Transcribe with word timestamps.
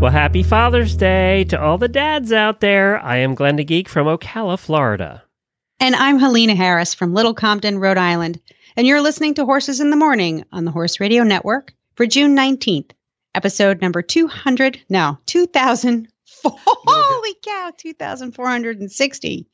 Well, 0.00 0.10
happy 0.10 0.42
Father's 0.42 0.96
Day 0.96 1.44
to 1.50 1.60
all 1.60 1.76
the 1.76 1.86
dads 1.86 2.32
out 2.32 2.60
there. 2.60 2.98
I 3.00 3.18
am 3.18 3.34
Glenn 3.34 3.56
the 3.56 3.64
Geek 3.64 3.86
from 3.86 4.06
Ocala, 4.06 4.58
Florida. 4.58 5.22
And 5.78 5.94
I'm 5.94 6.18
Helena 6.18 6.54
Harris 6.54 6.94
from 6.94 7.12
Little 7.12 7.34
Compton, 7.34 7.78
Rhode 7.78 7.98
Island. 7.98 8.40
And 8.78 8.86
you're 8.86 9.02
listening 9.02 9.34
to 9.34 9.44
Horses 9.44 9.78
in 9.78 9.90
the 9.90 9.96
Morning 9.96 10.46
on 10.52 10.64
the 10.64 10.70
Horse 10.70 11.00
Radio 11.00 11.22
Network 11.22 11.74
for 11.96 12.06
June 12.06 12.34
19th, 12.34 12.92
episode 13.34 13.82
number 13.82 14.00
200. 14.00 14.80
No, 14.88 15.18
2000. 15.26 16.08
Holy 16.44 17.34
cow, 17.44 17.72
2460. 17.76 19.46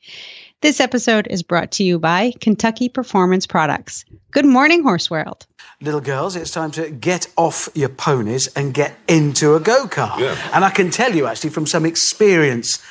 This 0.61 0.79
episode 0.79 1.27
is 1.29 1.43
brought 1.43 1.71
to 1.73 1.83
you 1.83 1.99
by 1.99 2.31
Kentucky 2.39 2.87
Performance 2.89 3.45
Products. 3.45 4.05
Good 4.31 4.45
morning, 4.45 4.83
Horse 4.83 5.09
World. 5.09 5.45
Little 5.81 6.01
girls, 6.01 6.35
it's 6.35 6.51
time 6.51 6.71
to 6.71 6.89
get 6.89 7.27
off 7.35 7.69
your 7.75 7.89
ponies 7.89 8.47
and 8.55 8.73
get 8.73 8.97
into 9.07 9.55
a 9.55 9.59
go 9.59 9.87
kart. 9.87 10.21
And 10.53 10.63
I 10.63 10.69
can 10.69 10.89
tell 10.89 11.13
you, 11.13 11.25
actually, 11.27 11.49
from 11.49 11.65
some 11.65 11.85
experience 11.85 12.81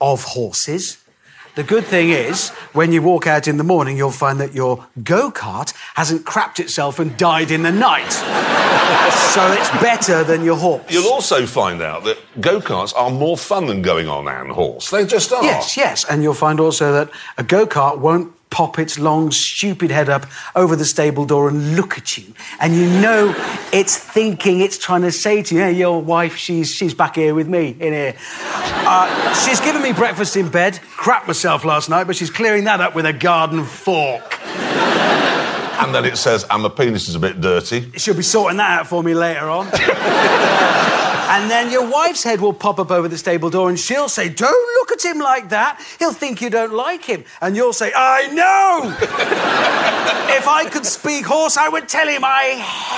of 0.00 0.24
horses, 0.24 1.01
the 1.54 1.62
good 1.62 1.84
thing 1.84 2.10
is, 2.10 2.50
when 2.72 2.92
you 2.92 3.02
walk 3.02 3.26
out 3.26 3.46
in 3.46 3.58
the 3.58 3.64
morning, 3.64 3.96
you'll 3.96 4.10
find 4.10 4.40
that 4.40 4.54
your 4.54 4.86
go 5.02 5.30
kart 5.30 5.74
hasn't 5.94 6.24
crapped 6.24 6.60
itself 6.60 6.98
and 6.98 7.16
died 7.16 7.50
in 7.50 7.62
the 7.62 7.70
night. 7.70 8.10
so 9.34 9.52
it's 9.52 9.70
better 9.82 10.24
than 10.24 10.44
your 10.44 10.56
horse. 10.56 10.84
You'll 10.88 11.12
also 11.12 11.46
find 11.46 11.82
out 11.82 12.04
that 12.04 12.18
go 12.40 12.60
karts 12.60 12.94
are 12.96 13.10
more 13.10 13.36
fun 13.36 13.66
than 13.66 13.82
going 13.82 14.08
on 14.08 14.28
and 14.28 14.50
horse. 14.50 14.90
They 14.90 15.04
just 15.04 15.32
are. 15.32 15.42
Yes, 15.42 15.76
yes. 15.76 16.04
And 16.08 16.22
you'll 16.22 16.34
find 16.34 16.58
also 16.58 16.92
that 16.92 17.10
a 17.36 17.42
go 17.42 17.66
kart 17.66 17.98
won't 17.98 18.32
pop 18.52 18.78
its 18.78 18.98
long, 18.98 19.32
stupid 19.32 19.90
head 19.90 20.08
up 20.08 20.26
over 20.54 20.76
the 20.76 20.84
stable 20.84 21.24
door 21.24 21.48
and 21.48 21.74
look 21.74 21.98
at 21.98 22.16
you. 22.16 22.32
And 22.60 22.76
you 22.76 22.86
know 22.86 23.34
it's 23.72 23.96
thinking, 23.96 24.60
it's 24.60 24.78
trying 24.78 25.02
to 25.02 25.10
say 25.10 25.42
to 25.42 25.54
you, 25.54 25.62
hey, 25.62 25.72
your 25.72 26.00
wife, 26.00 26.36
she's, 26.36 26.72
she's 26.72 26.94
back 26.94 27.16
here 27.16 27.34
with 27.34 27.48
me 27.48 27.70
in 27.70 27.92
here. 27.92 28.14
Uh, 28.54 29.34
she's 29.34 29.60
given 29.60 29.82
me 29.82 29.92
breakfast 29.92 30.36
in 30.36 30.50
bed, 30.50 30.78
crap 30.96 31.26
myself 31.26 31.64
last 31.64 31.88
night, 31.88 32.06
but 32.06 32.14
she's 32.14 32.30
clearing 32.30 32.64
that 32.64 32.80
up 32.80 32.94
with 32.94 33.06
a 33.06 33.12
garden 33.12 33.64
fork. 33.64 34.38
And 34.44 35.94
then 35.94 36.04
it 36.04 36.16
says, 36.16 36.46
and 36.48 36.62
my 36.62 36.68
penis 36.68 37.08
is 37.08 37.14
a 37.14 37.18
bit 37.18 37.40
dirty. 37.40 37.90
She'll 37.96 38.14
be 38.14 38.22
sorting 38.22 38.58
that 38.58 38.80
out 38.80 38.86
for 38.86 39.02
me 39.02 39.14
later 39.14 39.48
on. 39.48 39.66
and 41.32 41.50
then 41.50 41.70
your 41.70 41.90
wife's 41.90 42.22
head 42.22 42.42
will 42.42 42.52
pop 42.52 42.78
up 42.78 42.90
over 42.90 43.08
the 43.08 43.16
stable 43.16 43.48
door 43.48 43.70
and 43.70 43.80
she'll 43.80 44.10
say, 44.10 44.28
Don't 44.28 44.74
look 44.76 44.92
at 44.92 45.02
him 45.02 45.18
like 45.18 45.48
that. 45.48 45.82
He'll 45.98 46.12
think 46.12 46.42
you 46.42 46.50
don't 46.50 46.74
like 46.74 47.06
him. 47.06 47.24
And 47.40 47.56
you'll 47.56 47.72
say, 47.72 47.90
I 47.96 48.26
know! 48.26 48.94
if 50.36 50.46
I 50.46 50.68
could 50.68 50.84
speak 50.84 51.24
horse, 51.24 51.56
I 51.56 51.70
would 51.70 51.88
tell 51.88 52.06
him, 52.06 52.22
I 52.22 52.50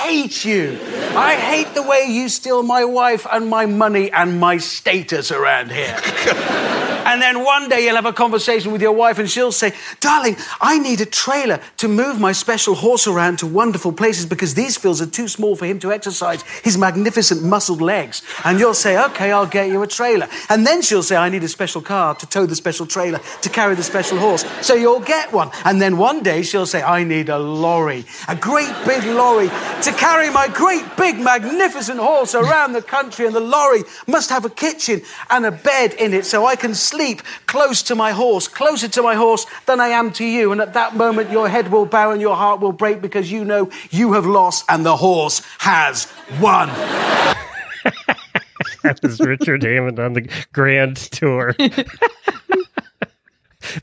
hate 0.03 0.43
you. 0.43 0.77
I 1.15 1.35
hate 1.35 1.73
the 1.75 1.83
way 1.83 2.07
you 2.09 2.27
steal 2.27 2.61
my 2.61 2.83
wife 2.83 3.25
and 3.31 3.49
my 3.49 3.67
money 3.67 4.11
and 4.11 4.37
my 4.37 4.57
status 4.57 5.31
around 5.31 5.71
here. 5.71 5.95
And 7.05 7.21
then 7.21 7.43
one 7.43 7.69
day 7.69 7.85
you'll 7.85 7.95
have 7.95 8.07
a 8.07 8.13
conversation 8.13 8.71
with 8.71 8.81
your 8.81 8.91
wife 8.91 9.19
and 9.19 9.29
she'll 9.29 9.51
say, 9.51 9.73
Darling, 9.99 10.35
I 10.59 10.79
need 10.79 11.01
a 11.01 11.05
trailer 11.05 11.61
to 11.77 11.87
move 11.87 12.19
my 12.19 12.31
special 12.31 12.73
horse 12.73 13.05
around 13.05 13.37
to 13.39 13.47
wonderful 13.47 13.93
places 13.93 14.25
because 14.25 14.55
these 14.55 14.75
fields 14.75 15.01
are 15.01 15.05
too 15.05 15.27
small 15.27 15.55
for 15.55 15.67
him 15.67 15.77
to 15.79 15.91
exercise 15.91 16.41
his 16.63 16.79
magnificent 16.79 17.43
muscled 17.43 17.79
legs. 17.79 18.23
And 18.43 18.59
you'll 18.59 18.73
say, 18.73 18.97
Okay, 19.05 19.31
I'll 19.31 19.45
get 19.45 19.69
you 19.69 19.83
a 19.83 19.87
trailer. 19.87 20.27
And 20.49 20.65
then 20.65 20.81
she'll 20.81 21.03
say, 21.03 21.15
I 21.15 21.29
need 21.29 21.43
a 21.43 21.47
special 21.47 21.79
car 21.79 22.15
to 22.15 22.25
tow 22.25 22.47
the 22.47 22.55
special 22.55 22.87
trailer 22.87 23.19
to 23.43 23.49
carry 23.49 23.75
the 23.75 23.83
special 23.83 24.17
horse. 24.17 24.43
So 24.65 24.73
you'll 24.73 24.99
get 24.99 25.31
one. 25.31 25.51
And 25.63 25.79
then 25.79 25.97
one 25.97 26.23
day 26.23 26.41
she'll 26.41 26.65
say, 26.65 26.81
I 26.81 27.03
need 27.03 27.29
a 27.29 27.37
lorry, 27.37 28.03
a 28.27 28.35
great 28.35 28.73
big 28.83 29.03
lorry 29.03 29.49
to 29.83 29.91
carry 29.91 30.31
my 30.31 30.47
great 30.47 30.85
big 30.97 31.19
magnificent 31.19 31.99
horse 31.99 32.33
around 32.33 32.73
the 32.73 32.81
country. 32.81 33.27
And 33.27 33.35
the 33.35 33.41
lorry 33.41 33.83
must 34.07 34.31
have 34.31 34.43
a 34.43 34.49
kitchen 34.49 35.03
and 35.29 35.45
a 35.45 35.51
bed 35.51 35.93
in 35.93 36.11
it 36.11 36.25
so 36.25 36.47
I 36.47 36.55
can 36.55 36.73
sleep 36.73 36.94
close 37.45 37.83
to 37.83 37.95
my 37.95 38.11
horse, 38.11 38.47
closer 38.47 38.87
to 38.87 39.01
my 39.01 39.15
horse 39.15 39.45
than 39.65 39.79
I 39.79 39.89
am 39.89 40.11
to 40.13 40.25
you. 40.25 40.51
And 40.51 40.61
at 40.61 40.73
that 40.73 40.95
moment, 40.95 41.31
your 41.31 41.49
head 41.49 41.71
will 41.71 41.85
bow 41.85 42.11
and 42.11 42.21
your 42.21 42.35
heart 42.35 42.59
will 42.59 42.71
break 42.71 43.01
because 43.01 43.31
you 43.31 43.45
know 43.45 43.69
you 43.91 44.13
have 44.13 44.25
lost 44.25 44.65
and 44.69 44.85
the 44.85 44.97
horse 44.97 45.41
has 45.59 46.11
won. 46.39 46.69
That 48.85 49.01
was 49.01 49.19
Richard 49.19 49.63
Hammond 49.63 49.99
on 49.99 50.13
the 50.13 50.29
Grand 50.53 50.97
Tour. 50.97 51.55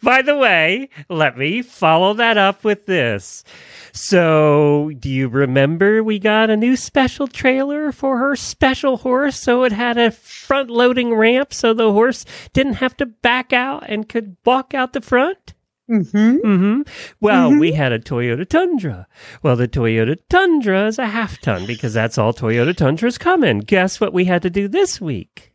By 0.02 0.22
the 0.22 0.36
way, 0.36 0.88
let 1.08 1.36
me 1.36 1.62
follow 1.62 2.14
that 2.14 2.38
up 2.38 2.62
with 2.62 2.86
this. 2.86 3.42
So, 3.92 4.90
do 4.98 5.10
you 5.10 5.28
remember 5.28 6.02
we 6.02 6.18
got 6.18 6.48
a 6.48 6.56
new 6.56 6.76
special 6.76 7.28
trailer 7.28 7.92
for 7.92 8.16
her 8.18 8.34
special 8.36 8.96
horse? 8.98 9.38
So 9.38 9.64
it 9.64 9.72
had 9.72 9.98
a 9.98 10.10
front 10.10 10.70
loading 10.70 11.14
ramp 11.14 11.52
so 11.52 11.74
the 11.74 11.92
horse 11.92 12.24
didn't 12.54 12.74
have 12.74 12.96
to 12.98 13.06
back 13.06 13.52
out 13.52 13.84
and 13.86 14.08
could 14.08 14.36
walk 14.46 14.72
out 14.72 14.94
the 14.94 15.02
front? 15.02 15.54
Mm-hmm. 15.90 16.36
Mm-hmm. 16.36 16.82
Well, 17.20 17.58
we 17.58 17.72
had 17.72 17.92
a 17.92 17.98
Toyota 17.98 18.48
Tundra. 18.48 19.06
Well, 19.42 19.56
the 19.56 19.68
Toyota 19.68 20.16
Tundra 20.30 20.86
is 20.86 20.98
a 20.98 21.06
half 21.06 21.38
ton 21.40 21.66
because 21.66 21.92
that's 21.92 22.16
all 22.16 22.32
Toyota 22.32 22.74
Tundras 22.74 23.18
come 23.18 23.44
in. 23.44 23.58
Guess 23.58 24.00
what 24.00 24.14
we 24.14 24.24
had 24.24 24.40
to 24.42 24.50
do 24.50 24.68
this 24.68 25.02
week? 25.02 25.52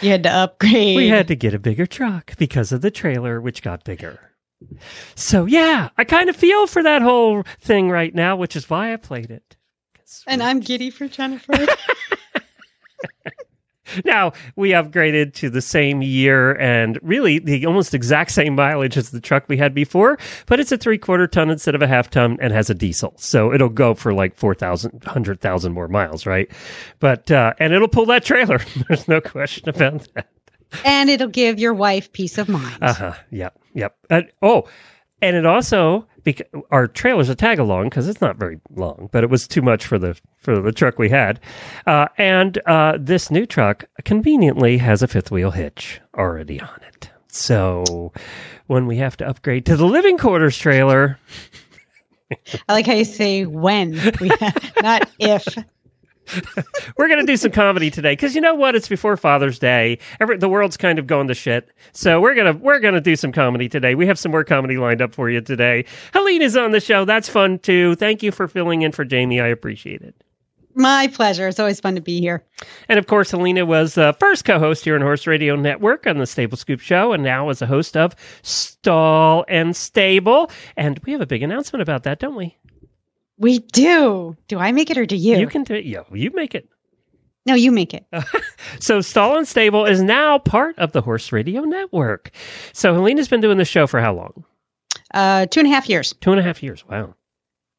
You 0.00 0.10
had 0.10 0.22
to 0.22 0.30
upgrade. 0.30 0.96
We 0.96 1.08
had 1.08 1.26
to 1.28 1.36
get 1.36 1.52
a 1.54 1.58
bigger 1.58 1.86
truck 1.86 2.36
because 2.38 2.70
of 2.70 2.80
the 2.80 2.92
trailer, 2.92 3.40
which 3.40 3.62
got 3.62 3.82
bigger. 3.82 4.29
So, 5.14 5.46
yeah, 5.46 5.90
I 5.96 6.04
kind 6.04 6.28
of 6.30 6.36
feel 6.36 6.66
for 6.66 6.82
that 6.82 7.02
whole 7.02 7.44
thing 7.60 7.90
right 7.90 8.14
now, 8.14 8.36
which 8.36 8.56
is 8.56 8.68
why 8.70 8.92
I 8.92 8.96
played 8.96 9.30
it. 9.30 9.56
And 10.26 10.42
I'm 10.42 10.60
giddy 10.60 10.90
for 10.90 11.08
Jennifer. 11.08 11.52
Now, 14.04 14.32
we 14.56 14.70
upgraded 14.70 15.34
to 15.34 15.50
the 15.50 15.60
same 15.60 16.02
year 16.02 16.52
and 16.60 16.98
really 17.02 17.38
the 17.38 17.66
almost 17.66 17.94
exact 17.94 18.30
same 18.30 18.54
mileage 18.54 18.96
as 18.96 19.10
the 19.10 19.20
truck 19.20 19.48
we 19.48 19.56
had 19.56 19.74
before, 19.74 20.18
but 20.46 20.60
it's 20.60 20.72
a 20.72 20.76
three 20.78 20.98
quarter 20.98 21.26
ton 21.26 21.50
instead 21.50 21.74
of 21.74 21.82
a 21.82 21.86
half 21.86 22.10
ton 22.10 22.38
and 22.40 22.52
has 22.52 22.70
a 22.70 22.74
diesel. 22.74 23.14
So 23.16 23.52
it'll 23.52 23.68
go 23.68 23.94
for 23.94 24.12
like 24.12 24.36
4,000, 24.36 25.04
100,000 25.04 25.72
more 25.72 25.88
miles, 25.88 26.26
right? 26.26 26.50
But, 27.00 27.30
uh, 27.30 27.54
and 27.58 27.72
it'll 27.72 27.88
pull 27.88 28.06
that 28.06 28.24
trailer. 28.24 28.60
There's 28.88 29.08
no 29.08 29.20
question 29.20 29.68
about 29.68 30.06
that. 30.14 30.28
and 30.84 31.10
it'll 31.10 31.28
give 31.28 31.58
your 31.58 31.74
wife 31.74 32.12
peace 32.12 32.38
of 32.38 32.48
mind. 32.48 32.78
Uh 32.80 32.94
huh. 32.94 33.14
Yep. 33.30 33.59
Yep. 33.74 33.96
And, 34.10 34.30
oh, 34.42 34.68
and 35.22 35.36
it 35.36 35.46
also 35.46 36.06
because 36.24 36.46
our 36.70 36.86
trailer's 36.86 37.28
a 37.28 37.34
tag 37.34 37.58
along 37.58 37.88
because 37.88 38.08
it's 38.08 38.20
not 38.20 38.36
very 38.36 38.60
long, 38.74 39.08
but 39.12 39.24
it 39.24 39.30
was 39.30 39.46
too 39.46 39.62
much 39.62 39.86
for 39.86 39.98
the 39.98 40.18
for 40.38 40.60
the 40.60 40.72
truck 40.72 40.98
we 40.98 41.08
had. 41.08 41.40
Uh, 41.86 42.08
and 42.18 42.58
uh, 42.66 42.98
this 42.98 43.30
new 43.30 43.46
truck 43.46 43.84
conveniently 44.04 44.78
has 44.78 45.02
a 45.02 45.08
fifth 45.08 45.30
wheel 45.30 45.50
hitch 45.50 46.00
already 46.16 46.60
on 46.60 46.80
it. 46.86 47.10
So 47.28 48.12
when 48.66 48.86
we 48.86 48.96
have 48.96 49.16
to 49.18 49.28
upgrade 49.28 49.66
to 49.66 49.76
the 49.76 49.86
living 49.86 50.18
quarters 50.18 50.56
trailer, 50.56 51.18
I 52.68 52.72
like 52.72 52.86
how 52.86 52.94
you 52.94 53.04
say 53.04 53.46
when, 53.46 53.92
we 54.20 54.30
not 54.82 55.08
if. 55.18 55.46
we're 56.96 57.08
going 57.08 57.20
to 57.20 57.26
do 57.26 57.36
some 57.36 57.50
comedy 57.50 57.90
today 57.90 58.12
because 58.12 58.34
you 58.34 58.40
know 58.40 58.54
what? 58.54 58.74
It's 58.74 58.88
before 58.88 59.16
Father's 59.16 59.58
Day. 59.58 59.98
Every, 60.20 60.36
the 60.38 60.48
world's 60.48 60.76
kind 60.76 60.98
of 60.98 61.06
going 61.06 61.28
to 61.28 61.34
shit, 61.34 61.68
so 61.92 62.20
we're 62.20 62.34
gonna 62.34 62.52
we're 62.52 62.80
gonna 62.80 63.00
do 63.00 63.16
some 63.16 63.32
comedy 63.32 63.68
today. 63.68 63.94
We 63.94 64.06
have 64.06 64.18
some 64.18 64.32
more 64.32 64.44
comedy 64.44 64.76
lined 64.76 65.02
up 65.02 65.14
for 65.14 65.28
you 65.28 65.40
today. 65.40 65.84
Helene 66.12 66.42
is 66.42 66.56
on 66.56 66.72
the 66.72 66.80
show. 66.80 67.04
That's 67.04 67.28
fun 67.28 67.58
too. 67.58 67.94
Thank 67.96 68.22
you 68.22 68.32
for 68.32 68.48
filling 68.48 68.82
in 68.82 68.92
for 68.92 69.04
Jamie. 69.04 69.40
I 69.40 69.48
appreciate 69.48 70.02
it. 70.02 70.14
My 70.74 71.08
pleasure. 71.08 71.48
It's 71.48 71.58
always 71.58 71.80
fun 71.80 71.96
to 71.96 72.00
be 72.00 72.20
here. 72.20 72.44
And 72.88 72.98
of 72.98 73.06
course, 73.06 73.32
Helena 73.32 73.66
was 73.66 73.98
uh, 73.98 74.12
first 74.12 74.44
co-host 74.44 74.84
here 74.84 74.94
on 74.94 75.00
Horse 75.00 75.26
Radio 75.26 75.56
Network 75.56 76.06
on 76.06 76.18
the 76.18 76.26
Stable 76.26 76.56
Scoop 76.56 76.80
Show, 76.80 77.12
and 77.12 77.22
now 77.24 77.48
is 77.50 77.60
a 77.60 77.66
host 77.66 77.96
of 77.96 78.14
Stall 78.42 79.44
and 79.48 79.74
Stable. 79.74 80.50
And 80.76 81.00
we 81.04 81.12
have 81.12 81.20
a 81.20 81.26
big 81.26 81.42
announcement 81.42 81.82
about 81.82 82.04
that, 82.04 82.20
don't 82.20 82.36
we? 82.36 82.56
We 83.40 83.58
do. 83.58 84.36
Do 84.48 84.58
I 84.58 84.70
make 84.70 84.90
it 84.90 84.98
or 84.98 85.06
do 85.06 85.16
you? 85.16 85.38
You 85.38 85.46
can 85.46 85.64
do 85.64 85.74
it. 85.74 85.86
Yeah, 85.86 86.02
you 86.12 86.30
make 86.32 86.54
it. 86.54 86.68
No, 87.46 87.54
you 87.54 87.72
make 87.72 87.94
it. 87.94 88.04
So 88.78 89.00
Stall 89.00 89.36
and 89.36 89.48
Stable 89.48 89.84
is 89.84 90.00
now 90.00 90.38
part 90.38 90.78
of 90.78 90.92
the 90.92 91.00
Horse 91.00 91.32
Radio 91.32 91.62
Network. 91.62 92.30
So 92.72 92.94
Helena's 92.94 93.26
been 93.26 93.40
doing 93.40 93.58
the 93.58 93.64
show 93.64 93.86
for 93.86 94.00
how 94.00 94.14
long? 94.14 94.44
Uh, 95.12 95.46
two 95.46 95.60
and 95.60 95.66
a 95.66 95.72
half 95.72 95.88
years. 95.88 96.14
Two 96.20 96.30
and 96.30 96.38
a 96.38 96.42
half 96.42 96.62
years. 96.62 96.86
Wow. 96.86 97.14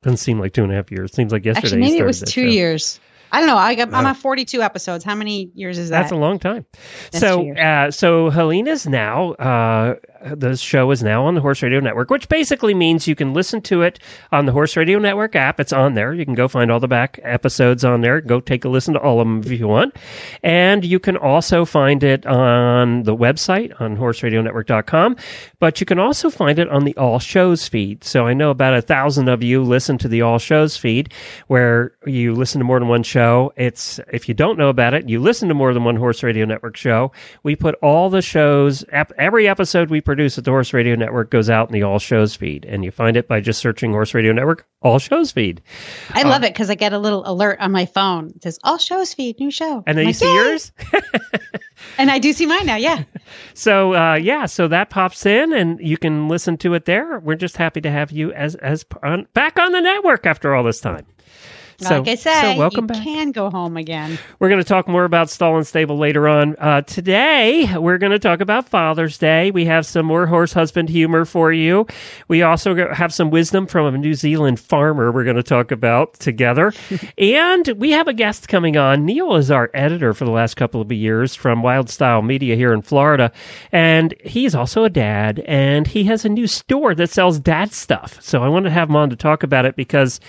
Doesn't 0.03 0.17
seem 0.17 0.39
like 0.39 0.53
two 0.53 0.63
and 0.63 0.71
a 0.71 0.75
half 0.75 0.91
years. 0.91 1.13
Seems 1.13 1.31
like 1.31 1.45
yesterday. 1.45 1.67
Actually, 1.67 1.81
maybe 1.81 1.97
it 1.99 2.05
was 2.05 2.21
two 2.21 2.45
show. 2.45 2.51
years. 2.51 2.99
I 3.31 3.39
don't 3.39 3.47
know. 3.47 3.57
I 3.57 3.75
got, 3.75 3.93
I'm 3.93 4.05
at 4.05 4.17
42 4.17 4.61
episodes. 4.61 5.03
How 5.03 5.15
many 5.15 5.51
years 5.55 5.77
is 5.77 5.89
that? 5.89 6.01
That's 6.01 6.11
a 6.11 6.17
long 6.17 6.37
time. 6.37 6.65
That's 7.11 7.19
so, 7.19 7.51
uh, 7.53 7.91
so 7.91 8.29
Helena's 8.29 8.87
now, 8.87 9.31
uh, 9.33 9.95
the 10.35 10.55
show 10.55 10.91
is 10.91 11.01
now 11.01 11.25
on 11.25 11.35
the 11.35 11.41
Horse 11.41 11.63
Radio 11.63 11.79
Network, 11.79 12.09
which 12.09 12.29
basically 12.29 12.73
means 12.73 13.07
you 13.07 13.15
can 13.15 13.33
listen 13.33 13.61
to 13.61 13.81
it 13.81 13.99
on 14.31 14.45
the 14.45 14.51
Horse 14.51 14.75
Radio 14.77 14.99
Network 14.99 15.35
app. 15.35 15.59
It's 15.59 15.73
on 15.73 15.93
there. 15.93 16.13
You 16.13 16.25
can 16.25 16.35
go 16.35 16.47
find 16.47 16.71
all 16.71 16.79
the 16.79 16.87
back 16.87 17.19
episodes 17.23 17.83
on 17.83 18.01
there. 18.01 18.21
Go 18.21 18.39
take 18.39 18.65
a 18.65 18.69
listen 18.69 18.93
to 18.93 18.99
all 18.99 19.19
of 19.19 19.27
them 19.27 19.39
if 19.39 19.59
you 19.59 19.67
want. 19.67 19.95
And 20.43 20.85
you 20.85 20.99
can 20.99 21.17
also 21.17 21.65
find 21.65 22.03
it 22.03 22.25
on 22.25 23.03
the 23.03 23.15
website 23.15 23.79
on 23.79 23.97
horseradionetwork.com, 23.97 25.15
but 25.59 25.79
you 25.79 25.85
can 25.85 25.99
also 25.99 26.29
find 26.29 26.59
it 26.59 26.69
on 26.69 26.83
the 26.83 26.95
All 26.97 27.19
Shows 27.19 27.67
feed. 27.67 28.03
So 28.03 28.27
I 28.27 28.33
know 28.33 28.51
about 28.51 28.73
a 28.73 28.81
thousand 28.81 29.29
of 29.29 29.41
you 29.41 29.63
listen 29.63 29.97
to 29.99 30.07
the 30.07 30.21
All 30.21 30.37
Shows 30.39 30.77
feed 30.77 31.13
where 31.47 31.93
you 32.05 32.35
listen 32.35 32.59
to 32.59 32.65
more 32.65 32.79
than 32.79 32.87
one 32.87 33.03
show. 33.03 33.20
It's, 33.55 33.99
if 34.11 34.27
you 34.27 34.33
don't 34.33 34.57
know 34.57 34.69
about 34.69 34.93
it, 34.93 35.09
you 35.09 35.19
listen 35.19 35.47
to 35.49 35.53
more 35.53 35.73
than 35.73 35.83
one 35.83 35.95
Horse 35.95 36.23
Radio 36.23 36.45
Network 36.45 36.77
show. 36.77 37.11
We 37.43 37.55
put 37.55 37.75
all 37.81 38.09
the 38.09 38.21
shows, 38.21 38.83
every 38.91 39.47
episode 39.47 39.89
we 39.89 40.01
produce 40.01 40.37
at 40.37 40.45
the 40.45 40.51
Horse 40.51 40.73
Radio 40.73 40.95
Network 40.95 41.29
goes 41.31 41.49
out 41.49 41.69
in 41.69 41.73
the 41.73 41.83
All 41.83 41.99
Shows 41.99 42.35
feed. 42.35 42.65
And 42.65 42.83
you 42.83 42.91
find 42.91 43.17
it 43.17 43.27
by 43.27 43.41
just 43.41 43.59
searching 43.59 43.91
Horse 43.91 44.13
Radio 44.13 44.33
Network, 44.33 44.67
All 44.81 44.99
Shows 44.99 45.31
feed. 45.31 45.61
I 46.11 46.23
love 46.23 46.43
it 46.43 46.53
because 46.53 46.69
I 46.69 46.75
get 46.75 46.93
a 46.93 46.99
little 46.99 47.23
alert 47.25 47.59
on 47.59 47.71
my 47.71 47.85
phone. 47.85 48.31
It 48.35 48.43
says, 48.43 48.59
all 48.63 48.77
shows 48.77 49.13
feed, 49.13 49.39
new 49.39 49.51
show. 49.51 49.83
And 49.85 49.97
then 49.97 50.05
I'm 50.07 50.07
you 50.07 50.07
like, 50.07 50.15
see 50.15 50.25
"Yay!" 50.25 50.33
yours. 50.33 50.71
And 51.97 52.09
I 52.11 52.19
do 52.19 52.33
see 52.33 52.45
mine 52.45 52.65
now. 52.65 52.75
Yeah. 52.75 53.03
So 53.53 53.93
uh, 53.93 54.15
yeah, 54.15 54.45
so 54.45 54.67
that 54.67 54.89
pops 54.89 55.25
in, 55.25 55.53
and 55.53 55.79
you 55.79 55.97
can 55.97 56.27
listen 56.27 56.57
to 56.57 56.73
it 56.73 56.83
there. 56.85 57.19
We're 57.19 57.35
just 57.35 57.55
happy 57.55 57.79
to 57.81 57.91
have 57.91 58.11
you 58.11 58.33
as 58.33 58.55
as 58.55 58.85
on, 59.03 59.27
back 59.33 59.57
on 59.57 59.71
the 59.71 59.79
network 59.79 60.25
after 60.25 60.53
all 60.53 60.63
this 60.63 60.81
time. 60.81 61.05
So, 61.81 61.99
like 61.99 62.07
I 62.09 62.15
say, 62.15 62.53
so 62.53 62.59
welcome 62.59 62.85
you 62.85 62.87
back. 62.89 63.03
can 63.03 63.31
go 63.31 63.49
home 63.49 63.75
again. 63.75 64.19
We're 64.39 64.49
going 64.49 64.61
to 64.61 64.67
talk 64.67 64.87
more 64.87 65.03
about 65.03 65.29
Stall 65.29 65.57
and 65.57 65.65
Stable 65.65 65.97
later 65.97 66.27
on. 66.27 66.55
Uh, 66.59 66.81
today, 66.81 67.75
we're 67.75 67.97
going 67.97 68.11
to 68.11 68.19
talk 68.19 68.39
about 68.39 68.69
Father's 68.69 69.17
Day. 69.17 69.49
We 69.49 69.65
have 69.65 69.85
some 69.85 70.05
more 70.05 70.27
horse 70.27 70.53
husband 70.53 70.89
humor 70.89 71.25
for 71.25 71.51
you. 71.51 71.87
We 72.27 72.43
also 72.43 72.93
have 72.93 73.11
some 73.13 73.31
wisdom 73.31 73.65
from 73.65 73.93
a 73.93 73.97
New 73.97 74.13
Zealand 74.13 74.59
farmer 74.59 75.11
we're 75.11 75.23
going 75.23 75.37
to 75.37 75.43
talk 75.43 75.71
about 75.71 76.13
together. 76.15 76.71
and 77.17 77.67
we 77.77 77.91
have 77.91 78.07
a 78.07 78.13
guest 78.13 78.47
coming 78.47 78.77
on. 78.77 79.05
Niel 79.05 79.35
is 79.35 79.49
our 79.49 79.71
editor 79.73 80.13
for 80.13 80.25
the 80.25 80.31
last 80.31 80.55
couple 80.55 80.81
of 80.81 80.91
years 80.91 81.33
from 81.33 81.63
Wild 81.63 81.89
Style 81.89 82.21
Media 82.21 82.55
here 82.55 82.73
in 82.73 82.81
Florida. 82.81 83.31
And 83.71 84.13
he's 84.23 84.53
also 84.53 84.83
a 84.83 84.89
dad, 84.89 85.39
and 85.47 85.87
he 85.87 86.03
has 86.05 86.25
a 86.25 86.29
new 86.29 86.45
store 86.45 86.93
that 86.95 87.09
sells 87.09 87.39
dad 87.39 87.73
stuff. 87.73 88.21
So 88.21 88.43
I 88.43 88.49
want 88.49 88.65
to 88.65 88.71
have 88.71 88.89
him 88.89 88.95
on 88.95 89.09
to 89.09 89.15
talk 89.15 89.41
about 89.43 89.65
it 89.65 89.75
because 89.75 90.19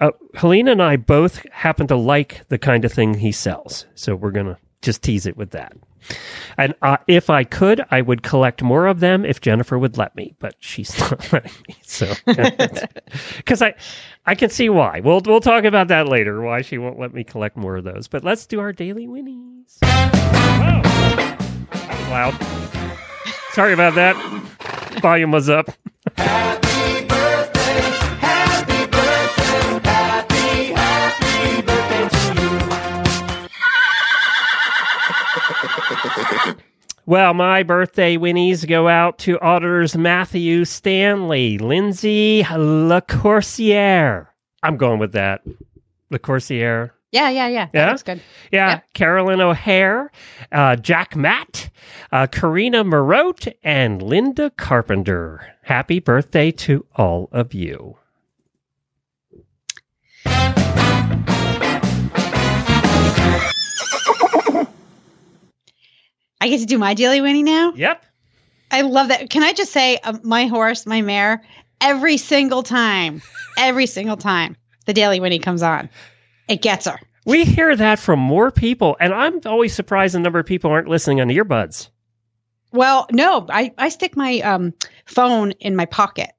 uh, 0.00 0.10
Helena 0.34 0.72
and 0.72 0.82
I 0.82 0.96
both 0.96 1.44
happen 1.50 1.86
to 1.88 1.96
like 1.96 2.46
the 2.48 2.58
kind 2.58 2.84
of 2.84 2.92
thing 2.92 3.14
he 3.14 3.32
sells. 3.32 3.86
So 3.94 4.14
we're 4.14 4.30
going 4.30 4.46
to 4.46 4.58
just 4.82 5.02
tease 5.02 5.26
it 5.26 5.36
with 5.36 5.50
that. 5.50 5.72
And 6.56 6.74
uh, 6.82 6.98
if 7.08 7.30
I 7.30 7.44
could, 7.44 7.84
I 7.90 8.00
would 8.00 8.22
collect 8.22 8.62
more 8.62 8.86
of 8.86 9.00
them 9.00 9.24
if 9.24 9.40
Jennifer 9.40 9.78
would 9.78 9.98
let 9.98 10.14
me, 10.14 10.34
but 10.38 10.54
she's 10.60 10.98
not 11.10 11.32
letting 11.32 11.52
me. 11.68 11.76
So, 11.82 12.12
because 13.36 13.62
I, 13.62 13.74
I 14.24 14.34
can 14.34 14.50
see 14.50 14.68
why. 14.68 15.00
We'll 15.00 15.20
we'll 15.26 15.40
talk 15.40 15.64
about 15.64 15.88
that 15.88 16.08
later. 16.08 16.40
Why 16.40 16.62
she 16.62 16.78
won't 16.78 16.98
let 16.98 17.12
me 17.12 17.24
collect 17.24 17.56
more 17.56 17.76
of 17.76 17.84
those. 17.84 18.08
But 18.08 18.24
let's 18.24 18.46
do 18.46 18.60
our 18.60 18.72
daily 18.72 19.06
winnies. 19.06 19.78
Was 19.82 19.82
loud. 22.08 22.34
Sorry 23.52 23.72
about 23.72 23.94
that. 23.96 24.14
Volume 25.00 25.32
was 25.32 25.48
up. 25.48 25.70
Well, 37.06 37.34
my 37.34 37.62
birthday 37.62 38.16
winnies 38.16 38.66
go 38.66 38.88
out 38.88 39.18
to 39.20 39.38
auditors 39.40 39.96
Matthew 39.96 40.64
Stanley, 40.64 41.56
Lindsay 41.58 42.42
LaCourciere. 42.42 44.26
I'm 44.62 44.76
going 44.76 44.98
with 44.98 45.12
that. 45.12 45.42
LaCourciere. 46.12 46.90
Yeah, 47.12 47.28
yeah, 47.30 47.46
yeah. 47.46 47.66
That 47.66 47.74
Yeah? 47.78 47.90
looks 47.90 48.02
good. 48.02 48.20
Yeah. 48.50 48.68
Yep. 48.70 48.84
Carolyn 48.94 49.40
O'Hare, 49.40 50.10
uh, 50.50 50.74
Jack 50.76 51.14
Matt, 51.14 51.70
uh, 52.10 52.26
Karina 52.26 52.82
Marotte, 52.84 53.52
and 53.62 54.02
Linda 54.02 54.50
Carpenter. 54.50 55.46
Happy 55.62 56.00
birthday 56.00 56.50
to 56.50 56.84
all 56.96 57.28
of 57.30 57.54
you. 57.54 57.96
I 66.40 66.48
get 66.48 66.60
to 66.60 66.66
do 66.66 66.78
my 66.78 66.94
daily 66.94 67.20
winnie 67.20 67.42
now. 67.42 67.72
Yep. 67.74 68.04
I 68.70 68.82
love 68.82 69.08
that. 69.08 69.30
Can 69.30 69.42
I 69.42 69.52
just 69.52 69.72
say, 69.72 69.98
uh, 70.02 70.18
my 70.22 70.46
horse, 70.46 70.86
my 70.86 71.00
mare, 71.02 71.42
every 71.80 72.16
single 72.16 72.62
time, 72.62 73.22
every 73.58 73.86
single 73.86 74.16
time 74.16 74.56
the 74.86 74.92
daily 74.92 75.20
winnie 75.20 75.38
comes 75.38 75.62
on, 75.62 75.88
it 76.48 76.62
gets 76.62 76.86
her. 76.86 76.98
We 77.24 77.44
hear 77.44 77.74
that 77.74 77.98
from 77.98 78.18
more 78.20 78.50
people, 78.50 78.96
and 79.00 79.12
I'm 79.12 79.40
always 79.46 79.74
surprised 79.74 80.14
the 80.14 80.20
number 80.20 80.38
of 80.38 80.46
people 80.46 80.70
aren't 80.70 80.88
listening 80.88 81.20
on 81.20 81.28
the 81.28 81.36
earbuds. 81.38 81.88
Well, 82.72 83.06
no, 83.10 83.46
I, 83.50 83.72
I 83.78 83.88
stick 83.88 84.16
my 84.16 84.40
um, 84.40 84.74
phone 85.06 85.52
in 85.52 85.74
my 85.76 85.86
pocket 85.86 86.30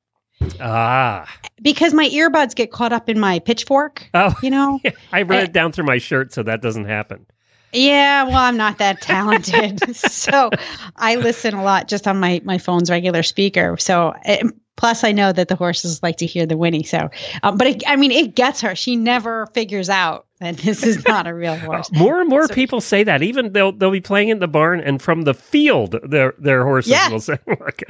Ah. 0.61 1.27
because 1.61 1.93
my 1.93 2.07
earbuds 2.09 2.55
get 2.55 2.71
caught 2.71 2.93
up 2.93 3.09
in 3.09 3.19
my 3.19 3.39
pitchfork. 3.39 4.07
Oh, 4.13 4.33
You 4.43 4.51
know? 4.51 4.79
I 5.11 5.23
run 5.23 5.43
it 5.43 5.51
down 5.53 5.71
through 5.71 5.85
my 5.85 5.97
shirt 5.97 6.31
so 6.33 6.43
that 6.43 6.61
doesn't 6.61 6.85
happen. 6.85 7.25
Yeah, 7.73 8.23
well, 8.23 8.35
I'm 8.35 8.57
not 8.57 8.77
that 8.79 9.01
talented. 9.01 9.95
so 9.95 10.51
I 10.95 11.15
listen 11.15 11.53
a 11.53 11.63
lot 11.63 11.87
just 11.87 12.07
on 12.07 12.19
my, 12.19 12.41
my 12.43 12.57
phone's 12.57 12.89
regular 12.89 13.23
speaker. 13.23 13.77
So 13.77 14.13
eh, 14.23 14.43
plus, 14.77 15.03
I 15.03 15.11
know 15.11 15.33
that 15.33 15.49
the 15.49 15.55
horses 15.55 16.01
like 16.01 16.17
to 16.17 16.25
hear 16.25 16.45
the 16.45 16.55
whinny. 16.55 16.83
So, 16.83 17.09
um, 17.43 17.57
but 17.57 17.67
it, 17.67 17.83
I 17.85 17.97
mean, 17.97 18.11
it 18.11 18.33
gets 18.35 18.61
her. 18.61 18.73
She 18.75 18.95
never 18.95 19.47
figures 19.47 19.89
out 19.89 20.23
that 20.39 20.55
this 20.57 20.83
is 20.83 21.05
not 21.07 21.25
a 21.27 21.33
real 21.33 21.57
horse. 21.57 21.91
More 21.91 22.21
and 22.21 22.29
more 22.29 22.47
So- 22.47 22.53
people 22.53 22.79
say 22.79 23.03
that. 23.03 23.21
Even 23.23 23.51
they'll 23.53 23.71
they'll 23.73 23.91
be 23.91 23.99
playing 24.01 24.29
in 24.29 24.39
the 24.39 24.47
barn, 24.47 24.79
and 24.79 25.01
from 25.01 25.23
the 25.23 25.33
field, 25.33 25.95
their 26.03 26.33
their 26.37 26.63
horses 26.63 26.91
Yeah. 26.91 27.09
will 27.09 27.19
say, 27.19 27.37
"Look, 27.47 27.81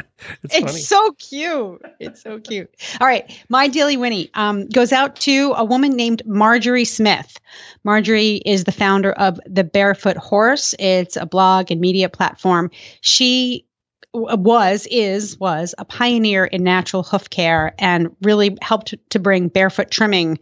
it's, 0.44 0.56
It's 0.56 0.66
funny." 0.66 0.80
so 0.80 1.12
cute. 1.20 1.82
It's 2.00 2.24
so 2.24 2.40
cute. 2.40 2.74
All 3.02 3.08
right. 3.08 3.38
My 3.50 3.68
daily 3.68 3.98
Winnie 3.98 4.32
um, 4.34 4.68
goes 4.70 4.92
out 4.94 5.18
to 5.18 5.54
a 5.58 5.64
woman 5.66 5.92
named 5.92 6.24
Marjorie 6.26 6.86
Smith. 6.86 7.38
Marjorie 7.84 8.42
is 8.46 8.64
the 8.64 8.72
founder 8.72 9.12
of 9.14 9.40
The 9.46 9.64
Barefoot 9.64 10.18
Horse. 10.18 10.74
It's 10.80 11.16
a 11.18 11.26
blog 11.26 11.70
and 11.72 11.80
media 11.82 12.10
platform. 12.10 12.72
She 13.02 13.66
was, 14.14 14.88
is, 14.90 15.40
was 15.40 15.76
a 15.78 15.86
pioneer 15.86 16.46
in 16.46 16.64
natural 16.64 17.04
hoof 17.04 17.30
care 17.30 17.76
and 17.78 18.16
really 18.22 18.58
helped 18.62 18.94
to 19.10 19.20
bring 19.20 19.48
barefoot 19.48 19.92
trimming 19.92 20.40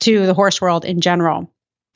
to 0.00 0.26
the 0.26 0.34
horse 0.34 0.60
world 0.60 0.84
in 0.84 1.00
general. 1.00 1.52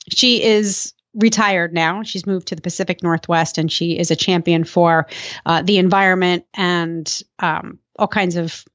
She 0.09 0.43
is 0.43 0.93
retired 1.13 1.73
now. 1.73 2.03
She's 2.03 2.25
moved 2.25 2.47
to 2.47 2.55
the 2.55 2.61
Pacific 2.61 3.03
Northwest 3.03 3.57
and 3.57 3.71
she 3.71 3.97
is 3.97 4.11
a 4.11 4.15
champion 4.15 4.63
for 4.63 5.07
uh, 5.45 5.61
the 5.61 5.77
environment 5.77 6.45
and 6.55 7.21
um, 7.39 7.79
all 7.97 8.07
kinds 8.07 8.35
of 8.35 8.65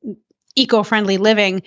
eco 0.56 0.82
friendly 0.82 1.18
living. 1.18 1.62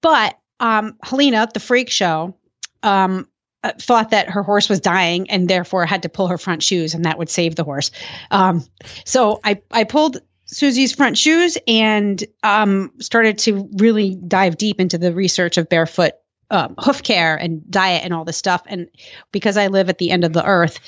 But 0.00 0.38
um, 0.60 0.96
Helena, 1.02 1.48
the 1.52 1.60
freak 1.60 1.90
show, 1.90 2.36
um, 2.82 3.28
uh, 3.64 3.72
thought 3.78 4.10
that 4.10 4.28
her 4.28 4.42
horse 4.42 4.68
was 4.68 4.80
dying 4.80 5.30
and 5.30 5.48
therefore 5.48 5.86
had 5.86 6.02
to 6.02 6.08
pull 6.08 6.28
her 6.28 6.38
front 6.38 6.62
shoes 6.62 6.94
and 6.94 7.04
that 7.04 7.18
would 7.18 7.28
save 7.30 7.56
the 7.56 7.64
horse. 7.64 7.90
Um, 8.30 8.64
so 9.04 9.40
I, 9.44 9.60
I 9.70 9.84
pulled 9.84 10.18
Susie's 10.46 10.92
front 10.92 11.16
shoes 11.16 11.56
and 11.66 12.22
um, 12.42 12.92
started 12.98 13.38
to 13.38 13.68
really 13.78 14.16
dive 14.26 14.56
deep 14.58 14.80
into 14.80 14.98
the 14.98 15.12
research 15.14 15.56
of 15.56 15.68
barefoot 15.68 16.12
um, 16.50 16.74
hoof 16.78 17.02
care 17.02 17.34
and 17.36 17.62
diet 17.70 18.04
and 18.04 18.12
all 18.12 18.24
this 18.24 18.36
stuff. 18.36 18.62
And 18.66 18.88
because 19.32 19.56
I 19.56 19.68
live 19.68 19.88
at 19.88 19.96
the 19.98 20.10
end 20.10 20.24
of 20.24 20.34
the 20.34 20.44
earth, 20.44 20.78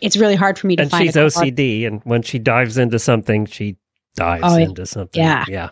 it's 0.00 0.16
really 0.16 0.36
hard 0.36 0.56
for 0.58 0.68
me 0.68 0.76
to 0.76 0.82
find 0.86 1.02
and 1.02 1.12
find. 1.12 1.26
she's 1.26 1.36
OCD, 1.36 1.86
and 1.88 2.00
when 2.04 2.22
she 2.22 2.38
dives 2.38 2.78
into 2.78 3.00
something, 3.00 3.46
she 3.46 3.76
dives 4.14 4.44
Oh, 4.46 4.56
into 4.56 4.86
something. 4.86 5.20
Yeah. 5.20 5.44
yeah. 5.48 5.70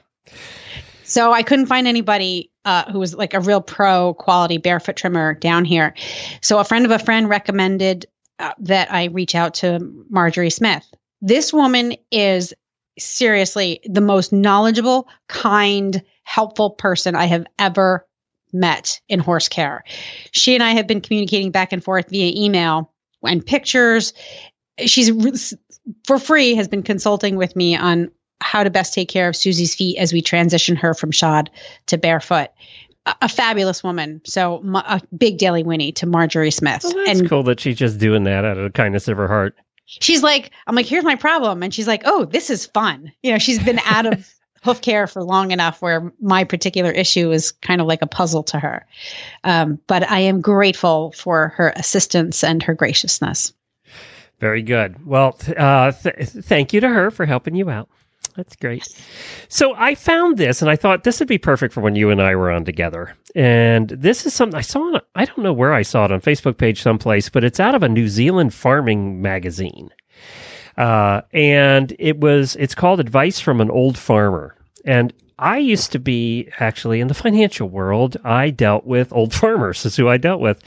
So 1.16 1.32
I 1.32 1.42
couldn't 1.42 1.64
find 1.64 1.86
anybody 1.86 2.50
uh, 2.66 2.92
who 2.92 2.98
was 2.98 3.14
like 3.14 3.32
a 3.32 3.40
real 3.40 3.62
pro 3.62 4.12
quality 4.12 4.58
barefoot 4.58 4.96
trimmer 4.96 5.32
down 5.32 5.64
here. 5.64 5.94
So 6.42 6.58
a 6.58 6.64
friend 6.64 6.84
of 6.84 6.90
a 6.90 6.98
friend 6.98 7.26
recommended 7.26 8.04
uh, 8.38 8.52
that 8.58 8.92
I 8.92 9.04
reach 9.04 9.34
out 9.34 9.54
to 9.54 9.78
Marjorie 10.10 10.50
Smith. 10.50 10.84
This 11.22 11.54
woman 11.54 11.94
is 12.10 12.52
seriously 12.98 13.80
the 13.86 14.02
most 14.02 14.30
knowledgeable, 14.30 15.08
kind, 15.26 16.02
helpful 16.24 16.68
person 16.68 17.14
I 17.14 17.24
have 17.24 17.46
ever 17.58 18.06
met 18.52 19.00
in 19.08 19.18
horse 19.18 19.48
care. 19.48 19.84
She 20.32 20.52
and 20.52 20.62
I 20.62 20.72
have 20.72 20.86
been 20.86 21.00
communicating 21.00 21.50
back 21.50 21.72
and 21.72 21.82
forth 21.82 22.10
via 22.10 22.30
email 22.36 22.92
and 23.22 23.44
pictures. 23.44 24.12
She's 24.80 25.54
for 26.04 26.18
free 26.18 26.56
has 26.56 26.68
been 26.68 26.82
consulting 26.82 27.36
with 27.36 27.56
me 27.56 27.74
on 27.74 28.10
how 28.40 28.62
to 28.62 28.70
best 28.70 28.92
take 28.94 29.08
care 29.08 29.28
of 29.28 29.36
Susie's 29.36 29.74
feet 29.74 29.98
as 29.98 30.12
we 30.12 30.20
transition 30.22 30.76
her 30.76 30.94
from 30.94 31.10
shod 31.10 31.50
to 31.86 31.96
barefoot. 31.98 32.48
a, 33.06 33.14
a 33.22 33.28
fabulous 33.28 33.82
woman. 33.82 34.20
So 34.24 34.62
a 34.74 35.00
big 35.16 35.38
daily 35.38 35.62
Winnie 35.62 35.92
to 35.92 36.06
Marjorie 36.06 36.50
Smith, 36.50 36.82
Well, 36.84 36.94
that's 37.06 37.20
and 37.20 37.28
cool 37.28 37.42
that 37.44 37.60
she's 37.60 37.76
just 37.78 37.98
doing 37.98 38.24
that 38.24 38.44
out 38.44 38.58
of 38.58 38.64
the 38.64 38.70
kindness 38.70 39.08
of 39.08 39.16
her 39.16 39.28
heart. 39.28 39.56
she's 39.86 40.22
like, 40.22 40.50
I'm 40.66 40.74
like, 40.74 40.86
here's 40.86 41.04
my 41.04 41.14
problem, 41.16 41.62
and 41.62 41.72
she's 41.72 41.86
like, 41.86 42.02
oh, 42.04 42.24
this 42.24 42.50
is 42.50 42.66
fun. 42.66 43.12
You 43.22 43.32
know, 43.32 43.38
she's 43.38 43.62
been 43.62 43.78
out 43.84 44.06
of 44.06 44.28
hoof 44.64 44.80
care 44.82 45.06
for 45.06 45.22
long 45.22 45.52
enough 45.52 45.80
where 45.80 46.12
my 46.20 46.42
particular 46.42 46.90
issue 46.90 47.30
is 47.30 47.52
kind 47.52 47.80
of 47.80 47.86
like 47.86 48.02
a 48.02 48.06
puzzle 48.06 48.42
to 48.42 48.58
her. 48.58 48.84
Um, 49.44 49.78
but 49.86 50.10
I 50.10 50.18
am 50.18 50.40
grateful 50.40 51.12
for 51.12 51.48
her 51.56 51.72
assistance 51.76 52.42
and 52.42 52.60
her 52.64 52.74
graciousness. 52.74 53.52
Very 54.40 54.62
good. 54.62 55.06
Well, 55.06 55.38
uh, 55.56 55.92
th- 55.92 56.28
thank 56.28 56.72
you 56.72 56.80
to 56.80 56.88
her 56.88 57.10
for 57.12 57.24
helping 57.24 57.54
you 57.54 57.70
out. 57.70 57.88
That's 58.36 58.54
great. 58.56 58.86
So 59.48 59.74
I 59.76 59.94
found 59.94 60.36
this 60.36 60.60
and 60.60 60.70
I 60.70 60.76
thought 60.76 61.04
this 61.04 61.18
would 61.20 61.28
be 61.28 61.38
perfect 61.38 61.72
for 61.72 61.80
when 61.80 61.96
you 61.96 62.10
and 62.10 62.20
I 62.20 62.36
were 62.36 62.50
on 62.50 62.64
together. 62.64 63.16
And 63.34 63.88
this 63.88 64.26
is 64.26 64.34
something 64.34 64.58
I 64.58 64.62
saw 64.62 64.94
on, 64.94 65.00
I 65.14 65.24
don't 65.24 65.38
know 65.38 65.52
where 65.52 65.72
I 65.72 65.82
saw 65.82 66.04
it 66.04 66.12
on 66.12 66.20
Facebook 66.20 66.58
page 66.58 66.82
someplace, 66.82 67.28
but 67.28 67.44
it's 67.44 67.60
out 67.60 67.74
of 67.74 67.82
a 67.82 67.88
New 67.88 68.08
Zealand 68.08 68.52
farming 68.52 69.22
magazine. 69.22 69.90
Uh, 70.76 71.22
and 71.32 71.96
it 71.98 72.20
was, 72.20 72.56
it's 72.56 72.74
called 72.74 73.00
Advice 73.00 73.40
from 73.40 73.60
an 73.60 73.70
Old 73.70 73.96
Farmer. 73.96 74.54
And 74.84 75.12
I 75.38 75.58
used 75.58 75.92
to 75.92 75.98
be 75.98 76.48
actually 76.60 77.00
in 77.00 77.08
the 77.08 77.14
financial 77.14 77.68
world. 77.68 78.16
I 78.24 78.50
dealt 78.50 78.86
with 78.86 79.12
old 79.12 79.34
farmers. 79.34 79.84
Is 79.84 79.96
who 79.96 80.08
I 80.08 80.16
dealt 80.16 80.40
with. 80.40 80.62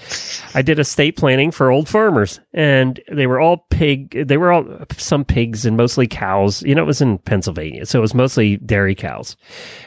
I 0.53 0.61
did 0.61 0.79
estate 0.79 1.17
planning 1.17 1.51
for 1.51 1.71
old 1.71 1.89
farmers, 1.89 2.39
and 2.53 2.99
they 3.11 3.27
were 3.27 3.39
all 3.39 3.65
pig. 3.69 4.27
They 4.27 4.37
were 4.37 4.51
all 4.51 4.65
some 4.95 5.25
pigs 5.25 5.65
and 5.65 5.75
mostly 5.75 6.07
cows. 6.07 6.61
You 6.63 6.75
know, 6.75 6.83
it 6.83 6.87
was 6.87 7.01
in 7.01 7.17
Pennsylvania, 7.19 7.85
so 7.85 7.99
it 7.99 8.01
was 8.01 8.13
mostly 8.13 8.57
dairy 8.57 8.95
cows. 8.95 9.35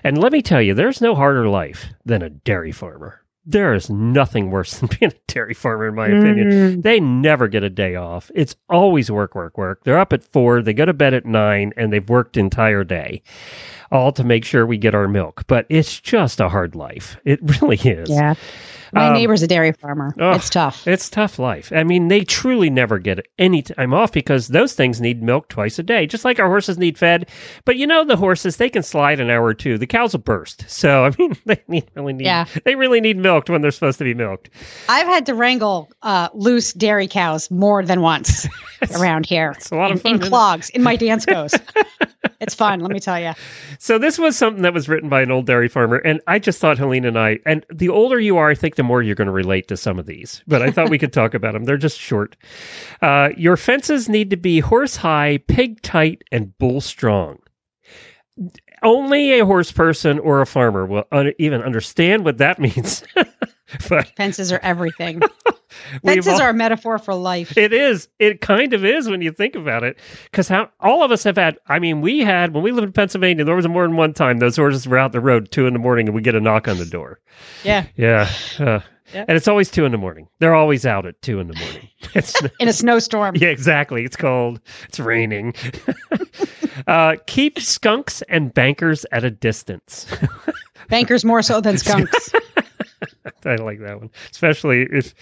And 0.02 0.18
let 0.18 0.32
me 0.32 0.42
tell 0.42 0.60
you, 0.60 0.74
there's 0.74 1.00
no 1.00 1.14
harder 1.14 1.48
life 1.48 1.86
than 2.04 2.22
a 2.22 2.30
dairy 2.30 2.72
farmer. 2.72 3.21
There 3.44 3.74
is 3.74 3.90
nothing 3.90 4.50
worse 4.50 4.78
than 4.78 4.88
being 4.98 5.12
a 5.12 5.32
dairy 5.32 5.54
farmer, 5.54 5.88
in 5.88 5.94
my 5.94 6.06
opinion. 6.06 6.50
Mm. 6.50 6.82
They 6.82 7.00
never 7.00 7.48
get 7.48 7.62
a 7.62 7.70
day 7.70 7.96
off. 7.96 8.30
It's 8.34 8.54
always 8.68 9.10
work, 9.10 9.34
work, 9.34 9.58
work. 9.58 9.82
They're 9.84 9.98
up 9.98 10.12
at 10.12 10.24
four, 10.24 10.62
they 10.62 10.72
go 10.72 10.84
to 10.84 10.92
bed 10.92 11.14
at 11.14 11.26
nine, 11.26 11.72
and 11.76 11.92
they've 11.92 12.08
worked 12.08 12.36
entire 12.36 12.84
day, 12.84 13.22
all 13.90 14.12
to 14.12 14.24
make 14.24 14.44
sure 14.44 14.64
we 14.64 14.78
get 14.78 14.94
our 14.94 15.08
milk. 15.08 15.44
But 15.46 15.66
it's 15.68 16.00
just 16.00 16.40
a 16.40 16.48
hard 16.48 16.74
life. 16.74 17.16
It 17.24 17.40
really 17.60 17.78
is. 17.78 18.10
Yeah. 18.10 18.34
My 18.92 19.08
Um, 19.08 19.14
neighbor's 19.14 19.42
a 19.42 19.46
dairy 19.46 19.72
farmer. 19.72 20.14
oh, 20.20 20.32
it's 20.32 20.50
tough. 20.50 20.86
It's 20.86 21.08
tough 21.08 21.38
life. 21.38 21.72
I 21.74 21.82
mean, 21.82 22.08
they 22.08 22.20
truly 22.24 22.68
never 22.68 22.98
get 22.98 23.26
any 23.38 23.62
time 23.62 23.94
off 23.94 24.12
because 24.12 24.48
those 24.48 24.74
things 24.74 25.00
need 25.00 25.22
milk 25.22 25.48
twice 25.48 25.78
a 25.78 25.82
day, 25.82 26.06
just 26.06 26.24
like 26.26 26.38
our 26.38 26.48
horses 26.48 26.76
need 26.78 26.98
fed. 26.98 27.28
But 27.64 27.76
you 27.76 27.86
know, 27.86 28.04
the 28.04 28.16
horses 28.16 28.58
they 28.58 28.68
can 28.68 28.82
slide 28.82 29.18
an 29.20 29.30
hour 29.30 29.44
or 29.44 29.54
two. 29.54 29.78
The 29.78 29.86
cows 29.86 30.12
will 30.12 30.20
burst. 30.20 30.64
So 30.82 31.04
I 31.06 31.12
mean, 31.18 31.36
they 31.46 31.62
need, 31.68 31.84
really 31.94 32.12
need 32.12 32.24
Yeah. 32.26 32.44
they 32.64 32.74
really 32.74 33.00
need 33.00 33.16
milked 33.16 33.48
when 33.48 33.62
they're 33.62 33.70
supposed 33.70 33.98
to 33.98 34.04
be 34.04 34.14
milked. 34.14 34.50
I've 34.88 35.06
had 35.06 35.24
to 35.26 35.34
wrangle 35.34 35.88
uh, 36.02 36.28
loose 36.34 36.72
dairy 36.72 37.06
cows 37.08 37.50
more 37.50 37.84
than 37.84 38.00
once 38.02 38.46
around 38.98 39.24
here. 39.26 39.52
It's 39.56 39.70
a 39.70 39.76
lot 39.76 39.90
of 39.90 39.98
in, 39.98 40.02
fun, 40.02 40.12
in 40.14 40.18
clogs 40.30 40.68
in 40.70 40.82
my 40.82 40.96
dance 40.96 41.24
goes. 41.24 41.54
it's 42.40 42.54
fun, 42.54 42.80
let 42.80 42.90
me 42.90 43.00
tell 43.00 43.18
you. 43.18 43.32
So 43.78 43.98
this 43.98 44.18
was 44.18 44.36
something 44.36 44.62
that 44.62 44.74
was 44.74 44.88
written 44.88 45.08
by 45.08 45.22
an 45.22 45.30
old 45.30 45.46
dairy 45.46 45.68
farmer, 45.68 45.96
and 45.96 46.20
I 46.26 46.38
just 46.38 46.58
thought 46.60 46.78
Helene 46.78 47.04
and 47.04 47.18
I. 47.18 47.38
And 47.46 47.64
the 47.72 47.88
older 47.88 48.18
you 48.20 48.36
are, 48.36 48.50
I 48.50 48.54
think 48.54 48.74
the 48.76 48.81
more 48.82 49.02
you're 49.02 49.14
going 49.14 49.26
to 49.26 49.32
relate 49.32 49.68
to 49.68 49.76
some 49.76 49.98
of 49.98 50.06
these. 50.06 50.42
But 50.46 50.62
I 50.62 50.70
thought 50.70 50.90
we 50.90 50.98
could 50.98 51.12
talk 51.12 51.34
about 51.34 51.52
them. 51.52 51.64
They're 51.64 51.76
just 51.76 51.98
short. 51.98 52.36
Uh, 53.00 53.30
your 53.36 53.56
fences 53.56 54.08
need 54.08 54.30
to 54.30 54.36
be 54.36 54.60
horse 54.60 54.96
high, 54.96 55.38
pig 55.48 55.82
tight, 55.82 56.22
and 56.32 56.56
bull 56.58 56.80
strong. 56.80 57.38
Only 58.82 59.38
a 59.38 59.46
horse 59.46 59.70
person 59.70 60.18
or 60.18 60.40
a 60.40 60.46
farmer 60.46 60.86
will 60.86 61.04
un- 61.12 61.32
even 61.38 61.62
understand 61.62 62.24
what 62.24 62.38
that 62.38 62.58
means. 62.60 63.04
but 63.88 64.08
Fences 64.16 64.50
are 64.52 64.60
everything. 64.62 65.22
Fences 66.04 66.40
all- 66.40 66.48
a 66.50 66.52
metaphor 66.52 66.98
for 66.98 67.14
life. 67.14 67.56
it 67.56 67.72
is. 67.72 68.08
It 68.18 68.40
kind 68.40 68.72
of 68.74 68.84
is 68.84 69.08
when 69.08 69.22
you 69.22 69.32
think 69.32 69.54
about 69.54 69.82
it. 69.84 69.98
Because 70.24 70.48
how 70.48 70.70
all 70.80 71.02
of 71.02 71.10
us 71.12 71.24
have 71.24 71.36
had. 71.36 71.58
I 71.68 71.78
mean, 71.78 72.00
we 72.00 72.20
had 72.20 72.54
when 72.54 72.62
we 72.62 72.72
lived 72.72 72.86
in 72.86 72.92
Pennsylvania. 72.92 73.44
There 73.44 73.56
was 73.56 73.68
more 73.68 73.86
than 73.86 73.96
one 73.96 74.12
time 74.14 74.38
those 74.38 74.56
horses 74.56 74.86
were 74.86 74.98
out 74.98 75.12
the 75.12 75.20
road 75.20 75.50
two 75.50 75.66
in 75.66 75.72
the 75.72 75.78
morning, 75.78 76.08
and 76.08 76.14
we 76.14 76.22
get 76.22 76.34
a 76.34 76.40
knock 76.40 76.68
on 76.68 76.78
the 76.78 76.86
door. 76.86 77.20
Yeah. 77.64 77.86
Yeah, 77.96 78.28
uh, 78.58 78.80
Yeah. 79.14 79.24
and 79.28 79.36
it's 79.36 79.48
always 79.48 79.70
two 79.70 79.84
in 79.84 79.92
the 79.92 79.98
morning. 79.98 80.28
They're 80.38 80.54
always 80.54 80.84
out 80.86 81.06
at 81.06 81.20
two 81.22 81.40
in 81.40 81.48
the 81.48 81.54
morning. 81.54 81.88
It's 82.14 82.34
In 82.60 82.68
a 82.68 82.72
snowstorm. 82.72 83.36
yeah, 83.36 83.48
exactly. 83.48 84.04
It's 84.04 84.16
cold. 84.16 84.60
It's 84.88 84.98
raining. 85.00 85.54
uh, 86.86 87.16
keep 87.26 87.58
skunks 87.60 88.22
and 88.28 88.52
bankers 88.52 89.06
at 89.12 89.24
a 89.24 89.30
distance. 89.30 90.06
Bankers 90.88 91.24
more 91.24 91.42
so 91.42 91.60
than 91.60 91.78
skunks. 91.78 92.30
I 93.44 93.56
like 93.56 93.80
that 93.80 94.00
one, 94.00 94.10
especially 94.30 94.86
if. 94.90 95.14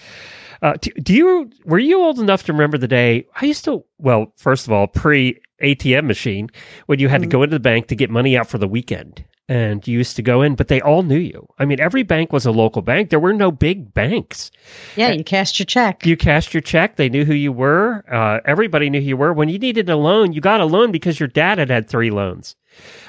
Uh, 0.61 0.73
do, 0.79 0.91
do 0.91 1.13
you 1.13 1.49
were 1.65 1.79
you 1.79 1.99
old 1.99 2.19
enough 2.19 2.43
to 2.43 2.53
remember 2.53 2.77
the 2.77 2.87
day 2.87 3.25
I 3.39 3.45
used 3.45 3.65
to? 3.65 3.83
Well, 3.97 4.33
first 4.37 4.67
of 4.67 4.73
all, 4.73 4.87
pre 4.87 5.41
ATM 5.61 6.05
machine 6.05 6.49
when 6.85 6.99
you 6.99 7.07
had 7.07 7.21
to 7.21 7.27
go 7.27 7.43
into 7.43 7.55
the 7.55 7.59
bank 7.59 7.87
to 7.87 7.95
get 7.95 8.09
money 8.09 8.37
out 8.37 8.47
for 8.47 8.57
the 8.57 8.67
weekend, 8.67 9.25
and 9.51 9.85
you 9.85 9.97
used 9.97 10.15
to 10.15 10.21
go 10.21 10.41
in, 10.41 10.55
but 10.55 10.69
they 10.69 10.79
all 10.79 11.03
knew 11.03 11.19
you. 11.19 11.45
I 11.59 11.65
mean, 11.65 11.81
every 11.81 12.03
bank 12.03 12.31
was 12.31 12.45
a 12.45 12.51
local 12.51 12.81
bank. 12.81 13.09
There 13.09 13.19
were 13.19 13.33
no 13.33 13.51
big 13.51 13.93
banks. 13.93 14.49
Yeah, 14.95 15.11
you 15.11 15.25
cast 15.25 15.59
your 15.59 15.65
check. 15.65 16.05
You 16.05 16.15
cashed 16.15 16.53
your 16.53 16.61
check. 16.61 16.95
They 16.95 17.09
knew 17.09 17.25
who 17.25 17.33
you 17.33 17.51
were. 17.51 18.05
Uh, 18.09 18.39
everybody 18.45 18.89
knew 18.89 19.01
who 19.01 19.07
you 19.07 19.17
were. 19.17 19.33
When 19.33 19.49
you 19.49 19.59
needed 19.59 19.89
a 19.89 19.97
loan, 19.97 20.31
you 20.31 20.39
got 20.39 20.61
a 20.61 20.65
loan 20.65 20.93
because 20.93 21.19
your 21.19 21.27
dad 21.27 21.57
had 21.57 21.69
had 21.69 21.89
three 21.89 22.11
loans. 22.11 22.55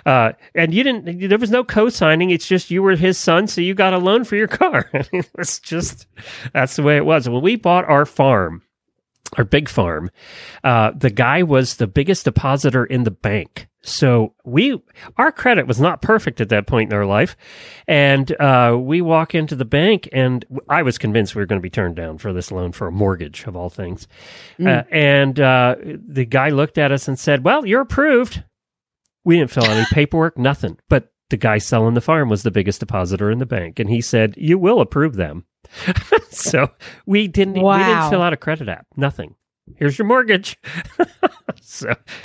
Uh, 0.05 0.33
and 0.57 0.75
you 0.75 0.83
didn't, 0.83 1.29
there 1.29 1.39
was 1.39 1.53
no 1.53 1.63
co-signing. 1.63 2.31
It's 2.31 2.49
just 2.49 2.73
you 2.73 2.83
were 2.83 2.97
his 2.97 3.19
son. 3.19 3.47
So 3.47 3.61
you 3.61 3.75
got 3.75 3.95
a 3.95 3.99
loan 3.99 4.25
for 4.25 4.35
your 4.35 4.49
car. 4.49 4.91
I 4.93 5.05
mean, 5.13 5.23
it's 5.39 5.61
just, 5.61 6.09
that's 6.53 6.75
the 6.75 6.83
way 6.83 6.97
it 6.97 7.07
was. 7.07 7.29
When 7.29 7.41
we 7.41 7.55
bought 7.55 7.85
our 7.85 8.05
farm, 8.05 8.63
our 9.39 9.45
big 9.45 9.69
farm, 9.69 10.11
uh, 10.65 10.93
the 10.97 11.11
guy 11.11 11.43
was 11.43 11.77
the 11.77 11.87
biggest 11.87 12.25
depositor 12.25 12.85
in 12.85 13.05
the 13.05 13.11
bank. 13.11 13.69
So 13.83 14.35
we, 14.45 14.81
our 15.17 15.33
credit 15.33 15.67
was 15.67 15.81
not 15.81 16.03
perfect 16.03 16.41
at 16.41 16.51
that 16.51 16.67
point 16.67 16.93
in 16.93 16.97
our 16.97 17.07
life. 17.07 17.37
And, 17.89 18.31
uh, 18.41 18.77
we 18.79 19.01
walk 19.01 19.35
into 19.35 19.57
the 19.57 19.65
bank 19.65 20.09
and 20.13 20.45
I 20.69 20.83
was 20.83 20.99
convinced 20.99 21.35
we 21.35 21.43
were 21.43 21.47
going 21.47 21.61
to 21.61 21.63
be 21.63 21.71
turned 21.71 21.97
down 21.97 22.19
for 22.19 22.33
this 22.33 22.53
loan 22.53 22.73
for 22.73 22.87
a 22.87 22.93
mortgage 22.93 23.45
of 23.45 23.57
all 23.57 23.71
things. 23.71 24.07
Uh, 24.65 24.83
and, 24.91 25.41
uh, 25.41 25.77
the 25.83 26.25
guy 26.25 26.51
looked 26.51 26.79
at 26.79 26.93
us 26.93 27.09
and 27.09 27.19
said, 27.19 27.45
well, 27.45 27.67
you're 27.67 27.81
approved. 27.81 28.45
We 29.25 29.39
didn't 29.39 29.51
fill 29.51 29.65
out 29.65 29.71
any 29.71 29.87
paperwork, 29.93 30.39
nothing. 30.39 30.79
But 30.89 31.13
the 31.31 31.37
guy 31.37 31.59
selling 31.59 31.95
the 31.95 32.01
farm 32.01 32.29
was 32.29 32.43
the 32.43 32.51
biggest 32.51 32.81
depositor 32.81 33.31
in 33.31 33.39
the 33.39 33.47
bank. 33.47 33.79
And 33.81 33.91
he 33.91 34.01
said, 34.01 34.35
you 34.37 34.59
will 34.59 34.81
approve 34.81 35.17
them. 35.17 35.45
so 36.31 36.71
we 37.07 37.29
didn't, 37.29 37.55
we 37.55 37.61
didn't 37.61 37.65
Wow. 37.65 38.11
fill 38.11 38.23
out 38.23 38.33
a 38.33 38.37
credit 38.37 38.69
app, 38.69 38.87
nothing. 38.97 39.35
Here's 39.77 39.97
your 39.99 40.07
mortgage. 40.07 40.59
so 41.63 41.95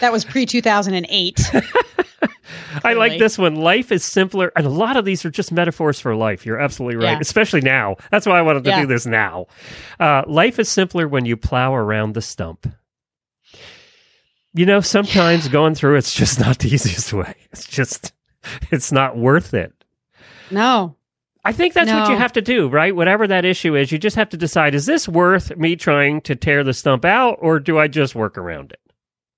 That 0.00 0.12
was 0.12 0.24
pre 0.24 0.46
2008. 0.46 1.50
I 2.84 2.92
like 2.94 3.18
this 3.18 3.36
one. 3.38 3.56
Life 3.56 3.90
is 3.90 4.04
simpler. 4.04 4.52
And 4.54 4.64
a 4.66 4.70
lot 4.70 4.96
of 4.96 5.04
these 5.04 5.24
are 5.24 5.30
just 5.30 5.50
metaphors 5.50 5.98
for 6.00 6.14
life. 6.14 6.46
You're 6.46 6.60
absolutely 6.60 6.96
right, 6.96 7.12
Yeah. 7.12 7.18
especially 7.20 7.60
now. 7.62 7.96
That's 8.10 8.26
why 8.26 8.38
I 8.38 8.42
wanted 8.42 8.64
to 8.64 8.70
Yeah. 8.70 8.80
do 8.82 8.86
this 8.86 9.06
now. 9.06 9.46
Uh, 9.98 10.22
life 10.26 10.58
is 10.58 10.68
simpler 10.68 11.08
when 11.08 11.24
you 11.24 11.36
plow 11.36 11.74
around 11.74 12.14
the 12.14 12.22
stump. 12.22 12.66
You 14.54 14.66
know, 14.66 14.80
sometimes 14.80 15.48
going 15.48 15.74
through 15.74 15.96
it's 15.96 16.14
just 16.14 16.38
not 16.40 16.58
the 16.58 16.68
easiest 16.72 17.12
way. 17.12 17.34
It's 17.52 17.66
just, 17.66 18.12
it's 18.70 18.92
not 18.92 19.16
worth 19.16 19.52
it. 19.54 19.72
No. 20.50 20.94
I 21.48 21.52
think 21.52 21.72
that's 21.72 21.90
what 21.90 22.10
you 22.10 22.16
have 22.16 22.34
to 22.34 22.42
do, 22.42 22.68
right? 22.68 22.94
Whatever 22.94 23.26
that 23.26 23.46
issue 23.46 23.74
is, 23.74 23.90
you 23.90 23.96
just 23.96 24.16
have 24.16 24.28
to 24.28 24.36
decide 24.36 24.74
is 24.74 24.84
this 24.84 25.08
worth 25.08 25.56
me 25.56 25.76
trying 25.76 26.20
to 26.22 26.36
tear 26.36 26.62
the 26.62 26.74
stump 26.74 27.06
out 27.06 27.38
or 27.40 27.58
do 27.58 27.78
I 27.78 27.88
just 27.88 28.14
work 28.14 28.36
around 28.36 28.72
it? 28.72 28.80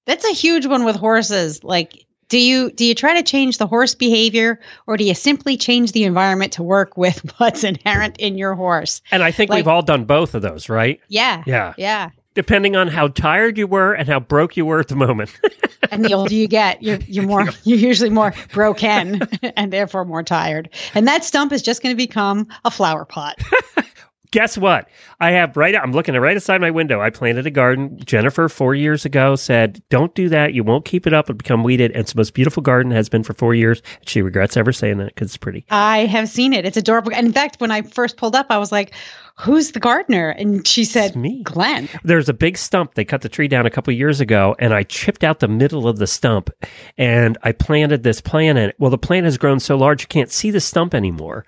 That's 0.07 0.25
a 0.25 0.33
huge 0.33 0.67
one 0.67 0.85
with 0.85 0.97
horses. 0.97 1.63
Like, 1.63 2.05
do 2.29 2.37
you 2.37 2.73
do 2.73 2.85
you 2.85 2.97
try 2.97 3.15
to 3.15 3.23
change 3.23 3.59
the 3.59 3.67
horse 3.69 3.95
behavior 3.95 4.59
or 4.89 4.97
do 4.97 5.05
you 5.05 5.15
simply 5.15 5.57
change 5.57 5.93
the 5.93 6.03
environment 6.03 6.55
to 6.55 6.65
work 6.65 6.97
with 6.97 7.33
what's 7.39 7.63
inherent 7.63 8.19
in 8.19 8.37
your 8.37 8.57
horse? 8.57 9.03
And 9.13 9.23
I 9.23 9.31
think 9.31 9.51
Like- 9.51 9.59
we've 9.59 9.69
all 9.69 9.83
done 9.83 10.05
both 10.05 10.35
of 10.35 10.43
those, 10.43 10.69
right? 10.69 10.99
Yeah. 11.07 11.45
Yeah. 11.47 11.75
Yeah. 11.79 12.11
Depending 12.41 12.75
on 12.75 12.89
how 12.89 13.09
tired 13.09 13.59
you 13.59 13.67
were 13.67 13.93
and 13.93 14.09
how 14.09 14.19
broke 14.19 14.57
you 14.57 14.65
were 14.65 14.81
at 14.81 14.89
the 14.89 14.97
moment. 14.97 15.39
And 15.93 16.05
the 16.05 16.15
older 16.15 16.33
you 16.33 16.47
get, 16.47 16.81
you're 16.83 17.01
you're 17.09 17.27
more 17.27 17.49
you're 17.65 17.79
usually 17.79 18.11
more 18.11 18.33
broken 18.53 19.23
and 19.57 19.73
therefore 19.73 20.05
more 20.05 20.23
tired. 20.23 20.69
And 20.95 21.09
that 21.09 21.25
stump 21.25 21.53
is 21.53 21.63
just 21.63 21.83
going 21.83 21.93
to 21.93 21.97
become 21.97 22.47
a 22.65 22.71
flower 22.71 23.05
pot. 23.05 23.43
Guess 24.31 24.57
what? 24.57 24.89
I 25.19 25.33
have 25.33 25.57
right. 25.57 25.75
I'm 25.75 25.91
looking 25.93 26.15
at 26.15 26.21
right 26.21 26.37
outside 26.37 26.61
my 26.61 26.71
window. 26.71 27.01
I 27.01 27.11
planted 27.11 27.47
a 27.47 27.51
garden. 27.51 27.99
Jennifer, 28.05 28.49
four 28.49 28.77
years 28.77 29.05
ago, 29.05 29.35
said, 29.35 29.83
"Don't 29.89 30.15
do 30.15 30.29
that. 30.29 30.55
You 30.55 30.63
won't 30.63 30.85
keep 30.85 31.09
it 31.09 31.13
up. 31.13 31.25
It'll 31.25 31.37
become 31.37 31.65
weeded." 31.65 31.91
And 31.91 32.01
it's 32.01 32.13
the 32.13 32.19
most 32.19 32.35
beautiful 32.35 32.63
garden. 32.63 32.93
Has 32.93 33.09
been 33.09 33.25
for 33.25 33.33
four 33.35 33.55
years. 33.55 33.83
She 34.07 34.23
regrets 34.23 34.57
ever 34.57 34.73
saying 34.73 34.99
that 34.99 35.09
because 35.15 35.29
it's 35.29 35.37
pretty. 35.37 35.67
I 35.71 36.07
have 36.07 36.29
seen 36.29 36.53
it. 36.53 36.65
It's 36.65 36.77
adorable. 36.77 37.13
And 37.13 37.27
in 37.27 37.33
fact, 37.33 37.61
when 37.61 37.73
I 37.73 37.83
first 37.83 38.17
pulled 38.19 38.37
up, 38.37 38.47
I 38.51 38.59
was 38.59 38.71
like, 38.71 38.95
Who's 39.41 39.73
the 39.73 39.81
gardener? 39.81 40.31
And 40.31 40.67
she 40.67 40.85
said, 40.85 41.07
It's 41.09 41.17
me. 41.17 41.43
Glenn. 41.43 41.89
There's 42.05 42.29
a 42.29 42.35
big 42.35 42.59
stump. 42.59 42.95
They 42.95 43.05
cut 43.05 43.23
the 43.23 43.29
tree 43.29 43.49
down 43.49 43.65
a 43.65 43.71
couple 43.71 43.93
years 43.95 44.21
ago, 44.21 44.55
and 44.59 44.75
I 44.75 44.83
chipped 44.83 45.25
out 45.25 45.39
the 45.41 45.49
middle 45.49 45.89
of 45.89 45.99
the 45.99 46.07
stump, 46.07 46.51
and 46.99 47.39
I 47.43 47.53
planted 47.53 48.03
this 48.03 48.21
plant 48.21 48.59
in 48.59 48.69
it. 48.71 48.77
Well, 48.79 48.91
the 48.91 48.99
plant 48.99 49.25
has 49.25 49.39
grown 49.39 49.59
so 49.59 49.77
large 49.77 50.03
you 50.03 50.09
can't 50.09 50.31
see 50.31 50.51
the 50.51 50.61
stump 50.61 50.95
anymore, 50.95 51.47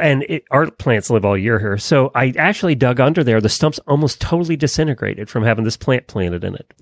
and 0.00 0.22
it, 0.22 0.44
our 0.50 0.70
plants 0.70 1.10
live 1.10 1.24
all 1.24 1.36
year 1.36 1.58
here. 1.58 1.76
So 1.76 2.10
I 2.14 2.32
actually 2.38 2.74
dug 2.74 2.98
under 3.00 3.22
there. 3.22 3.40
The 3.40 3.48
stump's 3.48 3.78
almost 3.80 4.20
totally 4.20 4.56
disintegrated 4.56 5.28
from 5.28 5.44
having 5.44 5.64
this 5.64 5.76
plant 5.76 6.06
planted 6.06 6.44
in 6.44 6.54
it. 6.54 6.72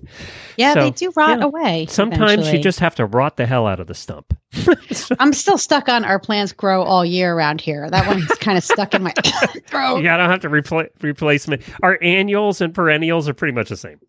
Yeah, 0.55 0.73
So, 0.73 0.79
they 0.81 0.91
do 0.91 1.11
rot 1.15 1.39
yeah. 1.39 1.45
away. 1.45 1.85
Sometimes 1.89 2.21
eventually. 2.33 2.57
you 2.57 2.63
just 2.63 2.79
have 2.79 2.95
to 2.95 3.05
rot 3.05 3.35
the 3.37 3.45
hell 3.45 3.67
out 3.67 3.79
of 3.79 3.87
the 3.87 3.95
stump. 3.95 4.33
I'm 5.19 5.33
still 5.33 5.57
stuck 5.57 5.89
on 5.89 6.05
our 6.05 6.19
plants 6.19 6.53
grow 6.53 6.83
all 6.83 7.03
year 7.03 7.33
around 7.33 7.59
here. 7.61 7.89
That 7.89 8.07
one's 8.07 8.27
kind 8.39 8.57
of 8.57 8.63
stuck 8.63 8.93
in 8.93 9.03
my 9.03 9.11
throat. 9.67 10.03
Yeah, 10.03 10.15
I 10.15 10.36
don't 10.37 10.53
have 10.53 10.63
to 10.65 10.69
repla- 10.69 10.89
replace 11.03 11.47
me. 11.47 11.59
Our 11.83 11.97
annuals 12.01 12.61
and 12.61 12.73
perennials 12.73 13.27
are 13.29 13.33
pretty 13.33 13.53
much 13.53 13.69
the 13.69 13.77
same. 13.77 13.99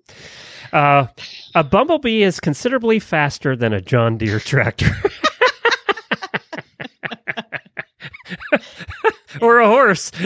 Uh, 0.72 1.06
a 1.54 1.64
bumblebee 1.64 2.22
is 2.22 2.40
considerably 2.40 2.98
faster 2.98 3.56
than 3.56 3.72
a 3.72 3.80
John 3.80 4.18
Deere 4.18 4.40
tractor. 4.40 4.90
or 9.40 9.60
a 9.60 9.68
horse. 9.68 10.10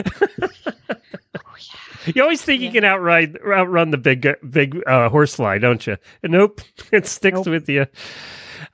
You 2.04 2.20
always 2.20 2.42
think 2.42 2.62
you 2.62 2.72
can 2.72 2.82
outride 2.82 3.38
outrun 3.46 3.92
the 3.92 3.96
big 3.96 4.26
big 4.50 4.82
uh, 4.88 5.08
horsefly, 5.08 5.58
don't 5.58 5.86
you? 5.86 5.96
Nope, 6.24 6.60
it 6.92 7.06
sticks 7.06 7.36
Nope. 7.36 7.46
with 7.46 7.68
you. 7.68 7.86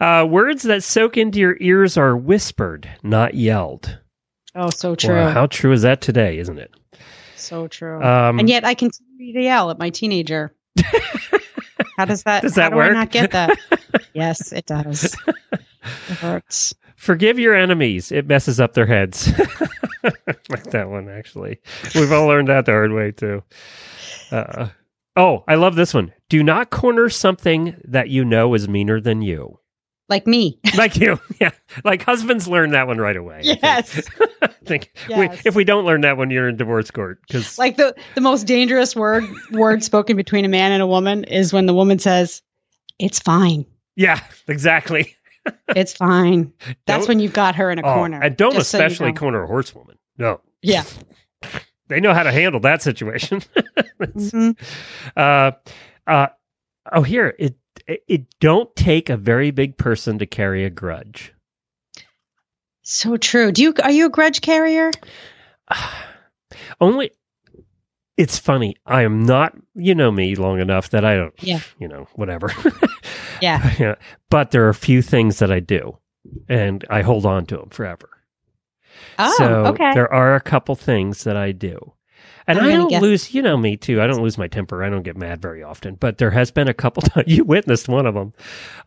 Uh, 0.00 0.26
words 0.28 0.62
that 0.62 0.82
soak 0.82 1.18
into 1.18 1.38
your 1.38 1.58
ears 1.60 1.98
are 1.98 2.16
whispered, 2.16 2.88
not 3.02 3.34
yelled. 3.34 3.98
Oh, 4.54 4.70
so 4.70 4.94
true. 4.94 5.14
Wow, 5.14 5.30
how 5.30 5.46
true 5.46 5.72
is 5.72 5.82
that 5.82 6.00
today, 6.00 6.38
isn't 6.38 6.58
it? 6.58 6.70
So 7.48 7.66
true. 7.66 8.02
Um, 8.02 8.38
and 8.38 8.48
yet 8.48 8.66
I 8.66 8.74
continue 8.74 9.32
to 9.32 9.40
yell 9.40 9.70
at 9.70 9.78
my 9.78 9.88
teenager. 9.88 10.54
how 11.96 12.04
does 12.04 12.24
that? 12.24 12.42
Does 12.42 12.56
how 12.56 12.62
that 12.62 12.70
do 12.70 12.76
work? 12.76 12.90
I 12.90 12.92
not 12.92 13.10
get 13.10 13.30
that? 13.30 13.58
yes, 14.12 14.52
it 14.52 14.66
does. 14.66 15.16
It 15.26 16.18
hurts. 16.18 16.74
Forgive 16.96 17.38
your 17.38 17.54
enemies; 17.54 18.12
it 18.12 18.26
messes 18.26 18.60
up 18.60 18.74
their 18.74 18.84
heads. 18.84 19.32
like 20.02 20.64
that 20.72 20.90
one, 20.90 21.08
actually. 21.08 21.58
We've 21.94 22.12
all 22.12 22.26
learned 22.26 22.48
that 22.48 22.66
the 22.66 22.72
hard 22.72 22.92
way 22.92 23.12
too. 23.12 23.42
Uh, 24.30 24.68
oh, 25.16 25.44
I 25.48 25.54
love 25.54 25.74
this 25.74 25.94
one. 25.94 26.12
Do 26.28 26.42
not 26.42 26.68
corner 26.68 27.08
something 27.08 27.80
that 27.84 28.10
you 28.10 28.26
know 28.26 28.52
is 28.52 28.68
meaner 28.68 29.00
than 29.00 29.22
you. 29.22 29.58
Like 30.08 30.26
me. 30.26 30.58
Like 30.76 30.96
you, 30.96 31.20
yeah. 31.40 31.50
Like 31.84 32.02
husbands 32.02 32.46
learn 32.48 32.70
that 32.70 32.86
one 32.86 32.98
right 32.98 33.16
away. 33.16 33.40
Yes. 33.42 34.08
I 34.42 34.46
think 34.64 34.92
Yes. 35.08 35.18
we, 35.44 35.48
if 35.48 35.54
we 35.54 35.64
don't 35.64 35.84
learn 35.84 36.00
that 36.02 36.16
one, 36.16 36.30
you're 36.30 36.48
in 36.48 36.56
divorce 36.56 36.90
court 36.90 37.20
because 37.26 37.58
Like 37.58 37.76
the 37.76 37.94
the 38.14 38.20
most 38.20 38.44
dangerous 38.46 38.94
word 38.96 39.24
word 39.52 39.82
spoken 39.82 40.16
between 40.16 40.44
a 40.44 40.48
man 40.48 40.72
and 40.72 40.82
a 40.82 40.86
woman 40.86 41.24
is 41.24 41.52
when 41.52 41.66
the 41.66 41.74
woman 41.74 41.98
says, 41.98 42.42
"It's 42.98 43.18
fine. 43.18 43.66
yeah, 43.96 44.20
exactly. 44.46 45.14
It's 45.76 45.94
fine." 45.94 46.52
That's 46.86 47.00
Don't- 47.00 47.08
when 47.08 47.20
you've 47.20 47.32
got 47.32 47.54
her 47.56 47.70
in 47.70 47.78
a 47.78 47.82
Oh, 47.82 47.94
corner. 47.94 48.20
and 48.22 48.36
don't 48.36 48.52
just 48.54 48.70
so 48.70 48.78
you 48.78 48.84
especially 48.84 49.12
know. 49.12 49.18
corner 49.18 49.42
a 49.44 49.46
horsewoman. 49.46 49.96
No, 50.18 50.40
Yeah. 50.62 50.84
they 51.88 52.00
know 52.00 52.12
how 52.14 52.22
to 52.22 52.30
handle 52.32 52.60
that 52.60 52.82
situation. 52.82 53.42
Mhm. 54.00 54.56
uh, 55.16 55.52
uh, 56.06 56.26
oh, 56.92 57.02
here 57.02 57.34
it, 57.38 57.56
it. 57.88 58.04
It 58.06 58.26
don't 58.40 58.74
take 58.76 59.08
a 59.08 59.16
very 59.16 59.50
big 59.50 59.76
person 59.76 60.18
to 60.18 60.26
carry 60.26 60.64
a 60.64 60.70
grudge. 60.70 61.34
So 62.82 63.16
true. 63.16 63.52
Do 63.52 63.62
you 63.62 63.74
are 63.82 63.90
you 63.90 64.06
a 64.06 64.10
grudge 64.10 64.40
carrier? 64.40 64.90
Only. 66.80 67.10
It's 68.16 68.38
funny. 68.38 68.76
I 68.84 69.02
am 69.02 69.22
not. 69.22 69.56
You 69.74 69.94
know 69.94 70.10
me 70.10 70.34
long 70.34 70.60
enough 70.60 70.90
that 70.90 71.04
I 71.04 71.16
don't. 71.16 71.34
Yeah. 71.42 71.60
You 71.78 71.88
know 71.88 72.08
whatever. 72.14 72.52
Yeah. 73.40 73.74
yeah. 73.78 73.94
But 74.30 74.50
there 74.50 74.64
are 74.66 74.70
a 74.70 74.74
few 74.74 75.02
things 75.02 75.38
that 75.38 75.52
I 75.52 75.60
do, 75.60 75.98
and 76.48 76.84
I 76.90 77.02
hold 77.02 77.26
on 77.26 77.46
to 77.46 77.56
them 77.56 77.70
forever. 77.70 78.08
Oh, 79.18 79.34
so 79.38 79.66
okay. 79.66 79.92
there 79.94 80.12
are 80.12 80.34
a 80.34 80.40
couple 80.40 80.74
things 80.74 81.24
that 81.24 81.36
I 81.36 81.52
do. 81.52 81.92
And 82.48 82.58
I'm 82.58 82.64
I 82.66 82.76
don't 82.76 82.88
guess- 82.88 83.02
lose, 83.02 83.34
you 83.34 83.42
know 83.42 83.56
me 83.56 83.76
too. 83.76 84.00
I 84.02 84.06
don't 84.08 84.22
lose 84.22 84.36
my 84.38 84.48
temper. 84.48 84.82
I 84.82 84.88
don't 84.90 85.02
get 85.02 85.16
mad 85.16 85.40
very 85.40 85.62
often. 85.62 85.94
But 85.94 86.18
there 86.18 86.30
has 86.30 86.50
been 86.50 86.66
a 86.68 86.74
couple 86.74 87.02
times. 87.02 87.26
You 87.28 87.44
witnessed 87.44 87.88
one 87.88 88.06
of 88.06 88.14
them. 88.14 88.32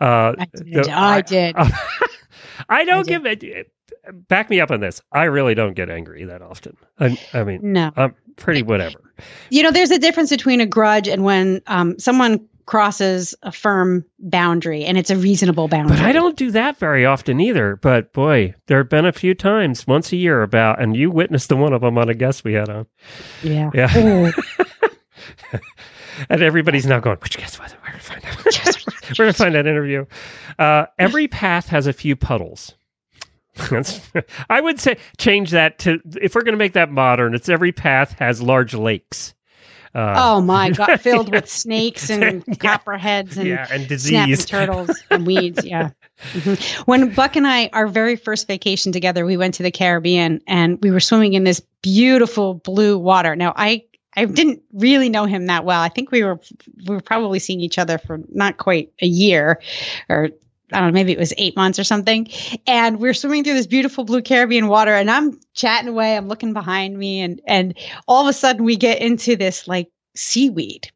Uh, 0.01 0.33
I 0.37 0.47
did. 0.53 0.83
the- 0.85 0.91
I 0.91 1.21
did. 1.21 1.55
I 2.69 2.83
don't 2.83 2.99
I 2.99 3.03
give 3.03 3.25
it. 3.25 3.71
Back 4.27 4.49
me 4.49 4.59
up 4.59 4.71
on 4.71 4.79
this. 4.79 5.01
I 5.11 5.25
really 5.25 5.53
don't 5.55 5.73
get 5.73 5.89
angry 5.89 6.23
that 6.25 6.41
often. 6.41 6.75
I, 6.99 7.17
I 7.33 7.43
mean, 7.43 7.59
No. 7.73 7.91
I'm 7.95 8.15
pretty 8.35 8.63
whatever. 8.63 9.13
You 9.51 9.61
know, 9.63 9.71
there's 9.71 9.91
a 9.91 9.99
difference 9.99 10.29
between 10.31 10.59
a 10.59 10.65
grudge 10.65 11.07
and 11.07 11.23
when 11.23 11.61
um, 11.67 11.99
someone 11.99 12.47
crosses 12.65 13.35
a 13.43 13.51
firm 13.51 14.05
boundary 14.19 14.83
and 14.85 14.97
it's 14.97 15.09
a 15.09 15.17
reasonable 15.17 15.67
boundary. 15.67 15.97
But 15.97 16.05
I 16.05 16.11
don't 16.11 16.37
do 16.37 16.51
that 16.51 16.77
very 16.77 17.05
often 17.05 17.39
either. 17.39 17.75
But 17.75 18.13
boy, 18.13 18.55
there 18.67 18.79
have 18.79 18.89
been 18.89 19.05
a 19.05 19.11
few 19.11 19.33
times 19.33 19.87
once 19.87 20.11
a 20.11 20.17
year 20.17 20.41
about, 20.41 20.81
and 20.81 20.95
you 20.95 21.11
witnessed 21.11 21.49
the 21.49 21.55
one 21.55 21.73
of 21.73 21.81
them 21.81 21.97
on 21.97 22.09
a 22.09 22.13
guest 22.13 22.43
we 22.43 22.53
had 22.53 22.69
on. 22.69 22.87
Yeah. 23.43 23.71
Yeah. 23.73 24.31
And 26.29 26.41
everybody's 26.41 26.85
now 26.85 26.99
going, 26.99 27.17
which 27.17 27.37
guess 27.37 27.59
what? 27.59 27.71
Where 27.71 27.93
to 27.93 27.99
find 27.99 28.21
that? 28.21 29.17
Where 29.17 29.27
to 29.31 29.33
find 29.33 29.55
that 29.55 29.67
interview? 29.67 30.05
Uh, 30.59 30.85
every 30.99 31.27
path 31.27 31.67
has 31.67 31.87
a 31.87 31.93
few 31.93 32.15
puddles. 32.15 32.73
I 34.49 34.61
would 34.61 34.79
say 34.79 34.97
change 35.17 35.51
that 35.51 35.79
to 35.79 35.99
if 36.21 36.35
we're 36.35 36.43
going 36.43 36.53
to 36.53 36.59
make 36.59 36.73
that 36.73 36.91
modern. 36.91 37.35
It's 37.35 37.49
every 37.49 37.71
path 37.71 38.13
has 38.13 38.41
large 38.41 38.73
lakes. 38.73 39.33
Uh, 39.93 40.13
Oh 40.17 40.41
my 40.41 40.69
god, 40.69 40.99
filled 41.01 41.31
with 41.33 41.49
snakes 41.49 42.09
and 42.09 42.43
Yeah. 42.47 42.53
copperheads 42.55 43.37
and 43.37 43.47
yeah, 43.47 43.67
and 43.71 43.87
disease. 43.87 44.45
turtles 44.45 44.91
and 45.09 45.25
weeds. 45.25 45.63
Yeah. 45.65 45.89
Mhm. 46.33 46.85
When 46.85 47.11
Buck 47.15 47.35
and 47.35 47.47
I, 47.47 47.71
our 47.73 47.87
very 47.87 48.15
first 48.15 48.45
vacation 48.45 48.91
together, 48.91 49.25
we 49.25 49.37
went 49.37 49.55
to 49.55 49.63
the 49.63 49.71
Caribbean 49.71 50.39
and 50.45 50.77
we 50.83 50.91
were 50.91 50.99
swimming 50.99 51.33
in 51.33 51.45
this 51.45 51.59
beautiful 51.81 52.53
blue 52.53 52.99
water. 52.99 53.35
Now, 53.35 53.53
I 53.55 53.85
I 54.15 54.25
didn't 54.25 54.61
really 54.71 55.09
know 55.09 55.25
him 55.25 55.47
that 55.47 55.65
well. 55.65 55.81
I 55.81 55.89
think 55.89 56.11
we 56.11 56.23
were 56.23 56.39
we 56.87 56.93
were 56.93 57.01
probably 57.01 57.39
seeing 57.39 57.59
each 57.59 57.79
other 57.79 57.97
for 57.97 58.19
not 58.31 58.57
quite 58.57 58.91
a 59.01 59.07
year, 59.07 59.59
or 60.09 60.29
I 60.71 60.79
don't 60.79 60.89
know, 60.89 60.93
maybe 60.93 61.11
it 61.11 61.19
was 61.19 61.33
eight 61.37 61.55
months 61.55 61.79
or 61.79 61.83
something. 61.83 62.27
And 62.67 62.99
we're 62.99 63.13
swimming 63.13 63.43
through 63.43 63.55
this 63.55 63.67
beautiful 63.67 64.03
blue 64.03 64.21
Caribbean 64.21 64.67
water, 64.67 64.93
and 64.93 65.09
I'm 65.09 65.39
chatting 65.53 65.89
away. 65.89 66.15
I'm 66.15 66.27
looking 66.27 66.53
behind 66.53 66.97
me, 66.97 67.21
and 67.21 67.41
and 67.47 67.77
all 68.07 68.21
of 68.21 68.27
a 68.27 68.33
sudden 68.33 68.63
we 68.63 68.75
get 68.75 69.01
into 69.01 69.35
this 69.35 69.67
like 69.67 69.89
seaweed, 70.15 70.91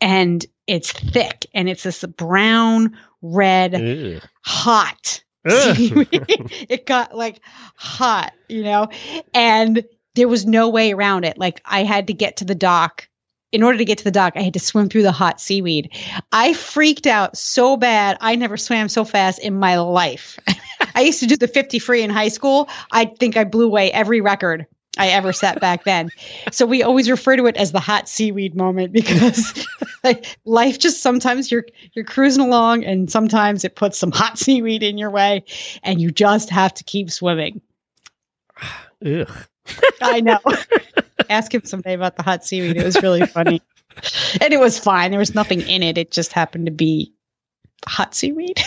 and 0.00 0.44
it's 0.66 0.92
thick, 0.92 1.46
and 1.54 1.68
it's 1.68 1.82
this 1.82 2.04
brown 2.04 2.96
red 3.22 3.74
Ugh. 3.74 4.22
hot. 4.42 5.22
It 5.46 6.86
got 6.86 7.16
like 7.16 7.40
hot, 7.76 8.32
you 8.48 8.64
know, 8.64 8.88
and 9.32 9.84
there 10.16 10.26
was 10.26 10.44
no 10.44 10.68
way 10.68 10.92
around 10.92 11.24
it. 11.24 11.38
Like 11.38 11.60
I 11.64 11.84
had 11.84 12.08
to 12.08 12.12
get 12.12 12.38
to 12.38 12.44
the 12.44 12.54
dock. 12.54 13.08
In 13.56 13.62
order 13.62 13.78
to 13.78 13.86
get 13.86 13.96
to 13.96 14.04
the 14.04 14.10
dock, 14.10 14.34
I 14.36 14.42
had 14.42 14.52
to 14.52 14.60
swim 14.60 14.90
through 14.90 15.04
the 15.04 15.12
hot 15.12 15.40
seaweed. 15.40 15.90
I 16.30 16.52
freaked 16.52 17.06
out 17.06 17.38
so 17.38 17.78
bad. 17.78 18.18
I 18.20 18.36
never 18.36 18.58
swam 18.58 18.90
so 18.90 19.02
fast 19.02 19.38
in 19.38 19.58
my 19.58 19.78
life. 19.78 20.38
I 20.94 21.00
used 21.00 21.20
to 21.20 21.26
do 21.26 21.38
the 21.38 21.48
50 21.48 21.78
free 21.78 22.02
in 22.02 22.10
high 22.10 22.28
school. 22.28 22.68
I 22.92 23.06
think 23.06 23.38
I 23.38 23.44
blew 23.44 23.64
away 23.64 23.90
every 23.92 24.20
record 24.20 24.66
I 24.98 25.08
ever 25.08 25.32
set 25.32 25.58
back 25.58 25.84
then. 25.84 26.10
So 26.52 26.66
we 26.66 26.82
always 26.82 27.08
refer 27.08 27.34
to 27.34 27.46
it 27.46 27.56
as 27.56 27.72
the 27.72 27.80
hot 27.80 28.10
seaweed 28.10 28.54
moment 28.54 28.92
because 28.92 29.66
like 30.04 30.36
life 30.44 30.78
just 30.78 31.00
sometimes 31.00 31.50
you're 31.50 31.64
you're 31.94 32.04
cruising 32.04 32.44
along 32.44 32.84
and 32.84 33.10
sometimes 33.10 33.64
it 33.64 33.74
puts 33.74 33.96
some 33.96 34.12
hot 34.12 34.38
seaweed 34.38 34.82
in 34.82 34.98
your 34.98 35.10
way 35.10 35.44
and 35.82 35.98
you 35.98 36.10
just 36.10 36.50
have 36.50 36.74
to 36.74 36.84
keep 36.84 37.10
swimming. 37.10 37.62
Ugh. 39.06 39.46
I 40.00 40.20
know. 40.20 40.38
Ask 41.30 41.54
him 41.54 41.64
someday 41.64 41.94
about 41.94 42.16
the 42.16 42.22
hot 42.22 42.44
seaweed. 42.44 42.76
It 42.76 42.84
was 42.84 43.02
really 43.02 43.26
funny. 43.26 43.62
And 44.40 44.52
it 44.52 44.60
was 44.60 44.78
fine. 44.78 45.10
There 45.10 45.18
was 45.18 45.34
nothing 45.34 45.62
in 45.62 45.82
it. 45.82 45.96
It 45.98 46.10
just 46.10 46.32
happened 46.32 46.66
to 46.66 46.72
be 46.72 47.12
hot 47.86 48.14
seaweed. 48.14 48.62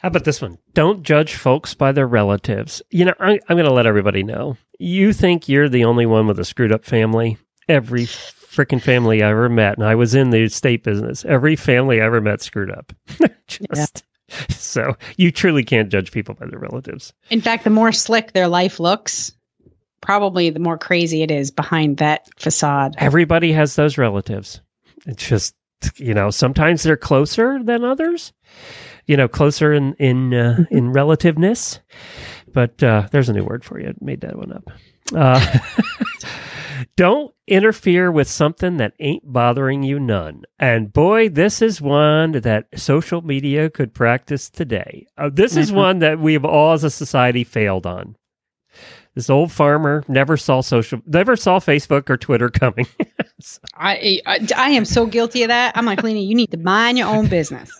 How 0.00 0.08
about 0.08 0.24
this 0.24 0.42
one? 0.42 0.58
Don't 0.74 1.02
judge 1.02 1.34
folks 1.34 1.74
by 1.74 1.92
their 1.92 2.06
relatives. 2.06 2.82
You 2.90 3.06
know, 3.06 3.14
I, 3.18 3.40
I'm 3.48 3.56
going 3.56 3.64
to 3.64 3.72
let 3.72 3.86
everybody 3.86 4.22
know. 4.22 4.56
You 4.78 5.12
think 5.12 5.48
you're 5.48 5.68
the 5.68 5.84
only 5.84 6.06
one 6.06 6.26
with 6.26 6.38
a 6.38 6.44
screwed 6.44 6.72
up 6.72 6.84
family? 6.84 7.38
Every 7.68 8.04
freaking 8.04 8.80
family 8.82 9.22
I 9.22 9.30
ever 9.30 9.48
met, 9.48 9.76
and 9.76 9.86
I 9.86 9.94
was 9.94 10.14
in 10.14 10.30
the 10.30 10.44
estate 10.44 10.82
business. 10.82 11.24
Every 11.24 11.56
family 11.56 12.00
I 12.00 12.06
ever 12.06 12.20
met 12.20 12.42
screwed 12.42 12.70
up. 12.70 12.92
Just 13.48 14.04
so 14.50 14.96
you 15.16 15.30
truly 15.30 15.64
can't 15.64 15.90
judge 15.90 16.10
people 16.10 16.34
by 16.34 16.46
their 16.46 16.58
relatives. 16.58 17.12
In 17.30 17.40
fact, 17.40 17.64
the 17.64 17.70
more 17.70 17.92
slick 17.92 18.32
their 18.32 18.48
life 18.48 18.80
looks, 18.80 19.32
probably 20.00 20.50
the 20.50 20.60
more 20.60 20.78
crazy 20.78 21.22
it 21.22 21.30
is 21.30 21.50
behind 21.50 21.98
that 21.98 22.28
facade. 22.38 22.94
Everybody 22.98 23.52
has 23.52 23.76
those 23.76 23.98
relatives. 23.98 24.60
It's 25.06 25.26
just 25.26 25.54
you 25.96 26.14
know 26.14 26.30
sometimes 26.30 26.82
they're 26.82 26.96
closer 26.96 27.62
than 27.62 27.84
others. 27.84 28.32
You 29.06 29.16
know, 29.16 29.28
closer 29.28 29.72
in 29.72 29.94
in 29.94 30.34
uh, 30.34 30.64
in 30.70 30.92
relativeness. 30.92 31.78
But 32.52 32.82
uh, 32.82 33.08
there's 33.12 33.28
a 33.28 33.32
new 33.34 33.44
word 33.44 33.64
for 33.64 33.78
you. 33.78 33.88
I 33.88 33.92
made 34.00 34.22
that 34.22 34.36
one 34.36 34.52
up. 34.52 34.70
Uh, 35.14 35.58
don't 36.96 37.32
interfere 37.46 38.10
with 38.10 38.28
something 38.28 38.78
that 38.78 38.94
ain't 38.98 39.30
bothering 39.30 39.82
you 39.82 40.00
none. 40.00 40.42
And 40.58 40.92
boy, 40.92 41.28
this 41.28 41.62
is 41.62 41.80
one 41.80 42.32
that 42.32 42.66
social 42.74 43.22
media 43.22 43.70
could 43.70 43.94
practice 43.94 44.50
today. 44.50 45.06
Uh, 45.16 45.30
this 45.32 45.56
is 45.56 45.70
Mhm. 45.70 45.74
one 45.76 45.98
that 46.00 46.18
we 46.18 46.32
have 46.32 46.44
all 46.44 46.72
as 46.72 46.82
a 46.84 46.90
society 46.90 47.44
failed 47.44 47.86
on. 47.86 48.16
This 49.16 49.30
old 49.30 49.50
farmer 49.50 50.04
never 50.08 50.36
saw 50.36 50.60
social, 50.60 51.00
never 51.06 51.36
saw 51.36 51.58
Facebook 51.58 52.10
or 52.10 52.18
Twitter 52.18 52.50
coming. 52.50 52.86
I, 53.74 54.20
I 54.26 54.46
I 54.54 54.70
am 54.70 54.84
so 54.84 55.06
guilty 55.06 55.42
of 55.42 55.48
that. 55.48 55.74
I'm 55.74 55.86
like, 55.86 56.02
Lena, 56.02 56.20
you 56.20 56.34
need 56.34 56.50
to 56.50 56.58
mind 56.58 56.98
your 56.98 57.08
own 57.08 57.26
business. 57.26 57.70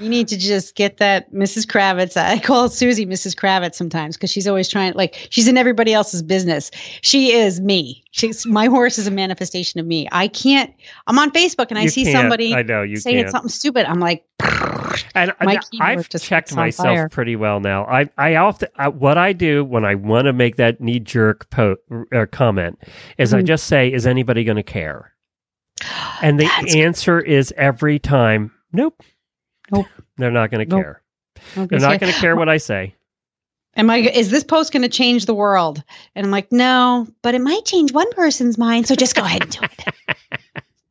You 0.00 0.08
need 0.08 0.28
to 0.28 0.36
just 0.38 0.74
get 0.74 0.98
that 0.98 1.32
Mrs. 1.32 1.66
Kravitz. 1.66 2.16
I 2.16 2.38
call 2.38 2.68
Susie 2.68 3.06
Mrs. 3.06 3.34
Kravitz 3.34 3.74
sometimes 3.74 4.16
because 4.16 4.30
she's 4.30 4.46
always 4.46 4.68
trying, 4.68 4.92
like, 4.94 5.26
she's 5.30 5.48
in 5.48 5.56
everybody 5.56 5.92
else's 5.92 6.22
business. 6.22 6.70
She 7.02 7.32
is 7.32 7.60
me. 7.60 8.04
She's 8.12 8.46
my 8.46 8.66
horse 8.66 8.98
is 8.98 9.06
a 9.06 9.10
manifestation 9.10 9.80
of 9.80 9.86
me. 9.86 10.08
I 10.12 10.28
can't. 10.28 10.72
I'm 11.06 11.18
on 11.18 11.30
Facebook 11.30 11.66
and 11.70 11.78
I 11.78 11.82
You 11.82 11.88
see 11.88 12.04
somebody 12.10 12.54
I 12.54 12.62
know 12.62 12.82
you 12.82 12.96
saying 12.96 13.18
can't. 13.18 13.30
something 13.30 13.48
stupid. 13.50 13.86
I'm 13.86 14.00
like, 14.00 14.24
And 15.14 15.32
My 15.40 15.54
I- 15.54 15.56
keyboard 15.70 15.98
I've 15.98 16.08
checked 16.08 16.54
myself 16.54 16.86
fire. 16.88 17.08
pretty 17.08 17.36
well 17.36 17.60
now. 17.60 17.84
I 17.84 18.08
I 18.16 18.36
often 18.36 18.68
I, 18.76 18.88
what 18.88 19.18
I 19.18 19.32
do 19.32 19.64
when 19.64 19.84
I 19.84 19.94
want 19.94 20.26
to 20.26 20.32
make 20.32 20.56
that 20.56 20.80
knee 20.80 20.98
jerk 21.00 21.48
po- 21.50 21.76
or 22.12 22.26
comment 22.26 22.78
is 23.18 23.32
I 23.34 23.42
Mhm. 23.42 23.46
just 23.46 23.66
say, 23.66 23.92
"Is 23.92 24.06
anybody 24.06 24.44
going 24.44 24.56
to 24.56 24.62
care?" 24.62 25.12
And 26.22 26.38
the 26.40 26.44
That's- 26.44 26.74
answer 26.74 27.20
is 27.20 27.52
every 27.56 27.98
time, 27.98 28.50
"Nope, 28.72 29.02
Nope. 29.72 29.86
They're 30.16 30.30
not 30.30 30.50
going 30.50 30.68
to 30.68 30.74
Nope. 30.76 30.82
care. 30.84 31.02
They're 31.54 31.78
not 31.80 32.00
going 32.00 32.12
to 32.12 32.18
care 32.18 32.36
what 32.36 32.48
I 32.48 32.56
say." 32.58 32.94
Am 33.76 33.88
I? 33.90 33.98
Is 33.98 34.30
this 34.30 34.42
post 34.42 34.72
going 34.72 34.82
to 34.82 34.88
change 34.88 35.26
the 35.26 35.34
world? 35.34 35.84
And 36.16 36.26
I'm 36.26 36.32
like, 36.32 36.50
no, 36.50 37.06
but 37.22 37.34
it 37.36 37.40
might 37.40 37.64
change 37.64 37.92
one 37.92 38.10
person's 38.12 38.58
mind. 38.58 38.88
So 38.88 38.96
just 38.96 39.14
go 39.14 39.22
ahead 39.22 39.42
and 39.42 39.50
do 39.52 39.60
it. 39.62 39.84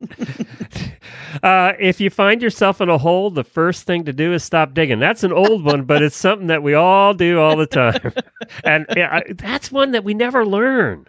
Uh, 1.44 1.74
if 1.80 2.00
you 2.00 2.10
find 2.10 2.42
yourself 2.42 2.82
in 2.82 2.90
a 2.90 2.98
hole, 2.98 3.30
the 3.30 3.44
first 3.44 3.84
thing 3.84 4.06
to 4.06 4.14
do 4.14 4.34
is 4.34 4.44
stop 4.44 4.74
digging. 4.74 5.00
That's 5.00 5.24
an 5.24 5.32
old 5.34 5.64
one, 5.64 5.84
but 5.84 6.02
it's 6.02 6.16
something 6.16 6.48
that 6.48 6.64
we 6.64 6.74
all 6.74 7.14
do 7.14 7.40
all 7.40 7.56
the 7.56 7.68
time, 7.68 8.12
and 8.64 8.86
yeah, 8.96 9.18
I- 9.18 9.34
that's 9.34 9.72
one 9.72 9.92
that 9.92 10.04
we 10.04 10.14
never 10.16 10.46
learn. 10.46 11.06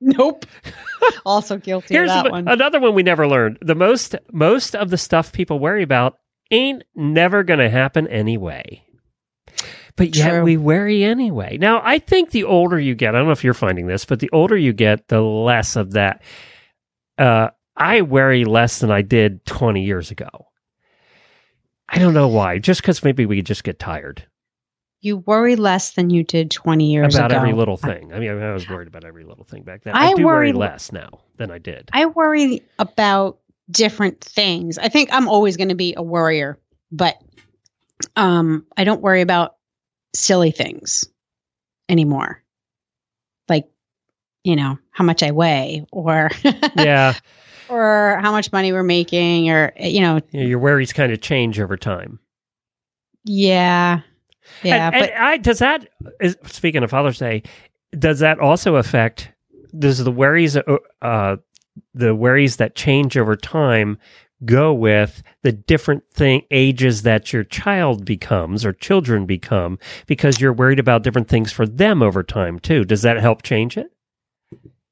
Nope. 0.00 0.46
also 1.26 1.56
guilty 1.56 1.94
Here's 1.94 2.10
of 2.10 2.16
that 2.16 2.24
the- 2.24 2.30
one. 2.30 2.46
another 2.46 2.78
one 2.78 2.94
we 2.94 3.02
never 3.02 3.26
learned. 3.26 3.58
The 3.62 3.74
most 3.74 4.14
most 4.32 4.76
of 4.76 4.90
the 4.90 4.98
stuff 4.98 5.32
people 5.32 5.58
worry 5.58 5.82
about 5.82 6.18
ain't 6.50 6.84
never 6.94 7.42
going 7.42 7.58
to 7.58 7.70
happen 7.70 8.06
anyway. 8.08 8.82
But 9.96 10.16
yet 10.16 10.30
True. 10.30 10.42
we 10.42 10.56
worry 10.56 11.04
anyway. 11.04 11.56
Now, 11.56 11.80
I 11.84 12.00
think 12.00 12.30
the 12.30 12.44
older 12.44 12.80
you 12.80 12.94
get, 12.96 13.14
I 13.14 13.18
don't 13.18 13.26
know 13.26 13.32
if 13.32 13.44
you're 13.44 13.54
finding 13.54 13.86
this, 13.86 14.04
but 14.04 14.18
the 14.18 14.30
older 14.32 14.56
you 14.56 14.72
get, 14.72 15.06
the 15.08 15.20
less 15.20 15.76
of 15.76 15.92
that. 15.92 16.22
Uh, 17.16 17.50
I 17.76 18.02
worry 18.02 18.44
less 18.44 18.80
than 18.80 18.90
I 18.90 19.02
did 19.02 19.44
20 19.46 19.84
years 19.84 20.10
ago. 20.10 20.28
I 21.88 21.98
don't 21.98 22.14
know 22.14 22.28
why. 22.28 22.58
Just 22.58 22.80
because 22.82 23.04
maybe 23.04 23.24
we 23.24 23.40
just 23.42 23.62
get 23.62 23.78
tired 23.78 24.26
you 25.04 25.18
worry 25.18 25.54
less 25.54 25.90
than 25.90 26.08
you 26.08 26.24
did 26.24 26.50
20 26.50 26.90
years 26.90 27.14
ago. 27.14 27.26
about 27.26 27.32
ago. 27.32 27.40
every 27.40 27.52
little 27.52 27.76
thing. 27.76 28.12
I 28.14 28.18
mean, 28.18 28.30
I 28.30 28.52
was 28.54 28.66
worried 28.68 28.88
about 28.88 29.04
every 29.04 29.24
little 29.24 29.44
thing 29.44 29.62
back 29.62 29.82
then. 29.84 29.94
I 29.94 30.06
I, 30.08 30.14
do 30.14 30.24
worry 30.24 30.48
worry- 30.48 30.52
less 30.52 30.92
now 30.92 31.20
than 31.36 31.50
I 31.50 31.58
did. 31.58 31.90
I 31.92 32.06
worry 32.06 32.62
about 32.78 33.38
different 33.70 34.20
things. 34.20 34.78
I 34.78 34.88
think 34.88 35.10
I'm 35.12 35.28
always 35.28 35.56
going 35.56 35.70
to 35.70 35.74
be 35.74 35.94
a 35.96 36.02
worrier, 36.02 36.58
but 36.92 37.16
um, 38.16 38.66
I 38.76 38.84
don't 38.84 39.00
worry 39.00 39.20
about 39.20 39.56
silly 40.14 40.50
things 40.50 41.04
anymore. 41.88 42.42
Like, 43.48 43.68
you 44.42 44.56
know, 44.56 44.78
how 44.90 45.04
much 45.04 45.22
I 45.22 45.30
weigh 45.30 45.86
or 45.92 46.30
yeah. 46.76 47.14
or 47.68 48.18
how 48.22 48.30
much 48.32 48.52
money 48.52 48.72
we're 48.72 48.82
making 48.82 49.50
or 49.50 49.72
you 49.78 50.00
know, 50.00 50.20
You 50.30 50.40
know, 50.40 50.46
your 50.46 50.58
worries 50.58 50.92
kind 50.92 51.12
of 51.12 51.20
change 51.20 51.58
over 51.60 51.76
time. 51.76 52.18
yeah. 53.24 54.00
Yeah, 54.62 54.88
and, 54.88 54.94
and 54.96 55.02
but 55.02 55.12
I, 55.18 55.36
does 55.38 55.58
that 55.60 55.88
is, 56.20 56.36
speaking 56.46 56.82
of 56.82 56.90
Father's 56.90 57.18
Day, 57.18 57.42
does 57.98 58.18
that 58.18 58.38
also 58.38 58.76
affect? 58.76 59.30
Does 59.78 60.04
the 60.04 60.12
worries, 60.12 60.54
uh, 60.54 60.62
uh, 61.00 61.36
the 61.92 62.14
worries 62.14 62.56
that 62.56 62.74
change 62.74 63.16
over 63.16 63.36
time, 63.36 63.98
go 64.44 64.72
with 64.74 65.22
the 65.42 65.52
different 65.52 66.02
thing 66.12 66.42
ages 66.50 67.02
that 67.02 67.32
your 67.32 67.44
child 67.44 68.04
becomes 68.04 68.64
or 68.64 68.72
children 68.72 69.26
become 69.26 69.78
because 70.06 70.40
you're 70.40 70.52
worried 70.52 70.78
about 70.78 71.02
different 71.02 71.28
things 71.28 71.50
for 71.52 71.66
them 71.66 72.02
over 72.02 72.22
time 72.22 72.58
too? 72.58 72.84
Does 72.84 73.02
that 73.02 73.16
help 73.18 73.42
change 73.42 73.76
it? 73.76 73.86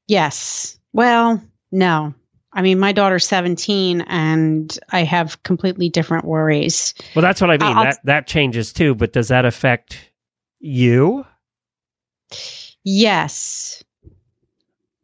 Yes. 0.09 0.79
Well, 0.92 1.42
no. 1.71 2.14
I 2.55 2.62
mean, 2.62 2.79
my 2.79 2.92
daughter's 2.92 3.27
17 3.27 4.03
and 4.03 4.79
I 4.90 5.05
have 5.05 5.42
completely 5.42 5.88
different 5.88 6.25
worries. 6.27 6.92
Well, 7.14 7.23
that's 7.23 7.40
what 7.40 7.51
I 7.51 7.57
mean. 7.59 7.77
I'll- 7.77 7.85
that 7.85 7.99
that 8.05 8.27
changes 8.27 8.73
too. 8.73 8.95
But 8.95 9.12
does 9.12 9.29
that 9.29 9.45
affect 9.45 10.11
you? 10.61 11.25
Yes. 12.85 13.83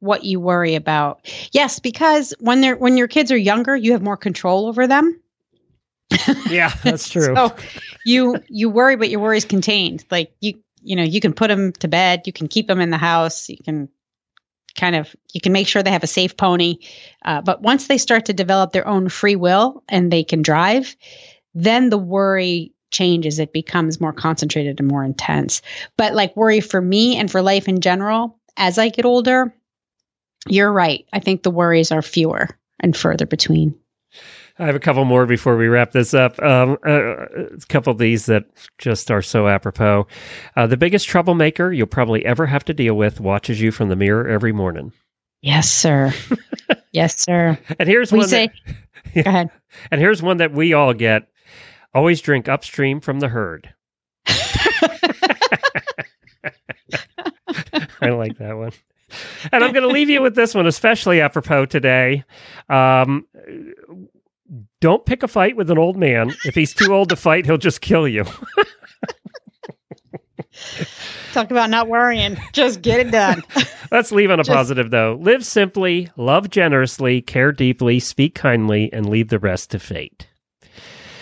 What 0.01 0.25
you 0.25 0.41
worry 0.41 0.75
about. 0.75 1.29
Yes, 1.53 1.81
because 1.81 2.33
when 2.39 2.61
they're 2.61 2.77
when 2.77 2.97
your 2.97 3.09
kids 3.09 3.33
are 3.33 3.37
younger, 3.37 3.77
you 3.77 3.93
have 3.93 4.03
more 4.03 4.17
control 4.17 4.67
over 4.67 4.87
them. 4.87 5.21
Yeah, 6.49 6.73
that's 6.83 7.09
true. 7.11 7.35
So 7.35 7.55
you 8.05 8.37
you 8.49 8.71
worry, 8.71 8.97
but 8.97 9.11
your 9.11 9.21
worry 9.21 9.37
is 9.37 9.45
contained. 9.45 10.05
Like 10.11 10.33
you 10.41 10.61
you 10.81 10.97
know 10.97 11.03
you 11.03 11.21
can 11.21 11.33
put 11.33 11.49
them 11.49 11.73
to 11.75 11.89
bed, 11.89 12.23
you 12.27 12.33
can 12.33 12.49
keep 12.49 12.67
them 12.67 12.81
in 12.81 12.91
the 12.91 12.99
house, 12.99 13.49
you 13.49 13.59
can 13.63 13.89
kind 14.77 14.97
of 14.97 15.15
you 15.33 15.41
can 15.41 15.53
make 15.53 15.67
sure 15.67 15.83
they 15.83 15.91
have 15.91 16.05
a 16.05 16.09
safe 16.09 16.37
pony. 16.37 16.79
Uh, 17.25 17.43
but 17.43 17.61
once 17.61 17.87
they 17.87 17.99
start 17.99 18.27
to 18.27 18.33
develop 18.33 18.73
their 18.73 18.87
own 18.87 19.09
free 19.09 19.37
will 19.37 19.83
and 19.89 20.11
they 20.11 20.25
can 20.25 20.43
drive, 20.43 20.97
then 21.55 21.91
the 21.91 21.99
worry 21.99 22.73
changes. 22.91 23.39
It 23.39 23.53
becomes 23.53 24.01
more 24.01 24.13
concentrated 24.13 24.81
and 24.81 24.89
more 24.89 25.05
intense. 25.05 25.63
But 25.97 26.15
like 26.15 26.37
worry 26.37 26.61
for 26.61 26.81
me 26.81 27.17
and 27.17 27.31
for 27.31 27.43
life 27.43 27.69
in 27.69 27.81
general, 27.81 28.39
as 28.57 28.79
I 28.79 28.89
get 28.89 29.05
older, 29.05 29.55
you're 30.47 30.73
right. 30.73 31.05
I 31.13 31.21
think 31.21 31.43
the 31.43 31.51
worries 31.51 31.91
are 31.93 32.03
fewer 32.03 32.49
and 32.81 32.97
further 32.97 33.27
between. 33.27 33.75
I 34.61 34.67
have 34.67 34.75
a 34.75 34.81
couple 34.81 35.05
more 35.05 35.25
before 35.25 35.57
we 35.57 35.69
wrap 35.69 35.93
this 35.93 36.15
up. 36.15 36.41
Um, 36.43 36.79
uh, 36.85 37.27
a 37.27 37.59
couple 37.69 37.93
of 37.93 37.99
these 37.99 38.27
that 38.27 38.45
just 38.79 39.09
are 39.11 39.23
so 39.23 39.47
apropos. 39.47 40.09
Uh, 40.57 40.67
the 40.67 40.77
biggest 40.77 41.07
troublemaker 41.07 41.71
you'll 41.73 41.87
probably 41.87 42.27
ever 42.27 42.47
have 42.47 42.65
to 42.65 42.75
deal 42.75 42.95
with 42.95 43.21
watches 43.21 43.61
you 43.61 43.71
from 43.71 43.89
the 43.89 43.95
mirror 43.97 44.27
every 44.27 44.53
morning. 44.53 44.93
Yes, 45.43 45.71
sir. 45.71 46.13
yes, 46.93 47.21
sir. 47.21 47.57
And 47.79 47.89
here's 47.89 48.11
We 48.11 48.19
one. 48.19 48.29
say, 48.29 48.51
that, 49.15 49.25
go 49.25 49.29
ahead. 49.31 49.51
and 49.93 50.01
here's 50.01 50.21
one 50.23 50.39
that 50.39 50.51
we 50.53 50.73
all 50.73 50.93
get: 50.93 51.29
always 51.95 52.21
drink 52.21 52.49
upstream 52.49 53.01
from 53.01 53.21
the 53.21 53.29
herd. 53.29 53.73
I 58.01 58.11
like 58.11 58.39
that 58.39 58.57
one. 58.57 58.73
And 59.53 59.65
I'm 59.65 59.73
going 59.73 59.87
to 59.87 59.93
leave 59.93 60.11
you 60.11 60.23
with 60.23 60.35
this 60.35 60.55
one, 60.55 60.67
especially 60.67 61.21
apropos 61.21 61.67
today. 61.67 62.25
Um, 62.69 63.27
don't 64.81 65.05
pick 65.07 65.23
a 65.23 65.29
fight 65.29 65.57
with 65.57 65.71
an 65.71 65.79
old 65.79 65.97
man. 65.97 66.33
If 66.45 66.55
he's 66.55 66.75
too 66.75 66.93
old 66.95 67.09
to 67.11 67.17
fight, 67.17 67.47
he'll 67.47 67.59
just 67.59 67.81
kill 67.81 68.07
you. 68.07 68.25
Talk 71.33 71.51
about 71.51 71.71
not 71.71 71.89
worrying. 71.89 72.37
Just 72.53 72.83
get 72.83 73.01
it 73.01 73.11
done. 73.11 73.43
Let's 73.91 74.13
leave 74.13 74.31
on 74.31 74.41
a 74.41 74.45
Just- 74.45 74.55
positive, 74.55 74.91
though. 74.91 75.19
Live 75.21 75.45
simply, 75.45 76.11
love 76.17 76.51
generously, 76.51 77.21
care 77.23 77.53
deeply, 77.53 78.01
speak 78.01 78.35
kindly, 78.35 78.93
and 78.93 79.09
leave 79.09 79.29
the 79.29 79.39
rest 79.39 79.71
to 79.73 79.79
fate. 79.79 80.28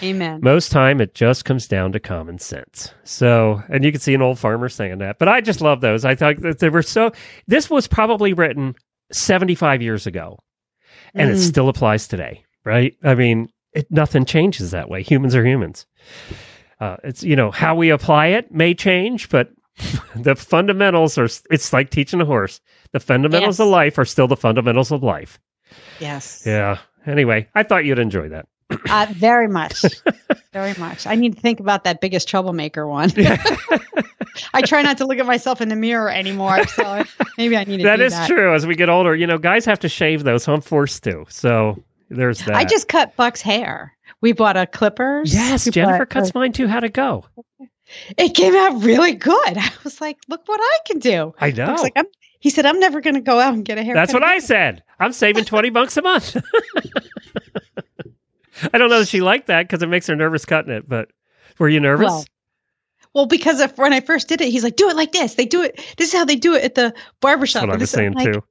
Amen. 0.07 0.41
Most 0.43 0.71
time, 0.73 1.01
it 1.01 1.15
just 1.15 1.45
comes 1.45 1.67
down 1.69 1.93
to 1.93 2.01
common 2.01 2.39
sense. 2.39 2.93
So, 3.05 3.63
and 3.69 3.85
you 3.85 3.91
can 3.93 4.01
see 4.01 4.15
an 4.15 4.23
old 4.23 4.39
farmer 4.39 4.69
saying 4.69 4.99
that, 4.99 5.19
but 5.19 5.29
I 5.29 5.41
just 5.41 5.61
love 5.61 5.81
those. 5.81 6.05
I 6.05 6.15
thought 6.15 6.41
that 6.43 6.59
they 6.61 6.69
were 6.69 6.83
so. 6.83 7.13
This 7.47 7.69
was 7.71 7.87
probably 7.87 8.33
written 8.33 8.75
75 9.13 9.83
years 9.83 10.07
ago, 10.07 10.39
and 11.15 11.31
it 11.31 11.37
Mm. 11.37 11.49
still 11.49 11.69
applies 11.69 12.09
today, 12.09 12.45
right? 12.65 12.95
I 13.05 13.15
mean, 13.15 13.49
it, 13.73 13.87
nothing 13.91 14.25
changes 14.25 14.71
that 14.71 14.89
way. 14.89 15.03
Humans 15.03 15.35
are 15.35 15.45
humans. 15.45 15.87
Uh, 16.81 16.97
it's 17.05 17.23
you 17.23 17.37
know 17.37 17.51
how 17.51 17.75
we 17.75 17.91
apply 17.91 18.27
it 18.29 18.53
may 18.53 18.75
change, 18.75 19.29
but 19.29 19.51
the 20.17 20.35
fundamentals 20.37 21.19
are. 21.19 21.29
It's 21.51 21.73
like 21.73 21.91
teaching 21.91 22.21
a 22.21 22.25
horse. 22.25 22.61
The 22.93 23.01
fundamentals 23.01 23.59
Yes. 23.59 23.67
of 23.67 23.69
life 23.69 23.99
are 23.99 24.05
still 24.05 24.27
the 24.29 24.37
fundamentals 24.37 24.93
of 24.93 25.03
life. 25.03 25.39
Yes. 26.01 26.43
Yeah. 26.47 26.79
Anyway, 27.07 27.49
I 27.55 27.63
thought 27.63 27.85
you'd 27.85 27.99
enjoy 27.99 28.29
that. 28.31 28.47
Uh, 28.91 29.07
very 29.13 29.49
much. 29.49 29.85
very 30.53 30.75
much. 30.79 31.07
I 31.07 31.15
need 31.15 31.35
to 31.37 31.41
think 31.41 31.61
about 31.61 31.85
that 31.85 32.01
biggest 32.01 32.29
troublemaker 32.29 32.87
one. 32.87 33.11
I 34.55 34.61
try 34.63 34.83
not 34.83 34.99
to 34.99 35.07
look 35.07 35.19
at 35.19 35.27
myself 35.27 35.61
in 35.61 35.69
the 35.69 35.77
mirror 35.77 36.11
anymore. 36.11 36.67
So 36.69 37.05
maybe 37.39 37.57
I 37.57 37.65
need 37.65 37.79
to 37.79 37.83
That 37.85 38.01
is 38.01 38.13
that. 38.13 38.27
true. 38.27 38.55
As 38.55 38.67
we 38.67 38.75
get 38.75 38.89
older, 38.89 39.15
you 39.15 39.27
know, 39.27 39.39
guys 39.39 39.65
have 39.65 39.79
to 39.81 39.89
shave 39.89 40.25
those. 40.25 40.45
So 40.45 40.53
I'm 40.53 40.61
forced 40.61 41.05
to. 41.05 41.25
So 41.29 41.83
there's 42.11 42.41
that. 42.41 42.55
I 42.55 42.65
just 42.65 42.89
cut 42.89 43.15
Buck's 43.17 43.41
hair. 43.41 43.93
We 44.21 44.33
bought 44.33 44.57
a 44.57 44.67
clippers. 44.67 45.33
yes, 45.33 45.67
We 45.67 45.73
Jennifer 45.73 46.07
cuts 46.07 46.35
mine 46.35 46.53
too. 46.53 46.67
How'd 46.67 46.85
it 46.85 46.93
go? 46.95 47.25
It 48.19 48.35
came 48.35 48.55
out 48.57 48.83
really 48.83 49.13
good. 49.15 49.33
I 49.59 49.71
was 49.85 50.01
like, 50.01 50.19
look 50.29 50.43
what 50.47 50.61
I 50.61 50.79
can 50.87 50.99
do. 50.99 51.35
I 51.39 51.51
know. 51.53 51.67
Buck's 51.67 51.83
like, 51.83 51.93
I'm, 51.97 52.07
He 52.41 52.51
said, 52.51 52.67
I'm 52.67 52.81
never 52.81 53.01
going 53.01 53.15
to 53.15 53.21
go 53.21 53.39
out 53.39 53.55
and 53.55 53.65
get 53.65 53.79
a 53.79 53.83
haircut. 53.85 54.01
That's 54.03 54.13
what 54.13 54.25
I 54.25 54.39
said. 54.41 54.83
I'm 54.99 55.13
saving 55.13 55.45
20 55.45 55.71
bucks 55.71 55.97
a 55.97 56.03
month. 56.03 56.37
I 58.73 58.79
don't 58.79 58.91
know 58.91 59.01
if 59.01 59.09
she 59.09 59.21
liked 59.21 59.47
that 59.49 59.65
because 59.65 59.83
it 59.83 59.89
makes 59.89 60.07
her 60.07 60.17
nervous 60.17 60.45
cutting 60.45 60.73
it, 60.73 60.89
but 60.89 61.11
were 61.59 61.69
you 61.69 61.81
nervous? 61.81 62.07
Well, 62.07 62.25
well, 63.15 63.27
because 63.27 63.61
of 63.61 63.77
when 63.79 63.93
I 63.93 64.01
first 64.01 64.29
did 64.29 64.41
it, 64.43 64.51
he's 64.51 64.63
like, 64.63 64.77
do 64.77 64.91
it 64.91 64.97
like 64.97 65.13
this. 65.13 65.35
They 65.35 65.47
do 65.47 65.63
it. 65.63 65.81
This 65.97 66.09
is 66.09 66.15
how 66.15 66.25
they 66.25 66.37
do 66.37 66.55
it 66.55 66.65
at 66.65 66.75
the 66.75 66.95
barbershop. 67.21 67.63
That's 67.63 67.69
what 67.69 67.77
I 67.77 67.81
was 67.81 67.91
saying 67.91 68.13
like- 68.13 68.33
too. 68.33 68.43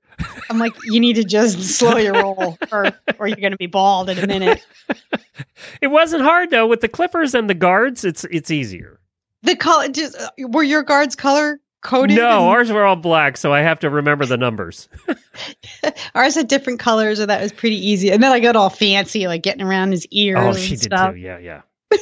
I'm 0.49 0.59
like, 0.59 0.73
you 0.85 0.99
need 0.99 1.17
to 1.17 1.25
just 1.25 1.61
slow 1.77 1.97
your 1.97 2.13
roll 2.13 2.57
or, 2.71 2.91
or 3.19 3.27
you're 3.27 3.35
going 3.35 3.51
to 3.51 3.57
be 3.57 3.67
bald 3.67 4.09
in 4.09 4.17
a 4.17 4.25
minute. 4.27 4.65
It 5.81 5.87
wasn't 5.87 6.23
hard 6.23 6.49
though. 6.49 6.67
With 6.67 6.81
the 6.81 6.87
clippers 6.87 7.35
and 7.35 7.49
the 7.49 7.53
guards, 7.53 8.05
it's 8.05 8.23
it's 8.25 8.49
easier. 8.49 8.99
The 9.43 9.55
color, 9.55 9.89
just, 9.89 10.17
uh, 10.17 10.29
were 10.47 10.63
your 10.63 10.81
guards 10.81 11.15
color 11.15 11.59
coded? 11.85 12.17
No, 12.17 12.39
And 12.39 12.49
ours 12.49 12.71
were 12.71 12.83
all 12.83 12.97
black, 12.97 13.37
so 13.37 13.53
I 13.53 13.61
have 13.61 13.79
to 13.79 13.89
remember 13.89 14.25
the 14.25 14.35
numbers. 14.37 14.89
ours 16.15 16.35
had 16.35 16.47
different 16.49 16.79
colors, 16.79 17.19
and 17.19 17.29
that 17.29 17.41
was 17.41 17.53
pretty 17.53 17.77
easy. 17.77 18.11
And 18.11 18.21
then 18.21 18.31
I 18.31 18.39
got 18.41 18.55
all 18.57 18.69
fancy, 18.69 19.27
like 19.27 19.43
getting 19.43 19.61
around 19.61 19.91
his 19.91 20.05
ears. 20.11 20.37
Oh, 20.41 20.53
she 20.53 20.71
did 20.71 20.81
stuff. 20.81 21.13
too. 21.13 21.19
Yeah, 21.19 21.37
yeah. 21.37 21.61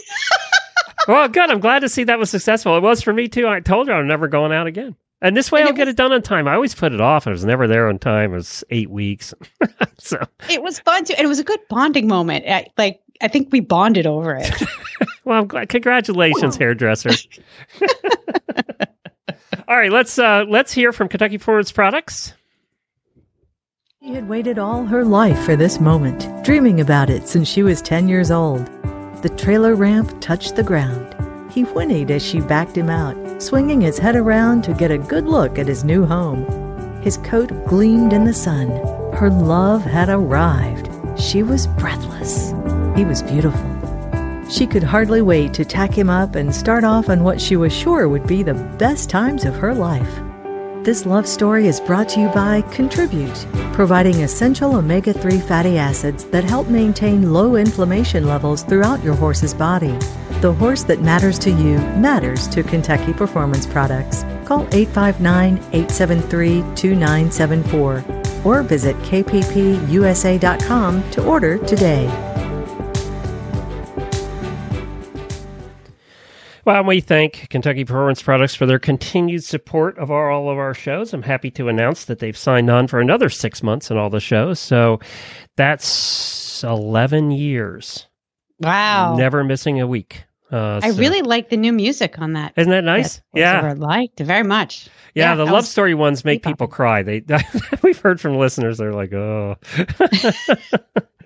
well, 1.07 1.27
good. 1.27 1.49
I'm 1.51 1.59
glad 1.59 1.79
to 1.79 1.89
see 1.89 2.03
that 2.05 2.17
was 2.17 2.29
successful. 2.31 2.75
It 2.77 2.81
was 2.81 3.03
for 3.03 3.13
me 3.13 3.27
too. 3.27 3.47
I 3.47 3.59
told 3.59 3.87
you 3.87 3.93
I'm 3.93 4.07
never 4.07 4.27
going 4.27 4.51
out 4.51 4.65
again. 4.65 4.95
And 5.21 5.37
this 5.37 5.51
way 5.51 5.61
And 5.61 5.69
I'll 5.69 5.73
it 5.73 5.77
get 5.77 5.87
it 5.87 5.95
done 5.95 6.11
on 6.11 6.21
time. 6.21 6.47
I 6.47 6.55
always 6.55 6.75
put 6.75 6.91
it 6.91 6.99
off. 6.99 7.27
I 7.27 7.31
was 7.31 7.45
never 7.45 7.65
there 7.67 7.87
on 7.87 7.97
time. 7.99 8.33
It 8.33 8.37
was 8.37 8.63
eight 8.71 8.89
weeks. 8.89 9.33
so, 9.97 10.17
It 10.49 10.61
was 10.61 10.79
fun 10.79 11.05
too, 11.05 11.13
and 11.17 11.23
it 11.23 11.29
was 11.29 11.39
a 11.39 11.45
good 11.45 11.61
bonding 11.69 12.07
moment. 12.07 12.45
I, 12.47 12.67
like 12.77 13.01
I 13.21 13.29
think 13.29 13.49
we 13.51 13.61
bonded 13.61 14.05
over 14.05 14.35
it. 14.35 14.51
well, 15.23 15.39
I'm 15.39 15.47
glad. 15.47 15.69
Congratulations, 15.69 16.57
hairdresser. 16.57 17.11
All 19.73 19.79
right, 19.79 19.91
let's 19.91 20.19
uh 20.19 20.45
let's 20.47 20.71
hear 20.71 20.93
from 20.93 21.09
Kentucky 21.09 21.39
Performance 21.39 21.71
Products. 21.71 22.35
She 23.99 24.13
had 24.13 24.29
waited 24.29 24.59
all 24.59 24.85
her 24.85 25.03
life 25.03 25.43
for 25.43 25.55
this 25.55 25.79
moment, 25.79 26.27
dreaming 26.45 26.79
about 26.79 27.09
it 27.09 27.27
since 27.27 27.47
she 27.47 27.63
was 27.63 27.81
10 27.81 28.07
years 28.07 28.29
old. 28.29 28.67
The 29.23 29.33
trailer 29.35 29.73
ramp 29.73 30.21
touched 30.21 30.55
the 30.55 30.61
ground. 30.61 31.15
He 31.51 31.63
whinnied 31.63 32.11
as 32.11 32.23
she 32.23 32.39
backed 32.39 32.77
him 32.77 32.87
out, 32.87 33.41
swinging 33.41 33.81
his 33.81 33.97
head 33.97 34.15
around 34.15 34.63
to 34.65 34.75
get 34.75 34.91
a 34.91 34.97
good 34.99 35.25
look 35.25 35.57
at 35.57 35.65
his 35.65 35.83
new 35.83 36.05
home. 36.05 36.45
His 37.01 37.17
coat 37.17 37.49
gleamed 37.65 38.13
in 38.13 38.25
the 38.25 38.33
sun. 38.35 38.69
Her 39.15 39.31
love 39.31 39.83
had 39.83 40.07
arrived. 40.07 40.87
She 41.19 41.41
was 41.41 41.65
breathless. 41.65 42.51
He 42.95 43.05
was 43.05 43.23
beautiful. 43.23 43.82
She 44.53 44.67
could 44.67 44.83
hardly 44.83 45.23
wait 45.23 45.51
to 45.55 45.65
tack 45.65 45.97
him 45.97 46.11
up 46.11 46.35
and 46.35 46.53
start 46.53 46.83
off 46.83 47.09
on 47.09 47.23
what 47.23 47.41
she 47.41 47.55
was 47.55 47.73
sure 47.73 48.07
would 48.07 48.27
be 48.27 48.43
the 48.43 48.53
best 48.77 49.09
times 49.09 49.45
of 49.45 49.55
her 49.55 49.73
life. 49.73 50.21
This 50.83 51.07
love 51.07 51.27
story 51.27 51.65
is 51.65 51.81
brought 51.81 52.07
to 52.09 52.19
you 52.19 52.27
by 52.29 52.61
Contribute, 52.71 53.47
providing 53.73 54.21
essential 54.21 54.75
omega 54.75 55.11
3 55.11 55.39
fatty 55.39 55.79
acids 55.79 56.25
that 56.25 56.43
help 56.43 56.67
maintain 56.67 57.33
low 57.33 57.55
inflammation 57.55 58.27
levels 58.27 58.61
throughout 58.61 59.03
your 59.03 59.15
horse's 59.15 59.55
body. 59.55 59.97
The 60.41 60.53
horse 60.53 60.83
that 60.83 61.01
matters 61.01 61.39
to 61.39 61.49
you 61.49 61.79
matters 61.97 62.47
to 62.49 62.61
Kentucky 62.61 63.13
Performance 63.13 63.65
Products. 63.65 64.21
Call 64.45 64.67
859 64.71 65.57
873 65.73 66.61
2974 66.75 68.05
or 68.43 68.61
visit 68.61 68.95
kppusa.com 68.97 70.43
to 71.09 71.25
order 71.25 71.57
today. 71.65 72.22
Well, 76.65 76.85
we 76.85 77.01
thank 77.01 77.49
Kentucky 77.49 77.83
Performance 77.83 78.21
Products 78.21 78.55
for 78.55 78.65
their 78.65 78.79
continued 78.79 79.43
support 79.43 79.97
of 79.97 80.11
our, 80.11 80.31
all 80.31 80.49
of 80.49 80.57
our 80.57 80.73
shows. 80.73 81.13
I'm 81.13 81.21
happy 81.21 81.51
to 81.51 81.67
announce 81.67 82.05
that 82.05 82.19
they've 82.19 82.37
signed 82.37 82.69
on 82.69 82.87
for 82.87 83.01
another 83.01 83.27
six 83.29 83.61
months 83.61 83.91
in 83.91 83.97
all 83.97 84.09
the 84.09 84.21
shows. 84.21 84.61
So 84.61 85.01
that's 85.57 86.63
11 86.63 87.31
years. 87.31 88.07
Wow. 88.59 89.17
Never 89.17 89.43
missing 89.43 89.81
a 89.81 89.87
week. 89.87 90.23
Uh, 90.53 90.79
I 90.81 90.91
so- 90.91 90.97
really 90.97 91.21
like 91.21 91.49
the 91.49 91.57
new 91.57 91.73
music 91.73 92.17
on 92.19 92.33
that. 92.33 92.53
Isn't 92.55 92.71
that 92.71 92.85
nice? 92.85 93.17
That 93.33 93.33
yeah. 93.33 93.73
liked 93.75 94.21
it 94.21 94.25
very 94.25 94.43
much. 94.43 94.87
Yeah, 95.15 95.31
Yeah, 95.31 95.35
the 95.35 95.45
love 95.45 95.65
story 95.65 95.95
ones 95.95 96.23
make 96.23 96.43
people 96.43 96.67
cry. 96.67 97.03
They 97.03 97.23
we've 97.81 97.99
heard 97.99 98.21
from 98.21 98.37
listeners 98.37 98.77
they're 98.77 98.93
like, 98.93 99.11
"Oh." 99.13 99.57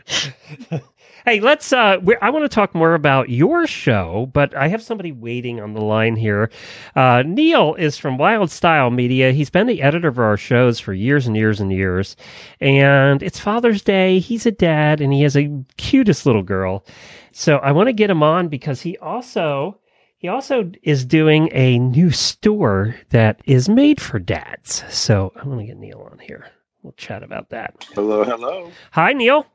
hey, 1.28 1.42
let's 1.42 1.74
uh 1.74 1.98
I 2.22 2.30
want 2.30 2.46
to 2.46 2.50
talk 2.50 2.74
more 2.74 2.94
about 2.94 3.30
your 3.30 3.68
show, 3.68 4.30
but 4.32 4.56
I 4.56 4.70
have 4.70 4.82
somebody 4.82 5.12
waiting 5.12 5.60
on 5.60 5.74
the 5.74 5.82
line 5.82 6.16
here. 6.16 6.50
Uh 6.96 7.22
Niel 7.26 7.76
is 7.76 7.98
from 7.98 8.18
Wild 8.18 8.50
Style 8.50 8.92
Media. 8.92 9.34
He's 9.34 9.50
been 9.50 9.68
the 9.68 9.82
editor 9.82 10.08
of 10.08 10.20
our 10.20 10.38
shows 10.38 10.80
for 10.80 10.94
years 10.94 11.28
and 11.28 11.36
years 11.36 11.60
and 11.60 11.70
years. 11.70 12.16
And 12.62 13.22
it's 13.22 13.42
Father's 13.42 13.82
Day. 13.82 14.20
He's 14.20 14.46
a 14.46 14.52
dad 14.52 15.02
and 15.02 15.12
he 15.12 15.22
has 15.24 15.36
a 15.36 15.52
cutest 15.76 16.26
little 16.26 16.44
girl. 16.44 16.86
So 17.34 17.58
I 17.58 17.74
want 17.74 17.88
to 17.88 17.94
get 17.94 18.10
him 18.10 18.24
on 18.24 18.48
because 18.48 18.80
he 18.80 18.98
also 19.00 19.78
he 20.20 20.30
also 20.30 20.72
is 20.82 21.04
doing 21.04 21.50
a 21.52 21.78
new 21.78 22.10
store 22.10 22.96
that 23.10 23.42
is 23.44 23.68
made 23.68 24.00
for 24.00 24.18
dads. 24.18 24.82
So 24.90 25.34
I'm 25.36 25.50
going 25.50 25.60
to 25.60 25.66
get 25.66 25.78
Niel 25.78 26.08
on 26.10 26.20
here. 26.20 26.50
We'll 26.84 26.94
chat 26.94 27.24
about 27.24 27.50
that. 27.50 27.86
Hello, 27.94 28.24
hello. 28.24 28.72
Hi, 28.92 29.14
Niel. 29.14 29.46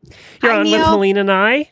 You're 0.42 0.52
Hi, 0.52 0.58
on 0.58 0.64
with 0.64 0.72
Niel. 0.72 0.86
Helene 0.86 1.16
and 1.16 1.30
I. 1.30 1.70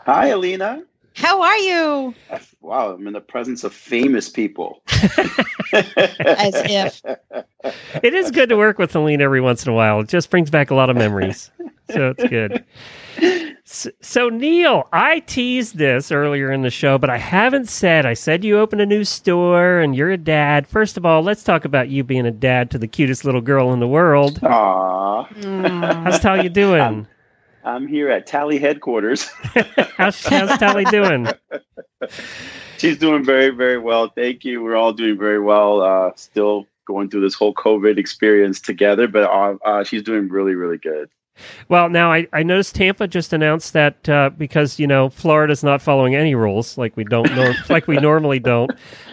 Hi, 0.00 0.28
Alina. 0.28 0.82
How 1.18 1.42
are 1.42 1.58
you? 1.58 2.14
Wow, 2.60 2.94
I'm 2.94 3.06
in 3.08 3.12
the 3.12 3.20
presence 3.20 3.64
of 3.64 3.74
famous 3.74 4.28
people. 4.28 4.82
As 5.72 6.54
if. 6.54 7.02
It 8.04 8.14
is 8.14 8.30
good 8.30 8.48
to 8.50 8.56
work 8.56 8.78
with 8.78 8.92
Helene 8.92 9.20
every 9.20 9.40
once 9.40 9.66
in 9.66 9.72
a 9.72 9.74
while. 9.74 9.98
It 10.00 10.08
just 10.08 10.30
brings 10.30 10.48
back 10.48 10.70
a 10.70 10.76
lot 10.76 10.90
of 10.90 10.96
memories. 10.96 11.50
So 11.90 12.14
it's 12.16 12.28
good. 12.28 12.64
So, 13.64 13.90
so, 14.00 14.28
Niel, 14.28 14.88
I 14.92 15.20
teased 15.20 15.76
this 15.76 16.10
earlier 16.10 16.52
in 16.52 16.62
the 16.62 16.70
show, 16.70 16.98
but 16.98 17.10
I 17.10 17.18
haven't 17.18 17.68
said. 17.68 18.06
I 18.06 18.14
said 18.14 18.44
you 18.44 18.58
open 18.58 18.80
a 18.80 18.86
new 18.86 19.04
store 19.04 19.80
and 19.80 19.94
you're 19.96 20.10
a 20.10 20.16
dad. 20.16 20.66
First 20.66 20.96
of 20.96 21.04
all, 21.04 21.20
let's 21.20 21.42
talk 21.42 21.64
about 21.66 21.88
you 21.88 22.04
being 22.04 22.26
a 22.26 22.30
dad 22.30 22.70
to 22.70 22.78
the 22.78 22.86
cutest 22.86 23.24
little 23.24 23.42
girl 23.42 23.72
in 23.72 23.80
the 23.80 23.88
world. 23.88 24.38
Aw. 24.42 25.26
Mm. 25.26 26.04
How's 26.04 26.20
Talia 26.20 26.48
doing? 26.48 26.80
Um, 26.80 27.08
I'm 27.68 27.86
here 27.86 28.08
at 28.08 28.26
Tally 28.26 28.58
headquarters. 28.58 29.24
how's, 29.98 30.24
how's 30.24 30.58
Talia 30.58 30.90
doing? 30.90 31.28
She's 32.78 32.96
doing 32.96 33.22
very, 33.22 33.50
very 33.50 33.76
well. 33.76 34.08
Thank 34.08 34.44
you. 34.44 34.62
We're 34.62 34.76
all 34.76 34.94
doing 34.94 35.18
very 35.18 35.38
well. 35.38 35.82
Uh, 35.82 36.12
still 36.16 36.66
going 36.86 37.10
through 37.10 37.20
this 37.20 37.34
whole 37.34 37.52
COVID 37.52 37.98
experience 37.98 38.58
together, 38.60 39.06
but 39.06 39.24
uh, 39.24 39.56
uh, 39.66 39.84
she's 39.84 40.02
doing 40.02 40.28
really, 40.28 40.54
really 40.54 40.78
good. 40.78 41.10
Well, 41.68 41.88
now 41.88 42.12
I, 42.12 42.26
I 42.32 42.42
noticed 42.42 42.74
Tampa 42.74 43.06
just 43.08 43.32
announced 43.32 43.72
that 43.72 44.08
uh, 44.08 44.30
because 44.30 44.78
you 44.78 44.86
know 44.86 45.08
Florida's 45.10 45.62
not 45.62 45.80
following 45.82 46.14
any 46.14 46.34
rules 46.34 46.76
like 46.78 46.96
we 46.96 47.04
don't 47.04 47.34
nor- 47.34 47.54
like 47.68 47.86
we 47.86 47.96
normally 47.96 48.38
don't. 48.38 48.70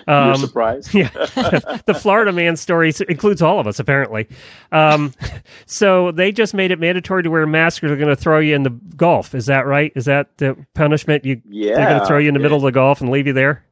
You're 0.08 0.16
Um, 0.16 0.36
surprised? 0.38 0.94
yeah, 0.94 1.10
the 1.86 1.98
Florida 2.00 2.32
man 2.32 2.56
story 2.58 2.94
includes 3.10 3.42
all 3.42 3.60
of 3.60 3.68
us 3.68 3.80
apparently. 3.80 4.28
Um, 4.72 5.14
so 5.66 6.12
they 6.12 6.32
just 6.32 6.54
made 6.54 6.72
it 6.72 6.80
mandatory 6.80 7.24
to 7.24 7.30
wear 7.30 7.46
masks 7.48 7.84
or 7.84 7.88
they're 7.88 7.98
going 7.98 8.10
to 8.10 8.16
throw 8.16 8.40
you 8.40 8.56
in 8.56 8.64
the 8.64 8.70
Gulf. 8.96 9.34
Is 9.36 9.46
that 9.48 9.66
right? 9.66 9.92
Is 9.96 10.06
that 10.06 10.38
the 10.38 10.56
punishment? 10.74 11.26
You 11.26 11.42
Yeah. 11.50 11.76
they're 11.76 11.90
going 11.90 12.00
to 12.02 12.06
throw 12.06 12.18
you 12.18 12.28
in 12.28 12.34
the 12.34 12.40
middle 12.40 12.58
of 12.58 12.64
the 12.64 12.72
Gulf 12.72 13.02
and 13.02 13.10
leave 13.10 13.28
you 13.28 13.34
there? 13.34 13.64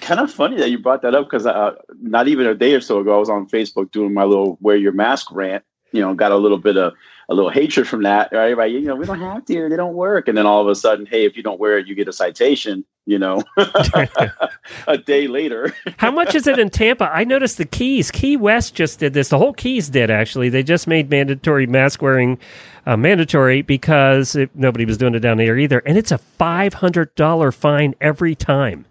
kind 0.00 0.18
of 0.18 0.32
funny 0.32 0.56
that 0.56 0.70
you 0.70 0.78
brought 0.78 1.02
that 1.02 1.14
up 1.14 1.26
because 1.26 1.44
uh, 1.46 1.72
not 2.00 2.26
even 2.26 2.46
a 2.46 2.54
day 2.54 2.72
or 2.72 2.80
so 2.80 3.00
ago, 3.00 3.14
I 3.14 3.18
was 3.18 3.28
on 3.28 3.46
Facebook 3.46 3.90
doing 3.90 4.14
my 4.14 4.24
little 4.24 4.56
"wear 4.62 4.74
your 4.76 4.92
mask" 4.92 5.30
rant. 5.30 5.62
You 5.92 6.00
know, 6.00 6.14
got 6.14 6.32
a 6.32 6.36
little 6.36 6.58
bit 6.58 6.76
of 6.76 6.94
a 7.28 7.34
little 7.34 7.50
hatred 7.50 7.86
from 7.86 8.02
that. 8.02 8.30
Right? 8.32 8.56
Right? 8.56 8.70
You 8.70 8.80
know, 8.80 8.96
we 8.96 9.06
don't 9.06 9.20
have 9.20 9.44
to; 9.46 9.68
they 9.68 9.76
don't 9.76 9.94
work. 9.94 10.28
And 10.28 10.36
then 10.36 10.46
all 10.46 10.60
of 10.60 10.68
a 10.68 10.74
sudden, 10.74 11.06
hey, 11.06 11.24
if 11.24 11.36
you 11.36 11.42
don't 11.42 11.60
wear 11.60 11.78
it, 11.78 11.86
you 11.86 11.94
get 11.94 12.08
a 12.08 12.12
citation. 12.12 12.84
You 13.06 13.18
know, 13.18 13.42
a 14.86 14.98
day 14.98 15.26
later. 15.26 15.74
How 15.96 16.10
much 16.10 16.34
is 16.34 16.46
it 16.46 16.58
in 16.58 16.70
Tampa? 16.70 17.10
I 17.12 17.24
noticed 17.24 17.56
the 17.56 17.64
Keys, 17.64 18.10
Key 18.10 18.36
West 18.36 18.74
just 18.74 19.00
did 19.00 19.14
this. 19.14 19.30
The 19.30 19.38
whole 19.38 19.54
Keys 19.54 19.88
did 19.88 20.10
actually. 20.10 20.48
They 20.48 20.62
just 20.62 20.86
made 20.86 21.10
mandatory 21.10 21.66
mask 21.66 22.02
wearing 22.02 22.38
uh, 22.86 22.96
mandatory 22.96 23.62
because 23.62 24.36
it, 24.36 24.50
nobody 24.54 24.84
was 24.84 24.96
doing 24.96 25.14
it 25.14 25.20
down 25.20 25.38
there 25.38 25.58
either, 25.58 25.80
and 25.86 25.96
it's 25.98 26.12
a 26.12 26.18
five 26.18 26.74
hundred 26.74 27.14
dollar 27.14 27.50
fine 27.50 27.94
every 28.00 28.34
time. 28.34 28.84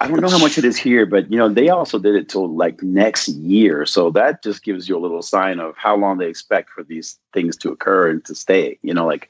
Wow, 0.00 0.06
I 0.06 0.08
don't 0.08 0.20
know 0.20 0.28
how 0.30 0.38
much 0.38 0.56
it 0.58 0.64
is 0.64 0.76
here, 0.76 1.04
but 1.06 1.30
you 1.30 1.36
know, 1.38 1.48
they 1.48 1.68
also 1.68 1.98
did 1.98 2.14
it 2.14 2.28
till 2.28 2.48
like 2.54 2.82
next 2.82 3.28
year. 3.28 3.84
So 3.86 4.10
that 4.12 4.42
just 4.42 4.62
gives 4.64 4.88
you 4.88 4.96
a 4.96 5.00
little 5.00 5.22
sign 5.22 5.60
of 5.60 5.76
how 5.76 5.96
long 5.96 6.18
they 6.18 6.28
expect 6.28 6.70
for 6.70 6.82
these 6.82 7.18
things 7.34 7.56
to 7.58 7.70
occur 7.70 8.10
and 8.10 8.24
to 8.24 8.34
stay. 8.34 8.78
You 8.82 8.94
know, 8.94 9.06
like 9.06 9.28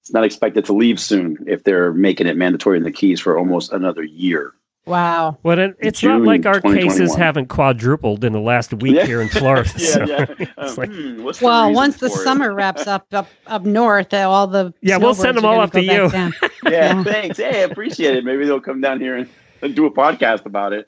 it's 0.00 0.12
not 0.12 0.24
expected 0.24 0.64
to 0.66 0.72
leave 0.72 1.00
soon 1.00 1.38
if 1.46 1.64
they're 1.64 1.92
making 1.92 2.26
it 2.26 2.36
mandatory 2.36 2.76
in 2.76 2.84
the 2.84 2.92
keys 2.92 3.20
for 3.20 3.38
almost 3.38 3.72
another 3.72 4.02
year. 4.02 4.52
Wow. 4.84 5.38
Well, 5.44 5.60
it, 5.60 5.76
it's 5.78 6.00
June 6.00 6.24
not 6.24 6.26
like 6.26 6.44
our 6.44 6.60
cases 6.60 7.14
haven't 7.14 7.46
quadrupled 7.46 8.24
in 8.24 8.32
the 8.32 8.40
last 8.40 8.74
week 8.74 8.96
Yeah. 8.96 9.06
here 9.06 9.20
in 9.22 9.28
Florida. 9.28 9.70
yeah, 9.76 9.86
so 9.94 10.04
yeah. 10.04 10.26
Um, 10.58 10.74
like- 10.74 10.90
hmm, 10.90 11.22
what's 11.22 11.38
the 11.38 11.46
Well, 11.46 11.72
once 11.72 11.98
the 11.98 12.08
for 12.10 12.20
it? 12.20 12.24
summer 12.24 12.52
wraps 12.52 12.88
up 12.88 13.06
up 13.12 13.28
up 13.46 13.62
north, 13.64 14.12
uh, 14.12 14.28
all 14.28 14.48
the 14.48 14.74
Yeah, 14.82 14.96
we'll 14.96 15.14
send 15.14 15.36
them 15.38 15.44
are 15.44 15.54
all 15.54 15.66
gonna 15.68 15.84
you. 15.84 15.88
to 15.88 15.94
Yeah, 15.94 15.98
go 16.00 16.08
back 16.10 16.70
down. 16.72 17.04
thanks. 17.04 17.38
Hey, 17.38 17.60
I 17.60 17.64
appreciate 17.64 18.16
it. 18.16 18.24
Maybe 18.24 18.44
they'll 18.44 18.60
come 18.60 18.80
down 18.80 18.98
here 19.00 19.14
and 19.16 19.28
and 19.62 19.74
do 19.74 19.86
a 19.86 19.90
podcast 19.90 20.44
about 20.44 20.72
it. 20.72 20.84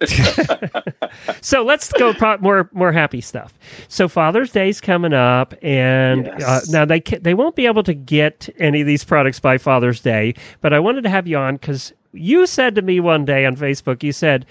so 1.41 1.63
let's 1.65 1.93
go 1.93 2.13
pro- 2.13 2.39
more 2.39 2.69
more 2.73 2.93
happy 2.93 3.21
stuff. 3.21 3.59
So 3.89 4.09
Father's 4.09 4.51
Day's 4.51 4.81
coming 4.81 5.13
up, 5.13 5.55
and 5.63 6.29
uh, 6.43 6.61
now 6.69 6.85
they 6.85 7.01
ca- 7.01 7.19
they 7.21 7.35
won't 7.35 7.57
be 7.57 7.67
able 7.67 7.85
to 7.85 7.95
get 7.95 8.49
any 8.59 8.81
of 8.81 8.87
these 8.87 9.05
products 9.05 9.41
by 9.41 9.59
Father's 9.59 10.01
Day. 10.01 10.35
But 10.61 10.73
I 10.73 10.81
wanted 10.81 11.03
to 11.05 11.11
have 11.11 11.27
you 11.27 11.37
on 11.37 11.57
because 11.57 11.93
you 12.13 12.47
said 12.47 12.75
to 12.77 12.83
me 12.83 13.01
one 13.01 13.25
day 13.25 13.45
on 13.45 13.57
Facebook, 13.57 14.03
you 14.03 14.13
said, 14.13 14.47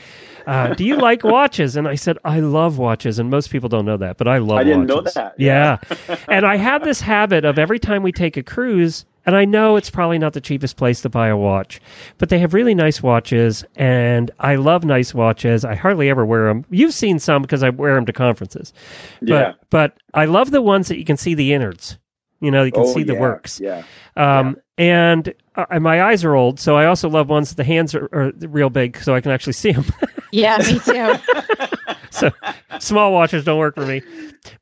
uh, 0.47 0.73
"Do 0.73 0.83
you 0.83 0.97
like 0.97 1.23
watches?" 1.23 1.75
And 1.75 1.87
I 1.87 1.95
said, 1.95 2.17
"I 2.23 2.39
love 2.39 2.77
watches." 2.77 3.19
And 3.19 3.29
most 3.29 3.49
people 3.49 3.69
don't 3.69 3.85
know 3.85 3.97
that, 3.97 4.17
but 4.17 4.27
I 4.27 4.37
love. 4.37 4.59
I 4.59 4.63
didn't 4.63 4.87
know 4.87 4.97
watches. 4.97 5.13
that. 5.15 5.35
Yeah, 5.37 5.77
and 6.29 6.45
I 6.45 6.57
have 6.57 6.83
this 6.83 7.01
habit 7.01 7.45
of 7.45 7.57
every 7.57 7.79
time 7.79 8.03
we 8.03 8.11
take 8.11 8.37
a 8.37 8.43
cruise. 8.43 9.05
And 9.25 9.35
I 9.35 9.45
know 9.45 9.75
it's 9.77 9.89
probably 9.89 10.17
not 10.19 10.33
the 10.33 10.41
cheapest 10.41 10.75
place 10.77 11.01
to 11.01 11.09
buy 11.09 11.29
a 11.29 11.37
watch, 11.37 11.79
but 12.17 12.29
they 12.29 12.39
have 12.39 12.53
really 12.53 12.75
nice 12.75 13.01
watches, 13.01 13.63
and 13.75 14.29
I 14.39 14.55
love 14.55 14.83
nice 14.83 15.13
watches. 15.13 15.63
I 15.63 15.75
hardly 15.75 16.09
ever 16.09 16.25
wear 16.25 16.47
them. 16.47 16.65
You've 16.69 16.93
seen 16.93 17.19
some 17.19 17.41
because 17.41 17.63
I 17.63 17.69
wear 17.69 17.95
them 17.95 18.05
to 18.05 18.13
conferences, 18.13 18.73
but 19.21 19.27
Yeah. 19.29 19.53
but 19.69 19.95
I 20.13 20.25
love 20.25 20.51
the 20.51 20.61
ones 20.61 20.89
that 20.89 20.97
you 20.97 21.05
can 21.05 21.17
see 21.17 21.33
the 21.35 21.53
innards. 21.53 21.97
You 22.41 22.51
know, 22.51 22.63
you 22.63 22.71
can 22.73 22.83
Oh, 22.83 22.93
see 22.93 23.03
the 23.03 23.13
yeah, 23.13 23.19
works. 23.21 23.61
Yeah. 23.61 23.83
Um, 24.17 24.57
and 24.77 25.33
uh, 25.55 25.79
my 25.79 26.03
eyes 26.03 26.23
are 26.23 26.35
old, 26.35 26.59
so 26.59 26.75
I 26.75 26.85
also 26.85 27.09
love 27.09 27.29
ones 27.29 27.49
that 27.49 27.55
the 27.55 27.63
hands 27.63 27.93
are, 27.93 28.09
are 28.11 28.31
real 28.47 28.69
big, 28.69 28.97
so 28.97 29.13
I 29.15 29.21
can 29.21 29.31
actually 29.31 29.53
see 29.53 29.71
them. 29.71 29.85
Yeah, 30.33 30.57
me 30.57 30.79
too. 30.79 31.13
so 32.09 32.31
small 32.79 33.13
watches 33.13 33.43
don't 33.43 33.59
work 33.59 33.75
for 33.75 33.85
me. 33.85 34.01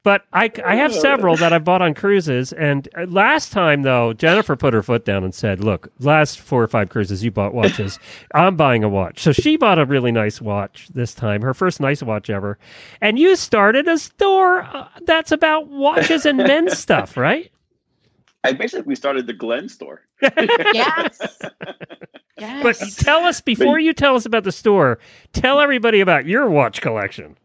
But 0.04 0.26
I, 0.34 0.52
I 0.66 0.76
have 0.76 0.94
several 0.94 1.38
that 1.38 1.54
I 1.54 1.60
bought 1.60 1.82
on 1.82 1.94
cruises. 1.94 2.52
And 2.52 2.90
uh, 2.98 3.06
last 3.06 3.54
time, 3.54 3.84
though, 3.84 4.12
Jennifer 4.12 4.58
put 4.58 4.74
her 4.74 4.84
foot 4.84 5.06
down 5.06 5.24
and 5.24 5.34
said, 5.34 5.64
Look, 5.64 5.90
last 6.00 6.42
four 6.42 6.62
or 6.62 6.68
five 6.68 6.90
cruises, 6.90 7.24
you 7.24 7.32
bought 7.32 7.54
watches. 7.54 8.00
I'm 8.36 8.58
buying 8.58 8.84
a 8.84 8.90
watch. 8.90 9.22
So 9.22 9.32
she 9.32 9.56
bought 9.56 9.80
a 9.80 9.86
really 9.86 10.12
nice 10.12 10.42
watch 10.42 10.90
this 10.94 11.14
time, 11.14 11.42
her 11.42 11.54
first 11.54 11.80
nice 11.80 12.04
watch 12.04 12.30
ever. 12.30 12.60
And 13.00 13.18
you 13.18 13.38
started 13.38 13.88
a 13.88 13.98
store 13.98 14.64
uh, 14.64 14.90
that's 15.06 15.32
about 15.32 15.70
watches 15.70 16.26
and 16.26 16.38
men's 16.38 16.78
stuff, 16.78 17.16
right? 17.16 17.50
I 18.44 18.54
basically 18.54 18.84
we 18.88 18.96
started 18.96 19.28
the 19.28 19.34
Glenn 19.34 19.70
store. 19.70 20.02
yes. 20.22 21.20
Yes. 22.38 22.64
But 22.64 22.76
tell 22.98 23.20
us, 23.26 23.40
before 23.40 23.78
you 23.78 23.94
tell 23.94 24.16
us 24.16 24.26
about 24.26 24.46
the 24.46 24.52
store, 24.52 24.98
tell 25.32 25.60
everybody 25.60 26.00
about 26.00 26.26
your 26.26 26.50
watch 26.50 26.82
collection. 26.82 27.38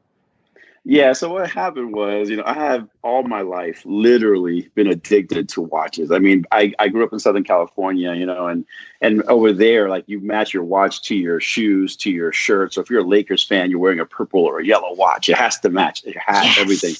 Yeah, 0.85 1.12
so 1.12 1.30
what 1.32 1.50
happened 1.50 1.92
was, 1.94 2.30
you 2.30 2.37
know, 2.37 2.44
I 2.46 2.54
have 2.54 2.88
all 3.02 3.22
my 3.24 3.42
life 3.42 3.82
literally 3.85 4.70
been 4.74 4.87
addicted 4.87 5.50
to 5.50 5.61
watches. 5.61 6.11
I 6.11 6.18
mean, 6.18 6.46
I, 6.50 6.72
I 6.78 6.88
grew 6.88 7.04
up 7.04 7.12
in 7.12 7.18
Southern 7.18 7.44
California, 7.44 8.14
you 8.14 8.24
know, 8.24 8.46
and 8.46 8.64
and 9.02 9.22
over 9.24 9.52
there, 9.52 9.90
like 9.90 10.04
you 10.06 10.18
match 10.20 10.54
your 10.54 10.64
watch 10.64 11.02
to 11.02 11.14
your 11.14 11.40
shoes, 11.40 11.94
to 11.96 12.11
your 12.11 12.32
shirt. 12.32 12.72
So 12.72 12.80
if 12.80 12.88
you're 12.88 13.00
a 13.00 13.06
Lakers 13.06 13.44
fan, 13.44 13.68
you're 13.68 13.80
wearing 13.80 14.00
a 14.00 14.06
purple 14.06 14.40
or 14.44 14.61
a 14.61 14.64
yellow 14.64 14.94
watch. 14.94 15.28
It 15.28 15.37
has 15.37 15.59
to 15.61 15.68
match 15.68 16.04
your 16.06 16.20
hat, 16.20 16.44
Yes. 16.44 16.59
everything. 16.59 16.94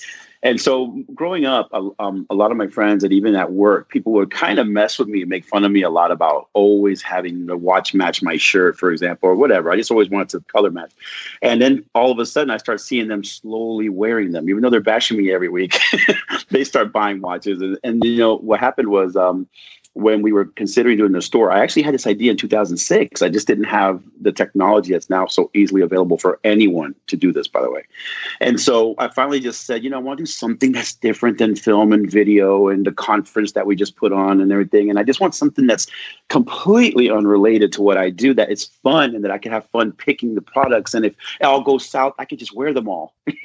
And 0.47 0.61
so 0.61 1.03
growing 1.13 1.45
up, 1.45 1.69
a- 1.73 1.91
um, 1.99 2.25
a 2.31 2.35
lot 2.37 2.53
of 2.53 2.57
my 2.57 2.69
friends 2.69 3.03
and 3.03 3.13
even 3.13 3.35
at 3.35 3.51
work, 3.51 3.89
people 3.89 4.13
would 4.13 4.31
kind 4.31 4.61
of 4.61 4.69
mess 4.69 4.97
with 4.97 5.09
me 5.09 5.23
and 5.23 5.29
make 5.29 5.45
fun 5.45 5.65
of 5.65 5.73
me 5.73 5.83
a 5.83 5.91
lot 5.91 6.13
about 6.13 6.49
always 6.53 7.03
having 7.03 7.47
the 7.47 7.57
watch 7.57 7.95
match 7.95 8.23
my 8.23 8.37
shirt, 8.37 8.79
for 8.79 8.93
example, 8.93 9.29
or 9.29 9.35
whatever. 9.35 9.73
I 9.73 9.77
just 9.77 9.91
always 9.91 10.09
wanted 10.09 10.29
to 10.29 10.41
color 10.43 10.71
match. 10.71 10.93
And 11.43 11.61
then 11.61 11.85
all 11.97 12.13
of 12.13 12.21
a 12.21 12.27
sudden, 12.27 12.51
I 12.51 12.59
start 12.59 12.81
seeing 12.81 13.09
them 13.09 13.25
slowly 13.25 13.89
wearing 13.89 14.31
them, 14.31 14.49
even 14.49 14.63
though 14.63 14.71
they're 14.71 14.81
bashing 14.81 15.19
me 15.19 15.33
every 15.33 15.49
week. 15.49 15.81
they 16.53 16.63
start 16.63 16.93
buying 16.93 17.21
watches, 17.21 17.61
and, 17.61 17.77
and 17.83 18.05
you 18.05 18.17
know 18.17 18.37
what 18.37 18.61
happened 18.61 18.91
was 18.91 19.17
um, 19.17 19.49
when 19.97 20.21
we 20.21 20.31
were 20.31 20.45
considering 20.45 20.99
doing 20.99 21.13
the 21.13 21.23
store, 21.23 21.51
I 21.51 21.61
actually 21.61 21.81
had 21.81 21.95
this 21.95 22.07
idea 22.07 22.31
in 22.31 22.37
2006. 22.37 23.23
I 23.23 23.31
just 23.31 23.47
didn't 23.47 23.65
have 23.65 24.03
the 24.21 24.31
technology 24.31 24.93
that's 24.93 25.09
now 25.09 25.27
so 25.27 25.51
easily 25.55 25.81
available 25.81 26.19
for 26.19 26.39
anyone 26.45 26.95
to 27.07 27.17
do 27.17 27.33
this. 27.33 27.49
By 27.49 27.63
the 27.63 27.71
way, 27.71 27.83
and 28.41 28.61
so 28.61 28.95
I 28.99 29.09
finally 29.09 29.41
just 29.41 29.65
said, 29.65 29.83
you 29.83 29.89
know, 29.89 29.97
I 29.97 30.01
want 30.01 30.19
to 30.19 30.23
do 30.23 30.27
something 30.27 30.73
that's 30.73 30.93
different 30.93 31.39
than 31.39 31.57
film 31.57 31.95
and 31.95 32.11
video 32.11 32.69
and 32.69 32.85
the 32.85 32.93
conference 32.93 33.53
that 33.53 33.67
we 33.67 33.75
just 33.75 33.97
put 33.97 34.13
on 34.13 34.41
and 34.41 34.53
everything. 34.53 34.91
And 34.91 34.99
I 34.99 35.03
just 35.03 35.19
want 35.19 35.35
something 35.35 35.67
that's 35.67 35.87
completely 36.29 37.11
unrelated 37.11 37.73
to 37.73 37.83
what 37.83 37.97
I 37.97 38.11
do, 38.11 38.35
that 38.35 38.51
it's 38.51 38.67
fun 38.67 39.15
and 39.15 39.25
that 39.25 39.31
I 39.31 39.39
can 39.39 39.51
have 39.51 39.67
fun 39.71 39.93
picking 39.93 40.35
the 40.35 40.43
products. 40.43 40.93
And 40.93 41.07
if 41.07 41.15
it 41.41 41.45
all 41.45 41.63
goes 41.63 41.89
south, 41.89 42.13
I 42.19 42.27
can 42.27 42.37
just 42.37 42.55
wear 42.55 42.75
them 42.75 42.87
all. 42.87 43.15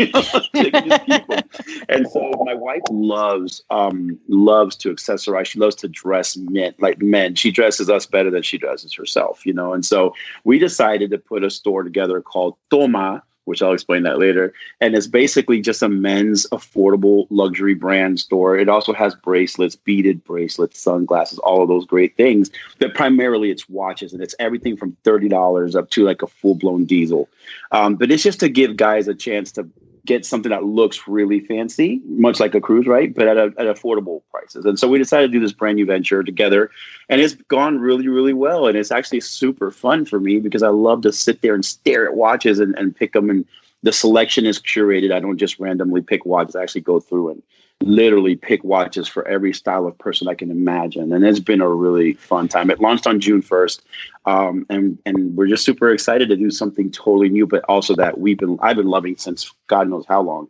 And 1.89 2.07
so 2.07 2.31
my 2.45 2.53
wife 2.53 2.81
loves 2.89 3.61
um, 3.69 4.19
loves 4.27 4.75
to 4.77 4.93
accessorize. 4.93 5.45
She 5.47 5.59
loves 5.59 5.75
to 5.77 5.87
dress 5.87 6.35
men 6.49 6.73
like 6.79 7.01
men. 7.01 7.35
She 7.35 7.51
dresses 7.51 7.89
us 7.89 8.05
better 8.05 8.31
than 8.31 8.43
she 8.43 8.57
dresses 8.57 8.93
herself, 8.93 9.45
you 9.45 9.53
know. 9.53 9.73
And 9.73 9.85
so 9.85 10.13
we 10.43 10.59
decided 10.59 11.11
to 11.11 11.17
put 11.17 11.43
a 11.43 11.49
store 11.49 11.83
together 11.83 12.21
called 12.21 12.55
Toma, 12.69 13.23
which 13.45 13.61
I'll 13.61 13.73
explain 13.73 14.03
that 14.03 14.19
later. 14.19 14.53
And 14.79 14.95
it's 14.95 15.07
basically 15.07 15.61
just 15.61 15.81
a 15.81 15.89
men's 15.89 16.47
affordable 16.51 17.27
luxury 17.29 17.73
brand 17.73 18.19
store. 18.19 18.57
It 18.57 18.69
also 18.69 18.93
has 18.93 19.15
bracelets, 19.15 19.75
beaded 19.75 20.23
bracelets, 20.23 20.79
sunglasses, 20.79 21.39
all 21.39 21.61
of 21.61 21.67
those 21.67 21.85
great 21.85 22.15
things. 22.15 22.51
But 22.79 22.93
primarily 22.93 23.51
it's 23.51 23.67
watches, 23.67 24.13
and 24.13 24.21
it's 24.21 24.35
everything 24.39 24.77
from 24.77 24.95
thirty 25.03 25.27
dollars 25.27 25.75
up 25.75 25.89
to 25.91 26.03
like 26.03 26.21
a 26.21 26.27
full 26.27 26.55
blown 26.55 26.85
diesel. 26.85 27.29
Um, 27.71 27.95
but 27.95 28.11
it's 28.11 28.23
just 28.23 28.39
to 28.41 28.49
give 28.49 28.77
guys 28.77 29.07
a 29.07 29.15
chance 29.15 29.51
to 29.53 29.67
get 30.05 30.25
something 30.25 30.49
that 30.49 30.63
looks 30.63 31.07
really 31.07 31.39
fancy, 31.39 32.01
much 32.05 32.39
like 32.39 32.55
a 32.55 32.61
cruise, 32.61 32.87
right? 32.87 33.13
But 33.13 33.27
at, 33.27 33.37
a, 33.37 33.53
at 33.57 33.67
affordable 33.67 34.21
prices. 34.31 34.65
And 34.65 34.79
so 34.79 34.87
we 34.87 34.97
decided 34.97 35.27
to 35.27 35.33
do 35.33 35.39
this 35.39 35.51
brand 35.51 35.75
new 35.75 35.85
venture 35.85 36.23
together, 36.23 36.71
and 37.09 37.21
it's 37.21 37.35
gone 37.35 37.79
really, 37.79 38.07
really 38.07 38.33
well. 38.33 38.67
And 38.67 38.77
it's 38.77 38.91
actually 38.91 39.21
super 39.21 39.71
fun 39.71 40.05
for 40.05 40.19
me 40.19 40.39
because 40.39 40.63
I 40.63 40.69
love 40.69 41.01
to 41.03 41.11
sit 41.11 41.41
there 41.41 41.53
and 41.53 41.63
stare 41.63 42.07
at 42.07 42.15
watches 42.15 42.59
and, 42.59 42.75
and 42.77 42.95
pick 42.95 43.13
them. 43.13 43.29
And 43.29 43.45
the 43.83 43.93
selection 43.93 44.45
is 44.45 44.59
curated. 44.59 45.13
I 45.13 45.19
don't 45.19 45.37
just 45.37 45.59
randomly 45.59 46.01
pick 46.01 46.25
watches. 46.25 46.55
I 46.55 46.63
actually 46.63 46.81
go 46.81 46.99
through 46.99 47.29
and 47.29 47.43
literally 47.81 48.35
pick 48.35 48.63
watches 48.63 49.07
for 49.07 49.27
every 49.27 49.53
style 49.53 49.85
of 49.85 49.97
person 49.97 50.27
I 50.27 50.35
can 50.35 50.51
imagine. 50.51 51.11
And 51.13 51.25
it's 51.25 51.39
been 51.39 51.61
a 51.61 51.67
really 51.67 52.13
fun 52.13 52.47
time. 52.47 52.69
It 52.69 52.79
launched 52.79 53.07
on 53.07 53.19
June 53.19 53.41
1st. 53.41 53.81
Um, 54.25 54.65
and, 54.69 54.97
and 55.05 55.35
we're 55.35 55.47
just 55.47 55.65
super 55.65 55.91
excited 55.91 56.29
to 56.29 56.35
do 56.35 56.51
something 56.51 56.91
totally 56.91 57.29
new, 57.29 57.47
but 57.47 57.63
also 57.67 57.95
that 57.95 58.19
we've 58.19 58.37
been, 58.37 58.57
I've 58.61 58.77
been 58.77 58.87
loving 58.87 59.17
since 59.17 59.51
God 59.67 59.89
knows 59.89 60.05
how 60.07 60.21
long. 60.21 60.47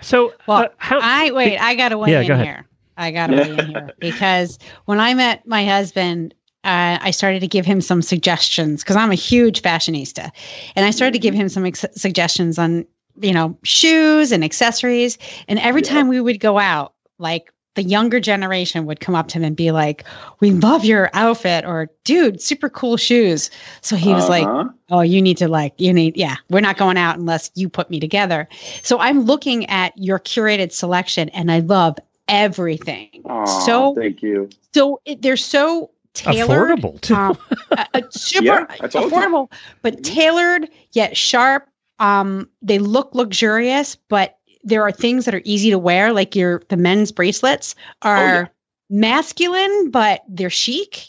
So, 0.00 0.34
Well, 0.46 0.64
uh, 0.64 0.68
how, 0.76 1.00
I 1.00 1.30
wait. 1.32 1.58
I 1.58 1.74
got 1.74 1.90
to 1.90 1.98
weigh 1.98 2.12
Yeah, 2.12 2.20
in 2.20 2.26
go 2.26 2.36
here. 2.36 2.66
I 2.96 3.10
got 3.10 3.28
to 3.28 3.36
weigh 3.36 3.56
in 3.56 3.66
here 3.66 3.90
because 3.98 4.58
when 4.84 5.00
I 5.00 5.14
met 5.14 5.46
my 5.46 5.64
husband, 5.64 6.34
uh, 6.64 6.98
I 7.00 7.10
started 7.10 7.40
to 7.40 7.46
give 7.46 7.66
him 7.66 7.80
some 7.80 8.00
suggestions 8.00 8.82
because 8.82 8.96
I'm 8.96 9.10
a 9.10 9.16
huge 9.16 9.60
fashionista, 9.60 10.30
and 10.74 10.86
I 10.86 10.90
started 10.90 11.12
to 11.12 11.18
give 11.18 11.34
him 11.34 11.50
some 11.50 11.66
ex- 11.66 11.84
suggestions 11.92 12.58
on 12.58 12.86
you 13.20 13.32
know 13.32 13.56
shoes 13.62 14.32
and 14.32 14.44
accessories. 14.44 15.18
And 15.48 15.58
every 15.60 15.82
Yeah. 15.82 15.90
time 15.90 16.08
we 16.08 16.20
would 16.20 16.40
go 16.40 16.58
out, 16.58 16.94
like 17.18 17.50
the 17.74 17.82
younger 17.82 18.20
generation 18.20 18.86
would 18.86 19.00
come 19.00 19.16
up 19.16 19.26
to 19.28 19.38
him 19.38 19.44
and 19.44 19.56
be 19.56 19.72
like, 19.72 20.04
"We 20.40 20.52
love 20.52 20.84
your 20.84 21.10
outfit," 21.12 21.64
or 21.64 21.88
"Dude, 22.04 22.40
super 22.40 22.68
cool 22.68 22.96
shoes." 22.96 23.50
So 23.80 23.96
he 23.96 24.14
was 24.14 24.28
like, 24.28 24.46
Uh-huh. 24.46 24.68
oh 24.90 25.00
you 25.00 25.20
need 25.22 25.36
to 25.38 25.48
like 25.48 25.72
you 25.78 25.92
need 25.92 26.14
yeah 26.16 26.36
we're 26.50 26.60
not 26.60 26.76
going 26.76 26.98
out 26.98 27.16
unless 27.18 27.50
you 27.54 27.70
put 27.70 27.88
me 27.88 27.98
together 27.98 28.46
so 28.82 28.98
i'm 29.00 29.22
looking 29.22 29.64
at 29.70 29.96
your 29.96 30.18
curated 30.18 30.72
selection 30.72 31.30
and 31.30 31.50
i 31.50 31.60
love 31.60 31.96
everything 32.28 33.08
Aw, 33.24 33.44
so 33.46 33.94
thank 33.94 34.20
you. 34.22 34.50
so 34.74 35.00
it, 35.06 35.22
they're 35.22 35.38
so 35.38 35.90
tailored 36.12 36.78
affordable 36.78 37.00
too. 37.00 37.14
um, 37.14 37.38
uh, 37.78 37.84
uh, 37.94 38.02
super 38.10 38.44
Yeah, 38.44 38.66
I 38.68 38.86
told 38.88 39.10
you. 39.10 39.16
affordable 39.16 39.50
but 39.80 39.96
Mhm. 39.96 40.04
tailored 40.04 40.68
yet 40.92 41.16
sharp 41.16 41.66
um 41.98 42.48
they 42.62 42.78
look 42.78 43.14
luxurious 43.14 43.96
but 44.08 44.38
there 44.62 44.82
are 44.82 44.92
things 44.92 45.24
that 45.24 45.34
are 45.34 45.42
easy 45.44 45.70
to 45.70 45.78
wear 45.78 46.12
like 46.12 46.34
your 46.34 46.62
the 46.68 46.76
men's 46.76 47.12
bracelets 47.12 47.74
are 48.02 48.18
Oh, 48.18 48.26
yeah. 48.40 48.46
masculine 48.90 49.90
but 49.90 50.22
they're 50.28 50.50
chic 50.50 51.06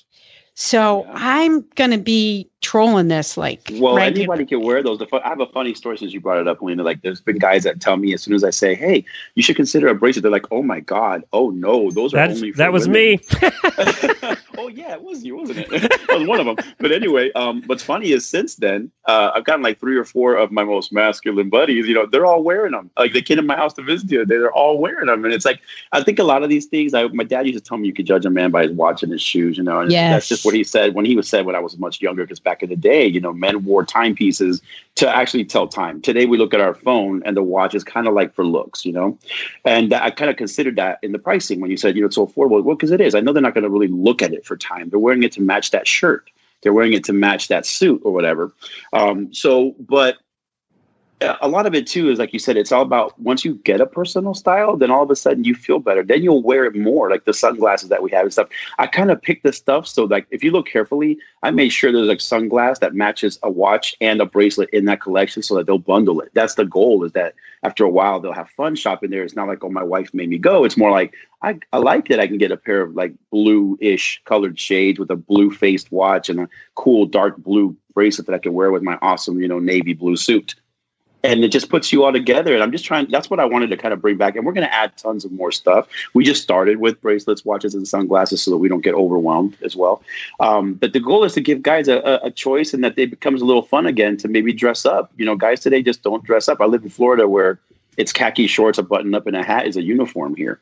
so 0.53 1.03
Yeah. 1.03 1.11
i'm 1.15 1.61
gonna 1.75 1.97
be 1.97 2.49
trolling 2.65 3.07
this 3.07 3.37
like 3.37 3.61
Well, 3.73 3.95
regular- 3.95 4.03
anybody 4.33 4.45
can 4.45 4.61
wear 4.61 4.81
those. 4.81 4.97
The 4.99 5.05
fu- 5.05 5.17
I 5.23 5.29
have 5.29 5.39
a 5.39 5.45
funny 5.47 5.73
story 5.75 5.97
since 5.97 6.11
you 6.13 6.19
brought 6.19 6.39
it 6.39 6.47
up, 6.47 6.61
Lena. 6.61 6.83
Like, 6.83 7.01
there's 7.03 7.21
been 7.21 7.37
guys 7.37 7.63
that 7.63 7.79
tell 7.79 7.97
me 7.97 8.13
as 8.13 8.21
soon 8.23 8.33
as 8.33 8.43
I 8.43 8.49
say, 8.49 8.73
"Hey, 8.75 9.05
you 9.35 9.43
should 9.43 9.55
consider 9.55 9.87
a 9.87 9.95
bracelet," 9.95 10.23
they're 10.23 10.31
like, 10.31 10.51
"Oh 10.51 10.63
my 10.63 10.79
god, 10.79 11.23
oh 11.33 11.51
no, 11.51 11.91
those 11.91 12.13
are 12.13 12.17
That's, 12.17 12.39
only 12.39 12.51
for 12.51 12.57
that 12.57 12.73
was 12.73 12.87
women." 12.87 13.19
me. 13.19 13.19
oh 14.57 14.67
yeah, 14.67 14.93
it 14.93 15.03
was 15.03 15.23
you, 15.23 15.37
wasn't 15.37 15.59
it? 15.59 15.69
that 16.07 16.17
was 16.17 16.27
one 16.27 16.39
of 16.39 16.45
them. 16.45 16.57
But 16.79 16.91
anyway, 16.91 17.31
um, 17.33 17.63
what's 17.67 17.83
funny 17.83 18.11
is 18.11 18.25
since 18.25 18.55
then, 18.55 18.91
uh, 19.05 19.31
I've 19.35 19.43
gotten 19.45 19.61
like 19.63 19.79
three 19.79 19.97
or 19.97 20.03
four 20.05 20.35
of 20.35 20.51
my 20.51 20.63
most 20.63 20.91
masculine 20.91 21.49
buddies. 21.49 21.87
You 21.87 21.93
know, 21.93 22.05
they're 22.05 22.25
all 22.25 22.43
wearing 22.43 22.71
them. 22.71 22.89
Like 22.97 23.13
they 23.13 23.21
came 23.21 23.37
to 23.37 23.43
my 23.43 23.55
house 23.55 23.73
to 23.73 23.81
visit 23.83 24.11
you, 24.11 24.25
they're 24.25 24.51
all 24.51 24.79
wearing 24.79 25.07
them, 25.07 25.23
and 25.25 25.33
it's 25.33 25.45
like 25.45 25.59
I 25.91 26.03
think 26.03 26.19
a 26.19 26.23
lot 26.23 26.43
of 26.43 26.49
these 26.49 26.65
things. 26.65 26.93
I, 26.93 27.07
my 27.07 27.23
dad 27.23 27.45
used 27.45 27.63
to 27.63 27.67
tell 27.67 27.77
me 27.77 27.87
you 27.87 27.93
could 27.93 28.05
judge 28.07 28.25
a 28.25 28.29
man 28.29 28.51
by 28.51 28.63
his 28.63 28.71
watch 28.71 29.03
and 29.03 29.11
his 29.11 29.21
shoes. 29.21 29.57
You 29.57 29.63
know, 29.63 29.79
and 29.81 29.91
Yes. 29.91 30.13
that's 30.13 30.27
just 30.27 30.45
what 30.45 30.53
he 30.55 30.63
said 30.63 30.93
when 30.95 31.05
he 31.05 31.15
was 31.15 31.27
said 31.27 31.45
when 31.45 31.55
I 31.55 31.59
was 31.59 31.77
much 31.77 32.01
younger. 32.01 32.23
Because 32.23 32.39
back 32.39 32.54
in 32.63 32.69
the 32.69 32.75
day, 32.75 33.05
you 33.05 33.19
know, 33.19 33.33
men 33.33 33.63
wore 33.63 33.85
timepieces 33.85 34.61
to 34.95 35.09
actually 35.09 35.45
tell 35.45 35.67
time. 35.67 36.01
Today 36.01 36.25
we 36.25 36.37
look 36.37 36.53
at 36.53 36.61
our 36.61 36.73
phone 36.73 37.21
and 37.25 37.35
the 37.35 37.43
watch 37.43 37.75
is 37.75 37.83
kind 37.83 38.07
of 38.07 38.13
like 38.13 38.33
for 38.33 38.45
looks, 38.45 38.85
you 38.85 38.93
know. 38.93 39.17
And 39.63 39.93
I 39.93 40.11
kind 40.11 40.29
of 40.29 40.37
considered 40.37 40.75
that 40.77 40.99
in 41.01 41.11
the 41.11 41.19
pricing 41.19 41.59
when 41.59 41.71
you 41.71 41.77
said, 41.77 41.95
you 41.95 42.01
know, 42.01 42.07
it's 42.07 42.15
so 42.15 42.27
affordable. 42.27 42.63
Well, 42.63 42.75
because 42.75 42.91
it 42.91 43.01
is. 43.01 43.15
I 43.15 43.19
know 43.19 43.33
they're 43.33 43.41
not 43.41 43.53
going 43.53 43.63
to 43.63 43.69
really 43.69 43.87
look 43.87 44.21
at 44.21 44.33
it 44.33 44.45
for 44.45 44.57
time. 44.57 44.89
They're 44.89 44.99
wearing 44.99 45.23
it 45.23 45.31
to 45.33 45.41
match 45.41 45.71
that 45.71 45.87
shirt, 45.87 46.29
they're 46.61 46.73
wearing 46.73 46.93
it 46.93 47.03
to 47.05 47.13
match 47.13 47.47
that 47.49 47.65
suit 47.65 48.01
or 48.03 48.11
whatever. 48.11 48.51
Um, 48.93 49.33
so, 49.33 49.75
but 49.79 50.17
a 51.21 51.47
lot 51.47 51.65
of 51.65 51.73
it 51.73 51.87
too 51.87 52.09
is 52.09 52.19
like 52.19 52.33
you 52.33 52.39
said, 52.39 52.57
it's 52.57 52.71
all 52.71 52.81
about 52.81 53.17
once 53.19 53.45
you 53.45 53.55
get 53.55 53.79
a 53.79 53.85
personal 53.85 54.33
style, 54.33 54.75
then 54.75 54.91
all 54.91 55.03
of 55.03 55.09
a 55.09 55.15
sudden 55.15 55.45
you 55.45 55.55
feel 55.55 55.79
better. 55.79 56.03
Then 56.03 56.21
you'll 56.21 56.43
wear 56.43 56.65
it 56.65 56.75
more, 56.75 57.09
like 57.09 57.23
the 57.23 57.33
sunglasses 57.33 57.89
that 57.89 58.03
we 58.03 58.11
have 58.11 58.23
and 58.23 58.33
stuff. 58.33 58.49
I 58.79 58.87
kind 58.87 59.09
of 59.11 59.21
picked 59.21 59.43
this 59.43 59.55
stuff 59.55 59.87
so 59.87 60.03
like 60.03 60.27
if 60.29 60.43
you 60.43 60.51
look 60.51 60.67
carefully, 60.67 61.17
I 61.41 61.51
made 61.51 61.69
sure 61.69 61.91
there's 61.91 62.07
like 62.07 62.19
sunglass 62.19 62.79
that 62.79 62.93
matches 62.93 63.39
a 63.43 63.49
watch 63.49 63.95
and 64.01 64.19
a 64.19 64.25
bracelet 64.25 64.69
in 64.71 64.85
that 64.85 65.01
collection 65.01 65.41
so 65.41 65.55
that 65.55 65.67
they'll 65.67 65.77
bundle 65.77 66.19
it. 66.19 66.31
That's 66.33 66.55
the 66.55 66.65
goal. 66.65 67.05
Is 67.05 67.13
that 67.13 67.33
after 67.63 67.85
a 67.85 67.89
while 67.89 68.19
they'll 68.19 68.33
have 68.33 68.49
fun 68.49 68.75
shopping 68.75 69.09
there. 69.09 69.23
It's 69.23 69.35
not 69.35 69.47
like 69.47 69.63
oh 69.63 69.69
my 69.69 69.83
wife 69.83 70.13
made 70.13 70.29
me 70.29 70.37
go. 70.37 70.65
It's 70.65 70.77
more 70.77 70.91
like 70.91 71.13
I, 71.41 71.59
I 71.71 71.77
like 71.77 72.09
that 72.09 72.19
I 72.19 72.27
can 72.27 72.37
get 72.37 72.51
a 72.51 72.57
pair 72.57 72.81
of 72.81 72.95
like 72.95 73.13
blue-ish 73.31 74.21
colored 74.25 74.59
shades 74.59 74.99
with 74.99 75.11
a 75.11 75.15
blue 75.15 75.51
faced 75.51 75.91
watch 75.91 76.29
and 76.29 76.41
a 76.41 76.49
cool 76.75 77.05
dark 77.05 77.37
blue 77.37 77.75
bracelet 77.93 78.27
that 78.27 78.35
I 78.35 78.39
can 78.39 78.53
wear 78.53 78.71
with 78.71 78.83
my 78.83 78.97
awesome 79.01 79.39
you 79.39 79.47
know 79.47 79.59
navy 79.59 79.93
blue 79.93 80.17
suit 80.17 80.55
and 81.25 81.43
it 81.43 81.49
just 81.49 81.69
puts 81.69 81.91
you 81.91 82.03
all 82.03 82.13
together. 82.13 82.53
And 82.53 82.61
I'm 82.61 82.71
just 82.71 82.85
trying. 82.85 83.09
That's 83.09 83.29
what 83.29 83.39
I 83.39 83.45
wanted 83.45 83.69
to 83.71 83.77
kind 83.77 83.93
of 83.93 84.01
bring 84.01 84.17
back. 84.17 84.35
And 84.35 84.45
we're 84.45 84.53
going 84.53 84.67
to 84.67 84.73
add 84.73 84.95
tons 84.97 85.25
of 85.25 85.31
more 85.31 85.51
stuff. 85.51 85.87
We 86.13 86.23
just 86.23 86.41
started 86.41 86.77
with 86.77 87.01
bracelets, 87.01 87.43
watches, 87.43 87.73
and 87.73 87.87
sunglasses 87.87 88.41
so 88.41 88.51
that 88.51 88.57
we 88.57 88.69
don't 88.69 88.83
get 88.83 88.93
overwhelmed 88.93 89.57
as 89.63 89.75
well. 89.75 90.01
Um, 90.39 90.75
but 90.75 90.93
the 90.93 90.99
goal 90.99 91.23
is 91.23 91.33
to 91.33 91.41
give 91.41 91.61
guys 91.61 91.87
a, 91.87 92.19
a 92.23 92.31
choice 92.31 92.73
and 92.73 92.83
that 92.83 92.95
they 92.95 93.05
becomes 93.05 93.41
a 93.41 93.45
little 93.45 93.63
fun 93.63 93.85
again 93.85 94.17
to 94.17 94.27
maybe 94.27 94.53
dress 94.53 94.85
up. 94.85 95.11
You 95.17 95.25
know, 95.25 95.35
guys 95.35 95.59
today 95.59 95.81
just 95.81 96.03
don't 96.03 96.23
dress 96.23 96.47
up. 96.47 96.61
I 96.61 96.65
live 96.65 96.83
in 96.83 96.89
Florida 96.89 97.27
where 97.27 97.59
it's 97.97 98.11
khaki 98.11 98.47
shorts, 98.47 98.77
a 98.77 98.83
button 98.83 99.15
up, 99.15 99.25
and 99.25 99.35
a 99.35 99.43
hat 99.43 99.67
is 99.67 99.77
a 99.77 99.81
uniform 99.81 100.35
here 100.35 100.59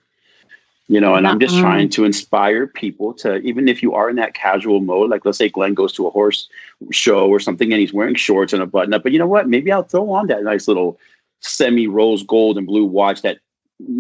you 0.88 1.00
know 1.00 1.16
and 1.16 1.28
i'm 1.28 1.40
just 1.40 1.58
trying 1.58 1.90
to 1.90 2.04
inspire 2.04 2.68
people 2.68 3.14
to 3.14 3.38
even 3.38 3.68
if 3.68 3.82
you 3.82 3.94
are 3.94 4.10
in 4.10 4.18
that 4.18 4.34
casual 4.34 4.82
mode 4.82 5.10
like 5.10 5.24
let's 5.24 5.38
say 5.38 5.48
glenn 5.48 5.74
goes 5.74 5.94
to 5.94 6.06
a 6.06 6.10
horse 6.10 6.50
show 6.92 7.30
or 7.30 7.40
something 7.40 7.72
and 7.72 7.80
he's 7.80 7.94
wearing 7.94 8.16
shorts 8.16 8.52
and 8.52 8.62
a 8.62 8.66
button 8.66 8.94
up 8.94 9.04
but 9.04 9.12
you 9.12 9.20
know 9.20 9.28
what? 9.28 9.48
Maybe 9.48 9.72
i'll 9.72 9.84
throw 9.84 10.10
on 10.12 10.28
that 10.28 10.44
nice 10.44 10.68
little 10.68 11.00
semi 11.40 11.88
rose 11.88 12.24
gold 12.24 12.58
and 12.58 12.68
blue 12.68 12.86
watch 12.86 13.22
that 13.22 13.40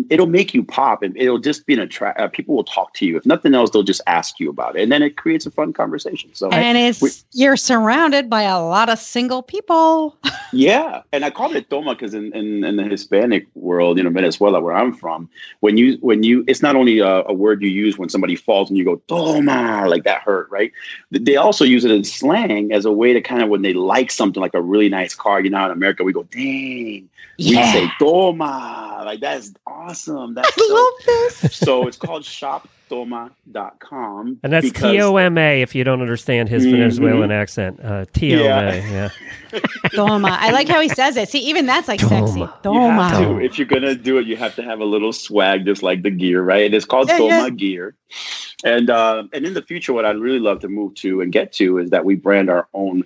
it'll 0.09 0.27
make 0.27 0.53
you 0.53 0.63
pop 0.63 1.03
and 1.03 1.15
it'll 1.17 1.39
just 1.39 1.65
be 1.65 1.73
an 1.73 1.79
attract 1.79 2.19
uh, 2.19 2.27
people 2.27 2.55
will 2.55 2.63
talk 2.63 2.93
to 2.95 3.05
you. 3.05 3.17
If 3.17 3.25
nothing 3.25 3.53
else 3.53 3.69
they'll 3.71 3.83
just 3.83 4.01
ask 4.07 4.39
you 4.39 4.49
about 4.49 4.75
it. 4.75 4.83
And 4.83 4.91
then 4.91 5.01
it 5.01 5.17
creates 5.17 5.45
a 5.45 5.51
fun 5.51 5.73
conversation. 5.73 6.29
So 6.33 6.49
and 6.51 6.77
it's 6.77 7.01
we, 7.01 7.09
you're 7.31 7.57
surrounded 7.57 8.29
by 8.29 8.43
a 8.43 8.61
lot 8.61 8.89
of 8.89 8.99
single 8.99 9.41
people. 9.43 10.17
Yeah. 10.55 11.01
And 11.11 11.25
i 11.25 11.31
call 11.31 11.55
it 11.55 11.67
toma 11.71 11.95
because 11.95 12.13
in, 12.13 12.31
in, 12.33 12.63
in 12.63 12.75
the 12.75 12.83
hispanic 12.83 13.47
world 13.55 13.97
you 13.97 14.03
know 14.03 14.11
venezuela 14.11 14.61
where 14.61 14.75
i'm 14.75 14.93
from 14.93 15.27
when 15.61 15.77
you 15.77 15.97
when 16.01 16.21
you 16.21 16.43
it's 16.47 16.61
not 16.61 16.75
only 16.75 16.99
a, 16.99 17.23
a 17.23 17.33
word 17.33 17.63
you 17.63 17.69
use 17.69 17.97
when 17.97 18.07
somebody 18.07 18.35
falls 18.35 18.69
and 18.69 18.77
you 18.77 18.85
go 18.85 18.97
toma 19.07 19.85
like 19.87 20.03
that 20.03 20.21
hurt 20.21 20.49
right? 20.51 20.71
They 21.09 21.35
also 21.35 21.65
use 21.65 21.85
it 21.85 21.91
in 21.91 22.03
slang 22.03 22.71
as 22.71 22.85
a 22.85 22.91
way 22.91 23.13
to 23.13 23.21
kind 23.21 23.41
of 23.41 23.49
when 23.49 23.63
they 23.63 23.73
like 23.73 24.11
something 24.11 24.41
like 24.41 24.53
a 24.53 24.61
really 24.61 24.89
nice 24.89 25.15
car 25.15 25.41
you 25.41 25.49
know 25.49 25.65
in 25.65 25.71
america 25.71 26.03
we 26.03 26.13
go 26.13 26.23
dang 26.23 27.09
yeah. 27.37 27.73
we 27.73 27.79
say 27.79 27.91
toma 27.97 29.01
like 29.05 29.19
that's 29.19 29.53
awesome. 29.73 30.33
That's 30.33 30.57
I 30.57 30.65
so, 30.67 30.73
love 30.73 30.93
this. 31.05 31.55
so 31.55 31.87
it's 31.87 31.97
called 31.97 32.25
shoptoma.com. 32.93 34.39
And 34.43 34.53
that's 34.53 34.71
T 34.71 35.01
O 35.01 35.15
M 35.17 35.37
A 35.37 35.61
if 35.61 35.75
you 35.75 35.83
don't 35.83 36.01
understand 36.01 36.49
his 36.49 36.63
mm-hmm. 36.63 36.77
Venezuelan 36.77 37.31
accent. 37.31 37.79
Uh, 37.83 38.05
T 38.13 38.35
O 38.35 38.43
M 38.45 38.67
A, 38.67 38.91
yeah. 38.91 39.09
Toma. 39.95 40.37
I 40.39 40.51
like 40.51 40.67
how 40.67 40.81
he 40.81 40.89
says 40.89 41.17
it. 41.17 41.29
See, 41.29 41.39
even 41.39 41.65
that's 41.65 41.87
like 41.87 41.99
Toma. 41.99 42.27
sexy. 42.27 42.47
Toma. 42.63 43.19
You 43.21 43.39
if 43.39 43.57
you're 43.57 43.67
going 43.67 43.83
to 43.83 43.95
do 43.95 44.17
it, 44.17 44.25
you 44.25 44.35
have 44.35 44.55
to 44.55 44.63
have 44.63 44.79
a 44.79 44.85
little 44.85 45.13
swag, 45.13 45.65
just 45.65 45.83
like 45.83 46.03
the 46.03 46.11
gear, 46.11 46.41
right? 46.41 46.65
And 46.65 46.73
it's 46.73 46.85
called 46.85 47.09
yeah, 47.09 47.17
Toma 47.17 47.43
yeah. 47.43 47.49
Gear. 47.49 47.95
And 48.63 48.89
uh, 48.89 49.23
and 49.33 49.45
in 49.45 49.53
the 49.53 49.61
future, 49.61 49.91
what 49.91 50.05
I'd 50.05 50.17
really 50.17 50.39
love 50.39 50.61
to 50.61 50.69
move 50.69 50.95
to 50.95 51.19
and 51.19 51.33
get 51.33 51.51
to 51.53 51.79
is 51.79 51.89
that 51.89 52.05
we 52.05 52.15
brand 52.15 52.49
our 52.49 52.67
own. 52.73 53.03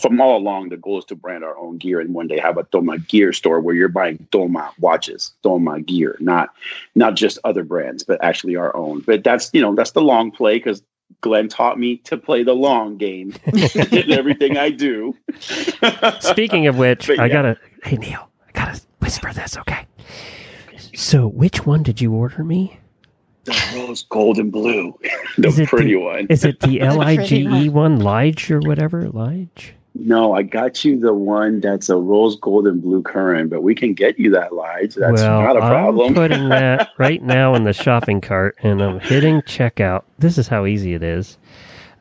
From 0.00 0.20
all 0.20 0.38
along, 0.38 0.70
the 0.70 0.76
goal 0.78 0.98
is 0.98 1.04
to 1.06 1.16
brand 1.16 1.44
our 1.44 1.58
own 1.58 1.76
gear 1.76 2.00
and 2.00 2.14
one 2.14 2.26
day 2.26 2.38
have 2.38 2.56
a 2.56 2.64
Toma 2.64 2.98
gear 2.98 3.32
store 3.32 3.60
where 3.60 3.74
you're 3.74 3.88
buying 3.88 4.26
Toma 4.30 4.72
watches, 4.78 5.32
Toma 5.42 5.80
gear, 5.80 6.16
not 6.20 6.54
not 6.94 7.16
just 7.16 7.38
other 7.44 7.64
brands, 7.64 8.04
but 8.04 8.22
actually 8.22 8.56
our 8.56 8.74
own. 8.76 8.97
Um, 8.98 9.04
but 9.06 9.24
that's 9.24 9.50
you 9.52 9.60
know 9.60 9.74
that's 9.74 9.92
the 9.92 10.02
long 10.02 10.30
play 10.30 10.58
because 10.58 10.82
Glenn 11.20 11.48
taught 11.48 11.78
me 11.78 11.98
to 11.98 12.16
play 12.16 12.42
the 12.42 12.54
long 12.54 12.96
game 12.96 13.34
in 13.46 14.12
everything 14.12 14.56
I 14.56 14.70
do. 14.70 15.16
Speaking 16.20 16.66
of 16.66 16.78
which, 16.78 17.10
I 17.10 17.28
gotta. 17.28 17.56
Hey 17.84 17.96
Niel, 17.96 18.28
I 18.46 18.52
gotta 18.52 18.80
whisper 19.00 19.32
this, 19.32 19.56
okay? 19.58 19.86
So, 20.94 21.28
which 21.28 21.64
one 21.64 21.82
did 21.82 22.00
you 22.00 22.12
order 22.12 22.42
me? 22.42 22.78
the 23.48 23.80
rose 23.80 24.02
gold 24.04 24.38
and 24.38 24.52
blue, 24.52 24.98
the 25.38 25.66
pretty 25.68 25.92
the, 25.92 25.96
one. 25.96 26.26
Is 26.28 26.44
it 26.44 26.60
the 26.60 26.80
L 26.80 27.00
I 27.00 27.16
G 27.16 27.46
E 27.48 27.68
one, 27.68 28.00
Lige 28.00 28.50
or 28.50 28.60
whatever? 28.60 29.08
Lige? 29.08 29.74
No, 29.98 30.32
I 30.32 30.42
got 30.42 30.84
you 30.84 30.98
the 30.98 31.12
one 31.12 31.60
that's 31.60 31.88
a 31.88 31.96
rose 31.96 32.36
gold 32.36 32.66
and 32.66 32.80
blue 32.80 33.02
current, 33.02 33.50
but 33.50 33.62
we 33.62 33.74
can 33.74 33.94
get 33.94 34.18
you 34.18 34.30
that 34.30 34.52
Lige. 34.52 34.94
That's 34.94 35.20
well, 35.20 35.42
not 35.42 35.56
a 35.56 35.60
problem. 35.60 36.08
I'm 36.08 36.14
putting 36.14 36.48
that 36.50 36.90
right 36.98 37.22
now 37.22 37.54
in 37.54 37.64
the 37.64 37.72
shopping 37.72 38.20
cart 38.20 38.56
and 38.62 38.82
I'm 38.82 39.00
hitting 39.00 39.42
checkout. 39.42 40.04
This 40.18 40.38
is 40.38 40.48
how 40.48 40.66
easy 40.66 40.94
it 40.94 41.02
is. 41.02 41.36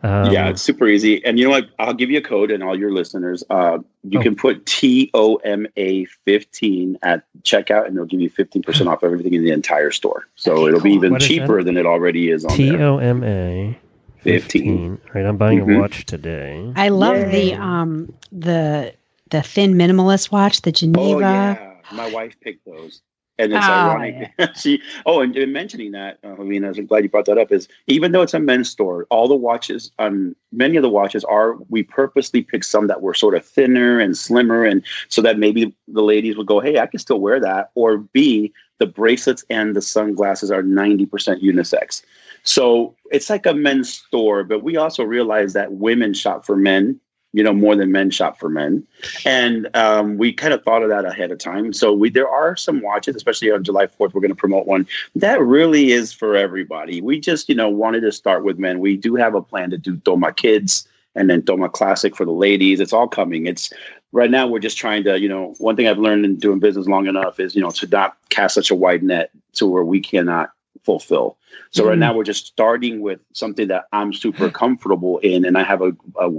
Um, 0.03 0.31
yeah, 0.31 0.49
it's 0.49 0.61
super 0.61 0.87
easy. 0.87 1.25
And 1.25 1.39
you 1.39 1.45
know 1.45 1.51
what? 1.51 1.69
I'll 1.79 1.93
give 1.93 2.11
you 2.11 2.19
a 2.19 2.21
code, 2.21 2.51
and 2.51 2.63
all 2.63 2.77
your 2.77 2.91
listeners, 2.91 3.43
uh, 3.49 3.79
you 4.03 4.19
oh. 4.19 4.21
can 4.21 4.35
put 4.35 4.65
T 4.65 5.09
O 5.15 5.37
M 5.37 5.65
A 5.75 6.05
15 6.05 6.99
at 7.01 7.23
checkout, 7.41 7.87
and 7.87 7.97
they'll 7.97 8.05
give 8.05 8.21
you 8.21 8.29
15% 8.29 8.87
off 8.91 9.03
everything 9.03 9.33
in 9.33 9.43
the 9.43 9.51
entire 9.51 9.89
store. 9.89 10.27
So 10.35 10.67
it'll 10.67 10.81
be 10.81 10.93
even 10.93 11.17
cheaper 11.17 11.63
than 11.63 11.77
it 11.77 11.87
already 11.87 12.29
is 12.29 12.45
on 12.45 12.51
T 12.55 12.75
O 12.77 12.99
M 12.99 13.23
A 13.23 13.77
15. 14.21 14.99
Right, 15.13 15.25
I'm 15.25 15.37
buying 15.37 15.59
mm-hmm. 15.59 15.75
a 15.75 15.79
watch 15.79 16.05
today. 16.05 16.71
I 16.75 16.89
love 16.89 17.17
Yay. 17.17 17.51
the 17.51 17.61
um 17.61 18.13
the 18.31 18.93
the 19.29 19.41
thin 19.41 19.73
minimalist 19.73 20.31
watch, 20.31 20.61
the 20.61 20.71
Geneva. 20.71 20.99
Oh, 20.99 21.19
yeah. 21.19 21.73
My 21.91 22.09
wife 22.09 22.35
picked 22.41 22.65
those. 22.65 23.01
And 23.39 23.53
it's 23.53 23.65
oh, 23.65 23.71
ironic. 23.71 24.31
Yeah. 24.39 24.53
she, 24.55 24.81
oh, 25.05 25.21
and, 25.21 25.35
and 25.35 25.53
mentioning 25.53 25.91
that, 25.91 26.17
uh, 26.23 26.33
I 26.33 26.43
mean, 26.43 26.63
I'm 26.63 26.87
glad 26.87 27.03
you 27.03 27.09
brought 27.09 27.25
that 27.25 27.37
up. 27.37 27.51
Is 27.51 27.67
even 27.85 28.11
though 28.11 28.23
it's 28.23 28.33
a 28.33 28.39
men's 28.39 28.69
store, 28.69 29.05
all 29.11 29.27
the 29.27 29.35
watches, 29.35 29.91
um, 29.99 30.35
many 30.51 30.75
of 30.75 30.81
the 30.81 30.89
watches 30.89 31.23
are. 31.25 31.55
We 31.69 31.83
purposely 31.83 32.41
picked 32.41 32.65
some 32.65 32.87
that 32.87 33.03
were 33.03 33.13
sort 33.13 33.35
of 33.35 33.45
thinner 33.45 33.99
and 33.99 34.17
slimmer, 34.17 34.65
and 34.65 34.83
so 35.09 35.21
that 35.21 35.37
maybe 35.37 35.75
the 35.87 36.01
ladies 36.01 36.35
would 36.35 36.47
go, 36.47 36.59
"Hey, 36.59 36.79
I 36.79 36.87
can 36.87 36.99
still 36.99 37.19
wear 37.19 37.39
that." 37.39 37.69
Or 37.75 37.99
B, 37.99 38.51
the 38.79 38.87
bracelets 38.87 39.45
and 39.51 39.75
the 39.75 39.81
sunglasses 39.81 40.49
are 40.49 40.63
90% 40.63 41.07
unisex. 41.43 42.01
So 42.47 42.95
it's 43.11 43.29
like 43.29 43.45
a 43.45 43.53
men's 43.53 43.93
store, 43.93 44.43
but 44.43 44.63
we 44.63 44.77
also 44.77 45.03
realize 45.03 45.53
that 45.53 45.73
women 45.73 46.13
shop 46.13 46.45
for 46.45 46.55
men 46.55 46.99
you 47.33 47.43
know, 47.43 47.53
more 47.53 47.75
than 47.75 47.91
men 47.91 48.09
shop 48.09 48.39
for 48.39 48.49
men. 48.49 48.85
And 49.25 49.69
um, 49.75 50.17
we 50.17 50.33
kind 50.33 50.53
of 50.53 50.63
thought 50.63 50.81
of 50.81 50.89
that 50.89 51.05
ahead 51.05 51.29
of 51.29 51.37
time. 51.37 51.73
So 51.73 51.93
we 51.93 52.09
there 52.09 52.27
are 52.27 52.55
some 52.55 52.81
watches, 52.81 53.15
especially 53.15 53.51
on 53.51 53.63
July 53.63 53.85
4th, 53.85 54.13
we're 54.13 54.21
going 54.21 54.29
to 54.29 54.35
promote 54.35 54.65
one 54.65 54.87
that 55.15 55.39
really 55.41 55.91
is 55.91 56.13
for 56.13 56.35
everybody. 56.35 57.01
We 57.01 57.19
just, 57.19 57.49
you 57.49 57.53
know, 57.53 57.69
wanted 57.69 58.01
to 58.01 58.11
start 58.11 58.43
with 58.43 58.57
men. 58.57 58.79
We 58.79 58.97
do 58.97 59.15
have 59.15 59.35
a 59.35 59.41
plan 59.41 59.69
to 59.71 59.77
do 59.77 59.97
Toma 59.97 60.33
Kids 60.33 60.87
and 61.15 61.29
then 61.29 61.43
Toma 61.43 61.69
Classic 61.69 62.15
for 62.15 62.25
the 62.25 62.31
ladies. 62.31 62.79
It's 62.79 62.93
all 62.93 63.07
coming. 63.07 63.45
It's 63.45 63.71
right 64.13 64.31
now 64.31 64.47
we're 64.47 64.59
just 64.59 64.77
trying 64.77 65.03
to, 65.03 65.19
you 65.19 65.29
know, 65.29 65.53
one 65.59 65.75
thing 65.75 65.87
I've 65.87 65.99
learned 65.99 66.25
in 66.25 66.37
doing 66.37 66.59
business 66.59 66.87
long 66.87 67.07
enough 67.07 67.39
is, 67.39 67.55
you 67.55 67.61
know, 67.61 67.71
to 67.71 67.87
not 67.87 68.17
cast 68.29 68.55
such 68.55 68.71
a 68.71 68.75
wide 68.75 69.03
net 69.03 69.31
to 69.53 69.67
where 69.67 69.83
we 69.83 69.99
cannot 69.99 70.51
fulfill. 70.87 71.35
So 71.71 71.83
mm. 71.83 71.89
right 71.89 71.97
now 71.97 72.15
we're 72.15 72.23
just 72.23 72.47
starting 72.47 73.01
with 73.01 73.19
something 73.33 73.67
that 73.67 73.87
I'm 73.91 74.13
super 74.13 74.49
comfortable 74.49 75.17
in, 75.19 75.43
and 75.43 75.57
I 75.57 75.63
have 75.63 75.81
a 75.81 75.91
a, 76.19 76.29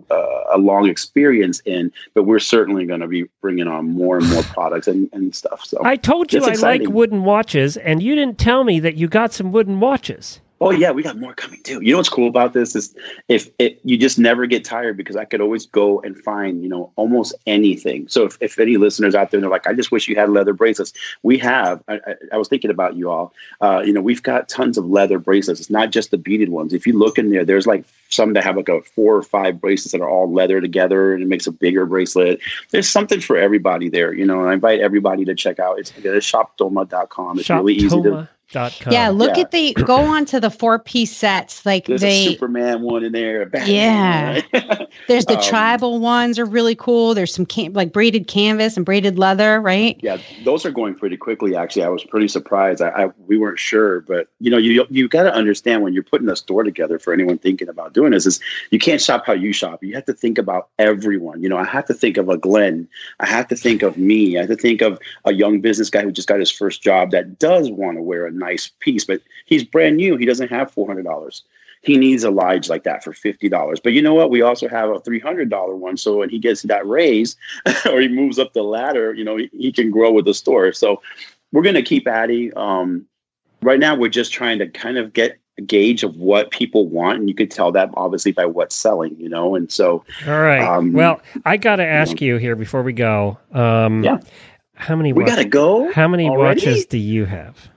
a 0.56 0.58
long 0.58 0.88
experience 0.88 1.60
in. 1.66 1.92
But 2.14 2.22
we're 2.22 2.38
certainly 2.56 2.86
going 2.86 3.00
to 3.00 3.08
be 3.08 3.24
bringing 3.42 3.68
on 3.68 3.90
more 3.90 4.16
and 4.16 4.28
more 4.30 4.42
products 4.42 4.88
and, 4.88 5.08
and 5.12 5.36
stuff. 5.36 5.64
So 5.64 5.84
I 5.84 5.96
told 5.96 6.32
you 6.32 6.42
I 6.42 6.54
like 6.54 6.82
wooden 6.88 7.24
watches, 7.24 7.76
and 7.76 8.02
you 8.02 8.14
didn't 8.14 8.38
tell 8.38 8.64
me 8.64 8.80
that 8.80 8.96
you 8.96 9.06
got 9.06 9.34
some 9.34 9.52
wooden 9.52 9.80
watches. 9.80 10.40
Oh 10.60 10.70
yeah, 10.70 10.90
we 10.90 11.02
got 11.02 11.16
more 11.16 11.34
coming 11.34 11.62
too. 11.62 11.80
You 11.80 11.92
know 11.92 11.98
what's 11.98 12.08
cool 12.08 12.28
about 12.28 12.52
this 12.52 12.74
is 12.74 12.94
if 13.28 13.48
it, 13.58 13.80
you 13.84 13.96
just 13.96 14.18
never 14.18 14.46
get 14.46 14.64
tired 14.64 14.96
because 14.96 15.14
I 15.16 15.24
could 15.24 15.40
always 15.40 15.66
go 15.66 16.00
and 16.00 16.16
find 16.16 16.62
you 16.62 16.68
know 16.68 16.92
almost 16.96 17.34
anything. 17.46 18.08
So 18.08 18.24
if, 18.24 18.36
if 18.40 18.58
any 18.58 18.76
listeners 18.76 19.14
out 19.14 19.30
there 19.30 19.40
they're 19.40 19.50
like, 19.50 19.66
I 19.66 19.72
just 19.72 19.92
wish 19.92 20.08
you 20.08 20.16
had 20.16 20.30
leather 20.30 20.52
bracelets. 20.52 20.92
We 21.22 21.38
have. 21.38 21.82
I, 21.86 21.94
I, 21.94 22.14
I 22.32 22.36
was 22.38 22.48
thinking 22.48 22.70
about 22.70 22.96
you 22.96 23.10
all. 23.10 23.32
Uh, 23.60 23.82
you 23.84 23.92
know, 23.92 24.00
we've 24.00 24.22
got 24.22 24.48
tons 24.48 24.76
of 24.76 24.86
leather 24.86 25.18
bracelets. 25.18 25.60
It's 25.60 25.70
not 25.70 25.90
just 25.90 26.10
the 26.10 26.18
beaded 26.18 26.48
ones. 26.48 26.72
If 26.72 26.86
you 26.86 26.98
look 26.98 27.18
in 27.18 27.30
there, 27.30 27.44
there's 27.44 27.66
like 27.66 27.84
some 28.08 28.32
that 28.32 28.44
have 28.44 28.56
like 28.56 28.68
a 28.68 28.82
four 28.82 29.16
or 29.16 29.22
five 29.22 29.60
bracelets 29.60 29.92
that 29.92 30.00
are 30.00 30.08
all 30.08 30.32
leather 30.32 30.60
together 30.60 31.12
and 31.12 31.22
it 31.22 31.26
makes 31.26 31.46
a 31.46 31.52
bigger 31.52 31.86
bracelet. 31.86 32.40
There's 32.70 32.88
something 32.88 33.20
for 33.20 33.36
everybody 33.36 33.88
there. 33.88 34.12
You 34.12 34.26
know, 34.26 34.40
and 34.40 34.50
I 34.50 34.54
invite 34.54 34.80
everybody 34.80 35.24
to 35.24 35.34
check 35.34 35.58
out. 35.58 35.78
It's, 35.78 35.92
it's. 35.98 36.26
It's 37.38 37.46
Shop 37.46 37.58
really 37.58 37.74
easy 37.74 38.02
to 38.02 38.28
com. 38.52 38.70
Yeah, 38.92 39.08
look 39.10 39.36
Yeah. 39.36 39.42
at 39.42 39.50
the 39.50 39.74
go 39.74 39.96
on 39.96 40.24
to 40.26 40.40
the 40.40 40.50
four 40.50 40.78
piece 40.78 41.14
sets. 41.14 41.64
Like 41.66 41.86
There's 41.86 42.02
a 42.04 42.26
Superman 42.28 42.82
one 42.82 43.04
in 43.04 43.12
there. 43.12 43.46
Batman, 43.46 43.74
Yeah. 43.74 44.40
right? 44.52 44.88
there's 45.08 45.26
the 45.26 45.36
Um, 45.36 45.42
tribal 45.42 46.00
ones 46.00 46.38
are 46.38 46.44
really 46.44 46.74
cool. 46.74 47.14
There's 47.14 47.34
some 47.34 47.46
cam- 47.46 47.72
like 47.72 47.92
braided 47.92 48.26
canvas 48.26 48.76
and 48.76 48.84
braided 48.86 49.18
leather, 49.18 49.60
right? 49.60 49.98
Yeah, 50.02 50.18
those 50.44 50.64
are 50.64 50.70
going 50.70 50.94
pretty 50.94 51.16
quickly. 51.16 51.54
Actually, 51.56 51.84
I 51.84 51.88
was 51.88 52.04
pretty 52.04 52.28
surprised. 52.28 52.80
I, 52.82 52.88
I 52.88 53.10
we 53.26 53.36
weren't 53.38 53.58
sure, 53.58 54.00
but 54.00 54.28
you 54.40 54.50
know, 54.50 54.58
you 54.58 54.86
you 54.90 55.08
got 55.08 55.24
to 55.24 55.34
understand 55.34 55.82
when 55.82 55.92
you're 55.92 56.02
putting 56.02 56.28
a 56.28 56.36
store 56.36 56.62
together 56.64 56.98
for 56.98 57.12
anyone 57.12 57.38
thinking 57.38 57.68
about 57.68 57.92
doing 57.92 58.12
this 58.12 58.26
is 58.26 58.40
you 58.70 58.78
can't 58.78 59.00
shop 59.00 59.24
how 59.26 59.32
you 59.34 59.52
shop. 59.52 59.82
You 59.82 59.94
have 59.94 60.06
to 60.06 60.14
think 60.14 60.38
about 60.38 60.68
everyone. 60.78 61.42
You 61.42 61.48
know, 61.48 61.56
I 61.58 61.64
have 61.64 61.86
to 61.86 61.94
think 61.94 62.16
of 62.16 62.28
a 62.28 62.36
Glenn. 62.38 62.88
I 63.20 63.26
have 63.26 63.48
to 63.48 63.56
think 63.56 63.82
of 63.82 63.96
me. 63.98 64.36
I 64.36 64.40
have 64.42 64.50
to 64.50 64.56
think 64.56 64.80
of 64.82 64.98
a 65.24 65.32
young 65.34 65.60
business 65.60 65.90
guy 65.90 66.02
who 66.02 66.10
just 66.12 66.28
got 66.28 66.40
his 66.40 66.50
first 66.50 66.82
job 66.82 67.10
that 67.10 67.38
does 67.38 67.70
want 67.70 67.96
to 67.98 68.02
wear 68.02 68.26
a 68.26 68.30
nice 68.38 68.70
piece, 68.80 69.04
but 69.04 69.20
he's 69.46 69.64
brand 69.64 69.96
new. 69.96 70.16
He 70.16 70.24
doesn't 70.24 70.50
have 70.50 70.70
four 70.70 70.86
hundred 70.86 71.04
dollars. 71.04 71.42
He 71.82 71.96
needs 71.96 72.24
a 72.24 72.30
lodge 72.30 72.68
like 72.68 72.82
that 72.84 73.04
for 73.04 73.12
fifty 73.12 73.48
dollars. 73.48 73.78
But 73.80 73.92
you 73.92 74.02
know 74.02 74.14
what? 74.14 74.30
We 74.30 74.42
also 74.42 74.68
have 74.68 74.90
a 74.90 75.00
three 75.00 75.20
hundred 75.20 75.48
dollar 75.50 75.76
one. 75.76 75.96
So 75.96 76.18
when 76.18 76.30
he 76.30 76.38
gets 76.38 76.62
that 76.62 76.86
raise, 76.86 77.36
or 77.90 78.00
he 78.00 78.08
moves 78.08 78.38
up 78.38 78.52
the 78.52 78.62
ladder, 78.62 79.14
you 79.14 79.24
know, 79.24 79.36
he, 79.36 79.48
he 79.52 79.72
can 79.72 79.90
grow 79.90 80.10
with 80.10 80.24
the 80.24 80.34
store. 80.34 80.72
So 80.72 81.00
we're 81.52 81.62
going 81.62 81.74
to 81.76 81.82
keep 81.82 82.06
adding. 82.08 82.52
Um, 82.56 83.06
right 83.62 83.78
now, 83.78 83.94
we're 83.94 84.08
just 84.10 84.32
trying 84.32 84.58
to 84.58 84.68
kind 84.68 84.98
of 84.98 85.12
get 85.12 85.38
a 85.56 85.62
gauge 85.62 86.02
of 86.02 86.16
what 86.16 86.50
people 86.50 86.88
want, 86.88 87.18
and 87.18 87.28
you 87.28 87.34
could 87.34 87.50
tell 87.50 87.72
that 87.72 87.90
obviously 87.94 88.32
by 88.32 88.46
what's 88.46 88.74
selling, 88.76 89.16
you 89.18 89.28
know. 89.28 89.54
And 89.54 89.70
so, 89.70 90.04
All 90.26 90.40
right. 90.40 90.60
Um, 90.62 90.92
well, 90.92 91.20
I 91.44 91.56
got 91.56 91.76
to 91.76 91.86
ask 91.86 92.20
you 92.20 92.36
here 92.36 92.56
before 92.56 92.82
we 92.82 92.92
go. 92.92 93.38
Um, 93.52 94.02
Yeah. 94.04 94.18
How 94.74 94.94
many? 94.94 95.12
we 95.12 95.24
wa- 95.24 95.28
got 95.28 95.36
to 95.36 95.44
go. 95.44 95.92
How 95.92 96.06
many 96.06 96.28
already? 96.28 96.64
watches 96.64 96.86
do 96.86 96.98
you 96.98 97.24
have? 97.24 97.68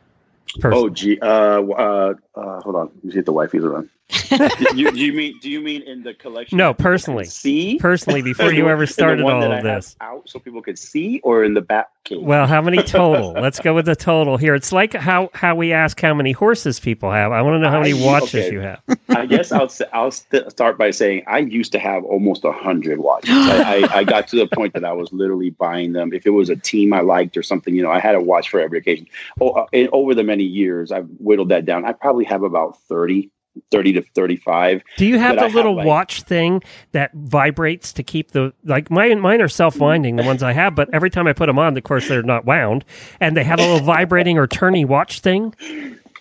Oh, 0.63 0.89
gee. 0.89 1.19
Uh, 1.19 1.61
uh, 1.61 2.13
uh, 2.35 2.61
hold 2.61 2.75
on. 2.75 2.91
Let 2.95 3.03
me 3.03 3.11
see 3.11 3.19
if 3.19 3.25
the 3.25 3.33
wifey's 3.33 3.63
around. 3.63 3.89
do, 4.29 4.75
you, 4.75 4.91
you 4.91 5.13
mean? 5.13 5.39
Do 5.39 5.49
you 5.49 5.61
mean 5.61 5.83
in 5.83 6.03
the 6.03 6.13
collection? 6.13 6.57
No, 6.57 6.69
that 6.69 6.77
people 6.77 6.83
can 6.83 6.91
personally. 6.91 7.25
See. 7.25 7.77
personally, 7.79 8.21
before 8.21 8.51
you 8.51 8.67
ever 8.67 8.85
started 8.85 9.23
all 9.23 9.51
of 9.51 9.63
this. 9.63 9.95
out 10.01 10.29
so 10.29 10.39
people 10.39 10.61
could 10.61 10.77
see, 10.77 11.19
or 11.23 11.43
in 11.43 11.53
the 11.53 11.61
back 11.61 11.89
case. 12.03 12.19
Well, 12.21 12.47
how 12.47 12.61
many 12.61 12.83
total? 12.83 13.31
Let's 13.41 13.59
go 13.59 13.73
with 13.73 13.85
the 13.85 13.95
total 13.95 14.37
here. 14.37 14.55
It's 14.55 14.71
like 14.71 14.93
how 14.93 15.29
how 15.33 15.55
we 15.55 15.71
ask 15.71 15.99
how 15.99 16.13
many 16.13 16.31
horses 16.31 16.79
people 16.79 17.11
have. 17.11 17.31
I 17.31 17.41
want 17.41 17.55
to 17.55 17.59
know 17.59 17.69
how 17.69 17.79
many 17.79 18.01
I- 18.01 18.05
watches 18.05 18.45
okay. 18.45 18.51
you 18.51 18.59
have. 18.59 18.81
I 19.09 19.25
guess 19.25 19.51
I'll 19.51 19.71
I'll 19.93 20.11
st- 20.11 20.51
start 20.51 20.77
by 20.77 20.91
saying 20.91 21.23
I 21.27 21.39
used 21.39 21.71
to 21.73 21.79
have 21.79 22.03
almost 22.03 22.43
a 22.43 22.51
hundred 22.51 22.99
watches. 22.99 23.29
I, 23.33 23.87
I, 23.91 23.97
I 23.99 24.03
got 24.03 24.27
to 24.29 24.37
the 24.37 24.47
point 24.47 24.73
that 24.73 24.83
I 24.83 24.93
was 24.93 25.11
literally 25.13 25.51
buying 25.51 25.93
them. 25.93 26.13
If 26.13 26.25
it 26.25 26.31
was 26.31 26.49
a 26.49 26.55
team 26.55 26.93
I 26.93 27.01
liked 27.01 27.37
or 27.37 27.43
something, 27.43 27.75
you 27.75 27.83
know, 27.83 27.91
I 27.91 27.99
had 27.99 28.15
a 28.15 28.21
watch 28.21 28.49
for 28.49 28.59
every 28.59 28.79
occasion. 28.79 29.07
Oh, 29.39 29.49
uh, 29.51 29.65
and 29.73 29.89
over 29.91 30.15
the 30.15 30.23
many 30.23 30.43
years, 30.43 30.91
I've 30.91 31.07
whittled 31.19 31.49
that 31.49 31.65
down. 31.65 31.85
I 31.85 31.93
probably 31.93 32.25
have 32.25 32.43
about 32.43 32.79
30, 32.83 33.29
30 33.71 33.93
to 33.93 34.01
thirty-five. 34.15 34.81
Do 34.97 35.05
you 35.05 35.19
have 35.19 35.35
But 35.35 35.35
the 35.35 35.41
I 35.41 35.47
have, 35.47 35.55
little 35.55 35.75
like- 35.75 35.85
watch 35.85 36.21
thing 36.23 36.61
that 36.93 37.11
vibrates 37.13 37.91
to 37.93 38.03
keep 38.03 38.31
the 38.31 38.53
like 38.63 38.89
mine? 38.89 39.19
Mine 39.19 39.41
are 39.41 39.47
self-winding, 39.47 40.15
the 40.15 40.23
ones 40.23 40.41
I 40.43 40.53
have. 40.53 40.75
But 40.75 40.89
every 40.93 41.09
time 41.09 41.27
I 41.27 41.33
put 41.33 41.47
them 41.47 41.59
on, 41.59 41.75
of 41.77 41.83
course, 41.83 42.07
they're 42.07 42.23
not 42.23 42.45
wound, 42.45 42.85
and 43.19 43.35
they 43.35 43.43
have 43.43 43.59
a 43.59 43.63
little 43.63 43.85
vibrating 43.85 44.37
or 44.37 44.47
turny 44.47 44.85
watch 44.85 45.19
thing. 45.19 45.53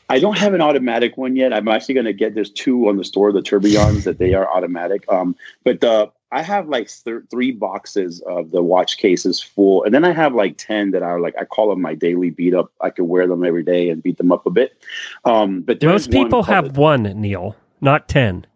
I 0.08 0.18
don't 0.18 0.36
have 0.38 0.54
an 0.54 0.60
automatic 0.60 1.16
one 1.16 1.36
yet. 1.36 1.52
I'm 1.52 1.68
actually 1.68 1.94
going 1.94 2.06
to 2.06 2.12
get 2.12 2.34
there's 2.34 2.50
two 2.50 2.88
on 2.88 2.96
the 2.96 3.04
store, 3.04 3.30
the 3.30 3.42
tourbillons 3.42 4.02
that 4.04 4.18
they 4.18 4.34
are 4.34 4.48
automatic. 4.52 5.04
Um, 5.08 5.36
but 5.62 5.80
the 5.80 6.10
I 6.32 6.42
have 6.42 6.68
like 6.68 6.88
th- 7.04 7.22
three 7.30 7.50
boxes 7.50 8.20
of 8.20 8.50
the 8.52 8.62
watch 8.62 8.98
cases 8.98 9.40
full, 9.42 9.82
and 9.84 9.92
then 9.92 10.04
I 10.04 10.12
have 10.12 10.34
like 10.34 10.56
ten 10.58 10.92
that 10.92 11.02
are 11.02 11.20
like 11.20 11.34
I 11.38 11.44
call 11.44 11.70
them 11.70 11.80
my 11.80 11.94
daily 11.94 12.30
beat 12.30 12.54
up. 12.54 12.72
I 12.80 12.90
could 12.90 13.04
wear 13.04 13.26
them 13.26 13.44
every 13.44 13.62
day 13.64 13.88
and 13.88 14.02
beat 14.02 14.16
them 14.18 14.30
up 14.30 14.46
a 14.46 14.50
bit. 14.50 14.80
Um, 15.24 15.62
but 15.62 15.82
Most 15.82 16.08
is 16.08 16.14
one 16.14 16.26
people 16.26 16.42
have 16.44 16.76
one, 16.76 17.02
Niel, 17.02 17.56
not 17.80 18.08
ten. 18.08 18.46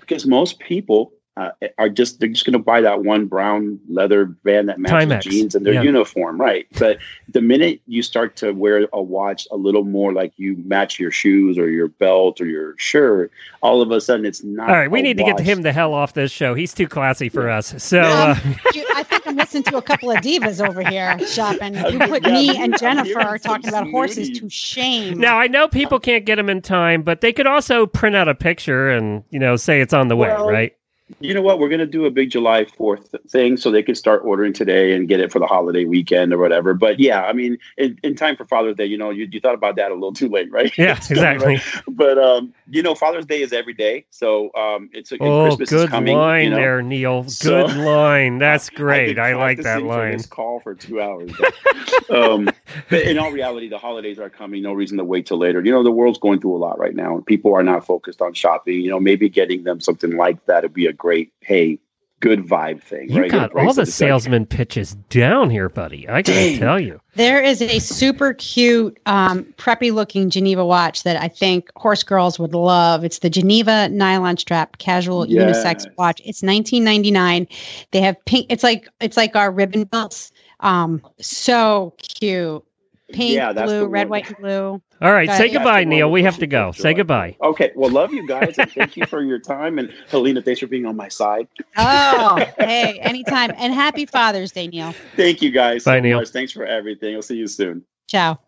because 0.00 0.26
most 0.26 0.58
people 0.58 1.12
uh, 1.38 1.50
are 1.78 1.88
just 1.88 2.20
they're 2.20 2.28
just 2.28 2.44
going 2.44 2.52
to 2.52 2.58
buy 2.58 2.82
that 2.82 3.02
one 3.04 3.24
brown 3.26 3.80
leather 3.88 4.26
band 4.26 4.68
that 4.68 4.78
matches 4.78 5.08
Timex, 5.10 5.20
jeans 5.22 5.54
and 5.54 5.64
their 5.64 5.72
yeah. 5.74 5.82
uniform, 5.82 6.38
right? 6.38 6.66
But 6.78 6.98
the 7.30 7.40
minute 7.40 7.80
you 7.86 8.02
start 8.02 8.36
to 8.36 8.52
wear 8.52 8.86
a 8.92 9.00
watch 9.02 9.48
a 9.50 9.56
little 9.56 9.84
more 9.84 10.12
like 10.12 10.34
you 10.36 10.56
match 10.66 11.00
your 11.00 11.10
shoes 11.10 11.56
or 11.56 11.70
your 11.70 11.88
belt 11.88 12.40
or 12.42 12.44
your 12.44 12.74
shirt, 12.76 13.30
all 13.62 13.80
of 13.80 13.90
a 13.90 14.00
sudden 14.00 14.26
it's 14.26 14.44
not. 14.44 14.68
All 14.68 14.74
right, 14.76 14.90
we 14.90 15.00
a 15.00 15.02
need 15.02 15.16
to 15.16 15.24
get 15.24 15.40
him 15.40 15.62
the 15.62 15.72
hell 15.72 15.94
off 15.94 16.12
this 16.12 16.30
show. 16.30 16.52
He's 16.54 16.74
too 16.74 16.86
classy 16.86 17.30
for 17.30 17.48
us. 17.48 17.82
So 17.82 18.02
uh, 18.02 18.34
Um, 18.44 18.54
you- 18.74 18.86
I 18.94 19.02
think 19.02 19.26
I'm 19.26 19.36
listening 19.36 19.62
to 19.64 19.78
a 19.78 19.82
couple 19.82 20.10
of 20.10 20.18
divas 20.18 20.66
over 20.66 20.82
here 20.86 21.18
shopping. 21.26 21.74
You 21.74 21.98
put 22.00 22.24
Yeah, 22.26 22.32
me 22.34 22.50
I'm 22.50 22.64
and 22.64 22.78
Jennifer 22.78 23.20
some 23.20 23.38
talking 23.38 23.68
about 23.68 23.88
horses 23.90 24.28
to 24.38 24.50
shame. 24.50 25.18
now 25.18 25.38
I 25.38 25.46
know 25.46 25.66
people 25.66 25.98
can't 25.98 26.26
get 26.26 26.36
them 26.36 26.50
in 26.50 26.60
time, 26.60 27.02
but 27.02 27.22
they 27.22 27.32
could 27.32 27.46
also 27.46 27.86
print 27.86 28.14
out 28.16 28.28
a 28.28 28.34
picture 28.34 28.90
and 28.90 29.24
you 29.30 29.38
know 29.38 29.56
say 29.56 29.80
it's 29.80 29.94
on 29.94 30.08
the 30.08 30.16
way, 30.16 30.28
right? 30.28 30.76
You 31.20 31.34
know 31.34 31.42
what? 31.42 31.58
We're 31.58 31.68
going 31.68 31.80
to 31.80 31.86
do 31.86 32.04
a 32.06 32.10
big 32.10 32.30
July 32.30 32.64
4th 32.64 33.14
thing 33.30 33.56
so 33.56 33.70
they 33.70 33.82
can 33.82 33.94
start 33.94 34.22
ordering 34.24 34.52
today 34.52 34.92
and 34.94 35.08
get 35.08 35.20
it 35.20 35.32
for 35.32 35.38
the 35.38 35.46
holiday 35.46 35.84
weekend 35.84 36.32
or 36.32 36.38
whatever. 36.38 36.74
But 36.74 36.98
yeah, 37.00 37.22
I 37.24 37.32
mean, 37.32 37.58
in, 37.76 37.98
in 38.02 38.14
time 38.16 38.36
for 38.36 38.44
Father's 38.44 38.76
Day, 38.76 38.86
you 38.86 38.98
know, 38.98 39.10
you, 39.10 39.28
you 39.30 39.40
thought 39.40 39.54
about 39.54 39.76
that 39.76 39.90
a 39.90 39.94
little 39.94 40.12
too 40.12 40.28
late, 40.28 40.50
right? 40.50 40.72
Yeah, 40.76 40.92
exactly. 40.96 41.56
right? 41.56 41.62
But, 41.88 42.18
um, 42.18 42.52
you 42.70 42.82
know, 42.82 42.94
Father's 42.94 43.26
Day 43.26 43.42
is 43.42 43.52
every 43.52 43.74
day. 43.74 44.06
So 44.10 44.52
um, 44.54 44.90
it's 44.92 45.12
a, 45.12 45.16
Oh, 45.20 45.46
Christmas 45.46 45.72
is 45.72 45.80
good 45.80 45.90
coming. 45.90 46.16
line 46.16 46.44
you 46.44 46.50
know? 46.50 46.56
there, 46.56 46.82
Niel. 46.82 47.24
So- 47.28 47.66
Good 47.66 47.76
line. 47.76 48.38
That's 48.38 48.70
great. 48.70 49.16
been 49.16 49.24
I 49.24 49.34
like 49.34 49.62
that 49.62 49.82
line. 49.82 50.12
This 50.12 50.26
call 50.26 50.60
for 50.60 50.74
two 50.74 51.00
hours. 51.00 51.30
But, 52.08 52.16
um, 52.18 52.48
but 52.90 53.02
in 53.02 53.18
all 53.18 53.30
reality, 53.32 53.68
the 53.68 53.78
holidays 53.78 54.18
are 54.18 54.28
coming. 54.30 54.62
No 54.62 54.72
reason 54.72 54.98
to 54.98 55.04
wait 55.04 55.26
till 55.26 55.38
later. 55.38 55.62
You 55.64 55.72
know, 55.72 55.82
the 55.82 55.90
world's 55.90 56.18
going 56.18 56.40
through 56.40 56.56
a 56.56 56.58
lot 56.58 56.78
right 56.78 56.94
now, 56.94 57.16
and 57.16 57.24
people 57.26 57.54
are 57.54 57.62
not 57.62 57.86
focused 57.86 58.20
on 58.22 58.34
shopping. 58.34 58.80
You 58.80 58.90
know, 58.90 59.00
maybe 59.00 59.28
getting 59.28 59.64
them 59.64 59.80
something 59.80 60.16
like 60.16 60.44
that 60.46 60.62
would 60.62 60.72
be 60.74 60.86
a 60.86 60.92
great, 61.02 61.32
hey, 61.40 61.80
good 62.20 62.46
vibe 62.46 62.80
thing. 62.80 63.10
You 63.10 63.22
right? 63.22 63.30
Got 63.32 63.50
all 63.50 63.64
bracelet. 63.64 63.86
the 63.86 63.90
salesman 63.92 64.46
pitches 64.46 64.94
down 65.10 65.50
here, 65.50 65.68
buddy. 65.68 66.08
I 66.08 66.22
gotta 66.22 66.38
Dang. 66.38 66.58
tell 66.60 66.78
you. 66.78 67.00
There 67.16 67.42
is 67.42 67.60
a 67.60 67.80
super 67.80 68.34
cute, 68.34 68.96
um, 69.06 69.42
preppy 69.58 69.92
looking 69.92 70.30
Geneva 70.30 70.64
watch 70.64 71.02
that 71.02 71.20
I 71.20 71.26
think 71.26 71.68
horse 71.74 72.04
girls 72.04 72.38
would 72.38 72.54
love. 72.54 73.02
It's 73.04 73.18
the 73.18 73.28
Geneva 73.28 73.88
nylon 73.88 74.36
strap 74.36 74.78
casual 74.78 75.26
Yes. 75.26 75.64
unisex 75.64 75.86
watch. 75.98 76.20
It's 76.24 76.44
1999. 76.44 77.48
They 77.90 78.00
have 78.00 78.16
pink. 78.24 78.46
It's 78.48 78.62
like 78.62 78.88
it's 79.00 79.16
like 79.16 79.34
our 79.34 79.50
ribbon 79.50 79.82
belts. 79.84 80.30
Um, 80.60 81.02
so 81.20 81.94
cute. 81.98 82.62
Pink, 83.12 83.34
Yeah, 83.34 83.52
blue, 83.52 83.86
red, 83.86 84.08
one. 84.08 84.20
white, 84.20 84.28
and 84.28 84.36
blue. 84.38 84.82
All 85.02 85.12
right, 85.12 85.26
Got 85.26 85.36
say 85.36 85.46
it. 85.48 85.52
goodbye, 85.52 85.82
Niel. 85.82 86.10
We 86.12 86.22
have 86.22 86.38
to 86.38 86.46
go. 86.46 86.68
push 86.70 86.80
Say 86.80 86.94
goodbye. 86.94 87.36
Okay. 87.42 87.72
Well, 87.74 87.90
love 87.90 88.12
you 88.12 88.24
guys, 88.26 88.54
and 88.56 88.70
thank 88.70 88.96
you 88.96 89.04
for 89.06 89.20
your 89.20 89.40
time. 89.40 89.80
And 89.80 89.92
Helena, 90.08 90.40
thanks 90.40 90.60
for 90.60 90.68
being 90.68 90.86
on 90.86 90.94
my 90.94 91.08
side. 91.08 91.48
Oh, 91.76 92.36
hey, 92.58 93.00
anytime. 93.00 93.50
And 93.56 93.74
happy 93.74 94.06
Father's 94.06 94.52
Day, 94.52 94.68
Niel. 94.68 94.94
Thank 95.16 95.42
you 95.42 95.50
guys 95.50 95.82
Bye, 95.84 95.96
so 95.98 96.00
Niel. 96.02 96.18
much. 96.20 96.28
Thanks 96.28 96.52
for 96.52 96.64
everything. 96.64 97.16
I'll 97.16 97.22
see 97.22 97.34
you 97.36 97.48
soon. 97.48 97.84
Ciao. 98.06 98.38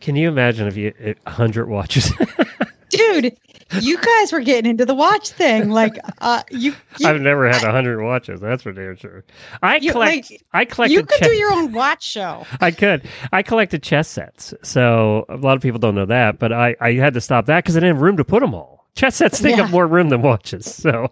Can 0.00 0.14
you 0.14 0.28
imagine 0.28 0.68
if 0.68 0.76
you 0.76 0.94
if 0.98 1.16
100 1.24 1.68
watches? 1.68 2.12
Dude, 2.90 3.36
you 3.80 3.98
guys 3.98 4.32
were 4.32 4.40
getting 4.40 4.70
into 4.70 4.86
the 4.86 4.94
watch 4.94 5.30
thing. 5.30 5.68
Like, 5.70 5.98
uh, 6.20 6.42
you, 6.50 6.74
you, 6.98 7.06
I've 7.08 7.20
never 7.20 7.46
had 7.48 7.62
a 7.62 7.66
100 7.66 8.02
watches. 8.02 8.40
That's 8.40 8.62
for 8.62 8.72
damn 8.72 8.96
sure. 8.96 9.24
I 9.62 9.76
You- 9.76 9.92
collect. 9.92 10.30
like, 10.30 10.44
I 10.52 10.64
collect. 10.64 10.92
you 10.92 11.04
could 11.04 11.20
do 11.22 11.32
your 11.32 11.52
own 11.52 11.72
watch 11.72 12.02
show. 12.02 12.46
I 12.60 12.70
could. 12.70 13.06
I 13.32 13.42
collected 13.42 13.82
chess 13.82 14.08
sets. 14.08 14.54
So 14.62 15.26
a 15.28 15.36
lot 15.36 15.56
of 15.56 15.62
people 15.62 15.78
don't 15.78 15.94
know 15.94 16.06
that, 16.06 16.38
but 16.38 16.52
I, 16.52 16.76
I 16.80 16.92
had 16.94 17.14
to 17.14 17.20
stop 17.20 17.46
that 17.46 17.62
because 17.64 17.76
I 17.76 17.80
didn't 17.80 17.96
have 17.96 18.02
room 18.02 18.16
to 18.16 18.24
put 18.24 18.40
them 18.40 18.54
all. 18.54 18.86
Chess 18.94 19.16
sets 19.16 19.40
take 19.40 19.56
Yeah. 19.58 19.64
up 19.64 19.70
more 19.70 19.86
room 19.86 20.08
than 20.08 20.22
watches. 20.22 20.64
So 20.74 21.10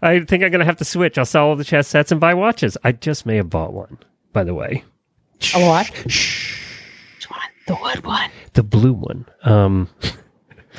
I 0.00 0.20
think 0.20 0.42
I'm 0.44 0.50
going 0.50 0.60
to 0.60 0.64
have 0.64 0.76
to 0.78 0.84
switch. 0.84 1.18
I'll 1.18 1.26
sell 1.26 1.48
all 1.48 1.56
the 1.56 1.64
chess 1.64 1.88
sets 1.88 2.10
and 2.12 2.20
buy 2.20 2.34
watches. 2.34 2.78
I 2.84 2.92
just 2.92 3.26
may 3.26 3.36
have 3.36 3.50
bought 3.50 3.72
one, 3.72 3.98
by 4.32 4.44
the 4.44 4.54
way. 4.54 4.84
A 5.54 5.60
watch? 5.66 5.90
Which 6.04 7.28
one? 7.28 7.40
The 7.66 7.76
wood 7.82 8.04
one. 8.06 8.30
The 8.54 8.62
blue 8.62 8.92
one. 8.94 9.26
Um, 9.42 9.88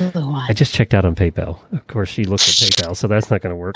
blue 0.09 0.31
one. 0.31 0.45
I 0.49 0.53
just 0.53 0.73
checked 0.73 0.93
out 0.93 1.05
on 1.05 1.15
PayPal. 1.15 1.59
Of 1.71 1.85
course, 1.87 2.09
she 2.09 2.23
looked 2.25 2.43
at 2.47 2.55
PayPal, 2.55 2.95
so 2.95 3.07
that's 3.07 3.29
not 3.29 3.41
going 3.41 3.51
to 3.53 3.57
work. 3.57 3.75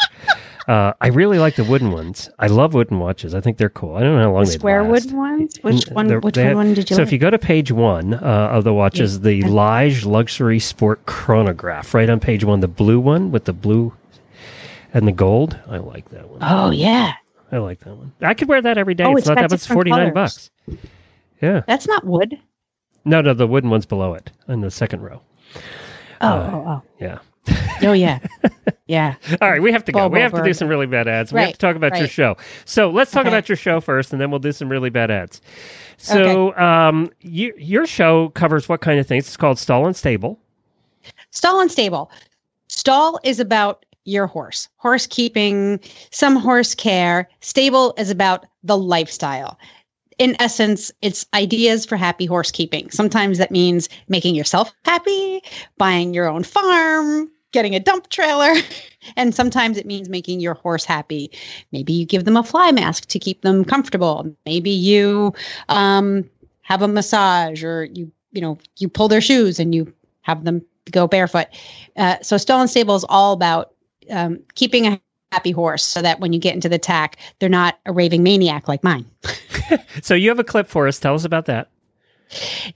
Uh, 0.68 0.94
I 1.00 1.08
really 1.08 1.38
like 1.38 1.56
the 1.56 1.64
wooden 1.64 1.92
ones. 1.92 2.30
I 2.40 2.48
love 2.48 2.74
wooden 2.74 3.00
watches. 3.00 3.36
I 3.36 3.42
think 3.42 3.58
they're 3.58 3.70
cool. 3.70 3.96
I 3.96 4.00
don't 4.02 4.16
know 4.16 4.24
how 4.24 4.32
long 4.34 4.46
they 4.46 4.52
Square 4.52 4.84
last. 4.90 5.06
wood 5.08 5.16
ones? 5.16 5.58
Which 5.62 5.86
one? 5.90 6.08
they're- 6.08 6.20
Which 6.20 6.38
one, 6.38 6.46
have- 6.48 6.56
one 6.56 6.74
did 6.74 6.90
you 6.90 6.96
like? 6.96 6.98
So 6.98 7.04
like? 7.04 7.08
if 7.08 7.12
you 7.12 7.20
go 7.20 7.30
to 7.30 7.38
page 7.38 7.72
one 7.72 8.16
uh, 8.16 8.18
of 8.52 8.64
the 8.64 8.74
watches, 8.74 9.20
the 9.22 9.44
Lige 9.44 10.06
Luxury 10.06 10.60
Sport 10.60 11.06
Chronograph, 11.06 11.94
right 11.94 12.10
on 12.10 12.20
page 12.20 12.44
one, 12.44 12.62
the 12.62 12.68
blue 12.68 13.00
one 13.00 13.32
with 13.32 13.46
the 13.46 13.54
blue 13.54 13.94
and 14.94 15.08
the 15.08 15.12
gold. 15.12 15.60
I 15.70 15.78
like 15.78 16.10
that 16.10 16.28
one. 16.30 16.40
oh 16.42 16.72
yeah, 16.72 17.14
I 17.52 17.58
like 17.60 17.82
that 17.82 17.96
one. 17.96 18.14
I 18.22 18.34
could 18.34 18.48
wear 18.48 18.62
that 18.62 18.78
every 18.80 18.96
day. 18.96 19.04
Oh, 19.04 19.12
it's, 19.12 19.20
it's 19.20 19.28
not 19.28 19.36
that 19.36 19.44
much. 19.44 19.54
It's 19.54 19.68
forty 19.68 19.92
nine 19.92 20.14
bucks. 20.14 20.50
Yeah. 21.42 21.62
that's 21.68 21.86
not 21.88 22.06
wood. 22.06 22.40
No, 23.04 23.22
no, 23.22 23.36
the 23.36 23.46
wooden 23.46 23.70
one's 23.70 23.86
below 23.86 24.16
it 24.16 24.32
in 24.48 24.62
the 24.62 24.72
second 24.72 25.02
row. 25.02 25.22
Oh, 26.22 26.28
Uh, 26.28 26.52
oh, 26.54 26.82
Yeah. 27.00 27.20
oh, 27.50 27.90
oh 27.90 27.94
yeah. 27.94 28.20
Yeah. 28.88 29.16
All 29.42 29.50
right, 29.50 29.62
we 29.64 29.72
have 29.72 29.84
to 29.86 29.92
go. 29.92 30.02
Bobo 30.02 30.14
we 30.14 30.20
have 30.22 30.32
to 30.34 30.44
do 30.44 30.54
some 30.54 30.68
really 30.68 30.86
bad 30.86 31.08
ads. 31.08 31.34
We 31.34 31.40
have 31.42 31.54
to 31.54 31.58
talk 31.58 31.76
about 31.76 31.98
your 31.98 32.08
show. 32.08 32.38
So 32.66 32.90
let's 32.92 33.10
talk 33.10 33.22
Okay. 33.22 33.30
about 33.30 33.50
your 33.50 33.56
show 33.56 33.82
first, 33.82 34.12
and 34.12 34.22
then 34.22 34.30
we'll 34.30 34.40
do 34.40 34.52
some 34.52 34.70
really 34.70 34.92
bad 34.92 35.10
ads. 35.10 35.42
So, 35.98 36.56
um, 36.56 37.10
you, 37.22 37.52
your 37.58 37.88
show 37.88 38.30
covers 38.30 38.70
what 38.70 38.82
kind 38.82 39.00
of 39.00 39.08
things? 39.08 39.26
It's 39.28 39.38
called 39.38 39.58
Stall 39.58 39.88
and 39.88 39.96
Stable. 39.96 40.40
Stall 41.32 41.62
and 41.62 41.72
stable. 41.72 42.12
Stall 42.68 43.20
is 43.24 43.40
about 43.40 43.86
your 44.04 44.28
horse, 44.28 44.70
horse 44.78 45.08
keeping, 45.08 45.80
some 46.12 46.36
horse 46.36 46.76
care. 46.76 47.28
Stable 47.42 47.96
is 47.98 48.12
about 48.12 48.46
the 48.64 48.78
lifestyle. 48.78 49.58
In 50.18 50.36
essence, 50.40 50.92
it's 51.02 51.26
ideas 51.34 51.86
for 51.86 51.98
happy 51.98 52.26
horse 52.26 52.52
keeping. 52.52 52.90
Sometimes 52.90 53.38
that 53.38 53.52
means 53.52 53.90
making 54.08 54.36
yourself 54.36 54.74
happy, 54.86 55.42
buying 55.78 56.14
your 56.14 56.28
own 56.28 56.44
farm, 56.44 57.30
getting 57.52 57.76
a 57.76 57.80
dump 57.80 58.10
trailer. 58.10 58.54
And 59.16 59.36
sometimes 59.36 59.78
it 59.78 59.86
means 59.86 60.10
making 60.10 60.40
your 60.40 60.56
horse 60.56 60.84
happy. 60.84 61.30
Maybe 61.72 61.94
you 61.94 62.08
give 62.08 62.26
them 62.26 62.38
a 62.38 62.44
fly 62.44 62.72
mask 62.72 63.06
to 63.10 63.20
keep 63.20 63.44
them 63.44 63.64
comfortable. 63.64 64.36
Maybe 64.48 64.72
you 64.72 65.32
um, 65.70 66.28
have 66.64 66.82
a 66.82 66.88
massage 66.88 67.64
or 67.64 67.84
you, 67.86 68.12
you 68.32 68.42
know, 68.42 68.58
you 68.80 68.90
pull 68.90 69.08
their 69.08 69.22
shoes 69.22 69.60
and 69.60 69.76
you 69.76 69.94
have 70.22 70.44
them 70.44 70.66
go 70.90 71.08
barefoot. 71.08 71.46
Uh, 71.98 72.16
so 72.24 72.36
and 72.50 72.68
Stable 72.68 72.96
is 72.96 73.06
all 73.10 73.32
about 73.34 73.74
um, 74.10 74.40
keeping 74.56 74.88
a 74.88 75.00
happy 75.36 75.52
horse 75.52 75.84
so 75.84 76.02
that 76.02 76.22
when 76.22 76.32
you 76.32 76.40
get 76.40 76.56
into 76.56 76.70
the 76.70 76.78
tack, 76.78 77.18
they're 77.40 77.50
not 77.50 77.78
a 77.86 77.92
raving 77.92 78.24
maniac 78.24 78.68
like 78.68 78.84
mine. 78.84 79.06
So 80.04 80.14
you 80.14 80.30
have 80.30 80.38
a 80.38 80.44
clip 80.44 80.68
for 80.68 80.88
us. 80.88 81.00
Tell 81.00 81.16
us 81.16 81.26
about 81.26 81.46
that. 81.48 81.70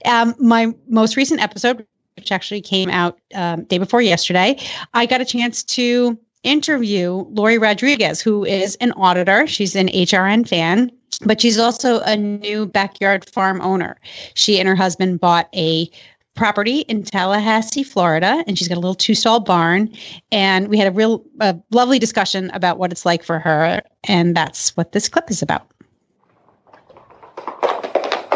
Um, 0.04 0.34
my 0.40 0.74
most 0.88 1.16
recent 1.16 1.40
episode, 1.40 1.86
which 2.16 2.32
actually 2.32 2.60
came 2.60 2.90
out 2.90 3.20
um, 3.32 3.62
day 3.64 3.78
before 3.78 4.02
yesterday, 4.02 4.58
I 4.92 5.06
got 5.06 5.20
a 5.20 5.24
chance 5.24 5.62
to 5.64 6.18
interview 6.42 7.24
Lori 7.30 7.58
Rodriguez, 7.58 8.20
who 8.20 8.44
is 8.44 8.74
an 8.76 8.90
auditor. 8.92 9.46
She's 9.46 9.76
an 9.76 9.86
HRN 9.88 10.48
fan, 10.48 10.90
but 11.24 11.40
she's 11.40 11.58
also 11.58 12.00
a 12.00 12.16
new 12.16 12.66
backyard 12.66 13.28
farm 13.30 13.60
owner. 13.60 14.00
She 14.34 14.58
and 14.58 14.68
her 14.68 14.74
husband 14.74 15.20
bought 15.20 15.48
a 15.54 15.88
property 16.34 16.80
in 16.80 17.02
Tallahassee, 17.02 17.82
Florida, 17.82 18.42
and 18.46 18.58
she's 18.58 18.68
got 18.68 18.76
a 18.76 18.80
little 18.80 18.94
two 18.94 19.14
stall 19.14 19.40
barn. 19.40 19.92
And 20.32 20.68
we 20.68 20.78
had 20.78 20.88
a 20.88 20.92
real 20.92 21.24
uh, 21.40 21.54
lovely 21.70 21.98
discussion 21.98 22.50
about 22.50 22.78
what 22.78 22.92
it's 22.92 23.04
like 23.04 23.22
for 23.22 23.38
her. 23.38 23.82
And 24.04 24.36
that's 24.36 24.76
what 24.76 24.92
this 24.92 25.08
clip 25.08 25.30
is 25.30 25.42
about. 25.42 25.66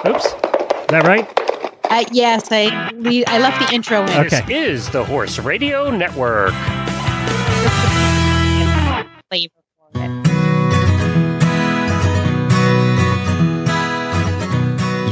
Oops. 0.07 0.25
Is 0.25 0.33
that 0.89 1.05
right? 1.05 1.27
Uh, 1.91 2.05
yes, 2.13 2.49
I 2.51 2.91
le- 2.95 3.25
I 3.27 3.39
left 3.39 3.67
the 3.67 3.75
intro 3.75 4.03
in. 4.03 4.27
Okay. 4.27 4.43
This 4.47 4.85
is 4.85 4.91
the 4.91 5.05
Horse 5.05 5.39
Radio 5.39 5.91
Network. 5.91 6.53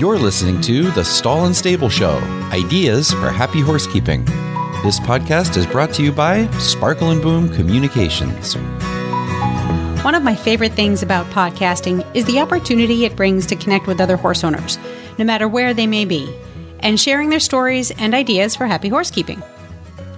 You're 0.02 0.18
listening 0.18 0.60
to 0.62 0.90
The 0.90 1.04
Stall 1.04 1.44
and 1.44 1.54
Stable 1.54 1.88
Show 1.88 2.18
Ideas 2.50 3.12
for 3.12 3.30
Happy 3.30 3.60
Horsekeeping. 3.60 4.24
This 4.82 4.98
podcast 4.98 5.56
is 5.56 5.64
brought 5.64 5.94
to 5.94 6.02
you 6.02 6.10
by 6.10 6.50
Sparkle 6.58 7.10
and 7.10 7.22
Boom 7.22 7.48
Communications. 7.48 8.56
One 10.02 10.16
of 10.16 10.24
my 10.24 10.34
favorite 10.34 10.72
things 10.72 11.04
about 11.04 11.26
podcasting 11.26 12.04
is 12.16 12.24
the 12.24 12.40
opportunity 12.40 13.04
it 13.04 13.14
brings 13.14 13.46
to 13.46 13.54
connect 13.54 13.86
with 13.86 14.00
other 14.00 14.16
horse 14.16 14.42
owners, 14.42 14.76
no 15.18 15.24
matter 15.24 15.46
where 15.46 15.72
they 15.72 15.86
may 15.86 16.04
be, 16.04 16.34
and 16.80 16.98
sharing 16.98 17.30
their 17.30 17.38
stories 17.38 17.92
and 17.92 18.12
ideas 18.12 18.56
for 18.56 18.66
happy 18.66 18.88
horsekeeping. 18.88 19.40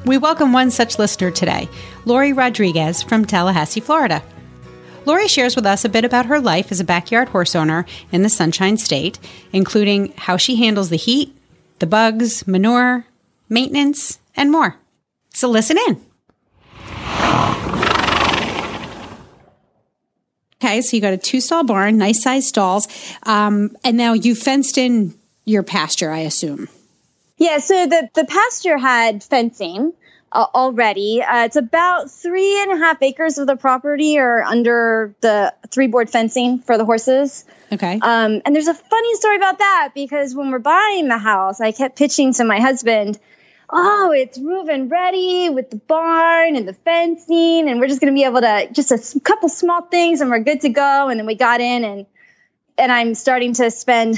We 0.07 0.17
welcome 0.17 0.55
one 0.55 0.71
such 0.71 0.99
listener 0.99 1.31
today, 1.31 1.69
Lori 2.07 2.33
Rodriguez 2.33 3.03
from 3.03 3.27
Tallahassee, 3.27 3.81
Florida. 3.81 4.23
Lori 5.07 5.29
shares 5.29 5.55
with 5.55 5.67
us 5.67 5.85
a 5.85 5.89
bit 5.89 6.05
about 6.05 6.27
her 6.27 6.41
life 6.41 6.73
as 6.73 6.81
a 6.81 6.85
backyard 6.85 7.29
horse 7.29 7.55
owner 7.55 7.85
in 8.11 8.23
the 8.23 8.29
Sunshine 8.29 8.79
State, 8.79 9.19
including 9.53 10.13
how 10.17 10.37
she 10.37 10.57
handles 10.57 10.89
the 10.89 10.97
heat, 10.97 11.37
the 11.79 11.87
bugs, 11.87 12.47
manure, 12.47 13.05
maintenance, 13.49 14.19
and 14.35 14.51
more. 14.51 14.77
So 15.31 15.49
listen 15.49 15.77
in. 15.89 16.01
Okay, 20.63 20.81
so 20.81 20.97
you 20.97 21.03
got 21.03 21.13
a 21.13 21.19
two 21.19 21.43
stall 21.43 21.65
barn, 21.65 21.99
nice 21.99 22.23
sized 22.23 22.49
stalls, 22.49 22.89
um, 23.25 23.77
and 23.85 23.99
now 23.99 24.15
you 24.15 24.35
fenced 24.35 24.79
in 24.79 25.15
your 25.45 25.63
pasture, 25.63 26.11
I 26.11 26.21
assume. 26.21 26.69
Yeah, 27.37 27.59
so 27.59 27.87
the, 27.87 28.09
the 28.15 28.25
pasture 28.25 28.79
had 28.79 29.23
fencing 29.23 29.93
uh, 30.35 30.47
already. 30.55 31.23
Uh, 31.23 31.45
it's 31.45 31.57
about 31.57 32.11
three 32.11 32.61
and 32.63 32.73
a 32.73 32.77
half 32.77 33.01
acres 33.03 33.39
of 33.39 33.47
the 33.47 33.57
property 33.57 34.19
are 34.19 34.43
under 34.43 35.15
the 35.21 35.55
three 35.71 35.87
board 35.87 36.11
fencing 36.11 36.59
for 36.59 36.77
the 36.77 36.85
horses. 36.85 37.45
Okay. 37.73 37.99
Um, 38.03 38.43
and 38.45 38.55
there's 38.55 38.69
a 38.69 38.75
funny 38.75 39.15
story 39.15 39.37
about 39.37 39.59
that 39.59 39.93
because 39.95 40.35
when 40.35 40.51
we're 40.51 40.59
buying 40.59 41.09
the 41.09 41.19
house, 41.19 41.61
I 41.61 41.73
kept 41.73 41.97
pitching 41.97 42.33
to 42.35 42.45
my 42.45 42.61
husband, 42.61 43.19
oh, 43.71 44.13
it's 44.15 44.39
moving 44.39 44.89
ready 44.89 45.51
with 45.51 45.71
the 45.71 45.77
barn 45.77 46.57
and 46.57 46.69
the 46.69 46.75
fencing, 46.75 47.69
and 47.69 47.81
we're 47.81 47.89
just 47.89 48.01
going 48.01 48.13
to 48.13 48.17
be 48.17 48.25
able 48.25 48.41
to 48.41 48.69
just 48.73 48.91
a 48.93 48.97
s- 48.97 49.19
couple 49.25 49.49
small 49.49 49.83
things 49.83 50.21
and 50.21 50.31
we're 50.31 50.41
good 50.41 50.61
to 50.63 50.69
go. 50.69 51.09
And 51.09 51.19
then 51.19 51.27
we 51.27 51.35
got 51.37 51.61
in 51.61 51.85
and 51.85 52.07
and 52.77 52.91
I'm 52.91 53.15
starting 53.15 53.55
to 53.55 53.71
spend 53.71 54.17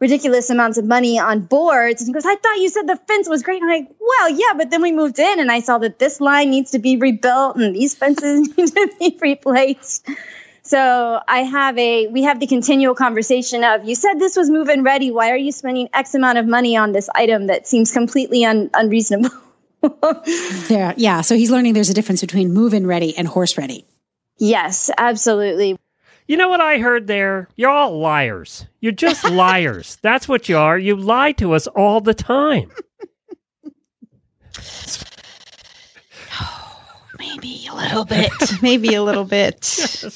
ridiculous 0.00 0.48
amounts 0.50 0.78
of 0.78 0.84
money 0.84 1.18
on 1.18 1.40
boards. 1.40 2.00
And 2.00 2.08
he 2.08 2.12
goes, 2.12 2.24
I 2.24 2.36
thought 2.36 2.58
you 2.58 2.68
said 2.68 2.86
the 2.86 2.96
fence 2.96 3.28
was 3.28 3.42
great. 3.42 3.62
And 3.62 3.70
I'm 3.70 3.80
like, 3.80 3.90
well, 4.00 4.30
yeah, 4.30 4.54
but 4.56 4.70
then 4.70 4.82
we 4.82 4.92
moved 4.92 5.18
in 5.18 5.40
and 5.40 5.50
I 5.50 5.60
saw 5.60 5.78
that 5.78 5.98
this 5.98 6.20
line 6.20 6.50
needs 6.50 6.70
to 6.72 6.78
be 6.78 6.96
rebuilt 6.96 7.56
and 7.56 7.74
these 7.74 7.94
fences 7.94 8.48
need 8.56 8.68
to 8.68 8.90
be 8.98 9.18
replaced. 9.20 10.08
So 10.62 11.20
I 11.26 11.44
have 11.44 11.78
a, 11.78 12.08
we 12.08 12.22
have 12.24 12.40
the 12.40 12.46
continual 12.46 12.94
conversation 12.94 13.64
of, 13.64 13.88
you 13.88 13.94
said 13.94 14.18
this 14.18 14.36
was 14.36 14.50
move-in 14.50 14.84
ready. 14.84 15.10
Why 15.10 15.30
are 15.30 15.36
you 15.36 15.50
spending 15.50 15.88
X 15.94 16.14
amount 16.14 16.38
of 16.38 16.46
money 16.46 16.76
on 16.76 16.92
this 16.92 17.08
item 17.14 17.46
that 17.46 17.66
seems 17.66 17.90
completely 17.90 18.44
un- 18.44 18.70
unreasonable? 18.74 19.30
There, 20.66 20.92
yeah. 20.96 21.20
So 21.20 21.36
he's 21.36 21.52
learning 21.52 21.74
there's 21.74 21.88
a 21.88 21.94
difference 21.94 22.20
between 22.20 22.52
move 22.52 22.74
in 22.74 22.84
ready 22.84 23.16
and 23.16 23.28
horse 23.28 23.56
ready. 23.56 23.86
yes, 24.36 24.90
absolutely. 24.98 25.78
You 26.28 26.36
know 26.36 26.48
what 26.48 26.60
I 26.60 26.78
heard 26.78 27.06
there? 27.06 27.48
You're 27.56 27.70
all 27.70 27.98
liars. 27.98 28.66
You're 28.80 28.92
just 28.92 29.24
liars. 29.30 29.96
That's 30.02 30.28
what 30.28 30.48
you 30.48 30.56
are. 30.58 30.78
You 30.78 30.94
lie 30.94 31.32
to 31.32 31.54
us 31.54 31.66
all 31.68 32.00
the 32.00 32.14
time. 32.14 32.70
Maybe 37.18 37.66
a 37.70 37.74
little 37.74 38.04
bit. 38.04 38.30
Maybe 38.62 38.94
a 38.94 39.02
little 39.02 39.24
bit. 39.24 39.64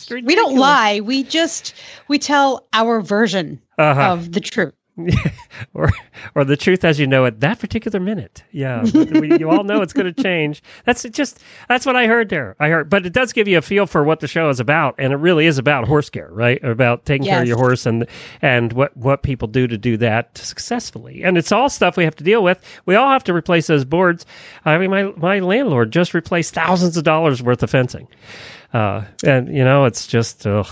We 0.11 0.35
don't 0.35 0.57
lie. 0.57 1.01
We 1.01 1.25
just 1.25 1.75
we 2.09 2.19
tell 2.19 2.67
our 2.73 3.01
version 3.01 3.61
Uh-huh. 3.79 4.13
of 4.13 4.33
the 4.33 4.41
truth. 4.41 4.75
or 5.74 5.90
or 6.34 6.45
the 6.45 6.57
truth 6.57 6.84
as 6.84 7.01
you 7.01 7.07
know 7.07 7.24
it 7.24 7.40
that 7.40 7.59
particular 7.59 7.99
minute. 7.99 8.43
Yeah, 8.53 8.84
we, 8.93 9.38
you 9.38 9.49
all 9.51 9.64
know 9.64 9.80
it's 9.80 9.95
going 9.95 10.12
to 10.14 10.22
change. 10.22 10.62
That's 10.84 11.03
just 11.05 11.40
that's 11.68 11.86
what 11.86 11.97
I 11.97 12.07
heard 12.07 12.28
there. 12.28 12.57
I 12.61 12.68
heard, 12.68 12.90
but 12.90 13.07
it 13.07 13.12
does 13.12 13.32
give 13.32 13.49
you 13.49 13.59
a 13.59 13.62
feel 13.62 13.86
for 13.86 14.05
what 14.05 14.20
the 14.20 14.28
show 14.28 14.51
is 14.51 14.61
about, 14.61 14.95
and 14.99 15.12
it 15.12 15.16
really 15.16 15.47
is 15.47 15.57
about 15.57 15.88
horse 15.88 16.11
care, 16.11 16.28
right? 16.30 16.62
About 16.62 17.07
taking 17.07 17.26
care 17.26 17.43
of 17.43 17.49
your 17.49 17.57
horse 17.57 17.86
and 17.86 18.07
and 18.43 18.72
what 18.74 18.95
what 18.97 19.22
people 19.22 19.49
do 19.49 19.66
to 19.66 19.78
do 19.78 19.97
that 19.97 20.36
successfully. 20.36 21.24
And 21.24 21.38
it's 21.38 21.53
all 21.53 21.70
stuff 21.70 21.97
we 21.97 22.05
have 22.05 22.16
to 22.16 22.24
deal 22.24 22.43
with. 22.43 22.62
We 22.84 22.95
all 22.95 23.09
have 23.09 23.24
to 23.24 23.34
replace 23.34 23.68
those 23.68 23.86
boards. 23.86 24.26
I 24.64 24.76
mean, 24.76 24.90
my 24.90 25.05
my 25.16 25.38
landlord 25.38 25.90
just 25.90 26.12
replaced 26.12 26.53
thousands 26.53 26.99
of 26.99 27.05
dollars 27.05 27.43
worth 27.43 27.62
of 27.62 27.70
fencing. 27.70 28.09
Uh, 28.73 29.05
and 29.25 29.55
you 29.55 29.62
know, 29.64 29.85
it's 29.85 30.07
just 30.07 30.47
ugh. 30.47 30.66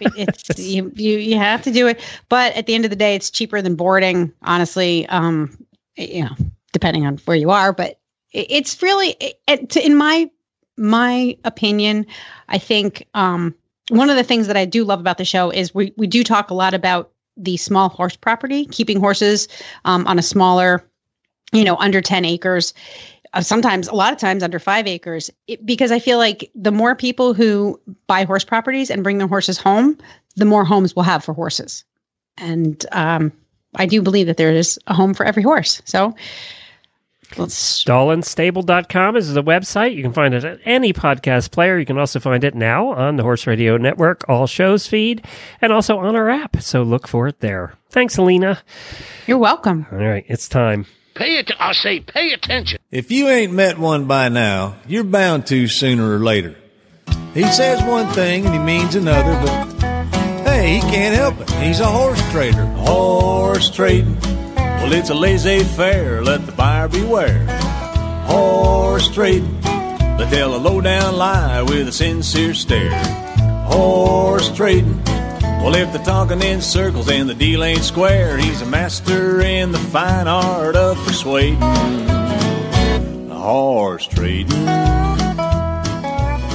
It's 0.00 0.58
you, 0.58 0.92
you 0.94 1.18
you 1.18 1.38
have 1.38 1.62
to 1.62 1.70
do 1.70 1.86
it, 1.86 2.00
but 2.28 2.54
at 2.54 2.66
the 2.66 2.74
end 2.74 2.84
of 2.84 2.90
the 2.90 2.96
day, 2.96 3.14
it's 3.14 3.30
cheaper 3.30 3.62
than 3.62 3.76
boarding. 3.76 4.32
Honestly, 4.42 5.06
um, 5.08 5.56
you 5.96 6.24
know, 6.24 6.36
depending 6.72 7.06
on 7.06 7.16
where 7.24 7.36
you 7.36 7.50
are, 7.50 7.72
but 7.72 7.98
it, 8.32 8.46
it's 8.50 8.82
really, 8.82 9.16
it, 9.20 9.40
it, 9.46 9.76
in 9.76 9.96
my 9.96 10.30
my 10.76 11.36
opinion, 11.44 12.06
I 12.48 12.58
think 12.58 13.06
um, 13.14 13.54
one 13.88 14.10
of 14.10 14.16
the 14.16 14.24
things 14.24 14.46
that 14.46 14.56
I 14.56 14.64
do 14.64 14.84
love 14.84 15.00
about 15.00 15.18
the 15.18 15.24
show 15.24 15.50
is 15.50 15.74
we 15.74 15.92
we 15.96 16.06
do 16.06 16.22
talk 16.22 16.50
a 16.50 16.54
lot 16.54 16.74
about 16.74 17.10
the 17.36 17.56
small 17.56 17.88
horse 17.88 18.16
property, 18.16 18.66
keeping 18.66 19.00
horses 19.00 19.48
um, 19.84 20.06
on 20.06 20.18
a 20.18 20.22
smaller, 20.22 20.84
you 21.52 21.64
know, 21.64 21.76
under 21.76 22.02
ten 22.02 22.24
acres. 22.24 22.74
Uh, 23.34 23.40
sometimes, 23.40 23.88
a 23.88 23.94
lot 23.94 24.12
of 24.12 24.18
times, 24.18 24.42
under 24.42 24.58
five 24.58 24.86
acres, 24.86 25.30
it, 25.46 25.64
because 25.64 25.92
I 25.92 25.98
feel 25.98 26.18
like 26.18 26.50
the 26.54 26.72
more 26.72 26.94
people 26.94 27.34
who 27.34 27.80
buy 28.06 28.24
horse 28.24 28.44
properties 28.44 28.90
and 28.90 29.02
bring 29.02 29.18
their 29.18 29.26
horses 29.26 29.58
home, 29.58 29.98
the 30.36 30.44
more 30.44 30.64
homes 30.64 30.96
we'll 30.96 31.04
have 31.04 31.24
for 31.24 31.34
horses. 31.34 31.84
And 32.38 32.84
um, 32.92 33.32
I 33.74 33.86
do 33.86 34.00
believe 34.02 34.26
that 34.26 34.36
there 34.36 34.52
is 34.52 34.78
a 34.86 34.94
home 34.94 35.14
for 35.14 35.26
every 35.26 35.42
horse. 35.42 35.82
So 35.84 36.14
let's 37.36 37.84
Stallandstable.com 37.84 39.16
is 39.16 39.34
the 39.34 39.42
website. 39.42 39.94
You 39.94 40.02
can 40.02 40.12
find 40.12 40.34
it 40.34 40.44
at 40.44 40.60
any 40.64 40.92
podcast 40.92 41.50
player. 41.50 41.78
You 41.78 41.86
can 41.86 41.98
also 41.98 42.20
find 42.20 42.44
it 42.44 42.54
now 42.54 42.92
on 42.92 43.16
the 43.16 43.22
Horse 43.22 43.46
Radio 43.46 43.76
Network, 43.76 44.24
all 44.28 44.46
shows 44.46 44.86
feed, 44.86 45.24
and 45.60 45.72
also 45.72 45.98
on 45.98 46.16
our 46.16 46.30
app. 46.30 46.62
So 46.62 46.82
look 46.82 47.06
for 47.06 47.28
it 47.28 47.40
there. 47.40 47.74
Thanks, 47.90 48.16
Alina. 48.16 48.62
You're 49.26 49.38
welcome. 49.38 49.86
All 49.92 49.98
right, 49.98 50.24
it's 50.28 50.48
time. 50.48 50.86
Pay 51.18 51.38
it. 51.38 51.50
I 51.58 51.72
say, 51.72 51.98
pay 51.98 52.32
attention. 52.32 52.78
If 52.92 53.10
you 53.10 53.26
ain't 53.26 53.52
met 53.52 53.76
one 53.76 54.04
by 54.04 54.28
now, 54.28 54.76
you're 54.86 55.02
bound 55.02 55.48
to 55.48 55.66
sooner 55.66 56.14
or 56.14 56.20
later. 56.20 56.54
He 57.34 57.42
says 57.42 57.82
one 57.82 58.06
thing 58.14 58.46
and 58.46 58.54
he 58.54 58.60
means 58.60 58.94
another, 58.94 59.32
but 59.44 59.64
hey, 60.44 60.76
he 60.76 60.80
can't 60.80 61.16
help 61.16 61.40
it. 61.40 61.50
He's 61.54 61.80
a 61.80 61.86
horse 61.86 62.22
trader. 62.30 62.64
Horse 62.64 63.68
trading. 63.68 64.16
Well, 64.54 64.92
it's 64.92 65.10
a 65.10 65.14
laissez 65.14 65.64
faire. 65.64 66.22
Let 66.22 66.46
the 66.46 66.52
buyer 66.52 66.86
beware. 66.86 67.44
Horse 68.26 69.08
trading. 69.12 69.60
They 69.62 70.28
tell 70.30 70.54
a 70.54 70.58
low 70.58 70.80
down 70.80 71.16
lie 71.16 71.62
with 71.62 71.88
a 71.88 71.92
sincere 71.92 72.54
stare. 72.54 72.94
Horse 73.66 74.54
trading. 74.54 75.02
Well, 75.62 75.74
if 75.74 75.92
they're 75.92 76.04
talking 76.04 76.40
in 76.40 76.60
circles 76.62 77.08
and 77.10 77.28
the 77.28 77.34
deal 77.34 77.62
ain't 77.62 77.82
square, 77.82 78.38
he's 78.38 78.62
a 78.62 78.66
master 78.66 79.40
in 79.40 79.72
the 79.72 79.78
fine 79.78 80.28
art 80.28 80.76
of 80.76 80.96
persuading. 81.04 81.60
Horse 83.28 84.06
trading. 84.06 85.27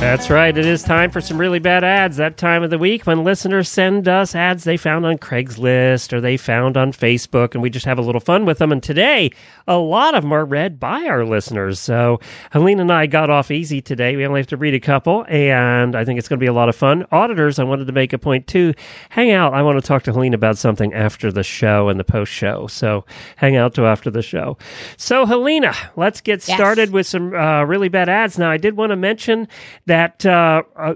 That's 0.03 0.29
right. 0.29 0.55
It 0.55 0.65
is 0.65 0.83
time 0.83 1.09
for 1.11 1.21
some 1.21 1.39
really 1.39 1.57
bad 1.59 1.83
ads. 1.83 2.17
That 2.17 2.37
time 2.37 2.61
of 2.61 2.69
the 2.69 2.77
week 2.77 3.07
when 3.07 3.23
listeners 3.23 3.67
send 3.69 4.07
us 4.07 4.35
ads 4.35 4.63
they 4.63 4.77
found 4.77 5.05
on 5.07 5.17
Craigslist 5.17 6.13
or 6.13 6.21
they 6.21 6.35
found 6.37 6.75
on 6.77 6.91
Facebook, 6.91 7.53
and 7.53 7.63
we 7.63 7.69
just 7.71 7.85
have 7.85 7.97
a 7.97 8.01
little 8.01 8.21
fun 8.21 8.45
with 8.45 8.59
them. 8.59 8.71
And 8.71 8.83
today, 8.83 9.31
a 9.67 9.77
lot 9.77 10.13
of 10.13 10.21
them 10.21 10.31
are 10.33 10.45
read 10.45 10.79
by 10.79 11.05
our 11.05 11.25
listeners. 11.25 11.79
So 11.79 12.19
Helene 12.51 12.79
and 12.79 12.91
I 12.91 13.07
got 13.07 13.29
off 13.31 13.49
easy 13.49 13.81
today. 13.81 14.15
We 14.15 14.25
only 14.27 14.41
have 14.41 14.47
to 14.47 14.57
read 14.57 14.75
a 14.75 14.79
couple, 14.79 15.25
and 15.29 15.95
I 15.95 16.05
think 16.05 16.19
it's 16.19 16.27
going 16.27 16.37
to 16.37 16.43
be 16.43 16.47
a 16.47 16.53
lot 16.53 16.69
of 16.69 16.75
fun. 16.75 17.05
Auditors, 17.11 17.57
I 17.57 17.63
wanted 17.63 17.87
to 17.87 17.93
make 17.93 18.13
a 18.13 18.19
point 18.19 18.45
too. 18.45 18.73
Hang 19.09 19.31
out. 19.31 19.53
I 19.53 19.63
want 19.63 19.81
to 19.81 19.87
talk 19.87 20.03
to 20.03 20.11
Helene 20.11 20.33
about 20.35 20.57
something 20.59 20.93
after 20.93 21.31
the 21.31 21.43
show 21.43 21.87
and 21.89 21.97
the 21.99 22.03
post 22.03 22.31
show. 22.31 22.67
So 22.67 23.05
hang 23.37 23.55
out 23.55 23.73
to 23.75 23.85
after 23.85 24.11
the 24.11 24.21
show. 24.21 24.57
So 24.97 25.25
Helena, 25.25 25.73
let's 25.95 26.21
get 26.21 26.45
Yes. 26.47 26.57
started 26.57 26.91
with 26.91 27.07
some 27.07 27.33
uh, 27.33 27.63
really 27.63 27.87
bad 27.89 28.09
ads. 28.09 28.37
Now, 28.37 28.51
I 28.51 28.57
did 28.57 28.75
want 28.77 28.89
to 28.91 28.95
mention 28.97 29.47
that 29.85 29.92
uh, 30.25 30.63
uh, 30.75 30.95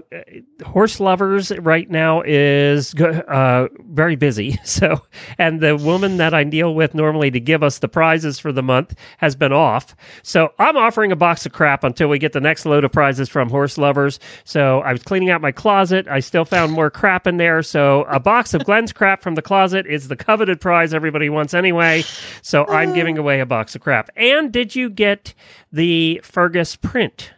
Horseloverz 0.60 1.56
right 1.64 1.88
now 1.90 2.22
is 2.24 2.94
uh, 2.94 3.68
very 3.90 4.16
busy. 4.16 4.58
So, 4.68 5.00
and 5.38 5.60
the 5.60 5.76
woman 5.76 6.18
that 6.18 6.34
I 6.34 6.44
deal 6.44 6.74
with 6.74 6.94
normally 6.94 7.30
to 7.30 7.40
give 7.40 7.62
us 7.62 7.78
the 7.78 7.88
prizes 7.88 8.38
for 8.38 8.52
the 8.52 8.62
month 8.62 8.94
has 9.16 9.34
been 9.34 9.52
off. 9.52 9.96
So, 10.22 10.52
I'm 10.58 10.76
offering 10.76 11.10
a 11.10 11.16
box 11.16 11.46
of 11.46 11.52
crap 11.52 11.84
until 11.84 12.08
we 12.08 12.18
get 12.18 12.32
the 12.32 12.40
next 12.40 12.66
load 12.66 12.84
of 12.84 12.92
prizes 12.92 13.28
from 13.28 13.50
Horseloverz. 13.50 14.18
So, 14.44 14.80
I 14.80 14.92
was 14.92 15.02
cleaning 15.02 15.30
out 15.30 15.40
my 15.40 15.52
closet. 15.52 16.06
I 16.06 16.20
still 16.20 16.44
found 16.44 16.72
more 16.72 16.90
crap 16.90 17.26
in 17.26 17.38
there. 17.38 17.62
So, 17.62 18.02
a 18.04 18.20
box 18.20 18.54
of 18.54 18.64
Glenn's 18.64 18.92
crap 18.92 19.22
from 19.22 19.34
the 19.34 19.42
closet 19.42 19.86
is 19.86 20.08
the 20.08 20.16
coveted 20.16 20.60
prize 20.60 20.92
everybody 20.94 21.28
wants 21.28 21.54
anyway. 21.54 22.04
So, 22.42 22.66
I'm 22.66 22.92
giving 22.92 23.18
away 23.18 23.40
a 23.40 23.46
box 23.46 23.74
of 23.74 23.80
crap. 23.80 24.10
And 24.16 24.52
did 24.52 24.76
you 24.76 24.90
get 24.90 25.34
the 25.72 26.20
Fergus 26.22 26.76
print? 26.76 27.32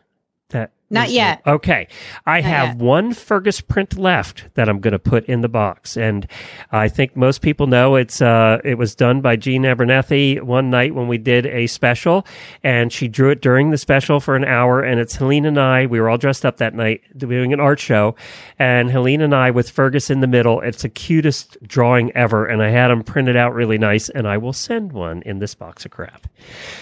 That 0.50 0.72
Not 0.92 1.10
yet. 1.10 1.40
Okay. 1.46 1.86
I 2.26 2.40
Not 2.40 2.50
have 2.50 2.68
yet. 2.70 2.76
one 2.78 3.14
Fergus 3.14 3.60
print 3.60 3.96
left 3.96 4.52
that 4.54 4.68
I'm 4.68 4.80
going 4.80 4.92
to 4.92 4.98
put 4.98 5.24
in 5.26 5.40
the 5.40 5.48
box. 5.48 5.96
And 5.96 6.26
I 6.72 6.88
think 6.88 7.16
most 7.16 7.42
people 7.42 7.68
know 7.68 7.94
it's 7.94 8.20
uh, 8.20 8.58
it 8.64 8.76
was 8.76 8.96
done 8.96 9.20
by 9.20 9.36
Jean 9.36 9.64
Abernethy 9.64 10.40
one 10.40 10.68
night 10.68 10.92
when 10.94 11.06
we 11.06 11.16
did 11.16 11.46
a 11.46 11.68
special. 11.68 12.26
And 12.64 12.92
she 12.92 13.06
drew 13.06 13.30
it 13.30 13.40
during 13.40 13.70
the 13.70 13.78
special 13.78 14.18
for 14.18 14.34
an 14.34 14.44
hour. 14.44 14.82
And 14.82 14.98
it's 14.98 15.14
Helene 15.14 15.46
and 15.46 15.60
I. 15.60 15.86
We 15.86 16.00
were 16.00 16.10
all 16.10 16.18
dressed 16.18 16.44
up 16.44 16.56
that 16.56 16.74
night 16.74 17.02
doing 17.16 17.52
an 17.52 17.60
art 17.60 17.78
show. 17.78 18.16
And 18.58 18.90
Helene 18.90 19.20
and 19.20 19.34
I 19.34 19.52
with 19.52 19.70
Fergus 19.70 20.10
in 20.10 20.20
the 20.20 20.26
middle. 20.26 20.60
It's 20.60 20.82
the 20.82 20.88
cutest 20.88 21.56
drawing 21.62 22.10
ever. 22.16 22.46
And 22.46 22.60
I 22.62 22.70
had 22.70 22.88
them 22.88 23.04
printed 23.04 23.36
out 23.36 23.54
really 23.54 23.78
nice. 23.78 24.08
And 24.08 24.26
I 24.26 24.38
will 24.38 24.52
send 24.52 24.92
one 24.92 25.22
in 25.22 25.38
this 25.38 25.54
box 25.54 25.84
of 25.84 25.92
crap. 25.92 26.26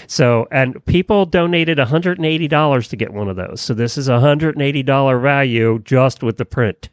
So, 0.06 0.48
and 0.50 0.82
people 0.86 1.26
donated 1.26 1.76
$180 1.76 2.88
to 2.88 2.96
get 2.96 3.12
one 3.12 3.28
of 3.28 3.36
those. 3.36 3.61
So 3.61 3.74
this 3.74 3.97
is 3.99 4.09
a 4.09 4.12
$180 4.12 5.22
value 5.22 5.80
just 5.84 6.22
with 6.22 6.36
the 6.38 6.44
print 6.44 6.88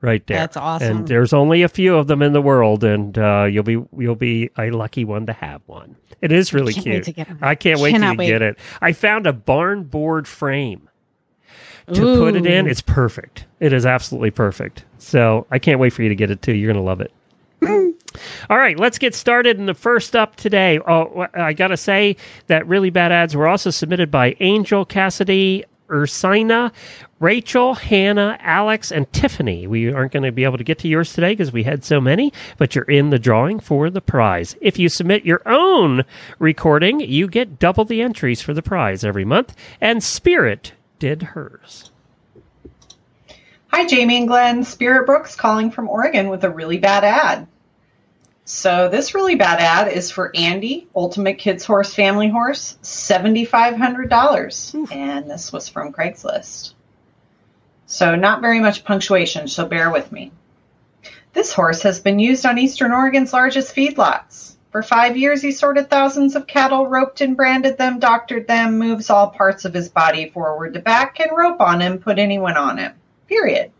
right 0.00 0.26
there. 0.26 0.38
That's 0.38 0.56
awesome. 0.56 0.98
And 0.98 1.08
there's 1.08 1.32
only 1.32 1.62
a 1.62 1.68
few 1.68 1.96
of 1.96 2.06
them 2.06 2.22
in 2.22 2.32
the 2.32 2.42
world 2.42 2.84
and 2.84 3.16
uh, 3.18 3.44
you'll 3.44 3.64
be 3.64 3.82
you'll 3.96 4.14
be 4.14 4.50
a 4.58 4.70
lucky 4.70 5.04
one 5.04 5.26
to 5.26 5.32
have 5.32 5.62
one. 5.66 5.96
It 6.20 6.32
is 6.32 6.52
really 6.52 6.72
can't 6.72 6.84
cute. 6.84 7.04
to 7.04 7.12
get 7.12 7.28
one. 7.28 7.38
I 7.42 7.54
can't 7.54 7.80
wait 7.80 7.92
Cannot 7.92 8.12
to 8.12 8.18
wait. 8.18 8.26
get 8.28 8.42
it. 8.42 8.58
I 8.80 8.92
found 8.92 9.26
a 9.26 9.32
barn 9.32 9.84
board 9.84 10.26
frame 10.26 10.88
to 11.94 12.16
put 12.18 12.36
it 12.36 12.46
in. 12.46 12.66
It's 12.66 12.82
perfect. 12.82 13.46
It 13.60 13.72
is 13.72 13.86
absolutely 13.86 14.30
perfect. 14.30 14.84
So 14.98 15.46
I 15.50 15.58
can't 15.58 15.80
wait 15.80 15.92
for 15.92 16.02
you 16.02 16.08
to 16.08 16.14
get 16.14 16.30
it 16.30 16.42
too. 16.42 16.54
You're 16.54 16.72
going 16.72 16.82
to 16.82 16.86
love 16.86 17.00
it. 17.00 17.12
All 18.50 18.58
right, 18.58 18.78
let's 18.78 18.98
get 18.98 19.14
started. 19.14 19.58
And 19.58 19.68
the 19.68 19.74
first 19.74 20.16
up 20.16 20.36
today, 20.36 20.78
oh, 20.86 21.26
I 21.34 21.52
got 21.52 21.68
to 21.68 21.76
say 21.76 22.16
that 22.46 22.66
really 22.66 22.90
bad 22.90 23.12
ads 23.12 23.34
were 23.36 23.48
also 23.48 23.70
submitted 23.70 24.10
by 24.10 24.36
Angel 24.40 24.84
Cassidy, 24.84 25.64
Ursina, 25.88 26.72
Rachel, 27.20 27.74
Hannah, 27.74 28.38
Alex, 28.40 28.92
and 28.92 29.12
Tiffany. 29.12 29.66
We 29.66 29.92
aren't 29.92 30.12
going 30.12 30.22
to 30.22 30.32
be 30.32 30.44
able 30.44 30.58
to 30.58 30.64
get 30.64 30.78
to 30.80 30.88
yours 30.88 31.12
today 31.12 31.32
because 31.32 31.52
we 31.52 31.64
had 31.64 31.84
so 31.84 32.00
many, 32.00 32.32
but 32.56 32.74
you're 32.74 32.84
in 32.84 33.10
the 33.10 33.18
drawing 33.18 33.60
for 33.60 33.90
the 33.90 34.00
prize. 34.00 34.56
If 34.60 34.78
you 34.78 34.88
submit 34.88 35.24
your 35.24 35.42
own 35.46 36.04
recording, 36.38 37.00
you 37.00 37.28
get 37.28 37.58
double 37.58 37.84
the 37.84 38.02
entries 38.02 38.40
for 38.40 38.54
the 38.54 38.62
prize 38.62 39.04
every 39.04 39.24
month. 39.24 39.54
And 39.80 40.02
Spirit 40.02 40.72
did 40.98 41.22
hers. 41.22 41.90
Hi, 43.68 43.86
Jamie 43.86 44.16
and 44.16 44.28
Glenn. 44.28 44.64
Spirit 44.64 45.06
Brooks 45.06 45.36
calling 45.36 45.70
from 45.70 45.88
Oregon 45.88 46.28
with 46.28 46.42
a 46.44 46.50
really 46.50 46.78
bad 46.78 47.04
ad. 47.04 47.46
So, 48.50 48.88
this 48.88 49.14
really 49.14 49.34
bad 49.34 49.60
ad 49.60 49.92
is 49.92 50.10
for 50.10 50.34
Andy, 50.34 50.88
Ultimate 50.96 51.36
Kids 51.36 51.66
Horse 51.66 51.92
Family 51.92 52.30
Horse, 52.30 52.78
$7,500. 52.82 54.90
And 54.90 55.30
this 55.30 55.52
was 55.52 55.68
from 55.68 55.92
Craigslist. 55.92 56.72
So, 57.84 58.14
not 58.14 58.40
very 58.40 58.60
much 58.60 58.86
punctuation, 58.86 59.48
so 59.48 59.66
bear 59.66 59.90
with 59.90 60.10
me. 60.10 60.32
This 61.34 61.52
horse 61.52 61.82
has 61.82 62.00
been 62.00 62.18
used 62.18 62.46
on 62.46 62.56
Eastern 62.56 62.92
Oregon's 62.92 63.34
largest 63.34 63.76
feedlots. 63.76 64.54
For 64.72 64.82
five 64.82 65.18
years, 65.18 65.42
he 65.42 65.52
sorted 65.52 65.90
thousands 65.90 66.34
of 66.34 66.46
cattle, 66.46 66.86
roped 66.86 67.20
and 67.20 67.36
branded 67.36 67.76
them, 67.76 67.98
doctored 67.98 68.48
them, 68.48 68.78
moves 68.78 69.10
all 69.10 69.28
parts 69.28 69.66
of 69.66 69.74
his 69.74 69.90
body 69.90 70.30
forward 70.30 70.72
to 70.72 70.80
back, 70.80 71.16
can 71.16 71.34
rope 71.34 71.60
on 71.60 71.82
him, 71.82 71.98
put 71.98 72.18
anyone 72.18 72.56
on 72.56 72.78
him. 72.78 72.94
Period. 73.26 73.72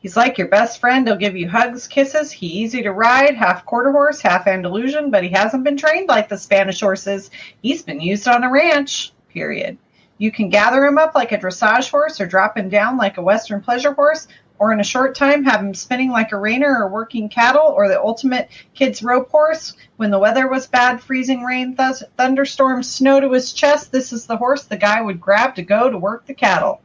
He's 0.00 0.16
like 0.16 0.38
your 0.38 0.48
best 0.48 0.80
friend. 0.80 1.06
He'll 1.06 1.16
give 1.16 1.36
you 1.36 1.48
hugs, 1.48 1.86
kisses. 1.86 2.32
He 2.32 2.46
easy 2.46 2.82
to 2.82 2.92
ride, 2.92 3.34
half 3.34 3.66
quarter 3.66 3.92
horse, 3.92 4.20
half 4.20 4.46
Andalusian, 4.46 5.10
but 5.10 5.22
he 5.22 5.28
hasn't 5.28 5.62
been 5.62 5.76
trained 5.76 6.08
like 6.08 6.30
the 6.30 6.38
Spanish 6.38 6.80
horses. 6.80 7.30
He's 7.62 7.82
been 7.82 8.00
used 8.00 8.26
on 8.26 8.42
a 8.42 8.50
ranch. 8.50 9.12
Period. 9.28 9.76
You 10.16 10.32
can 10.32 10.48
gather 10.48 10.84
him 10.84 10.96
up 10.96 11.14
like 11.14 11.32
a 11.32 11.38
dressage 11.38 11.90
horse 11.90 12.18
or 12.20 12.26
drop 12.26 12.56
him 12.56 12.70
down 12.70 12.96
like 12.96 13.18
a 13.18 13.22
Western 13.22 13.60
pleasure 13.60 13.92
horse, 13.92 14.26
or 14.58 14.72
in 14.72 14.80
a 14.80 14.84
short 14.84 15.14
time 15.14 15.44
have 15.44 15.60
him 15.60 15.74
spinning 15.74 16.10
like 16.10 16.32
a 16.32 16.36
reiner 16.36 16.80
or 16.80 16.88
working 16.88 17.28
cattle 17.28 17.66
or 17.66 17.88
the 17.88 18.00
ultimate 18.00 18.48
kid's 18.74 19.02
rope 19.02 19.30
horse. 19.30 19.76
When 19.96 20.10
the 20.10 20.18
weather 20.18 20.48
was 20.48 20.66
bad, 20.66 21.02
freezing 21.02 21.42
rain, 21.42 21.74
thus, 21.74 22.02
thunderstorms, 22.16 22.90
snow 22.90 23.20
to 23.20 23.32
his 23.32 23.52
chest, 23.52 23.92
this 23.92 24.12
is 24.12 24.26
the 24.26 24.36
horse 24.36 24.64
the 24.64 24.76
guy 24.76 25.00
would 25.00 25.20
grab 25.20 25.54
to 25.56 25.62
go 25.62 25.90
to 25.90 25.98
work 25.98 26.26
the 26.26 26.34
cattle. 26.34 26.80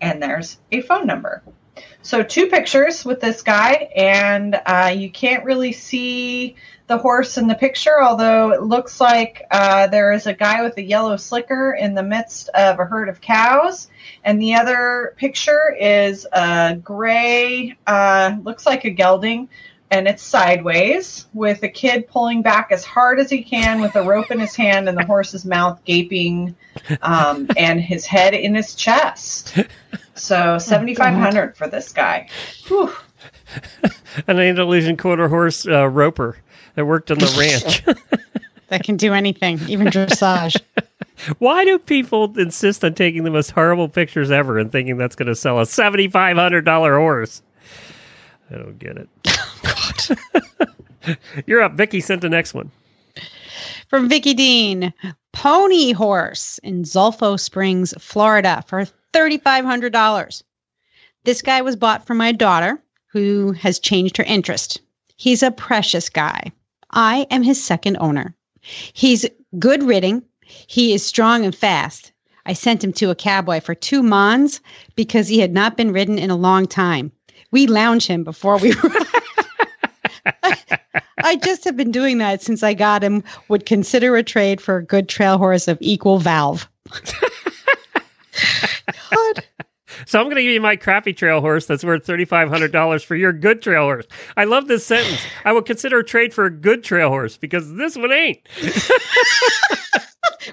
And 0.00 0.22
there's 0.22 0.58
a 0.70 0.82
phone 0.82 1.06
number. 1.06 1.42
So 2.02 2.22
two 2.22 2.46
pictures 2.46 3.04
with 3.04 3.20
this 3.20 3.42
guy, 3.42 3.90
and 3.94 4.60
uh, 4.66 4.92
you 4.96 5.10
can't 5.10 5.44
really 5.44 5.72
see 5.72 6.56
the 6.86 6.98
horse 6.98 7.36
in 7.36 7.46
the 7.46 7.54
picture, 7.54 8.02
although 8.02 8.50
it 8.52 8.62
looks 8.62 9.00
like 9.00 9.46
uh, 9.50 9.86
there 9.88 10.12
is 10.12 10.26
a 10.26 10.32
guy 10.32 10.62
with 10.62 10.76
a 10.78 10.82
yellow 10.82 11.16
slicker 11.16 11.76
in 11.78 11.94
the 11.94 12.02
midst 12.02 12.48
of 12.50 12.80
a 12.80 12.84
herd 12.84 13.08
of 13.08 13.20
cows. 13.20 13.88
And 14.24 14.40
the 14.40 14.54
other 14.54 15.14
picture 15.16 15.76
is 15.78 16.26
a 16.32 16.76
gray, 16.82 17.76
uh, 17.86 18.36
looks 18.42 18.64
like 18.64 18.84
a 18.84 18.90
gelding, 18.90 19.50
and 19.90 20.06
it's 20.06 20.22
sideways 20.22 21.26
with 21.32 21.62
a 21.62 21.68
kid 21.68 22.08
pulling 22.08 22.42
back 22.42 22.68
as 22.72 22.84
hard 22.84 23.20
as 23.20 23.30
he 23.30 23.42
can 23.42 23.80
with 23.80 23.96
a 23.96 24.02
rope 24.02 24.30
in 24.30 24.38
his 24.38 24.54
hand 24.54 24.88
and 24.88 24.98
the 24.98 25.04
horse's 25.04 25.44
mouth 25.44 25.82
gaping 25.84 26.54
um, 27.02 27.48
and 27.56 27.80
his 27.80 28.04
head 28.04 28.34
in 28.34 28.54
his 28.54 28.74
chest. 28.74 29.58
So 30.18 30.58
seventy 30.58 30.94
five 30.94 31.14
hundred 31.14 31.56
for 31.56 31.68
this 31.68 31.92
guy. 31.92 32.28
Whew. 32.66 32.92
An 34.26 34.38
Andalusian 34.38 34.96
quarter 34.96 35.28
horse 35.28 35.66
uh, 35.66 35.88
roper 35.88 36.36
that 36.74 36.84
worked 36.84 37.10
on 37.10 37.18
the 37.18 37.26
ranch. 37.38 37.82
that 38.68 38.84
can 38.84 38.96
do 38.96 39.14
anything, 39.14 39.58
even 39.68 39.88
dressage. 39.88 40.60
Why 41.38 41.64
do 41.64 41.78
people 41.78 42.38
insist 42.38 42.84
on 42.84 42.94
taking 42.94 43.24
the 43.24 43.30
most 43.30 43.50
horrible 43.50 43.88
pictures 43.88 44.30
ever 44.30 44.58
and 44.58 44.70
thinking 44.70 44.98
that's 44.98 45.16
going 45.16 45.26
to 45.26 45.34
sell 45.34 45.58
a 45.58 45.64
$7,500 45.64 46.96
horse? 46.96 47.42
I 48.50 48.54
don't 48.54 48.78
get 48.78 48.96
it. 48.96 49.08
You're 51.46 51.62
up. 51.62 51.72
Vicky 51.72 52.00
sent 52.00 52.22
the 52.22 52.28
next 52.28 52.54
one. 52.54 52.70
From 53.88 54.08
Vicky 54.08 54.34
Dean, 54.34 54.92
Pony 55.32 55.92
Horse 55.92 56.58
in 56.62 56.84
Zolfo 56.84 57.38
Springs, 57.38 57.94
Florida 57.98 58.62
for 58.66 58.86
$3,500. 59.12 60.42
This 61.24 61.42
guy 61.42 61.62
was 61.62 61.76
bought 61.76 62.06
for 62.06 62.14
my 62.14 62.32
daughter, 62.32 62.82
who 63.08 63.52
has 63.52 63.78
changed 63.78 64.16
her 64.16 64.24
interest. 64.24 64.80
He's 65.16 65.42
a 65.42 65.50
precious 65.50 66.08
guy. 66.08 66.52
I 66.90 67.26
am 67.30 67.42
his 67.42 67.62
second 67.62 67.96
owner. 68.00 68.34
He's 68.60 69.26
good 69.58 69.82
ridding. 69.82 70.22
He 70.40 70.94
is 70.94 71.04
strong 71.04 71.44
and 71.44 71.54
fast. 71.54 72.12
I 72.46 72.54
sent 72.54 72.82
him 72.82 72.92
to 72.94 73.10
a 73.10 73.14
cowboy 73.14 73.60
for 73.60 73.74
two 73.74 74.02
mons 74.02 74.60
because 74.94 75.28
he 75.28 75.38
had 75.38 75.52
not 75.52 75.76
been 75.76 75.92
ridden 75.92 76.18
in 76.18 76.30
a 76.30 76.36
long 76.36 76.66
time. 76.66 77.12
We 77.50 77.66
lounge 77.66 78.06
him 78.06 78.24
before 78.24 78.58
we 78.58 78.72
I 81.24 81.36
just 81.36 81.64
have 81.64 81.76
been 81.76 81.90
doing 81.90 82.18
that 82.18 82.42
since 82.42 82.62
I 82.62 82.74
got 82.74 83.02
him. 83.02 83.22
Would 83.48 83.66
consider 83.66 84.16
a 84.16 84.22
trade 84.22 84.60
for 84.60 84.76
a 84.76 84.84
good 84.84 85.08
trail 85.08 85.36
horse 85.36 85.68
of 85.68 85.76
equal 85.80 86.18
valve. 86.18 86.68
God. 89.10 89.44
So 90.06 90.18
I'm 90.18 90.26
going 90.26 90.36
to 90.36 90.42
give 90.42 90.52
you 90.52 90.60
my 90.60 90.76
crappy 90.76 91.12
trail 91.12 91.40
horse 91.40 91.66
that's 91.66 91.84
worth 91.84 92.06
$3,500 92.06 93.04
for 93.04 93.16
your 93.16 93.32
good 93.32 93.62
trail 93.62 93.84
horse. 93.84 94.06
I 94.36 94.44
love 94.44 94.68
this 94.68 94.86
sentence. 94.86 95.20
I 95.44 95.52
will 95.52 95.62
consider 95.62 95.98
a 95.98 96.04
trade 96.04 96.34
for 96.34 96.44
a 96.44 96.50
good 96.50 96.84
trail 96.84 97.08
horse 97.08 97.36
because 97.36 97.74
this 97.74 97.96
one 97.96 98.12
ain't. 98.12 98.40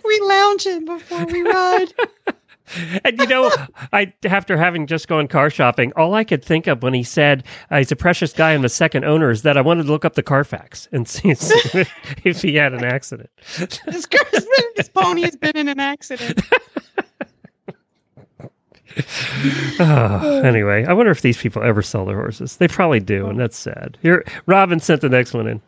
we 0.04 0.20
lounge 0.22 0.66
him 0.66 0.86
before 0.86 1.26
we 1.26 1.42
ride. 1.42 1.94
and 3.04 3.20
you 3.20 3.28
know, 3.28 3.52
I 3.94 4.14
after 4.24 4.58
having 4.58 4.88
just 4.88 5.08
gone 5.08 5.28
car 5.28 5.50
shopping, 5.50 5.94
all 5.96 6.14
I 6.14 6.24
could 6.24 6.44
think 6.44 6.68
of 6.68 6.82
when 6.82 6.94
he 6.94 7.04
said 7.04 7.44
uh, 7.70 7.78
he's 7.78 7.92
a 7.92 7.96
precious 7.96 8.34
guy 8.34 8.52
and 8.52 8.64
the 8.64 8.70
second 8.70 9.06
owner 9.06 9.30
is 9.30 9.44
that 9.44 9.58
I 9.58 9.62
wanted 9.62 9.84
to 9.84 9.92
look 9.92 10.06
up 10.06 10.16
the 10.16 10.24
Carfax 10.24 10.88
and 10.92 11.08
see 11.08 11.30
if, 11.30 11.76
if 12.26 12.42
he 12.42 12.56
had 12.56 12.74
an 12.74 12.84
accident. 12.84 13.30
This 13.86 14.90
pony 14.90 15.22
has 15.22 15.36
been 15.36 15.56
in 15.56 15.68
an 15.68 15.80
accident. 15.80 16.42
Oh, 19.80 20.42
anyway, 20.44 20.86
I 20.86 20.94
wonder 20.94 21.12
if 21.12 21.22
these 21.22 21.38
people 21.38 21.64
ever 21.64 21.82
sell 21.82 22.06
their 22.06 22.16
horses. 22.16 22.58
They 22.58 22.68
probably 22.68 23.00
do, 23.00 23.28
and 23.28 23.40
that's 23.40 23.58
sad. 23.58 23.98
Here, 24.02 24.24
Robin 24.46 24.80
sent 24.80 25.02
the 25.02 25.10
next 25.10 25.34
one 25.34 25.48
in. 25.48 25.62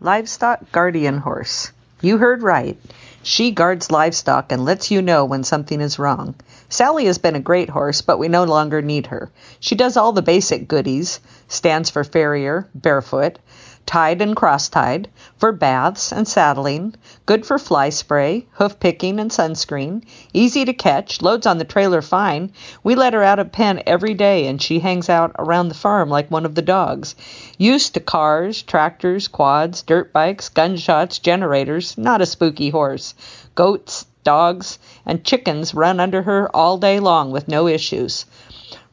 Livestock 0.00 0.72
guardian 0.72 1.18
horse. 1.18 1.72
You 2.00 2.18
heard 2.18 2.42
right. 2.42 2.76
She 3.22 3.50
guards 3.50 3.90
livestock 3.90 4.52
and 4.52 4.64
lets 4.64 4.90
you 4.90 5.02
know 5.02 5.24
when 5.24 5.42
something 5.42 5.80
is 5.80 5.98
wrong. 5.98 6.34
Sally 6.68 7.06
has 7.06 7.18
been 7.18 7.34
a 7.34 7.40
great 7.40 7.70
horse, 7.70 8.02
but 8.02 8.18
we 8.18 8.28
no 8.28 8.44
longer 8.44 8.82
need 8.82 9.06
her. 9.06 9.30
She 9.58 9.74
does 9.74 9.96
all 9.96 10.12
the 10.12 10.22
basic 10.22 10.68
goodies, 10.68 11.20
stands 11.48 11.90
for 11.90 12.04
farrier, 12.04 12.68
barefoot, 12.74 13.38
tied 13.86 14.20
and 14.20 14.36
cross-tied, 14.36 15.08
for 15.38 15.52
baths 15.52 16.12
and 16.12 16.26
saddling, 16.26 16.94
good 17.24 17.46
for 17.46 17.58
fly 17.58 17.88
spray, 17.88 18.44
hoof 18.52 18.78
picking 18.80 19.20
and 19.20 19.30
sunscreen, 19.30 20.02
easy 20.32 20.64
to 20.64 20.72
catch, 20.72 21.22
loads 21.22 21.46
on 21.46 21.58
the 21.58 21.64
trailer 21.64 22.02
fine. 22.02 22.52
We 22.82 22.94
let 22.94 23.14
her 23.14 23.22
out 23.22 23.38
of 23.38 23.52
pen 23.52 23.82
every 23.86 24.14
day 24.14 24.48
and 24.48 24.60
she 24.60 24.80
hangs 24.80 25.08
out 25.08 25.36
around 25.38 25.68
the 25.68 25.74
farm 25.74 26.10
like 26.10 26.30
one 26.30 26.44
of 26.44 26.54
the 26.54 26.62
dogs. 26.62 27.14
Used 27.56 27.94
to 27.94 28.00
cars, 28.00 28.62
tractors, 28.62 29.28
quads, 29.28 29.82
dirt 29.82 30.12
bikes, 30.12 30.48
gunshots, 30.48 31.20
generators, 31.20 31.96
not 31.96 32.20
a 32.20 32.26
spooky 32.26 32.70
horse. 32.70 33.14
Goats, 33.54 34.06
dogs, 34.24 34.80
and 35.06 35.24
chickens 35.24 35.72
run 35.72 36.00
under 36.00 36.20
her 36.22 36.54
all 36.54 36.78
day 36.78 36.98
long 36.98 37.30
with 37.30 37.46
no 37.46 37.68
issues. 37.68 38.26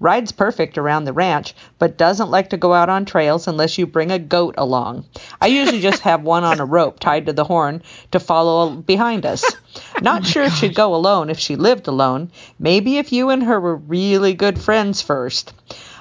Rides 0.03 0.33
perfect 0.33 0.77
around 0.77 1.05
the 1.05 1.13
ranch, 1.13 1.55
but 1.79 1.97
doesn't 1.97 2.29
like 2.29 2.49
to 2.49 2.57
go 2.57 2.73
out 2.73 2.89
on 2.89 3.05
trails 3.05 3.47
unless 3.47 3.77
you 3.77 3.87
bring 3.87 4.11
a 4.11 4.19
goat 4.19 4.55
along. 4.57 5.05
I 5.39 5.47
usually 5.47 5.79
just 5.79 6.01
have 6.01 6.23
one 6.25 6.43
on 6.43 6.59
a 6.59 6.65
rope 6.65 6.99
tied 6.99 7.27
to 7.27 7.31
the 7.31 7.45
horn 7.45 7.81
to 8.11 8.19
follow 8.19 8.71
behind 8.71 9.25
us. 9.25 9.45
Not 10.01 10.23
oh 10.23 10.25
sure 10.25 10.43
if 10.43 10.55
she'd 10.55 10.75
go 10.75 10.93
alone 10.93 11.29
if 11.29 11.39
she 11.39 11.55
lived 11.55 11.87
alone. 11.87 12.31
Maybe 12.59 12.97
if 12.97 13.13
you 13.13 13.29
and 13.29 13.43
her 13.43 13.57
were 13.61 13.77
really 13.77 14.33
good 14.33 14.59
friends 14.59 15.01
first. 15.01 15.53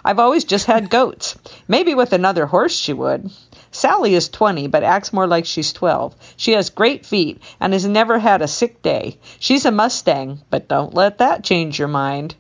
I've 0.05 0.19
always 0.19 0.43
just 0.43 0.67
had 0.67 0.91
goats. 0.91 1.37
Maybe 1.69 1.95
with 1.95 2.13
another 2.13 2.47
horse 2.47 2.75
she 2.75 2.93
would. 2.93 3.31
Sally 3.71 4.17
is 4.17 4.29
20, 4.29 4.67
but 4.67 4.83
acts 4.83 5.13
more 5.13 5.29
like 5.29 5.47
she's 5.47 5.73
12. 5.73 6.17
She 6.37 6.55
has 6.55 6.71
great 6.71 7.07
feet 7.07 7.41
and 7.61 7.73
has 7.73 7.87
never 7.87 8.19
had 8.19 8.43
a 8.43 8.49
sick 8.49 8.83
day. 8.83 9.19
She's 9.39 9.65
a 9.65 9.71
Mustang, 9.71 10.41
but 10.51 10.67
don't 10.67 10.93
let 10.93 11.19
that 11.19 11.45
change 11.45 11.79
your 11.79 11.87
mind. 11.87 12.35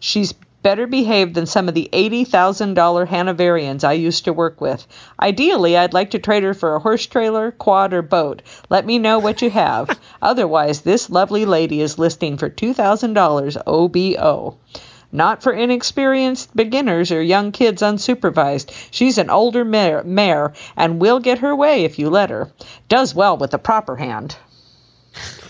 She's 0.00 0.34
better 0.68 0.86
behaved 0.86 1.34
than 1.34 1.46
some 1.46 1.66
of 1.66 1.72
the 1.72 1.88
$80,000 1.94 3.08
Hanoverians 3.08 3.84
I 3.84 3.94
used 3.94 4.26
to 4.26 4.34
work 4.34 4.60
with. 4.60 4.86
Ideally, 5.18 5.78
I'd 5.78 5.94
like 5.94 6.10
to 6.10 6.18
trade 6.18 6.42
her 6.42 6.52
for 6.52 6.74
a 6.74 6.78
horse 6.78 7.06
trailer, 7.06 7.52
quad, 7.52 7.94
or 7.94 8.02
boat. 8.02 8.42
Let 8.68 8.84
me 8.84 8.98
know 8.98 9.18
what 9.18 9.40
you 9.40 9.48
have. 9.48 9.98
Otherwise, 10.20 10.82
this 10.82 11.08
lovely 11.08 11.46
lady 11.46 11.80
is 11.80 11.98
listing 11.98 12.36
for 12.36 12.50
$2,000 12.50 13.62
OBO. 13.66 14.58
Not 15.10 15.42
for 15.42 15.54
inexperienced 15.54 16.54
beginners 16.54 17.12
or 17.12 17.22
young 17.22 17.50
kids 17.50 17.80
unsupervised. 17.80 18.70
She's 18.90 19.16
an 19.16 19.30
older 19.30 19.64
mare, 19.64 20.02
mare 20.04 20.52
and 20.76 21.00
will 21.00 21.18
get 21.18 21.38
her 21.38 21.56
way 21.56 21.84
if 21.84 21.98
you 21.98 22.10
let 22.10 22.28
her. 22.28 22.52
Does 22.90 23.14
well 23.14 23.38
with 23.38 23.52
the 23.52 23.58
proper 23.58 23.96
hand. 23.96 24.36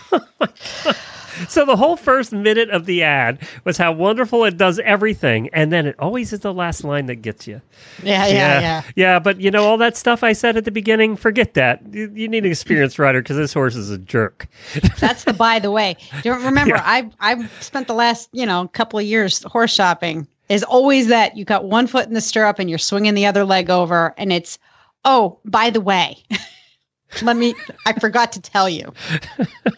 So 1.47 1.65
the 1.65 1.75
whole 1.75 1.95
first 1.95 2.31
minute 2.31 2.69
of 2.69 2.85
the 2.85 3.03
ad 3.03 3.39
was 3.63 3.77
how 3.77 3.91
wonderful 3.91 4.43
it 4.45 4.57
does 4.57 4.79
everything, 4.79 5.49
and 5.53 5.71
then 5.71 5.85
it 5.85 5.95
always 5.99 6.33
is 6.33 6.41
the 6.41 6.53
last 6.53 6.83
line 6.83 7.05
that 7.05 7.17
gets 7.17 7.47
you. 7.47 7.61
Yeah, 8.03 8.27
yeah, 8.27 8.59
yeah. 8.59 8.81
Yeah, 8.95 9.19
but 9.19 9.39
you 9.39 9.51
know 9.51 9.63
all 9.63 9.77
that 9.77 9.95
stuff 9.95 10.23
I 10.23 10.33
said 10.33 10.57
at 10.57 10.65
the 10.65 10.71
beginning. 10.71 11.15
Forget 11.15 11.53
that. 11.53 11.81
You, 11.91 12.11
you 12.13 12.27
need 12.27 12.45
an 12.45 12.51
experienced 12.51 12.99
rider 12.99 13.21
because 13.21 13.37
this 13.37 13.53
horse 13.53 13.75
is 13.75 13.89
a 13.89 13.97
jerk. 13.97 14.47
That's 14.99 15.23
the 15.23 15.33
by 15.33 15.59
the 15.59 15.71
way. 15.71 15.95
Don't 16.23 16.43
remember, 16.43 16.75
Yeah. 16.75 16.83
I 16.85 17.09
I've 17.19 17.51
spent 17.63 17.87
the 17.87 17.93
last 17.93 18.29
you 18.31 18.45
know 18.45 18.67
couple 18.69 18.99
of 18.99 19.05
years 19.05 19.43
horse 19.43 19.73
shopping. 19.73 20.27
Is 20.49 20.63
always 20.63 21.07
that 21.07 21.37
you 21.37 21.45
got 21.45 21.65
one 21.65 21.85
foot 21.85 22.07
in 22.07 22.15
the 22.15 22.21
stirrup 22.21 22.57
and 22.57 22.69
you're 22.69 22.79
swinging 22.79 23.13
the 23.13 23.25
other 23.27 23.45
leg 23.45 23.69
over, 23.69 24.15
and 24.17 24.33
it's 24.33 24.57
oh 25.05 25.37
by 25.45 25.69
the 25.69 25.79
way, 25.81 26.17
let 27.21 27.37
me. 27.37 27.53
I 27.85 27.93
forgot 27.99 28.31
to 28.33 28.41
tell 28.41 28.67
you. 28.67 28.91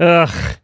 Ugh. 0.00 0.56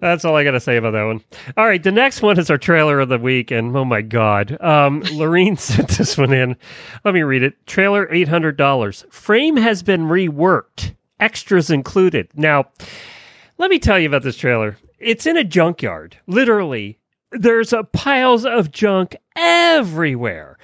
That's 0.00 0.24
all 0.24 0.36
I 0.36 0.44
got 0.44 0.52
to 0.52 0.60
say 0.60 0.76
about 0.76 0.92
that 0.92 1.04
one. 1.04 1.22
All 1.56 1.66
right, 1.66 1.82
the 1.82 1.92
next 1.92 2.20
one 2.20 2.38
is 2.38 2.50
our 2.50 2.58
trailer 2.58 3.00
of 3.00 3.08
the 3.08 3.18
week, 3.18 3.50
and 3.50 3.76
oh 3.76 3.84
my 3.84 4.02
god, 4.02 4.60
um, 4.60 5.00
Lorene 5.12 5.56
sent 5.56 5.88
this 5.90 6.18
one 6.18 6.32
in. 6.32 6.56
Let 7.04 7.14
me 7.14 7.22
read 7.22 7.42
it. 7.42 7.66
Trailer 7.66 8.08
eight 8.12 8.28
hundred 8.28 8.56
dollars. 8.56 9.04
Frame 9.10 9.56
has 9.56 9.82
been 9.82 10.02
reworked, 10.02 10.94
extras 11.20 11.70
included. 11.70 12.28
Now, 12.34 12.66
let 13.58 13.70
me 13.70 13.78
tell 13.78 13.98
you 13.98 14.08
about 14.08 14.22
this 14.22 14.36
trailer. 14.36 14.76
It's 14.98 15.26
in 15.26 15.36
a 15.36 15.44
junkyard. 15.44 16.16
Literally, 16.26 16.98
there's 17.30 17.72
a 17.72 17.84
piles 17.84 18.44
of 18.44 18.72
junk 18.72 19.16
everywhere. 19.36 20.58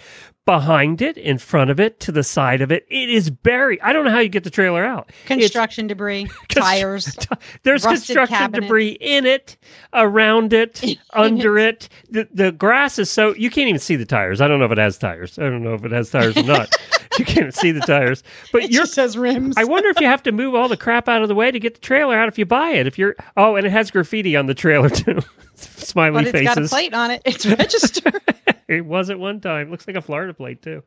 Behind 0.47 1.01
it, 1.01 1.17
in 1.17 1.39
front 1.39 1.71
of 1.71 1.81
it, 1.81 2.01
to 2.01 2.13
the 2.13 2.23
side 2.23 2.61
of 2.61 2.71
it, 2.71 2.87
it 2.91 3.09
is 3.09 3.31
buried. 3.31 3.81
I 3.83 3.95
don't 3.95 4.05
know 4.05 4.11
how 4.11 4.19
you 4.19 4.29
get 4.29 4.45
the 4.45 4.51
trailer 4.51 4.85
out. 4.85 5.09
It's- 5.25 5.39
Construction 5.41 5.87
debris, 5.87 6.29
tires. 6.51 7.17
there's 7.63 7.85
construction 7.87 8.27
cabinets. 8.37 8.67
debris 8.67 8.91
in 9.01 9.25
it, 9.25 9.57
around 9.95 10.53
it, 10.53 10.83
under 11.15 11.57
it. 11.57 11.89
The 12.11 12.29
the 12.31 12.53
grass 12.53 12.99
is 12.99 13.11
so 13.11 13.35
you 13.35 13.49
can't 13.49 13.69
even 13.69 13.81
see 13.81 13.97
the 13.97 14.05
tires. 14.05 14.43
I 14.43 14.49
don't 14.49 14.59
know 14.59 14.67
if 14.67 14.73
it 14.73 14.79
has 14.79 14.99
tires. 14.99 15.39
I 15.39 15.45
don't 15.45 15.63
know 15.63 15.75
if 15.75 15.85
it 15.85 15.93
has 15.93 16.11
tires 16.11 16.37
or 16.37 16.43
not. 16.43 16.71
you 17.19 17.25
can't 17.25 17.55
see 17.55 17.71
the 17.73 17.81
tires. 17.81 18.23
But 18.53 18.65
It 18.65 18.71
you're 18.71 18.83
just 18.83 18.95
says 18.95 19.17
rims. 19.17 19.57
I 19.57 19.65
wonder 19.65 19.89
if 19.89 20.01
you 20.01 20.07
have 20.07 20.23
to 20.25 20.33
move 20.33 20.55
all 20.55 20.69
the 20.69 20.77
crap 20.77 21.09
out 21.09 21.23
of 21.23 21.29
the 21.29 21.35
way 21.35 21.51
to 21.51 21.59
get 21.59 21.75
the 21.75 21.81
trailer 21.81 22.17
out 22.17 22.29
if 22.29 22.39
you 22.39 22.47
buy 22.47 22.71
it. 22.71 22.87
If 22.87 22.99
you're 22.99 23.17
oh, 23.37 23.57
and 23.57 23.67
it 23.67 23.71
has 23.71 23.91
graffiti 23.91 24.37
on 24.37 24.47
the 24.47 24.55
trailer 24.55 24.89
too. 24.91 25.21
Smiley 25.55 26.25
But 26.25 26.25
it's 26.25 26.33
faces. 26.33 26.55
got 26.55 26.65
a 26.65 26.69
plate 26.69 26.95
on 26.95 27.11
it. 27.11 27.23
It's 27.25 27.47
registered. 27.47 28.21
it 28.69 28.85
was 28.85 29.11
at 29.11 29.19
one 29.19 29.41
time. 29.41 29.71
Looks 29.71 29.87
like 29.87 29.97
a 29.97 30.03
Florida 30.03 30.35
plate 30.35 30.63
too. 30.63 30.83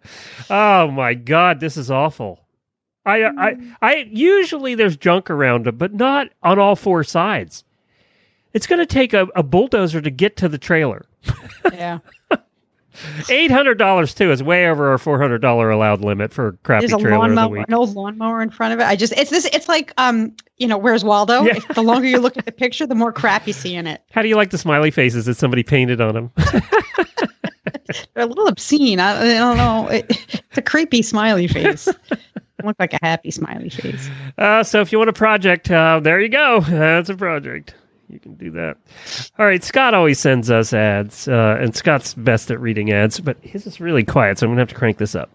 Oh 0.50 0.90
my 0.92 1.14
god, 1.14 1.60
this 1.60 1.78
is 1.78 1.90
awful. 1.92 2.40
I 3.06 3.22
uh, 3.24 3.32
I 3.38 3.54
mm. 3.54 3.76
I 3.82 3.96
usually 4.12 4.76
there's 4.76 4.98
junk 4.98 5.30
around 5.30 5.68
it, 5.68 5.78
but 5.78 5.94
not 5.94 6.30
on 6.44 6.60
all 6.60 6.76
four 6.76 7.04
sides. 7.04 7.64
It's 8.54 8.68
going 8.68 8.80
to 8.80 8.86
take 8.86 9.14
a, 9.14 9.28
a 9.36 9.44
bulldozer 9.44 10.02
to 10.02 10.10
get 10.10 10.36
to 10.38 10.50
the 10.50 10.58
trailer. 10.58 11.06
yeah. 11.74 12.00
Eight 13.30 13.52
hundred 13.52 13.78
dollars 13.78 14.14
too 14.14 14.32
is 14.32 14.42
way 14.42 14.68
over 14.68 14.90
our 14.92 14.98
four 14.98 15.20
hundred 15.20 15.40
dollar 15.40 15.70
allowed 15.70 16.02
limit 16.02 16.34
for 16.34 16.54
crappy 16.64 16.88
There's 16.88 17.00
a 17.00 17.02
trailer 17.04 17.26
of 17.26 17.30
the 17.32 17.36
lawnmower, 17.36 17.58
week. 17.60 17.68
an 17.68 17.74
old 17.74 17.96
lawnmower 17.96 18.42
in 18.42 18.50
front 18.50 18.74
of 18.74 18.80
it. 18.80 18.84
I 18.84 18.96
just, 18.96 19.14
it's 19.14 19.30
this, 19.30 19.46
it's 19.46 19.68
like, 19.68 19.94
um, 19.98 20.36
you 20.58 20.68
know, 20.68 20.78
where's 20.78 21.04
Waldo? 21.04 21.44
Yeah. 21.44 21.60
The 21.74 21.84
longer 21.84 22.08
you 22.08 22.20
look 22.20 22.38
at 22.38 22.46
the 22.46 22.52
picture, 22.52 22.88
the 22.88 22.96
more 22.96 23.12
crap 23.12 23.46
you 23.48 23.54
see 23.54 23.76
in 23.76 23.88
it. 23.88 24.02
How 24.12 24.22
do 24.22 24.28
you 24.28 24.36
like 24.36 24.50
the 24.50 24.58
smiley 24.58 24.92
faces 24.92 25.26
that 25.26 25.36
somebody 25.36 25.64
painted 25.64 26.02
on 26.02 26.14
them? 26.14 26.32
They're 28.14 28.24
a 28.24 28.26
little 28.26 28.48
obscene. 28.48 29.00
I, 29.00 29.20
I 29.20 29.34
don't 29.38 29.58
know. 29.58 29.88
It, 29.88 30.06
it's 30.50 30.58
a 30.58 30.62
creepy 30.62 31.02
smiley 31.02 31.48
face. 31.48 31.88
look 32.64 32.76
like 32.80 32.94
a 32.94 33.00
happy 33.02 33.32
smiley 33.32 33.70
face. 33.70 34.10
Uh, 34.38 34.64
so 34.64 34.82
if 34.82 34.92
you 34.92 34.98
want 34.98 35.10
a 35.10 35.14
project, 35.14 35.70
uh, 35.72 36.00
there 36.02 36.20
you 36.20 36.30
go. 36.30 36.62
That's 36.62 37.10
a 37.10 37.16
project. 37.16 37.76
You 38.10 38.20
can 38.20 38.36
do 38.36 38.52
that. 38.52 38.78
All 39.38 39.46
right. 39.46 39.64
Scott 39.64 39.94
always 39.94 40.20
sends 40.20 40.50
us 40.50 40.74
ads, 40.74 41.28
uh, 41.28 41.58
and 41.60 41.76
Scott's 41.76 42.14
best 42.14 42.52
at 42.52 42.60
reading 42.60 42.92
ads, 42.92 43.20
but 43.20 43.38
his 43.42 43.68
is 43.68 43.82
really 43.82 44.04
quiet, 44.04 44.40
so 44.40 44.48
I'm 44.48 44.54
to 44.54 44.60
have 44.60 44.70
to 44.70 44.76
crank 44.76 44.98
this 44.98 45.14
up. 45.14 45.30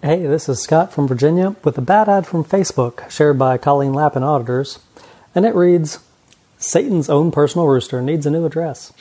Hey, 0.00 0.24
this 0.26 0.48
is 0.48 0.62
Scott 0.62 0.92
from 0.92 1.08
Virginia 1.08 1.56
with 1.64 1.76
a 1.76 1.82
bad 1.82 2.08
ad 2.08 2.24
from 2.24 2.44
Facebook 2.44 3.10
shared 3.10 3.36
by 3.36 3.58
Colleen 3.58 3.92
Lappin 3.92 4.22
Auditors. 4.22 4.78
And 5.34 5.44
it 5.44 5.56
reads 5.56 5.98
Satan's 6.56 7.10
own 7.10 7.32
personal 7.32 7.66
rooster 7.66 8.00
needs 8.00 8.24
a 8.24 8.30
new 8.30 8.46
address. 8.46 8.92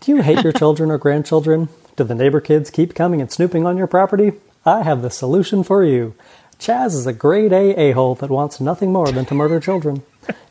Do 0.00 0.10
you 0.10 0.22
hate 0.22 0.42
your 0.42 0.54
children 0.54 0.90
or 0.90 0.96
grandchildren? 0.96 1.68
Do 1.96 2.04
the 2.04 2.14
neighbor 2.14 2.40
kids 2.40 2.70
keep 2.70 2.94
coming 2.94 3.20
and 3.20 3.30
snooping 3.30 3.66
on 3.66 3.76
your 3.76 3.86
property? 3.86 4.32
I 4.64 4.82
have 4.82 5.02
the 5.02 5.10
solution 5.10 5.62
for 5.62 5.84
you. 5.84 6.14
Chaz 6.58 6.94
is 6.94 7.06
a 7.06 7.12
grade 7.12 7.52
A 7.52 7.74
a 7.76 7.92
hole 7.92 8.14
that 8.14 8.30
wants 8.30 8.60
nothing 8.60 8.90
more 8.90 9.12
than 9.12 9.26
to 9.26 9.34
murder 9.34 9.60
children. 9.60 10.02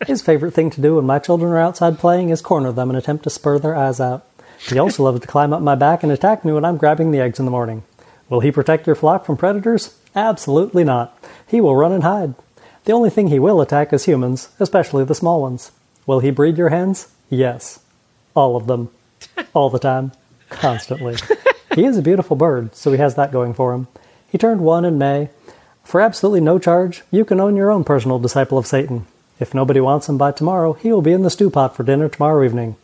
His 0.05 0.21
favorite 0.21 0.53
thing 0.53 0.69
to 0.71 0.81
do 0.81 0.95
when 0.95 1.05
my 1.05 1.19
children 1.19 1.51
are 1.51 1.59
outside 1.59 1.99
playing 1.99 2.29
is 2.29 2.41
corner 2.41 2.71
them 2.71 2.89
and 2.89 2.97
attempt 2.97 3.23
to 3.23 3.29
spur 3.29 3.59
their 3.59 3.75
eyes 3.75 3.99
out. 3.99 4.25
He 4.67 4.77
also 4.77 5.03
loves 5.03 5.21
to 5.21 5.27
climb 5.27 5.53
up 5.53 5.61
my 5.61 5.75
back 5.75 6.03
and 6.03 6.11
attack 6.11 6.45
me 6.45 6.51
when 6.51 6.65
I'm 6.65 6.77
grabbing 6.77 7.11
the 7.11 7.19
eggs 7.19 7.39
in 7.39 7.45
the 7.45 7.51
morning. 7.51 7.83
Will 8.29 8.41
he 8.41 8.51
protect 8.51 8.85
your 8.87 8.95
flock 8.95 9.25
from 9.25 9.37
predators? 9.37 9.97
Absolutely 10.15 10.83
not. 10.83 11.17
He 11.47 11.61
will 11.61 11.75
run 11.75 11.91
and 11.91 12.03
hide. 12.03 12.35
The 12.85 12.93
only 12.93 13.09
thing 13.09 13.27
he 13.27 13.39
will 13.39 13.61
attack 13.61 13.93
is 13.93 14.05
humans, 14.05 14.49
especially 14.59 15.03
the 15.03 15.15
small 15.15 15.41
ones. 15.41 15.71
Will 16.05 16.19
he 16.19 16.31
breed 16.31 16.57
your 16.57 16.69
hens? 16.69 17.09
Yes. 17.29 17.79
All 18.33 18.55
of 18.55 18.67
them. 18.67 18.89
All 19.53 19.69
the 19.69 19.79
time. 19.79 20.11
Constantly. 20.49 21.15
He 21.75 21.85
is 21.85 21.97
a 21.97 22.01
beautiful 22.01 22.35
bird, 22.35 22.75
so 22.75 22.91
he 22.91 22.97
has 22.97 23.15
that 23.15 23.31
going 23.31 23.53
for 23.53 23.73
him. 23.73 23.87
He 24.29 24.37
turned 24.37 24.61
one 24.61 24.85
in 24.85 24.97
May. 24.97 25.29
For 25.83 26.01
absolutely 26.01 26.41
no 26.41 26.59
charge, 26.59 27.03
you 27.11 27.25
can 27.25 27.39
own 27.39 27.55
your 27.55 27.71
own 27.71 27.83
personal 27.83 28.19
disciple 28.19 28.57
of 28.57 28.67
Satan. 28.67 29.07
If 29.41 29.55
nobody 29.55 29.81
wants 29.81 30.07
him 30.07 30.19
by 30.19 30.31
tomorrow, 30.33 30.73
he 30.73 30.93
will 30.93 31.01
be 31.01 31.13
in 31.13 31.23
the 31.23 31.31
stew 31.31 31.49
pot 31.49 31.75
for 31.75 31.81
dinner 31.81 32.07
tomorrow 32.07 32.45
evening. 32.45 32.75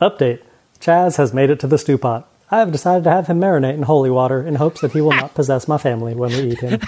Update 0.00 0.42
Chaz 0.78 1.16
has 1.16 1.34
made 1.34 1.50
it 1.50 1.58
to 1.58 1.66
the 1.66 1.76
stew 1.76 1.98
pot. 1.98 2.30
I 2.52 2.60
have 2.60 2.70
decided 2.70 3.02
to 3.02 3.10
have 3.10 3.26
him 3.26 3.40
marinate 3.40 3.74
in 3.74 3.82
holy 3.82 4.08
water 4.08 4.46
in 4.46 4.54
hopes 4.54 4.80
that 4.82 4.92
he 4.92 5.00
will 5.00 5.10
not 5.10 5.34
possess 5.34 5.66
my 5.66 5.76
family 5.76 6.14
when 6.14 6.30
we 6.30 6.52
eat 6.52 6.60
him. 6.60 6.80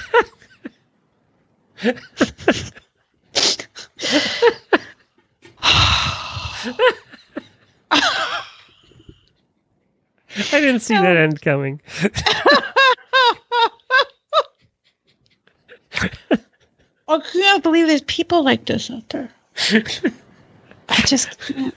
I 10.53 10.61
didn't 10.61 10.81
see 10.81 10.95
that 10.95 11.16
end 11.16 11.43
coming. 11.43 11.81
I 17.09 17.21
can't 17.21 17.63
believe 17.63 17.87
there's 17.87 18.03
people 18.03 18.45
like 18.45 18.67
this 18.67 18.91
out 18.91 19.09
there. 19.09 19.31
I 20.89 21.01
just 21.07 21.39
can't. 21.41 21.75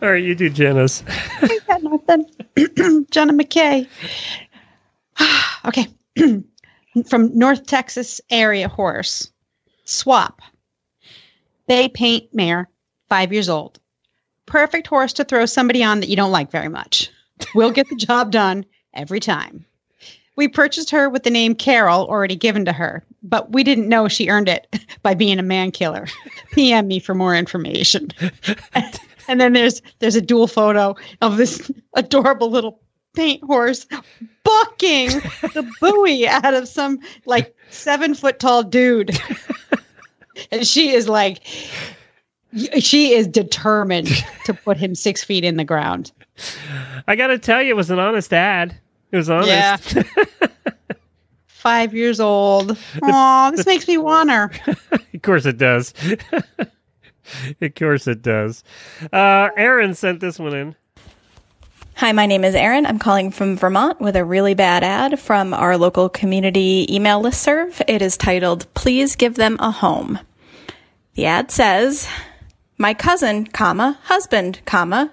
All 0.00 0.10
right, 0.10 0.22
you 0.22 0.34
do 0.34 0.48
Janice. 0.48 1.02
I 1.08 1.58
got 1.66 1.82
nothing. 1.82 2.26
Jenna 3.10 3.32
McKay. 3.32 3.86
okay. 5.66 5.86
From 7.08 7.36
North 7.36 7.66
Texas 7.66 8.20
area 8.30 8.68
horse. 8.68 9.30
Swap. 9.84 10.40
Bay 11.66 11.88
Paint 11.88 12.34
Mare, 12.34 12.68
five 13.08 13.32
years 13.32 13.48
old. 13.48 13.78
Perfect 14.46 14.86
horse 14.86 15.12
to 15.14 15.24
throw 15.24 15.46
somebody 15.46 15.82
on 15.82 16.00
that 16.00 16.08
you 16.08 16.16
don't 16.16 16.32
like 16.32 16.50
very 16.50 16.68
much. 16.68 17.10
We'll 17.54 17.70
get 17.70 17.88
the 17.88 17.96
job 17.96 18.30
done 18.30 18.64
every 18.94 19.20
time. 19.20 19.64
We 20.36 20.48
purchased 20.48 20.90
her 20.90 21.08
with 21.08 21.22
the 21.22 21.30
name 21.30 21.54
Carol 21.54 22.06
already 22.06 22.36
given 22.36 22.64
to 22.64 22.72
her, 22.72 23.04
but 23.22 23.52
we 23.52 23.62
didn't 23.62 23.88
know 23.88 24.08
she 24.08 24.28
earned 24.28 24.48
it 24.48 24.66
by 25.02 25.14
being 25.14 25.38
a 25.38 25.42
man 25.42 25.70
killer. 25.70 26.06
PM 26.52 26.88
me 26.88 26.98
for 26.98 27.14
more 27.14 27.34
information. 27.34 28.08
and 29.28 29.40
then 29.40 29.52
there's 29.52 29.82
there's 29.98 30.16
a 30.16 30.20
dual 30.20 30.46
photo 30.46 30.94
of 31.20 31.36
this 31.36 31.70
adorable 31.94 32.50
little 32.50 32.80
paint 33.14 33.42
horse 33.44 33.86
bucking 34.42 35.08
the 35.52 35.70
buoy 35.80 36.26
out 36.26 36.54
of 36.54 36.66
some 36.66 36.98
like 37.26 37.54
seven 37.70 38.14
foot 38.14 38.38
tall 38.38 38.62
dude. 38.62 39.18
and 40.50 40.66
she 40.66 40.92
is 40.92 41.08
like 41.08 41.42
she 42.78 43.14
is 43.14 43.26
determined 43.26 44.08
to 44.44 44.54
put 44.54 44.76
him 44.76 44.94
six 44.94 45.24
feet 45.24 45.44
in 45.44 45.56
the 45.56 45.64
ground. 45.64 46.12
I 47.06 47.16
got 47.16 47.28
to 47.28 47.38
tell 47.38 47.62
you, 47.62 47.70
it 47.70 47.76
was 47.76 47.90
an 47.90 47.98
honest 47.98 48.32
ad. 48.32 48.76
It 49.10 49.16
was 49.16 49.30
honest. 49.30 49.94
Yeah. 49.94 50.48
Five 51.62 51.94
years 51.94 52.18
old. 52.18 52.76
Aw, 53.04 53.52
this 53.52 53.66
makes 53.66 53.86
me 53.86 53.96
want 53.96 54.32
her. 54.32 54.50
of 55.14 55.22
course 55.22 55.46
it 55.46 55.58
does. 55.58 55.94
of 57.60 57.74
course 57.76 58.08
it 58.08 58.20
does. 58.20 58.64
Uh, 59.12 59.48
Erin 59.56 59.94
sent 59.94 60.18
this 60.18 60.40
one 60.40 60.56
in. 60.56 60.76
Hi, 61.94 62.10
my 62.10 62.26
name 62.26 62.42
is 62.42 62.56
Erin. 62.56 62.84
I'm 62.84 62.98
calling 62.98 63.30
from 63.30 63.56
Vermont 63.56 64.00
with 64.00 64.16
a 64.16 64.24
really 64.24 64.54
bad 64.54 64.82
ad 64.82 65.20
from 65.20 65.54
our 65.54 65.76
local 65.76 66.08
community 66.08 66.84
email 66.92 67.22
listserv. 67.22 67.80
It 67.86 68.02
is 68.02 68.16
titled, 68.16 68.66
Please 68.74 69.14
Give 69.14 69.36
Them 69.36 69.56
a 69.60 69.70
Home. 69.70 70.18
The 71.14 71.26
ad 71.26 71.52
says, 71.52 72.08
My 72.76 72.92
cousin, 72.92 73.46
comma, 73.46 74.00
husband, 74.02 74.62
comma, 74.64 75.12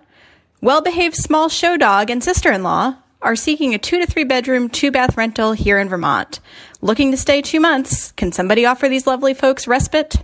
well-behaved 0.61 1.15
small 1.15 1.47
show 1.47 1.77
dog 1.77 2.09
and 2.09 2.23
sister-in-law 2.23 2.95
are 3.21 3.35
seeking 3.35 3.73
a 3.73 3.77
two 3.77 3.99
to 3.99 4.05
three 4.05 4.23
bedroom, 4.23 4.69
two 4.69 4.91
bath 4.91 5.17
rental 5.17 5.53
here 5.53 5.79
in 5.79 5.89
Vermont. 5.89 6.39
Looking 6.81 7.11
to 7.11 7.17
stay 7.17 7.41
two 7.41 7.59
months. 7.59 8.11
Can 8.13 8.31
somebody 8.31 8.65
offer 8.65 8.87
these 8.87 9.07
lovely 9.07 9.33
folks 9.33 9.67
respite? 9.67 10.23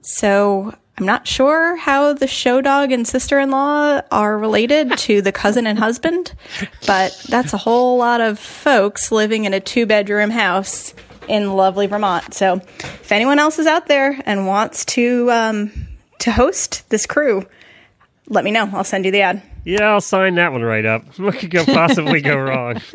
So 0.00 0.74
I'm 0.96 1.06
not 1.06 1.26
sure 1.26 1.76
how 1.76 2.12
the 2.12 2.28
show 2.28 2.60
dog 2.60 2.92
and 2.92 3.06
sister 3.06 3.40
in 3.40 3.50
law 3.50 4.00
are 4.12 4.38
related 4.38 4.96
to 4.98 5.22
the 5.22 5.32
cousin 5.32 5.66
and 5.66 5.78
husband, 5.78 6.34
but 6.86 7.20
that's 7.28 7.52
a 7.52 7.58
whole 7.58 7.98
lot 7.98 8.20
of 8.20 8.38
folks 8.38 9.10
living 9.10 9.44
in 9.44 9.54
a 9.54 9.60
two 9.60 9.86
bedroom 9.86 10.30
house 10.30 10.94
in 11.26 11.54
lovely 11.54 11.86
Vermont. 11.86 12.34
So 12.34 12.56
if 12.78 13.10
anyone 13.10 13.40
else 13.40 13.58
is 13.58 13.66
out 13.66 13.86
there 13.88 14.20
and 14.24 14.46
wants 14.46 14.84
to 14.86 15.30
um, 15.32 15.72
to 16.20 16.30
host 16.30 16.88
this 16.90 17.06
crew, 17.06 17.44
let 18.28 18.44
me 18.44 18.50
know. 18.50 18.68
I'll 18.72 18.84
send 18.84 19.04
you 19.04 19.10
the 19.10 19.20
ad. 19.20 19.42
Yeah, 19.64 19.92
I'll 19.92 20.00
sign 20.00 20.34
that 20.34 20.52
one 20.52 20.62
right 20.62 20.84
up. 20.84 21.04
What 21.18 21.38
could 21.38 21.50
go 21.50 21.64
possibly 21.64 22.20
go 22.20 22.36
wrong? 22.36 22.80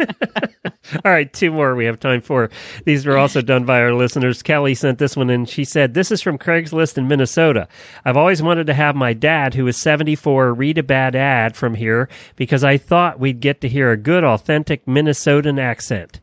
All 1.05 1.11
right, 1.11 1.31
two 1.31 1.51
more 1.51 1.75
we 1.75 1.85
have 1.85 1.99
time 1.99 2.21
for. 2.21 2.49
These 2.85 3.05
were 3.05 3.17
also 3.17 3.41
done 3.41 3.65
by 3.65 3.81
our 3.81 3.93
listeners. 3.93 4.41
Kelly 4.43 4.75
sent 4.75 4.99
this 4.99 5.15
one 5.15 5.29
in. 5.29 5.45
She 5.45 5.63
said, 5.63 5.93
This 5.93 6.11
is 6.11 6.21
from 6.21 6.37
Craigslist 6.37 6.97
in 6.97 7.07
Minnesota. 7.07 7.67
I've 8.05 8.17
always 8.17 8.41
wanted 8.41 8.67
to 8.67 8.73
have 8.73 8.95
my 8.95 9.13
dad, 9.13 9.53
who 9.53 9.67
is 9.67 9.77
74, 9.77 10.53
read 10.53 10.77
a 10.77 10.83
bad 10.83 11.15
ad 11.15 11.55
from 11.55 11.75
here 11.75 12.09
because 12.35 12.63
I 12.63 12.77
thought 12.77 13.19
we'd 13.19 13.39
get 13.39 13.61
to 13.61 13.69
hear 13.69 13.91
a 13.91 13.97
good, 13.97 14.23
authentic 14.23 14.85
Minnesotan 14.85 15.59
accent. 15.59 16.19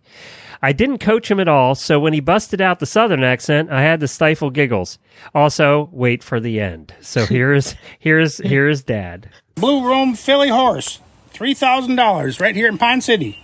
I 0.63 0.73
didn't 0.73 0.99
coach 0.99 1.31
him 1.31 1.41
at 1.41 1.49
all, 1.49 1.75
so 1.75 2.01
when 2.01 2.13
he 2.13 2.21
busted 2.21 2.61
out 2.61 2.79
the 2.81 2.87
southern 2.87 3.23
accent, 3.23 3.71
I 3.71 3.83
had 3.83 4.01
to 4.01 4.09
stifle 4.09 4.51
giggles. 4.51 4.99
Also, 5.35 5.89
wait 5.93 6.23
for 6.23 6.41
the 6.41 6.61
end. 6.61 6.95
So 7.01 7.27
here's 7.27 7.75
here's 7.99 8.39
here's 8.39 8.83
dad. 8.83 9.29
Blue 9.57 9.87
Roan 9.87 10.15
Filly 10.15 10.49
horse, 10.49 11.01
three 11.31 11.55
thousand 11.55 11.97
dollars, 11.97 12.41
right 12.41 12.55
here 12.55 12.69
in 12.69 12.79
Pine 12.79 13.01
City. 13.01 13.39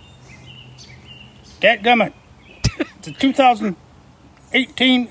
Dad 1.59 1.83
Gummit. 1.83 2.13
It's 2.97 3.07
a 3.09 3.11
2018 3.11 5.09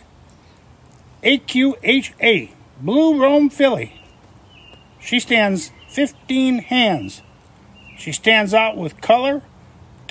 AQHA 1.22 2.50
Blue 2.80 3.20
Roan 3.20 3.50
Filly. 3.50 4.00
She 4.98 5.20
stands 5.20 5.70
15 5.90 6.58
hands. 6.58 7.22
She 7.98 8.12
stands 8.12 8.54
out 8.54 8.76
with 8.76 9.00
color 9.02 9.42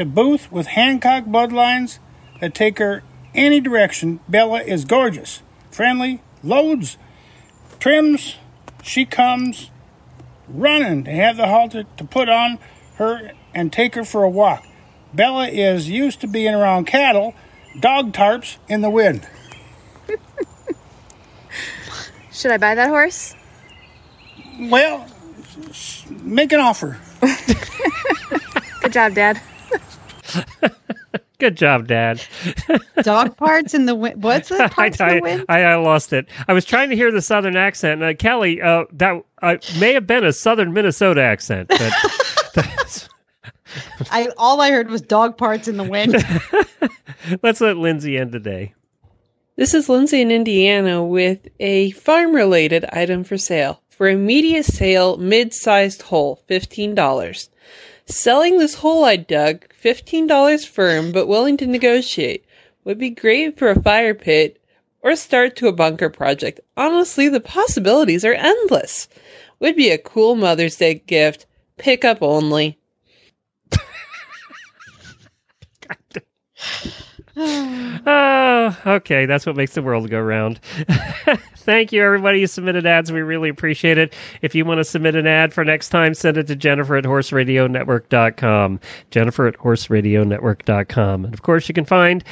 to 0.01 0.05
booth 0.05 0.51
with 0.51 0.65
Hancock 0.65 1.25
bloodlines 1.25 1.99
that 2.39 2.55
take 2.55 2.79
her 2.79 3.03
any 3.35 3.59
direction. 3.59 4.19
Bella 4.27 4.61
is 4.63 4.83
gorgeous, 4.83 5.43
friendly, 5.69 6.23
loads, 6.43 6.97
trims. 7.79 8.37
She 8.81 9.05
comes 9.05 9.69
running 10.47 11.03
to 11.03 11.11
have 11.11 11.37
the 11.37 11.45
halter 11.45 11.83
to 11.97 12.03
put 12.03 12.29
on 12.29 12.57
her 12.95 13.33
and 13.53 13.71
take 13.71 13.93
her 13.93 14.03
for 14.03 14.23
a 14.23 14.29
walk. 14.29 14.65
Bella 15.13 15.47
is 15.47 15.87
used 15.87 16.21
to 16.21 16.27
being 16.27 16.55
around 16.55 16.85
cattle, 16.85 17.35
dog 17.79 18.11
tarps 18.11 18.57
in 18.67 18.81
the 18.81 18.89
wind. 18.89 19.27
Should 22.31 22.49
I 22.49 22.57
buy 22.57 22.73
that 22.73 22.89
horse? 22.89 23.35
Well, 24.59 25.05
make 26.23 26.51
an 26.53 26.59
offer. 26.59 26.99
Good 28.81 28.93
job, 28.93 29.13
Dad. 29.13 29.39
Good 31.39 31.57
job, 31.57 31.87
Dad. 31.87 32.23
Dog 33.01 33.35
parts 33.35 33.73
in 33.73 33.87
the 33.87 33.95
wind. 33.95 34.21
What's 34.21 34.49
the 34.49 34.69
parts 34.71 34.99
in 34.99 35.05
I, 35.05 35.15
the 35.15 35.21
wind? 35.21 35.45
I, 35.49 35.63
I 35.63 35.75
lost 35.75 36.13
it. 36.13 36.27
I 36.47 36.53
was 36.53 36.65
trying 36.65 36.91
to 36.91 36.95
hear 36.95 37.11
the 37.11 37.21
southern 37.21 37.55
accent. 37.57 38.03
Uh, 38.03 38.13
Kelly, 38.13 38.61
uh, 38.61 38.85
that 38.93 39.23
uh, 39.41 39.57
may 39.79 39.93
have 39.93 40.05
been 40.05 40.23
a 40.23 40.33
southern 40.33 40.71
Minnesota 40.73 41.21
accent, 41.21 41.69
but 41.69 41.79
that's- 42.53 43.09
I 44.11 44.27
all 44.37 44.59
I 44.59 44.69
heard 44.69 44.89
was 44.89 45.01
dog 45.01 45.37
parts 45.37 45.67
in 45.67 45.77
the 45.77 45.83
wind. 45.83 46.15
let's 47.41 47.61
let 47.61 47.77
Lindsay 47.77 48.17
end 48.17 48.33
today. 48.33 48.73
This 49.55 49.73
is 49.73 49.87
Lindsay 49.89 50.21
in 50.21 50.29
Indiana 50.29 51.03
with 51.03 51.47
a 51.59 51.91
farm 51.91 52.35
related 52.35 52.85
item 52.91 53.23
for 53.23 53.37
sale. 53.37 53.81
For 53.89 54.09
immediate 54.09 54.65
sale, 54.65 55.17
mid 55.17 55.53
sized 55.53 56.01
hole, 56.01 56.43
$15. 56.49 57.49
Selling 58.05 58.57
this 58.57 58.75
hole 58.75 59.05
I 59.05 59.15
dug, 59.15 59.67
$15 59.69 60.67
firm, 60.67 61.11
but 61.11 61.27
willing 61.27 61.57
to 61.57 61.67
negotiate. 61.67 62.45
Would 62.83 62.97
be 62.97 63.11
great 63.11 63.57
for 63.57 63.69
a 63.69 63.81
fire 63.81 64.13
pit 64.13 64.61
or 65.01 65.15
start 65.15 65.55
to 65.57 65.67
a 65.67 65.73
bunker 65.73 66.09
project. 66.09 66.59
Honestly, 66.75 67.29
the 67.29 67.39
possibilities 67.39 68.25
are 68.25 68.33
endless. 68.33 69.07
Would 69.59 69.75
be 69.75 69.89
a 69.89 69.97
cool 69.97 70.35
Mother's 70.35 70.75
Day 70.75 70.95
gift. 70.95 71.45
Pickup 71.77 72.21
only. 72.21 72.77
Oh, 77.37 78.77
okay. 78.85 79.25
That's 79.25 79.45
what 79.45 79.55
makes 79.55 79.73
the 79.73 79.81
world 79.81 80.09
go 80.09 80.19
round. 80.19 80.59
Thank 81.57 81.91
you, 81.91 82.03
everybody 82.03 82.41
who 82.41 82.47
submitted 82.47 82.87
ads. 82.87 83.11
We 83.11 83.21
really 83.21 83.47
appreciate 83.47 83.99
it. 83.99 84.15
If 84.41 84.55
you 84.55 84.65
want 84.65 84.79
to 84.79 84.83
submit 84.83 85.15
an 85.15 85.27
ad 85.27 85.53
for 85.53 85.63
next 85.63 85.89
time, 85.89 86.15
send 86.15 86.37
it 86.37 86.47
to 86.47 86.55
Jennifer 86.55 86.95
at 86.95 87.03
horseradionetwork.com. 87.03 88.79
Jennifer 89.11 89.47
at 89.47 89.57
horseradionetwork.com. 89.59 91.25
And 91.25 91.33
of 91.33 91.43
course, 91.43 91.69
you 91.69 91.75
can 91.75 91.85
find 91.85 92.23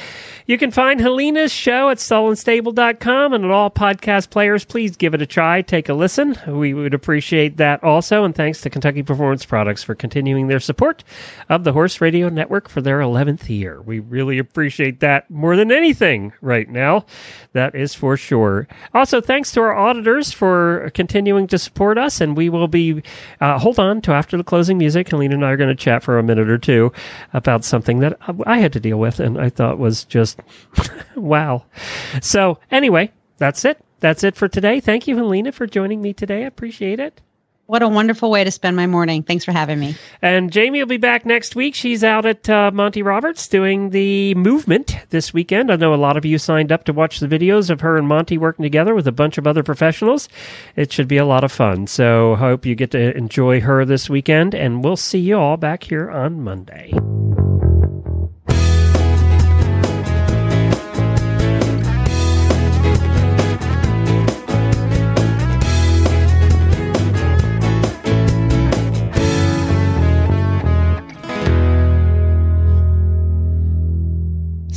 you 0.46 0.58
can 0.58 0.72
find 0.72 1.00
Helena's 1.00 1.52
show 1.52 1.90
at 1.90 1.98
stallandstable.com 1.98 3.32
and 3.32 3.44
at 3.44 3.50
all 3.52 3.70
podcast 3.70 4.30
players. 4.30 4.64
Please 4.64 4.96
give 4.96 5.14
it 5.14 5.22
a 5.22 5.26
try. 5.26 5.62
Take 5.62 5.88
a 5.88 5.94
listen. 5.94 6.36
We 6.48 6.74
would 6.74 6.92
appreciate 6.94 7.56
that 7.58 7.84
also. 7.84 8.24
And 8.24 8.34
thanks 8.34 8.60
to 8.62 8.70
Kentucky 8.70 9.04
Performance 9.04 9.44
Products 9.44 9.84
for 9.84 9.94
continuing 9.94 10.48
their 10.48 10.58
support 10.58 11.04
of 11.48 11.62
the 11.62 11.72
Horse 11.72 12.00
Radio 12.00 12.28
Network 12.28 12.68
for 12.68 12.80
their 12.82 12.98
11th 12.98 13.48
year. 13.48 13.80
We 13.80 14.00
really 14.00 14.38
appreciate 14.38 14.89
that 14.98 15.30
more 15.30 15.56
than 15.56 15.70
anything 15.70 16.32
right 16.40 16.68
now. 16.68 17.06
That 17.52 17.74
is 17.76 17.94
for 17.94 18.16
sure. 18.16 18.66
Also, 18.92 19.20
thanks 19.20 19.52
to 19.52 19.60
our 19.60 19.74
auditors 19.74 20.32
for 20.32 20.90
continuing 20.94 21.46
to 21.46 21.58
support 21.58 21.98
us. 21.98 22.20
And 22.20 22.36
we 22.36 22.48
will 22.48 22.68
be, 22.68 23.02
uh, 23.40 23.58
hold 23.58 23.78
on 23.78 24.00
to 24.02 24.12
after 24.12 24.36
the 24.36 24.44
closing 24.44 24.76
music. 24.76 25.08
Helena 25.08 25.34
and 25.34 25.44
I 25.44 25.52
are 25.52 25.56
going 25.56 25.68
to 25.68 25.74
chat 25.74 26.02
for 26.02 26.18
a 26.18 26.22
minute 26.22 26.50
or 26.50 26.58
two 26.58 26.92
about 27.32 27.64
something 27.64 28.00
that 28.00 28.18
I 28.46 28.58
had 28.58 28.72
to 28.72 28.80
deal 28.80 28.98
with 28.98 29.20
and 29.20 29.40
I 29.40 29.48
thought 29.50 29.78
was 29.78 30.04
just 30.04 30.40
wow. 31.14 31.64
So, 32.20 32.58
anyway, 32.70 33.12
that's 33.38 33.64
it. 33.64 33.78
That's 34.00 34.24
it 34.24 34.34
for 34.34 34.48
today. 34.48 34.80
Thank 34.80 35.06
you, 35.06 35.16
Helena, 35.16 35.52
for 35.52 35.66
joining 35.66 36.02
me 36.02 36.12
today. 36.12 36.44
I 36.44 36.46
appreciate 36.46 36.98
it. 36.98 37.20
What 37.70 37.82
a 37.82 37.88
wonderful 37.88 38.32
way 38.32 38.42
to 38.42 38.50
spend 38.50 38.74
my 38.74 38.88
morning. 38.88 39.22
Thanks 39.22 39.44
for 39.44 39.52
having 39.52 39.78
me. 39.78 39.94
And 40.20 40.50
Jamie 40.50 40.80
will 40.80 40.88
be 40.88 40.96
back 40.96 41.24
next 41.24 41.54
week. 41.54 41.76
She's 41.76 42.02
out 42.02 42.26
at 42.26 42.50
uh, 42.50 42.72
Monty 42.74 43.00
Roberts 43.00 43.46
doing 43.46 43.90
the 43.90 44.34
movement 44.34 44.96
this 45.10 45.32
weekend. 45.32 45.70
I 45.70 45.76
know 45.76 45.94
a 45.94 45.96
lot 45.96 46.16
of 46.16 46.24
you 46.24 46.36
signed 46.36 46.72
up 46.72 46.82
to 46.86 46.92
watch 46.92 47.20
the 47.20 47.28
videos 47.28 47.70
of 47.70 47.80
her 47.82 47.96
and 47.96 48.08
Monty 48.08 48.38
working 48.38 48.64
together 48.64 48.92
with 48.92 49.06
a 49.06 49.12
bunch 49.12 49.38
of 49.38 49.46
other 49.46 49.62
professionals. 49.62 50.28
It 50.74 50.92
should 50.92 51.06
be 51.06 51.16
a 51.18 51.24
lot 51.24 51.44
of 51.44 51.52
fun. 51.52 51.86
So 51.86 52.34
hope 52.34 52.66
you 52.66 52.74
get 52.74 52.90
to 52.90 53.16
enjoy 53.16 53.60
her 53.60 53.84
this 53.84 54.10
weekend, 54.10 54.52
and 54.52 54.82
we'll 54.82 54.96
see 54.96 55.20
you 55.20 55.38
all 55.38 55.56
back 55.56 55.84
here 55.84 56.10
on 56.10 56.40
Monday. 56.40 56.92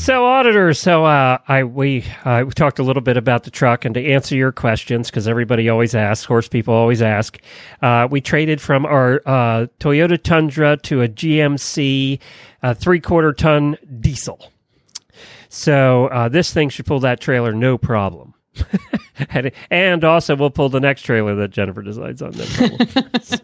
So, 0.03 0.25
auditor, 0.25 0.73
so 0.73 1.05
uh, 1.05 1.37
I 1.47 1.63
we 1.63 2.03
uh, 2.25 2.43
we 2.45 2.51
talked 2.51 2.77
a 2.77 2.83
little 2.83 3.01
bit 3.01 3.15
about 3.15 3.45
the 3.45 3.51
truck, 3.51 3.85
and 3.85 3.95
to 3.95 4.05
answer 4.05 4.35
your 4.35 4.51
questions, 4.51 5.09
because 5.09 5.29
everybody 5.29 5.69
always 5.69 5.95
asks, 5.95 6.25
horse 6.25 6.49
people 6.49 6.73
always 6.73 7.01
ask, 7.01 7.39
uh, 7.81 8.09
we 8.11 8.19
traded 8.19 8.59
from 8.59 8.85
our 8.85 9.21
uh, 9.25 9.67
Toyota 9.79 10.21
Tundra 10.21 10.75
to 10.75 11.03
a 11.03 11.07
GMC 11.07 12.19
uh, 12.63 12.73
three 12.73 12.99
quarter 12.99 13.31
ton 13.31 13.77
diesel. 14.01 14.51
So 15.47 16.07
uh, 16.07 16.27
this 16.27 16.51
thing 16.51 16.67
should 16.67 16.85
pull 16.85 16.99
that 16.99 17.21
trailer 17.21 17.53
no 17.53 17.77
problem. 17.77 18.33
and, 19.71 20.03
also, 20.03 20.35
we'll 20.35 20.49
pull 20.49 20.67
the 20.67 20.81
next 20.81 21.03
trailer 21.03 21.33
that 21.35 21.51
Jennifer 21.51 21.81
decides 21.81 22.21
on. 22.21 22.33
So- 23.21 23.39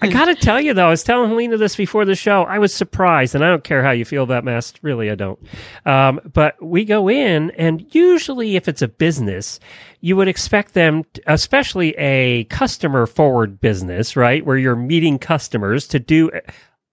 I 0.00 0.08
got 0.08 0.26
to 0.26 0.34
tell 0.34 0.60
you 0.60 0.74
though, 0.74 0.86
I 0.86 0.90
was 0.90 1.02
telling 1.02 1.30
Helena 1.30 1.56
this 1.56 1.76
before 1.76 2.04
the 2.04 2.14
show. 2.14 2.44
I 2.44 2.58
was 2.58 2.74
surprised, 2.74 3.34
and 3.34 3.44
I 3.44 3.48
don't 3.48 3.64
care 3.64 3.82
how 3.82 3.90
you 3.90 4.04
feel 4.04 4.22
about 4.22 4.44
masks. 4.44 4.78
Really, 4.82 5.10
I 5.10 5.14
don't. 5.14 5.38
Um, 5.86 6.20
but 6.32 6.62
we 6.62 6.84
go 6.84 7.08
in, 7.08 7.50
and 7.52 7.86
usually, 7.94 8.56
if 8.56 8.68
it's 8.68 8.82
a 8.82 8.88
business, 8.88 9.60
you 10.00 10.16
would 10.16 10.28
expect 10.28 10.74
them, 10.74 11.04
t- 11.12 11.22
especially 11.26 11.90
a 11.98 12.44
customer 12.44 13.06
forward 13.06 13.60
business, 13.60 14.16
right, 14.16 14.44
where 14.44 14.56
you're 14.56 14.76
meeting 14.76 15.18
customers 15.18 15.86
to 15.88 15.98
do 15.98 16.30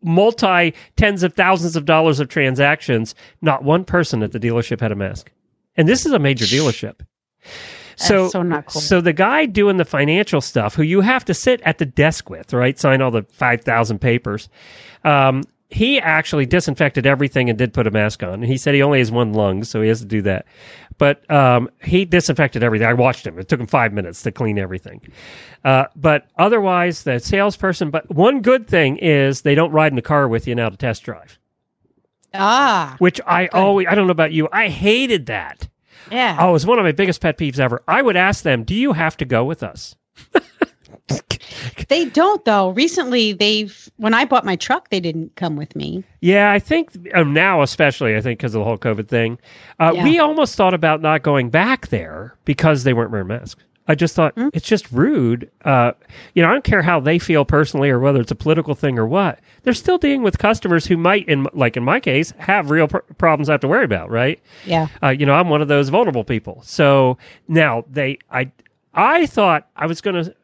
multi 0.02 0.74
tens 0.96 1.24
of 1.24 1.34
thousands 1.34 1.76
of 1.76 1.86
dollars 1.86 2.20
of 2.20 2.30
transactions. 2.30 3.16
Not 3.42 3.64
one 3.64 3.86
person 3.86 4.24
at 4.24 4.32
the 4.32 4.40
dealership 4.40 4.80
had 4.80 4.92
a 4.92 4.96
mask, 4.96 5.32
and 5.76 5.88
this 5.88 6.06
is 6.06 6.12
a 6.12 6.20
major 6.20 6.46
dealership. 6.46 7.02
So, 8.00 8.30
so 8.30 8.42
not 8.44 8.66
cool. 8.68 8.82
so 8.82 9.02
the 9.02 9.14
guy 9.14 9.46
doing 9.46 9.78
the 9.78 9.86
financial 9.86 10.42
stuff, 10.42 10.76
who 10.76 10.84
you 10.84 11.02
have 11.02 11.26
to 11.26 11.34
sit 11.34 11.62
at 11.62 11.78
the 11.80 11.86
desk 11.86 12.30
with, 12.30 12.54
right, 12.54 12.80
sign 12.80 13.02
all 13.02 13.12
the 13.12 13.24
five 13.24 13.62
thousand 13.62 14.00
papers, 14.00 14.48
um, 15.04 15.44
he 15.70 16.00
actually 16.00 16.46
disinfected 16.46 17.06
everything 17.06 17.50
and 17.50 17.58
did 17.58 17.74
put 17.74 17.86
a 17.86 17.92
mask 17.92 18.24
on. 18.24 18.36
And 18.36 18.46
he 18.46 18.58
said 18.58 18.74
he 18.74 18.82
only 18.82 19.00
has 19.00 19.12
one 19.12 19.34
lung, 19.34 19.64
so 19.64 19.82
he 19.82 19.90
has 19.90 20.00
to 20.00 20.06
do 20.06 20.22
that. 20.24 20.46
But 20.98 21.30
um, 21.30 21.70
he 21.84 22.06
disinfected 22.06 22.64
everything. 22.64 22.88
I 22.88 22.94
watched 22.94 23.26
him. 23.28 23.38
It 23.38 23.48
took 23.48 23.60
him 23.60 23.68
five 23.68 23.94
minutes 23.94 24.24
to 24.24 24.32
clean 24.32 24.58
everything. 24.58 25.02
Uh, 25.64 25.86
but 25.96 26.28
otherwise, 26.38 27.04
the 27.04 27.20
salesperson. 27.20 27.92
But 27.92 28.10
one 28.14 28.42
good 28.42 28.68
thing 28.68 28.98
is 28.98 29.42
they 29.42 29.56
don't 29.56 29.72
ride 29.72 29.92
in 29.92 29.96
the 29.96 30.02
car 30.02 30.28
with 30.28 30.48
you 30.48 30.56
now 30.56 30.70
to 30.70 30.78
test 30.78 31.04
drive, 31.04 31.38
Ah, 32.34 32.96
which 33.00 33.22
I 33.28 33.48
always. 33.48 33.88
I 33.90 33.96
don't 33.96 34.08
know 34.08 34.12
about 34.12 34.32
you. 34.32 34.50
I 34.52 34.70
hated 34.70 35.28
that. 35.28 35.68
Yeah. 36.12 36.38
Oh, 36.40 36.50
it 36.50 36.54
was 36.54 36.66
one 36.66 36.80
of 36.80 36.86
my 36.86 36.92
biggest 36.92 37.22
pet 37.22 37.38
peeves 37.38 37.60
ever. 37.60 37.82
I 37.88 38.02
would 38.02 38.16
ask 38.18 38.44
them, 38.44 38.64
"Do 38.64 38.76
you 38.76 38.94
have 38.94 39.18
to 39.18 39.26
go 39.26 39.44
with 39.46 39.64
us?" 39.64 39.96
They 41.88 42.06
don't 42.06 42.44
though. 42.46 42.70
Recently, 42.70 43.34
they've 43.34 43.90
when 43.98 44.14
I 44.14 44.26
bought 44.26 44.46
my 44.46 44.56
truck, 44.56 44.90
they 44.90 45.00
didn't 45.00 45.36
come 45.36 45.56
with 45.56 45.76
me. 45.76 46.04
Yeah, 46.22 46.52
I 46.52 46.60
think 46.60 46.92
um, 47.16 47.34
now, 47.34 47.62
especially, 47.64 48.16
I 48.16 48.22
think 48.22 48.40
because 48.40 48.54
of 48.54 48.60
the 48.60 48.66
whole 48.66 48.78
COVID 48.78 49.08
thing, 49.08 49.40
uh, 49.80 49.92
Yeah. 49.96 50.04
we 50.04 50.20
almost 50.20 50.56
thought 50.56 50.74
about 50.74 51.02
not 51.02 51.24
going 51.24 51.50
back 51.50 51.88
there 51.88 52.36
because 52.46 52.84
they 52.84 52.94
weren't 52.94 53.12
wearing 53.12 53.28
masks. 53.28 53.64
I 53.90 53.96
just 53.96 54.16
thought 54.16 54.34
Hmm? 54.36 54.48
it's 54.54 54.68
just 54.68 54.90
rude. 54.92 55.50
Uh, 55.66 55.92
you 56.36 56.42
know, 56.44 56.50
I 56.50 56.54
don't 56.54 56.64
care 56.64 56.82
how 56.84 57.00
they 57.02 57.20
feel 57.20 57.44
personally 57.44 57.90
or 57.90 58.00
whether 58.00 58.22
it's 58.22 58.32
a 58.32 58.36
political 58.36 58.76
thing 58.76 58.98
or 58.98 59.06
what. 59.06 59.40
They're 59.64 59.74
still 59.74 59.98
dealing 59.98 60.22
with 60.22 60.38
customers 60.38 60.86
who 60.86 60.96
might, 60.96 61.28
in 61.28 61.48
like 61.54 61.76
in 61.76 61.84
my 61.84 62.00
case, 62.00 62.32
have 62.38 62.70
real 62.70 62.88
pr- 62.88 63.00
problems 63.18 63.50
I 63.50 63.54
have 63.54 63.62
to 63.62 63.68
worry 63.68 63.84
about. 63.84 64.10
Right? 64.10 64.40
Yeah. 64.66 64.88
Uh, 65.04 65.10
you 65.10 65.26
know, 65.26 65.34
I'm 65.34 65.50
one 65.50 65.62
of 65.62 65.68
those 65.68 65.90
vulnerable 65.90 66.24
people. 66.24 66.62
So 66.64 67.18
now 67.48 67.84
they, 67.90 68.20
I, 68.32 68.52
I 68.94 69.26
thought 69.26 69.68
I 69.76 69.88
was 69.88 70.00
going 70.02 70.24
to. 70.24 70.36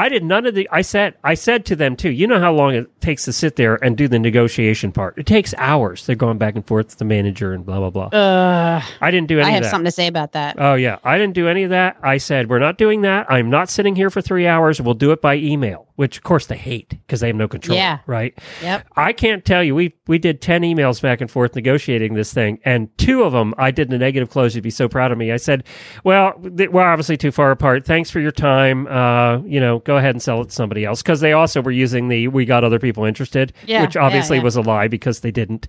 I 0.00 0.08
did 0.08 0.24
none 0.24 0.46
of 0.46 0.54
the. 0.54 0.66
I 0.72 0.80
said. 0.80 1.14
I 1.22 1.34
said 1.34 1.66
to 1.66 1.76
them 1.76 1.94
too. 1.94 2.08
You 2.08 2.26
know 2.26 2.40
how 2.40 2.54
long 2.54 2.74
it 2.74 3.00
takes 3.02 3.26
to 3.26 3.34
sit 3.34 3.56
there 3.56 3.74
and 3.84 3.98
do 3.98 4.08
the 4.08 4.18
negotiation 4.18 4.92
part. 4.92 5.18
It 5.18 5.26
takes 5.26 5.52
hours. 5.58 6.06
They're 6.06 6.16
going 6.16 6.38
back 6.38 6.54
and 6.54 6.66
forth 6.66 6.88
to 6.88 6.98
the 6.98 7.04
manager 7.04 7.52
and 7.52 7.66
blah 7.66 7.80
blah 7.80 7.90
blah. 7.90 8.18
Uh, 8.18 8.82
I 9.02 9.10
didn't 9.10 9.28
do 9.28 9.38
any 9.40 9.50
I 9.50 9.52
have 9.52 9.66
something 9.66 9.84
to 9.84 9.90
say 9.90 10.06
about 10.06 10.32
that. 10.32 10.56
Oh 10.58 10.72
yeah, 10.72 11.00
I 11.04 11.18
didn't 11.18 11.34
do 11.34 11.48
any 11.48 11.64
of 11.64 11.70
that. 11.70 11.98
I 12.02 12.16
said 12.16 12.48
we're 12.48 12.60
not 12.60 12.78
doing 12.78 13.02
that. 13.02 13.30
I'm 13.30 13.50
not 13.50 13.68
sitting 13.68 13.94
here 13.94 14.08
for 14.08 14.22
three 14.22 14.46
hours. 14.46 14.80
We'll 14.80 14.94
do 14.94 15.12
it 15.12 15.20
by 15.20 15.36
email, 15.36 15.86
which 16.00 16.16
of 16.16 16.22
course 16.22 16.46
they 16.46 16.56
hate 16.56 16.88
because 16.88 17.20
they 17.20 17.26
have 17.26 17.36
no 17.36 17.46
control. 17.46 17.76
Yeah. 17.76 17.98
Right. 18.06 18.32
Yep. 18.62 18.86
I 18.96 19.12
can't 19.12 19.44
tell 19.44 19.62
you. 19.62 19.74
We 19.74 19.92
we 20.06 20.16
did 20.16 20.40
ten 20.40 20.62
emails 20.62 21.02
back 21.02 21.20
and 21.20 21.30
forth 21.30 21.54
negotiating 21.54 22.14
this 22.14 22.32
thing, 22.32 22.58
and 22.64 22.88
two 22.96 23.22
of 23.22 23.34
them 23.34 23.52
I 23.58 23.70
did 23.70 23.88
in 23.88 23.94
a 23.94 23.98
negative 23.98 24.30
close. 24.30 24.54
You'd 24.54 24.64
be 24.64 24.70
so 24.70 24.88
proud 24.88 25.12
of 25.12 25.18
me. 25.18 25.30
I 25.30 25.36
said, 25.36 25.64
"Well, 26.02 26.40
th- 26.56 26.70
we're 26.70 26.88
obviously 26.88 27.18
too 27.18 27.30
far 27.30 27.50
apart. 27.50 27.84
Thanks 27.84 28.10
for 28.10 28.18
your 28.18 28.30
time. 28.30 28.86
Uh, 28.86 29.42
you 29.42 29.60
know, 29.60 29.80
go 29.80 29.98
ahead 29.98 30.14
and 30.14 30.22
sell 30.22 30.40
it 30.40 30.46
to 30.46 30.54
somebody 30.54 30.86
else." 30.86 31.02
Because 31.02 31.20
they 31.20 31.34
also 31.34 31.60
were 31.60 31.70
using 31.70 32.08
the 32.08 32.28
"we 32.28 32.46
got 32.46 32.64
other 32.64 32.78
people 32.78 33.04
interested," 33.04 33.52
Yeah, 33.66 33.82
which 33.82 33.94
yeah, 33.94 34.02
obviously 34.02 34.38
yeah. 34.38 34.44
was 34.44 34.56
a 34.56 34.62
lie 34.62 34.88
because 34.88 35.20
they 35.20 35.30
didn't. 35.30 35.68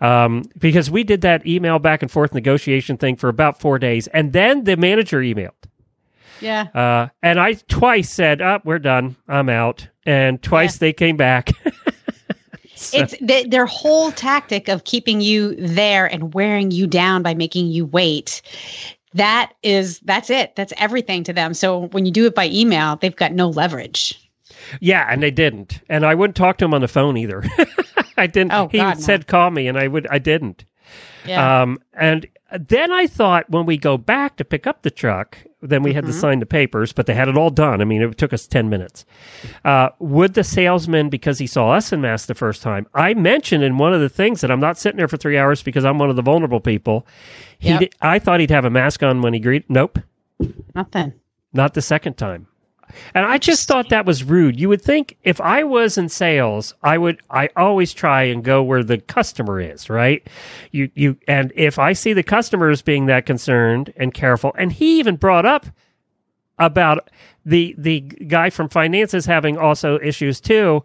Um, 0.00 0.42
because 0.58 0.90
we 0.90 1.04
did 1.04 1.20
that 1.20 1.46
email 1.46 1.78
back 1.78 2.02
and 2.02 2.10
forth 2.10 2.34
negotiation 2.34 2.96
thing 2.96 3.14
for 3.14 3.28
about 3.28 3.60
four 3.60 3.78
days, 3.78 4.08
and 4.08 4.32
then 4.32 4.64
the 4.64 4.76
manager 4.76 5.20
emailed. 5.20 5.52
Yeah. 6.40 6.62
Uh, 6.74 7.08
and 7.22 7.38
I 7.40 7.54
twice 7.54 8.10
said, 8.10 8.40
"Up, 8.40 8.64
we're 8.64 8.78
done. 8.78 9.16
I'm 9.28 9.48
out." 9.48 9.86
And 10.06 10.42
twice 10.42 10.78
they 10.78 10.92
came 10.92 11.16
back. 11.16 11.50
So- 12.76 12.96
It's 12.98 13.14
th- 13.18 13.50
their 13.50 13.66
whole 13.66 14.10
tactic 14.10 14.68
of 14.68 14.84
keeping 14.84 15.20
you 15.20 15.54
there 15.56 16.06
and 16.06 16.32
wearing 16.32 16.70
you 16.70 16.86
down 16.86 17.22
by 17.22 17.34
making 17.34 17.66
you 17.66 17.84
wait. 17.84 18.40
That 19.12 19.52
is 19.62 19.98
that's 20.00 20.30
it. 20.30 20.56
That's 20.56 20.72
everything 20.78 21.22
to 21.24 21.34
them. 21.34 21.52
So 21.52 21.88
when 21.88 22.06
you 22.06 22.10
do 22.12 22.24
it 22.24 22.34
by 22.34 22.48
email, 22.48 22.96
they've 22.96 23.14
got 23.14 23.32
no 23.32 23.50
leverage. 23.50 24.18
yeah, 24.80 25.06
and 25.10 25.22
they 25.22 25.30
didn't, 25.30 25.80
and 25.90 26.06
I 26.06 26.14
wouldn't 26.14 26.36
talk 26.36 26.56
to 26.58 26.64
him 26.64 26.72
on 26.72 26.80
the 26.80 26.88
phone 26.88 27.18
either. 27.18 27.44
I 28.16 28.26
didn't. 28.26 28.52
Oh, 28.52 28.68
he 28.68 28.78
God, 28.78 28.94
no. 28.96 29.00
said, 29.02 29.26
"Call 29.26 29.50
me," 29.50 29.68
and 29.68 29.76
I 29.78 29.86
would. 29.86 30.06
I 30.06 30.18
didn't. 30.18 30.64
Yeah. 31.26 31.62
Um, 31.62 31.80
and 31.92 32.26
then 32.58 32.92
I 32.92 33.06
thought 33.08 33.50
when 33.50 33.66
we 33.66 33.76
go 33.76 33.98
back 33.98 34.36
to 34.36 34.44
pick 34.44 34.66
up 34.66 34.80
the 34.82 34.90
truck, 34.90 35.36
then 35.62 35.82
we 35.82 35.92
had 35.92 36.06
to 36.06 36.12
Mhm. 36.12 36.20
sign 36.20 36.38
the 36.40 36.46
papers, 36.46 36.92
but 36.92 37.06
they 37.06 37.14
had 37.14 37.28
it 37.28 37.36
all 37.36 37.50
done. 37.50 37.80
I 37.80 37.84
mean, 37.84 38.00
it 38.02 38.16
took 38.18 38.32
us 38.32 38.46
10 38.46 38.68
minutes. 38.70 39.04
Uh, 39.64 39.90
would 39.98 40.34
the 40.34 40.44
salesman, 40.44 41.08
because 41.08 41.38
he 41.38 41.46
saw 41.46 41.72
us 41.72 41.92
in 41.92 42.00
mass 42.00 42.26
the 42.26 42.34
first 42.34 42.62
time, 42.62 42.86
I 42.94 43.14
mentioned 43.14 43.62
in 43.62 43.76
one 43.78 43.92
of 43.92 44.00
the 44.00 44.08
things 44.08 44.40
that 44.40 44.50
I'm 44.50 44.60
not 44.60 44.78
sitting 44.78 44.96
there 44.98 45.08
for 45.08 45.16
three 45.16 45.36
hours 45.38 45.62
because 45.62 45.84
I'm 45.84 45.98
one 45.98 46.10
of 46.10 46.16
the 46.16 46.22
vulnerable 46.22 46.60
people. 46.60 47.06
He 47.58 47.70
Yep. 47.70 47.90
I 48.00 48.18
thought 48.18 48.40
he'd 48.40 48.50
have 48.50 48.64
a 48.64 48.70
mask 48.70 49.02
on 49.02 49.20
when 49.22 49.34
he 49.34 49.40
greeted. 49.40 49.68
Nope. 49.68 49.98
Nothing. 50.74 51.12
Not 51.52 51.74
the 51.74 51.82
second 51.82 52.16
time. 52.16 52.46
And 53.14 53.26
I 53.26 53.38
just 53.38 53.66
thought 53.66 53.88
that 53.90 54.06
was 54.06 54.24
rude. 54.24 54.58
You 54.58 54.68
would 54.68 54.82
think 54.82 55.16
if 55.22 55.40
I 55.40 55.64
was 55.64 55.98
in 55.98 56.08
sales, 56.08 56.74
I 56.82 56.98
would 56.98 57.20
I 57.30 57.48
always 57.56 57.92
try 57.92 58.22
and 58.24 58.42
go 58.44 58.62
where 58.62 58.82
the 58.82 58.98
customer 58.98 59.60
is, 59.60 59.90
right? 59.90 60.26
You 60.72 60.90
you 60.94 61.16
and 61.26 61.52
if 61.54 61.78
I 61.78 61.92
see 61.92 62.12
the 62.12 62.22
customers 62.22 62.82
being 62.82 63.06
that 63.06 63.26
concerned 63.26 63.92
and 63.96 64.14
careful, 64.14 64.52
and 64.58 64.72
he 64.72 64.98
even 64.98 65.16
brought 65.16 65.46
up 65.46 65.66
about 66.58 67.10
the 67.44 67.74
the 67.78 68.00
guy 68.00 68.50
from 68.50 68.68
finances 68.68 69.26
having 69.26 69.56
also 69.58 69.98
issues 70.00 70.40
too, 70.40 70.84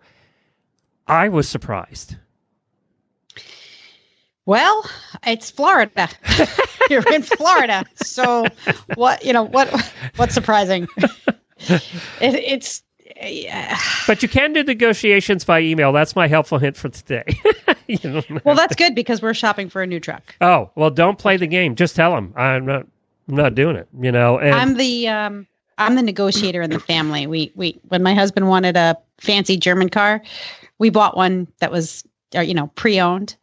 I 1.08 1.30
was 1.30 1.48
surprised. 1.48 2.16
Well, 4.46 4.88
it's 5.26 5.50
Florida. 5.50 6.08
You're 6.90 7.04
in 7.12 7.24
Florida, 7.24 7.84
so 7.96 8.46
what? 8.94 9.26
You 9.26 9.34
know 9.34 9.44
what? 9.44 9.70
What's 10.18 10.34
surprising? 10.36 10.88
it, 11.58 11.84
it's 12.22 12.84
yeah. 13.22 13.78
But 14.08 14.22
you 14.22 14.30
can 14.30 14.54
do 14.54 14.64
negotiations 14.64 15.46
by 15.46 15.62
email. 15.62 15.92
That's 15.92 16.16
my 16.16 16.28
helpful 16.28 16.58
hint 16.58 16.76
for 16.76 16.90
today. 16.90 17.24
You 17.88 18.00
don't 18.00 18.26
have 18.26 18.44
well, 18.44 18.56
that's 18.56 18.76
to- 18.76 18.84
good 18.84 18.96
because 18.96 19.22
we're 19.22 19.36
shopping 19.36 19.70
for 19.70 19.84
a 19.84 19.86
new 19.86 20.00
truck. 20.00 20.36
Oh 20.42 20.72
well, 20.74 20.90
don't 20.90 21.20
play 21.20 21.38
the 21.38 21.46
game. 21.46 21.76
Just 21.76 21.96
tell 21.96 22.16
them 22.16 22.34
I'm 22.36 22.66
not. 22.66 22.88
I'm 23.28 23.36
not 23.36 23.54
doing 23.54 23.76
it. 23.76 23.88
You 24.02 24.12
know. 24.12 24.40
And 24.40 24.56
I'm 24.56 24.76
the 24.76 25.08
um, 25.08 25.46
I'm 25.78 25.94
the 25.94 26.02
negotiator 26.02 26.64
in 26.64 26.72
the 26.72 26.80
family. 26.80 27.28
We 27.28 27.52
we 27.54 27.80
when 27.90 28.02
my 28.02 28.16
husband 28.16 28.48
wanted 28.50 28.76
a 28.76 28.98
fancy 29.20 29.56
German 29.56 29.90
car, 29.90 30.24
we 30.80 30.90
bought 30.90 31.16
one 31.16 31.48
that 31.60 31.72
was 31.72 32.04
uh, 32.36 32.40
you 32.42 32.56
know 32.56 32.72
pre-owned, 32.74 33.36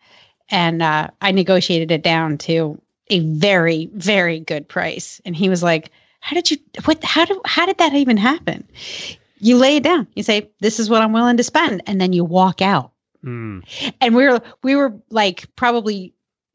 and 0.48 0.82
uh, 0.82 1.06
I 1.20 1.30
negotiated 1.30 1.93
it 1.93 2.02
down 2.02 2.36
to 2.39 2.80
a 3.10 3.20
very 3.20 3.90
very 3.94 4.40
good 4.40 4.66
price. 4.66 5.20
And 5.24 5.36
he 5.36 5.48
was 5.48 5.62
like, 5.62 5.93
"How 6.23 6.35
did 6.35 6.51
you? 6.51 6.57
What? 6.85 7.05
How 7.05 7.24
did 7.27 7.36
how 7.44 7.66
did 7.66 7.78
that 7.78 7.93
even 7.94 8.16
happen?" 8.16 8.66
You 9.39 9.57
lay 9.59 9.77
it 9.77 9.82
down. 9.82 10.07
You 10.15 10.23
say, 10.23 10.49
"This 10.61 10.81
is 10.81 10.89
what 10.89 11.03
I'm 11.03 11.12
willing 11.12 11.36
to 11.36 11.43
spend," 11.43 11.82
and 11.86 12.01
then 12.01 12.12
you 12.12 12.24
walk 12.24 12.62
out. 12.62 12.93
Mm. 13.24 13.62
And 14.01 14.16
we 14.16 14.27
were 14.27 14.40
we 14.62 14.77
were 14.77 14.94
like 15.11 15.47
probably 15.57 16.15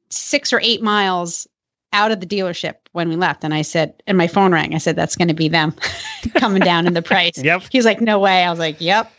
six 0.10 0.52
or 0.52 0.60
eight 0.64 0.82
miles 0.82 1.48
out 1.94 2.12
of 2.12 2.20
the 2.20 2.26
dealership 2.26 2.76
when 2.92 3.10
we 3.10 3.16
left. 3.16 3.44
And 3.44 3.54
I 3.54 3.62
said, 3.62 3.94
and 4.08 4.18
my 4.18 4.28
phone 4.28 4.52
rang. 4.52 4.76
I 4.76 4.78
said, 4.78 4.96
that's 4.96 5.16
going 5.16 5.28
to 5.30 5.34
be 5.34 5.48
them 5.48 5.74
coming 6.36 6.62
down 6.62 6.86
in 6.86 6.94
the 6.94 7.02
price. 7.02 7.38
Yep. 7.38 7.64
he's 7.72 7.86
like, 7.86 8.02
no 8.02 8.20
way. 8.20 8.44
I 8.44 8.50
was 8.50 8.60
like, 8.60 8.80
yep. 8.80 9.12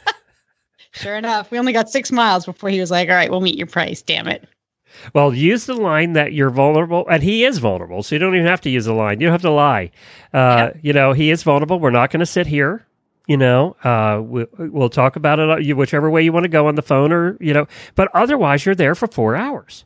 sure 0.92 1.16
enough, 1.16 1.50
we 1.50 1.58
only 1.58 1.72
got 1.72 1.90
six 1.90 2.12
miles 2.12 2.46
before 2.46 2.70
he 2.70 2.80
was 2.80 2.90
like, 2.90 3.08
all 3.08 3.14
right, 3.14 3.30
we'll 3.30 3.40
meet 3.40 3.58
your 3.58 3.66
price. 3.66 4.02
Damn 4.02 4.28
it. 4.28 4.48
Well, 5.14 5.34
use 5.34 5.66
the 5.66 5.74
line 5.74 6.12
that 6.14 6.32
you're 6.32 6.50
vulnerable, 6.50 7.06
and 7.08 7.22
he 7.22 7.44
is 7.44 7.58
vulnerable, 7.58 8.02
so 8.02 8.14
you 8.14 8.18
don't 8.18 8.34
even 8.34 8.46
have 8.46 8.60
to 8.62 8.70
use 8.70 8.86
a 8.86 8.92
line. 8.94 9.20
You 9.20 9.26
don't 9.26 9.32
have 9.34 9.42
to 9.42 9.50
lie. 9.50 9.90
Uh, 10.32 10.70
You 10.82 10.92
know, 10.92 11.12
he 11.12 11.30
is 11.30 11.42
vulnerable. 11.42 11.80
We're 11.80 11.90
not 11.90 12.10
going 12.10 12.20
to 12.20 12.26
sit 12.26 12.46
here. 12.46 12.86
You 13.28 13.36
know, 13.36 13.76
uh, 13.84 14.20
we, 14.22 14.46
we'll 14.58 14.88
talk 14.90 15.14
about 15.16 15.38
it 15.38 15.48
uh, 15.72 15.76
whichever 15.76 16.10
way 16.10 16.22
you 16.22 16.32
want 16.32 16.42
to 16.44 16.48
go 16.48 16.66
on 16.66 16.74
the 16.74 16.82
phone, 16.82 17.12
or 17.12 17.36
you 17.40 17.54
know. 17.54 17.66
But 17.94 18.08
otherwise, 18.14 18.66
you're 18.66 18.74
there 18.74 18.94
for 18.96 19.06
four 19.06 19.36
hours. 19.36 19.84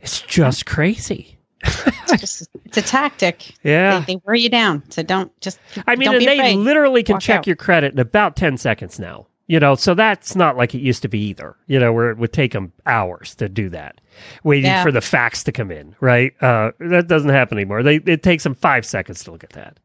It's 0.00 0.20
just 0.20 0.64
crazy. 0.66 1.36
It's 1.64 2.20
just, 2.20 2.48
it's 2.66 2.76
a 2.76 2.82
tactic. 2.82 3.54
Yeah. 3.64 4.00
They, 4.00 4.14
they 4.14 4.20
wear 4.24 4.34
you 4.36 4.50
down. 4.50 4.82
So 4.90 5.02
don't 5.02 5.32
just, 5.40 5.58
I 5.86 5.96
mean, 5.96 6.12
and 6.12 6.20
they 6.22 6.38
afraid. 6.38 6.56
literally 6.56 7.02
can 7.02 7.14
Walk 7.14 7.22
check 7.22 7.38
out. 7.40 7.46
your 7.46 7.56
credit 7.56 7.92
in 7.94 7.98
about 7.98 8.36
ten 8.36 8.56
seconds 8.58 8.98
now. 8.98 9.26
You 9.46 9.60
know, 9.60 9.74
so 9.74 9.92
that's 9.94 10.34
not 10.34 10.56
like 10.56 10.74
it 10.74 10.80
used 10.80 11.02
to 11.02 11.08
be 11.08 11.18
either. 11.18 11.54
You 11.66 11.78
know, 11.78 11.92
where 11.92 12.10
it 12.10 12.16
would 12.18 12.32
take 12.32 12.52
them 12.52 12.72
hours 12.86 13.34
to 13.36 13.48
do 13.48 13.68
that, 13.70 14.00
waiting 14.42 14.70
Yeah. 14.70 14.82
for 14.82 14.90
the 14.90 15.00
fax 15.02 15.44
to 15.44 15.52
come 15.52 15.70
in. 15.70 15.94
Right? 16.00 16.32
Uh, 16.42 16.70
that 16.80 17.08
doesn't 17.08 17.28
happen 17.30 17.58
anymore. 17.58 17.82
They 17.82 17.96
it 17.96 18.22
takes 18.22 18.42
them 18.44 18.54
five 18.54 18.86
seconds 18.86 19.22
to 19.24 19.30
look 19.32 19.44
at 19.44 19.50
that. 19.50 19.78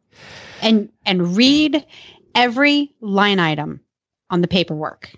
and, 0.62 0.90
and 1.06 1.36
read 1.36 1.86
every 2.36 2.94
line 3.02 3.40
item 3.40 3.82
on 4.30 4.42
the 4.42 4.48
paperwork. 4.48 5.12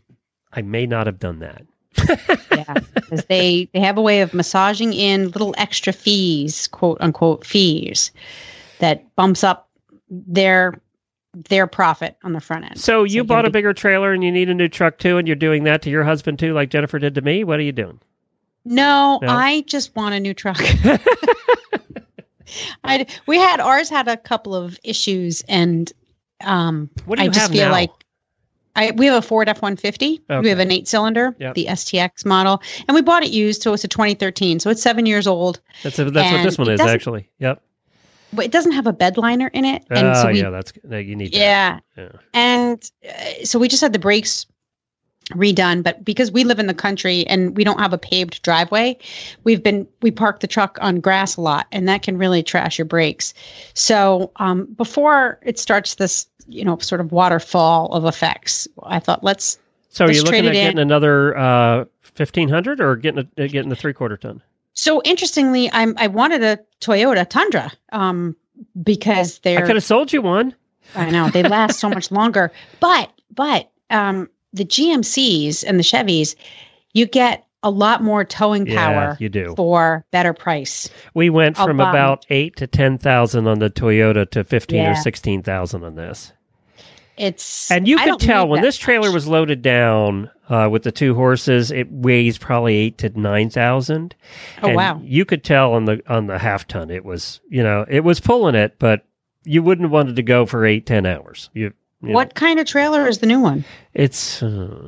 I 0.54 0.62
may 0.62 0.86
not 0.86 1.06
have 1.08 1.20
done 1.20 1.40
that. 1.40 1.64
yeah, 2.52 2.74
because 2.96 3.26
they 3.26 3.70
they 3.74 3.80
have 3.80 3.98
a 3.98 4.02
way 4.02 4.22
of 4.22 4.34
massaging 4.34 4.94
in 4.94 5.30
little 5.32 5.54
extra 5.58 5.92
fees, 5.94 6.68
quote 6.68 6.98
unquote 7.02 7.46
fees, 7.46 8.12
that 8.80 9.14
bumps 9.16 9.44
up 9.44 9.70
their 10.10 10.74
their 11.34 11.68
profit 11.68 12.18
on 12.24 12.34
the 12.34 12.42
front 12.42 12.66
end. 12.66 12.80
So 12.80 13.04
you 13.04 13.18
you 13.18 13.24
bought 13.24 13.46
a 13.46 13.50
be- 13.50 13.54
bigger 13.60 13.74
trailer 13.74 14.12
and 14.12 14.24
you 14.24 14.32
need 14.32 14.50
a 14.50 14.54
new 14.54 14.68
truck 14.68 14.98
too, 14.98 15.18
and 15.18 15.28
you're 15.28 15.36
doing 15.36 15.64
that 15.64 15.82
to 15.84 15.90
your 15.90 16.04
husband 16.04 16.40
too, 16.40 16.54
like 16.54 16.70
Jennifer 16.70 17.00
did 17.00 17.16
to 17.16 17.22
me. 17.22 17.44
What 17.44 17.60
are 17.60 17.64
you 17.64 17.72
doing? 17.72 18.00
No, 18.66 19.20
No? 19.22 19.28
I 19.30 19.62
just 19.62 19.96
want 19.96 20.14
a 20.14 20.20
new 20.20 20.34
truck. 20.34 20.60
I 22.84 23.06
we 23.28 23.38
had 23.38 23.60
ours 23.60 23.90
had 23.90 24.08
a 24.08 24.18
couple 24.18 24.54
of 24.54 24.78
issues, 24.84 25.42
and 25.48 25.92
um, 26.42 26.90
What 27.06 27.18
do 27.18 27.24
I 27.24 27.28
just 27.28 27.40
have 27.40 27.52
feel 27.52 27.66
now? 27.68 27.72
like. 27.72 27.92
I, 28.74 28.92
we 28.92 29.06
have 29.08 29.22
a 29.22 29.26
Ford 29.26 29.50
F 29.50 29.62
one 29.62 29.76
fifty. 29.76 30.22
We 30.30 30.48
have 30.50 30.60
an 30.60 30.72
eight 30.72 30.88
cylinder, 30.88 31.36
Yep. 31.40 31.56
the 31.56 31.66
STX 31.66 32.26
model, 32.26 32.62
and 32.88 32.96
we 32.96 33.02
bought 33.02 33.22
it 33.22 33.32
used, 33.32 33.62
so 33.62 33.74
it's 33.74 33.84
a 33.84 33.88
2013, 33.90 34.62
so 34.62 34.70
it's 34.70 34.82
seven 34.82 35.06
years 35.06 35.28
old. 35.28 35.60
That's 35.84 35.98
that's 35.98 36.10
what 36.32 36.44
this 36.44 36.58
one 36.58 36.70
is 36.70 36.80
actually. 36.80 37.30
Yep. 37.40 37.62
But 38.34 38.46
it 38.46 38.52
doesn't 38.52 38.72
have 38.72 38.88
a 38.88 38.94
bed 38.94 39.18
liner 39.18 39.48
in 39.54 39.66
it, 39.66 39.84
and 39.90 40.08
Oh 40.08 40.14
so 40.14 40.28
we, 40.32 40.42
yeah, 40.42 40.50
that's 40.50 40.74
you 40.90 41.16
need. 41.16 41.34
that. 41.34 41.38
yeah, 41.38 41.80
Yeah. 41.98 42.10
and 42.34 42.92
uh, 43.08 43.44
so 43.46 43.60
we 43.60 43.68
just 43.68 43.82
had 43.82 43.94
the 43.94 44.00
brakes 44.00 44.46
redone 45.32 45.82
but 45.82 46.04
because 46.04 46.30
we 46.32 46.44
live 46.44 46.60
in 46.60 46.68
the 46.68 46.74
country 46.74 47.26
and 47.28 47.56
we 47.56 47.64
don't 47.64 47.80
have 47.80 47.94
a 47.94 47.98
paved 47.98 48.42
driveway 48.42 48.98
we've 49.46 49.64
been 49.64 49.88
we 50.02 50.12
park 50.12 50.42
the 50.42 50.48
truck 50.48 50.78
on 50.82 51.00
grass 51.00 51.38
a 51.38 51.42
lot 51.42 51.68
and 51.72 51.88
that 51.88 52.02
can 52.02 52.18
really 52.18 52.44
trash 52.44 52.78
your 52.78 52.86
brakes 52.86 53.34
so 53.74 54.30
um, 54.38 54.66
before 54.76 55.40
it 55.44 55.58
starts 55.58 55.96
this 55.96 56.28
you 56.48 56.66
know 56.66 56.78
sort 56.80 57.00
of 57.00 57.14
waterfall 57.14 57.88
of 57.94 58.04
effects 58.04 58.68
i 58.84 59.00
thought 59.00 59.24
let's 59.24 59.58
So 59.90 60.04
are 60.04 60.08
let's 60.08 60.18
you 60.18 60.24
looking 60.26 60.40
at 60.48 60.54
it 60.54 60.58
in. 60.58 60.64
getting 60.66 60.80
another 60.80 61.38
uh, 61.38 61.86
fifteen 62.02 62.50
hundred 62.50 62.82
or 62.82 62.98
getting 62.98 63.26
a, 63.38 63.48
getting 63.48 63.70
the 63.70 63.76
three 63.76 63.94
quarter 63.94 64.18
ton? 64.18 64.42
So 64.74 65.02
interestingly 65.04 65.70
i'm 65.74 65.94
i 65.98 66.08
wanted 66.08 66.44
a 66.44 66.60
toyota 66.80 67.28
tundra 67.28 67.72
um, 67.92 68.36
because 68.84 69.40
they're 69.40 69.64
I 69.64 69.68
could 69.68 69.76
have 69.76 69.84
sold 69.84 70.14
you 70.14 70.22
one. 70.22 70.56
I 70.96 71.10
know 71.10 71.30
they 71.30 71.44
last 71.58 71.80
so 71.80 71.90
much 71.90 72.12
longer. 72.12 72.52
But 72.80 73.12
but 73.34 73.72
um, 73.90 74.30
the 74.54 74.66
GMCs 74.66 75.64
and 75.66 75.80
the 75.80 75.84
Chevys, 75.84 76.36
you 76.94 77.06
get 77.06 77.46
a 77.64 77.70
lot 77.70 78.04
more 78.04 78.24
towing 78.26 78.66
power. 78.66 78.94
Yeah, 78.94 79.16
you 79.20 79.30
do. 79.30 79.54
for 79.56 80.06
better 80.12 80.34
price. 80.34 80.90
We 81.14 81.30
went 81.30 81.58
from 81.58 81.80
about 81.80 82.26
eight 82.30 82.56
to 82.58 82.68
ten 82.68 82.98
thousand 82.98 83.48
on 83.48 83.60
the 83.60 83.70
Toyota 83.70 84.30
to 84.32 84.44
fifteen 84.44 84.82
or 84.82 84.92
Yeah. 84.92 85.02
sixteen 85.02 85.42
thousand 85.44 85.84
on 85.84 85.96
this. 85.96 86.34
It's 87.22 87.70
And 87.70 87.88
you 87.88 87.98
could 88.00 88.20
tell 88.20 88.48
when 88.48 88.62
this 88.64 88.78
trailer 88.78 89.10
much. 89.10 89.14
was 89.14 89.28
loaded 89.28 89.62
down 89.62 90.30
uh, 90.50 90.68
with 90.72 90.82
the 90.82 90.92
two 90.92 91.14
horses, 91.14 91.70
it 91.70 91.88
weighs 91.92 92.40
probably 92.40 92.76
eight 92.76 92.98
to 92.98 93.10
nine 93.20 93.50
thousand. 93.52 94.16
Oh, 94.64 94.74
wow. 94.74 95.00
You 95.04 95.24
could 95.24 95.44
tell 95.44 95.74
on 95.74 95.86
the 95.86 96.02
on 96.08 96.26
the 96.26 96.40
half 96.40 96.68
ton 96.68 96.90
it 96.90 97.06
was 97.06 97.40
you 97.50 97.62
know 97.62 97.86
it 97.88 98.04
was 98.04 98.20
pulling 98.20 98.56
it, 98.56 98.76
but 98.80 99.06
you 99.44 99.62
wouldn't 99.62 99.86
have 99.86 99.92
wanted 99.92 100.16
to 100.16 100.24
go 100.24 100.46
for 100.48 100.66
eight 100.66 100.88
ten 100.88 101.06
hours. 101.06 101.50
You, 101.54 101.72
you 102.02 102.10
know, 102.10 102.14
What 102.16 102.34
kind 102.34 102.60
of 102.60 102.66
trailer 102.66 103.08
is 103.08 103.20
the 103.20 103.28
new 103.28 103.40
one? 103.40 103.64
it's 103.94 104.42
uh, 104.42 104.84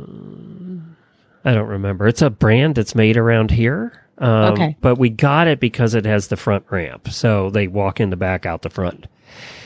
I 1.45 1.53
don't 1.53 1.67
remember. 1.69 2.07
It's 2.07 2.21
a 2.23 2.29
brand 2.31 2.75
that's 2.75 2.95
made 2.95 3.15
around 3.17 3.51
here. 3.51 3.93
Um, 4.17 4.53
Okay. 4.53 4.75
But 4.81 4.97
we 4.97 5.09
got 5.09 5.47
it 5.47 5.59
because 5.59 5.93
it 5.95 6.05
has 6.05 6.27
the 6.29 6.37
front 6.37 6.65
ramp, 6.69 7.09
so 7.09 7.49
they 7.49 7.67
walk 7.67 7.99
in 7.99 8.09
the 8.09 8.15
back, 8.15 8.45
out 8.45 8.61
the 8.63 8.69
front. 8.69 9.07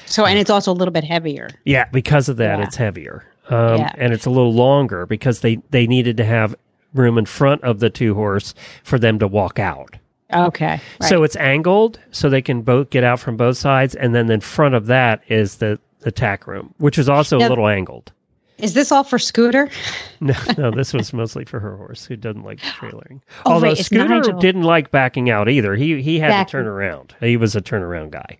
So 0.08 0.26
and 0.26 0.40
it's 0.40 0.50
also 0.50 0.72
a 0.72 0.74
little 0.74 0.92
bit 0.92 1.04
heavier. 1.04 1.50
Yeah, 1.66 1.86
because 1.92 2.28
of 2.30 2.38
that, 2.38 2.58
Yeah. 2.60 2.66
it's 2.66 2.76
heavier, 2.76 3.24
um, 3.50 3.78
Yeah. 3.80 3.92
and 3.98 4.14
it's 4.14 4.26
a 4.26 4.30
little 4.30 4.54
longer 4.54 5.06
because 5.06 5.42
they 5.42 5.60
they 5.72 5.86
needed 5.88 6.18
to 6.18 6.24
have 6.26 6.56
room 6.94 7.18
in 7.18 7.26
front 7.26 7.64
of 7.64 7.80
the 7.80 7.90
two 7.90 8.16
horse 8.16 8.54
for 8.84 8.98
them 8.98 9.20
to 9.20 9.28
walk 9.28 9.60
out. 9.60 9.98
Okay. 10.34 10.80
So 11.02 11.24
it's 11.24 11.36
angled 11.38 12.00
so 12.12 12.30
they 12.30 12.42
can 12.42 12.62
both 12.62 12.90
get 12.90 13.04
out 13.04 13.20
from 13.20 13.38
both 13.38 13.58
sides, 13.58 13.96
and 13.96 14.14
then 14.16 14.30
in 14.32 14.42
front 14.42 14.76
of 14.76 14.88
that 14.88 15.22
is 15.30 15.56
the 15.58 15.80
the 16.02 16.12
tack 16.12 16.48
room, 16.48 16.74
which 16.78 16.98
is 16.98 17.08
also 17.10 17.38
Now- 17.38 17.48
a 17.48 17.50
little 17.50 17.68
angled. 17.68 18.12
Is 18.60 18.74
this 18.74 18.92
all 18.92 19.04
for 19.04 19.20
Scooter? 19.20 19.70
No, 20.20 20.34
no, 20.58 20.72
this 20.76 20.94
was 20.94 21.14
mostly 21.14 21.46
for 21.46 21.60
her 21.60 21.76
horse 21.78 22.04
who 22.06 22.16
doesn't 22.16 22.44
like 22.44 22.60
trailering. 22.60 23.22
Oh, 23.46 23.54
Although 23.54 23.68
right, 23.68 23.78
Scooter 23.78 24.22
didn't 24.40 24.64
like 24.64 24.90
backing 24.90 25.30
out 25.30 25.48
either. 25.48 25.76
He 25.76 26.02
he 26.02 26.18
had 26.20 26.30
Back- 26.30 26.48
to 26.48 26.52
turn 26.54 26.66
around. 26.66 27.14
He 27.20 27.38
was 27.38 27.56
a 27.56 27.62
turnaround 27.62 28.10
guy. 28.12 28.38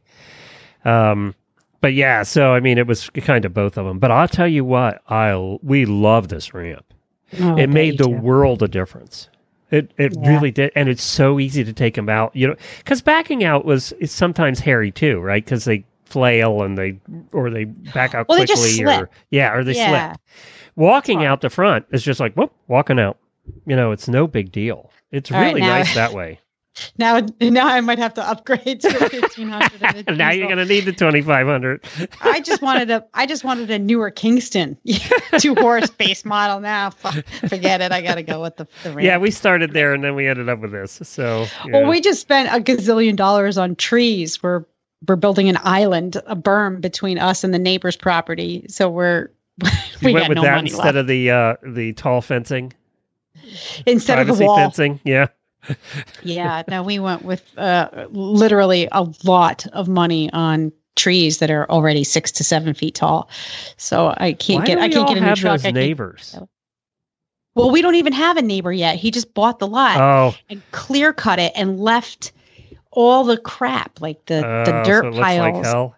Um, 0.86 1.36
but 1.88 1.94
yeah, 1.94 2.24
so 2.24 2.52
I 2.54 2.60
mean, 2.60 2.78
it 2.78 2.86
was 2.86 3.10
kind 3.12 3.46
of 3.46 3.54
both 3.54 3.78
of 3.78 3.86
them. 3.86 3.98
But 3.98 4.12
I'll 4.12 4.28
tell 4.28 4.46
you 4.48 4.66
what, 4.66 5.02
I 5.08 5.34
we 5.64 5.86
love 5.86 6.28
this 6.28 6.54
ramp. 6.54 6.84
Oh, 7.40 7.56
it 7.56 7.68
made 7.68 7.98
the 7.98 8.04
do. 8.10 8.10
world 8.10 8.62
a 8.62 8.68
difference. 8.68 9.30
It 9.72 9.94
it 9.98 10.14
Yeah. 10.22 10.30
really 10.30 10.52
did, 10.52 10.74
and 10.76 10.90
it's 10.90 11.02
so 11.02 11.40
easy 11.40 11.64
to 11.64 11.72
take 11.72 11.96
them 11.96 12.10
out. 12.10 12.36
You 12.36 12.50
know, 12.50 12.56
because 12.80 13.02
backing 13.02 13.46
out 13.46 13.64
was 13.64 13.94
is 13.94 14.12
sometimes 14.12 14.60
hairy 14.60 14.92
too, 14.92 15.22
right? 15.22 15.46
Because 15.46 15.64
they 15.64 15.86
flail 16.04 16.62
and 16.62 16.78
they 16.78 17.00
or 17.32 17.50
they 17.50 17.64
back 17.64 18.14
out 18.14 18.28
Well, 18.28 18.46
quickly, 18.46 18.84
or 18.86 19.10
yeah, 19.32 19.54
or 19.54 19.64
they 19.64 19.76
Yeah. 19.76 20.12
slip. 20.12 20.22
Walking 20.76 21.24
out 21.24 21.40
the 21.40 21.50
front 21.50 21.86
is 21.94 22.04
just 22.04 22.20
like 22.20 22.34
whoop, 22.36 22.52
walking 22.68 23.00
out. 23.00 23.18
You 23.66 23.78
know, 23.78 23.94
it's 23.94 24.10
no 24.10 24.28
big 24.28 24.52
deal. 24.52 24.92
It's 25.14 25.32
All 25.32 25.38
right, 25.40 25.48
really 25.48 25.62
now- 25.62 25.78
nice 25.78 25.96
that 25.96 26.12
way. 26.12 26.40
Now, 26.98 27.26
now 27.42 27.68
I 27.68 27.82
might 27.82 28.00
have 28.00 28.14
to 28.16 28.28
upgrade 28.28 28.82
to 28.82 28.88
a 28.88 29.10
fifteen 29.10 29.50
hundred. 29.50 30.08
now 30.18 30.32
you're 30.32 30.48
going 30.48 30.58
to 30.58 30.66
need 30.66 30.86
the 30.86 30.94
2500. 30.94 31.86
I 32.22 32.40
just 32.40 32.62
wanted 32.62 32.90
a, 32.92 33.06
I 33.14 33.26
just 33.26 33.44
wanted 33.44 33.70
a 33.72 33.80
newer 33.80 34.12
Kingston 34.12 34.78
two 35.40 35.56
horse 35.56 35.90
base 35.90 36.26
model. 36.26 36.60
Now, 36.60 36.92
forget 36.92 37.82
it. 37.82 37.92
I 37.92 38.02
got 38.02 38.16
to 38.16 38.24
go 38.24 38.42
with 38.42 38.58
the, 38.58 38.68
the. 38.84 39.02
Yeah, 39.02 39.18
we 39.18 39.32
started 39.32 39.74
there 39.74 39.94
and 39.94 40.04
then 40.04 40.16
we 40.16 40.28
ended 40.28 40.50
up 40.50 40.60
with 40.60 40.72
this. 40.72 41.00
So, 41.04 41.46
yeah. 41.66 41.74
Well, 41.74 41.90
we 41.90 42.02
just 42.02 42.22
spent 42.22 42.50
a 42.50 42.62
gazillion 42.62 43.16
dollars 43.16 43.58
on 43.58 43.76
trees. 43.76 44.42
We're 44.42 44.66
we're 45.08 45.16
building 45.16 45.48
an 45.48 45.58
island, 45.62 46.16
a 46.26 46.36
berm 46.36 46.82
between 46.82 47.20
us 47.20 47.44
and 47.44 47.54
the 47.54 47.60
neighbor's 47.60 47.96
property. 47.96 48.66
So 48.68 48.90
we're 48.90 49.30
we 50.04 50.14
went 50.14 50.24
got 50.24 50.30
with 50.30 50.36
no 50.38 50.42
that 50.44 50.56
money 50.56 50.70
instead 50.70 50.86
left. 50.86 50.98
of 50.98 51.08
the 51.08 51.32
uh, 51.32 51.56
the 51.64 51.94
tall 51.94 52.22
fencing, 52.22 52.74
instead 53.86 54.20
of 54.28 54.38
the 54.38 54.46
wall. 54.46 54.58
fencing. 54.58 55.00
Yeah. 55.04 55.28
Yeah, 56.24 56.64
no, 56.68 56.84
we 56.84 57.00
went 57.00 57.24
with 57.24 57.44
uh, 57.58 58.08
literally 58.10 58.88
a 58.92 59.08
lot 59.24 59.66
of 59.74 59.88
money 59.88 60.32
on 60.32 60.72
trees 60.96 61.40
that 61.40 61.52
are 61.52 61.70
already 61.70 62.04
six 62.04 62.32
to 62.34 62.44
seven 62.44 62.74
feet 62.74 62.96
tall. 62.96 63.30
So 63.78 64.14
I 64.18 64.34
can't 64.34 64.62
Why 64.62 64.66
get 64.68 64.78
I 64.80 64.90
can't 64.90 65.08
get 65.08 65.18
a 65.18 65.22
new 65.22 65.36
truck. 65.36 65.54
those 65.54 65.62
I 65.62 65.68
can't- 65.68 65.76
neighbors? 65.76 66.38
Well, 67.56 67.72
we 67.72 67.82
don't 67.82 67.96
even 67.96 68.14
have 68.14 68.38
a 68.38 68.42
neighbor 68.44 68.72
yet. 68.72 68.98
He 68.98 69.10
just 69.10 69.34
bought 69.34 69.58
the 69.60 69.68
lot 69.68 69.98
Oh. 70.00 70.36
and 70.50 70.62
clear 70.72 71.12
cut 71.12 71.40
it 71.40 71.52
and 71.56 71.80
left 71.80 72.32
all 72.92 73.24
the 73.24 73.38
crap, 73.38 74.00
like 74.00 74.24
the 74.26 74.36
the 74.66 74.76
Oh, 74.82 74.84
dirt 74.84 75.02
so 75.04 75.08
it 75.08 75.12
looks 75.14 75.20
piles. 75.24 75.56
like 75.56 75.66
hell. 75.66 75.96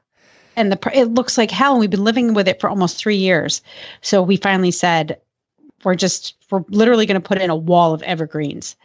and 0.55 0.71
the 0.71 0.91
it 0.93 1.05
looks 1.13 1.37
like 1.37 1.51
hell. 1.51 1.71
And 1.73 1.79
we've 1.81 1.89
been 1.89 2.03
living 2.05 2.33
with 2.33 2.47
it 2.47 2.61
for 2.61 2.69
almost 2.69 2.97
three 2.97 3.17
years. 3.17 3.61
So 4.01 4.21
we 4.21 4.37
finally 4.37 4.71
said 4.71 5.19
we're 5.83 5.95
just 5.95 6.35
we're 6.49 6.63
literally 6.69 7.05
going 7.05 7.21
to 7.21 7.25
put 7.27 7.39
in 7.41 7.49
a 7.49 7.55
wall 7.55 7.93
of 7.93 8.01
evergreens, 8.03 8.75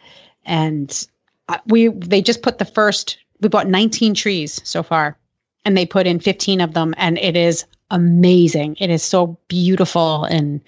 and 0.45 1.07
uh, 1.49 1.57
we 1.67 1.89
they 1.89 2.21
just 2.21 2.41
put 2.41 2.57
the 2.57 2.65
first. 2.65 3.17
We 3.41 3.49
bought 3.49 3.67
19 3.67 4.13
trees 4.13 4.61
so 4.63 4.81
far, 4.81 5.17
and 5.65 5.75
they 5.77 5.85
put 5.85 6.07
in 6.07 6.19
15 6.19 6.61
of 6.61 6.73
them, 6.73 6.93
and 6.97 7.17
it 7.17 7.35
is 7.35 7.65
amazing. 7.91 8.77
It 8.79 8.89
is 8.89 9.03
so 9.03 9.37
beautiful, 9.47 10.23
and 10.25 10.61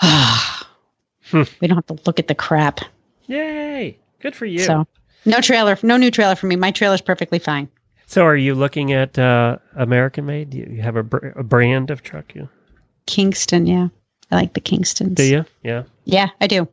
we 1.32 1.68
don't 1.68 1.76
have 1.76 1.86
to 1.86 1.98
look 2.06 2.18
at 2.18 2.28
the 2.28 2.34
crap. 2.34 2.80
Yay! 3.26 3.98
Good 4.20 4.34
for 4.34 4.46
you. 4.46 4.60
So 4.60 4.86
no 5.24 5.40
trailer, 5.40 5.78
no 5.82 5.96
new 5.96 6.10
trailer 6.10 6.34
for 6.34 6.46
me. 6.46 6.56
My 6.56 6.70
trailer's 6.70 7.00
perfectly 7.00 7.38
fine. 7.38 7.68
So, 8.06 8.24
are 8.24 8.36
you 8.36 8.56
looking 8.56 8.92
at 8.92 9.16
uh, 9.18 9.58
American 9.76 10.26
made? 10.26 10.50
Do 10.50 10.58
you 10.58 10.82
have 10.82 10.96
a, 10.96 11.04
br- 11.04 11.28
a 11.28 11.44
brand 11.44 11.92
of 11.92 12.02
truck? 12.02 12.34
You 12.34 12.48
Kingston, 13.06 13.66
yeah, 13.66 13.88
I 14.32 14.34
like 14.34 14.54
the 14.54 14.60
Kingstons. 14.60 15.14
do 15.14 15.24
you? 15.24 15.44
Yeah. 15.62 15.84
Yeah, 16.04 16.28
I 16.40 16.48
do. 16.48 16.66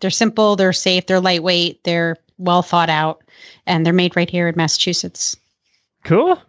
They're 0.00 0.10
simple, 0.10 0.56
they're 0.56 0.72
safe, 0.72 1.06
they're 1.06 1.20
lightweight, 1.20 1.82
they're 1.84 2.16
well 2.38 2.62
thought 2.62 2.90
out, 2.90 3.22
and 3.66 3.84
they're 3.84 3.92
made 3.92 4.16
right 4.16 4.30
here 4.30 4.48
in 4.48 4.54
Massachusetts. 4.56 5.36
Cool. 6.04 6.40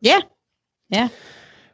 Yeah. 0.00 0.20
Yeah. 0.90 1.08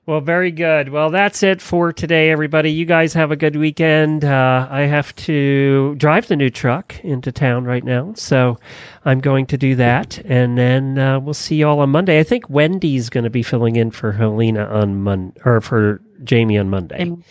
Well, 0.08 0.22
very 0.22 0.50
good. 0.50 0.88
Well, 0.88 1.10
that's 1.10 1.42
it 1.42 1.60
for 1.60 1.92
today, 1.92 2.30
everybody. 2.30 2.72
You 2.72 2.86
guys 2.86 3.12
have 3.12 3.30
a 3.30 3.36
good 3.36 3.56
weekend. 3.56 4.24
Uh, 4.24 4.66
I 4.70 4.82
have 4.82 5.14
to 5.16 5.96
drive 5.96 6.28
the 6.28 6.36
new 6.36 6.48
truck 6.48 6.98
into 7.04 7.30
town 7.30 7.64
right 7.64 7.84
now, 7.84 8.14
so 8.14 8.58
I'm 9.04 9.20
going 9.20 9.44
to 9.48 9.58
do 9.58 9.74
that, 9.74 10.18
and 10.24 10.56
then 10.56 10.98
uh, 10.98 11.20
we'll 11.20 11.34
see 11.34 11.56
you 11.56 11.68
all 11.68 11.80
on 11.80 11.90
Monday. 11.90 12.20
I 12.20 12.22
think 12.22 12.48
Wendy's 12.48 13.10
going 13.10 13.24
to 13.24 13.30
be 13.30 13.42
filling 13.42 13.76
in 13.76 13.90
for 13.90 14.12
Helena 14.12 14.64
on 14.64 15.02
Monday 15.02 15.38
or 15.44 15.60
for 15.60 16.00
Jamie 16.24 16.58
on 16.58 16.68
Monday. 16.70 17.06
Cool. 17.06 17.22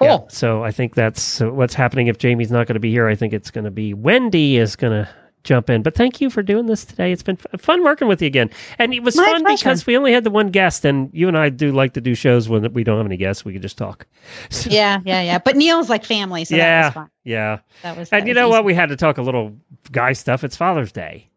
Yeah, 0.00 0.18
so 0.28 0.64
I 0.64 0.70
think 0.70 0.94
that's 0.94 1.40
uh, 1.40 1.50
what's 1.50 1.74
happening. 1.74 2.06
If 2.08 2.18
Jamie's 2.18 2.50
not 2.50 2.66
going 2.66 2.74
to 2.74 2.80
be 2.80 2.90
here, 2.90 3.06
I 3.08 3.14
think 3.14 3.32
it's 3.32 3.50
going 3.50 3.64
to 3.64 3.70
be 3.70 3.94
Wendy 3.94 4.56
is 4.56 4.76
going 4.76 4.92
to 5.04 5.08
jump 5.44 5.68
in. 5.68 5.82
But 5.82 5.94
thank 5.94 6.20
you 6.22 6.30
for 6.30 6.42
doing 6.42 6.66
this 6.66 6.84
today. 6.86 7.12
It's 7.12 7.22
been 7.22 7.38
f- 7.52 7.60
fun 7.60 7.84
working 7.84 8.08
with 8.08 8.22
you 8.22 8.26
again, 8.26 8.50
and 8.78 8.94
it 8.94 9.02
was 9.02 9.14
My 9.16 9.24
fun 9.26 9.42
pleasure. 9.42 9.64
because 9.64 9.86
we 9.86 9.96
only 9.96 10.12
had 10.12 10.24
the 10.24 10.30
one 10.30 10.48
guest, 10.48 10.84
and 10.84 11.10
you 11.12 11.28
and 11.28 11.36
I 11.36 11.50
do 11.50 11.70
like 11.70 11.92
to 11.94 12.00
do 12.00 12.14
shows 12.14 12.48
when 12.48 12.72
we 12.72 12.82
don't 12.82 12.96
have 12.96 13.06
any 13.06 13.16
guests. 13.18 13.44
We 13.44 13.52
can 13.52 13.62
just 13.62 13.76
talk. 13.78 14.06
Yeah, 14.66 15.00
yeah, 15.04 15.20
yeah. 15.20 15.38
But 15.38 15.56
Niel's 15.56 15.90
like 15.90 16.04
family, 16.04 16.44
so 16.46 16.54
that 16.56 16.58
yeah, 16.62 16.86
was 16.86 16.94
fun. 16.94 17.10
yeah. 17.24 17.58
That 17.82 17.96
was 17.96 18.08
and 18.10 18.26
you 18.26 18.34
know 18.34 18.46
easy. 18.48 18.50
what? 18.52 18.64
We 18.64 18.74
had 18.74 18.88
to 18.88 18.96
talk 18.96 19.18
a 19.18 19.22
little 19.22 19.54
guy 19.92 20.14
stuff. 20.14 20.42
It's 20.44 20.56
Father's 20.56 20.92
Day. 20.92 21.28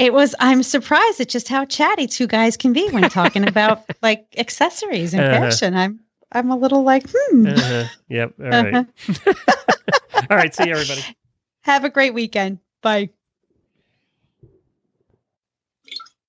It 0.00 0.14
was 0.14 0.34
I'm 0.40 0.62
surprised 0.62 1.20
at 1.20 1.28
just 1.28 1.46
how 1.48 1.66
chatty 1.66 2.06
two 2.06 2.26
guys 2.26 2.56
can 2.56 2.72
be 2.72 2.88
when 2.88 3.08
talking 3.10 3.44
about 3.48 3.82
like 4.02 4.26
accessories 4.38 5.12
and 5.12 5.22
Uh-huh. 5.22 5.40
fashion. 5.50 5.76
I'm 5.76 6.00
I'm 6.32 6.50
a 6.50 6.56
little 6.56 6.82
like, 6.82 7.04
hmm. 7.12 7.46
Uh-huh. 7.46 7.84
Yep. 8.08 8.34
All 8.40 8.50
right. 8.50 8.74
Uh-huh. 8.74 9.32
all 10.30 10.36
right. 10.36 10.54
See 10.54 10.66
you, 10.66 10.72
everybody. 10.72 11.04
Have 11.62 11.84
a 11.84 11.90
great 11.90 12.14
weekend. 12.14 12.58
Bye. 12.82 13.10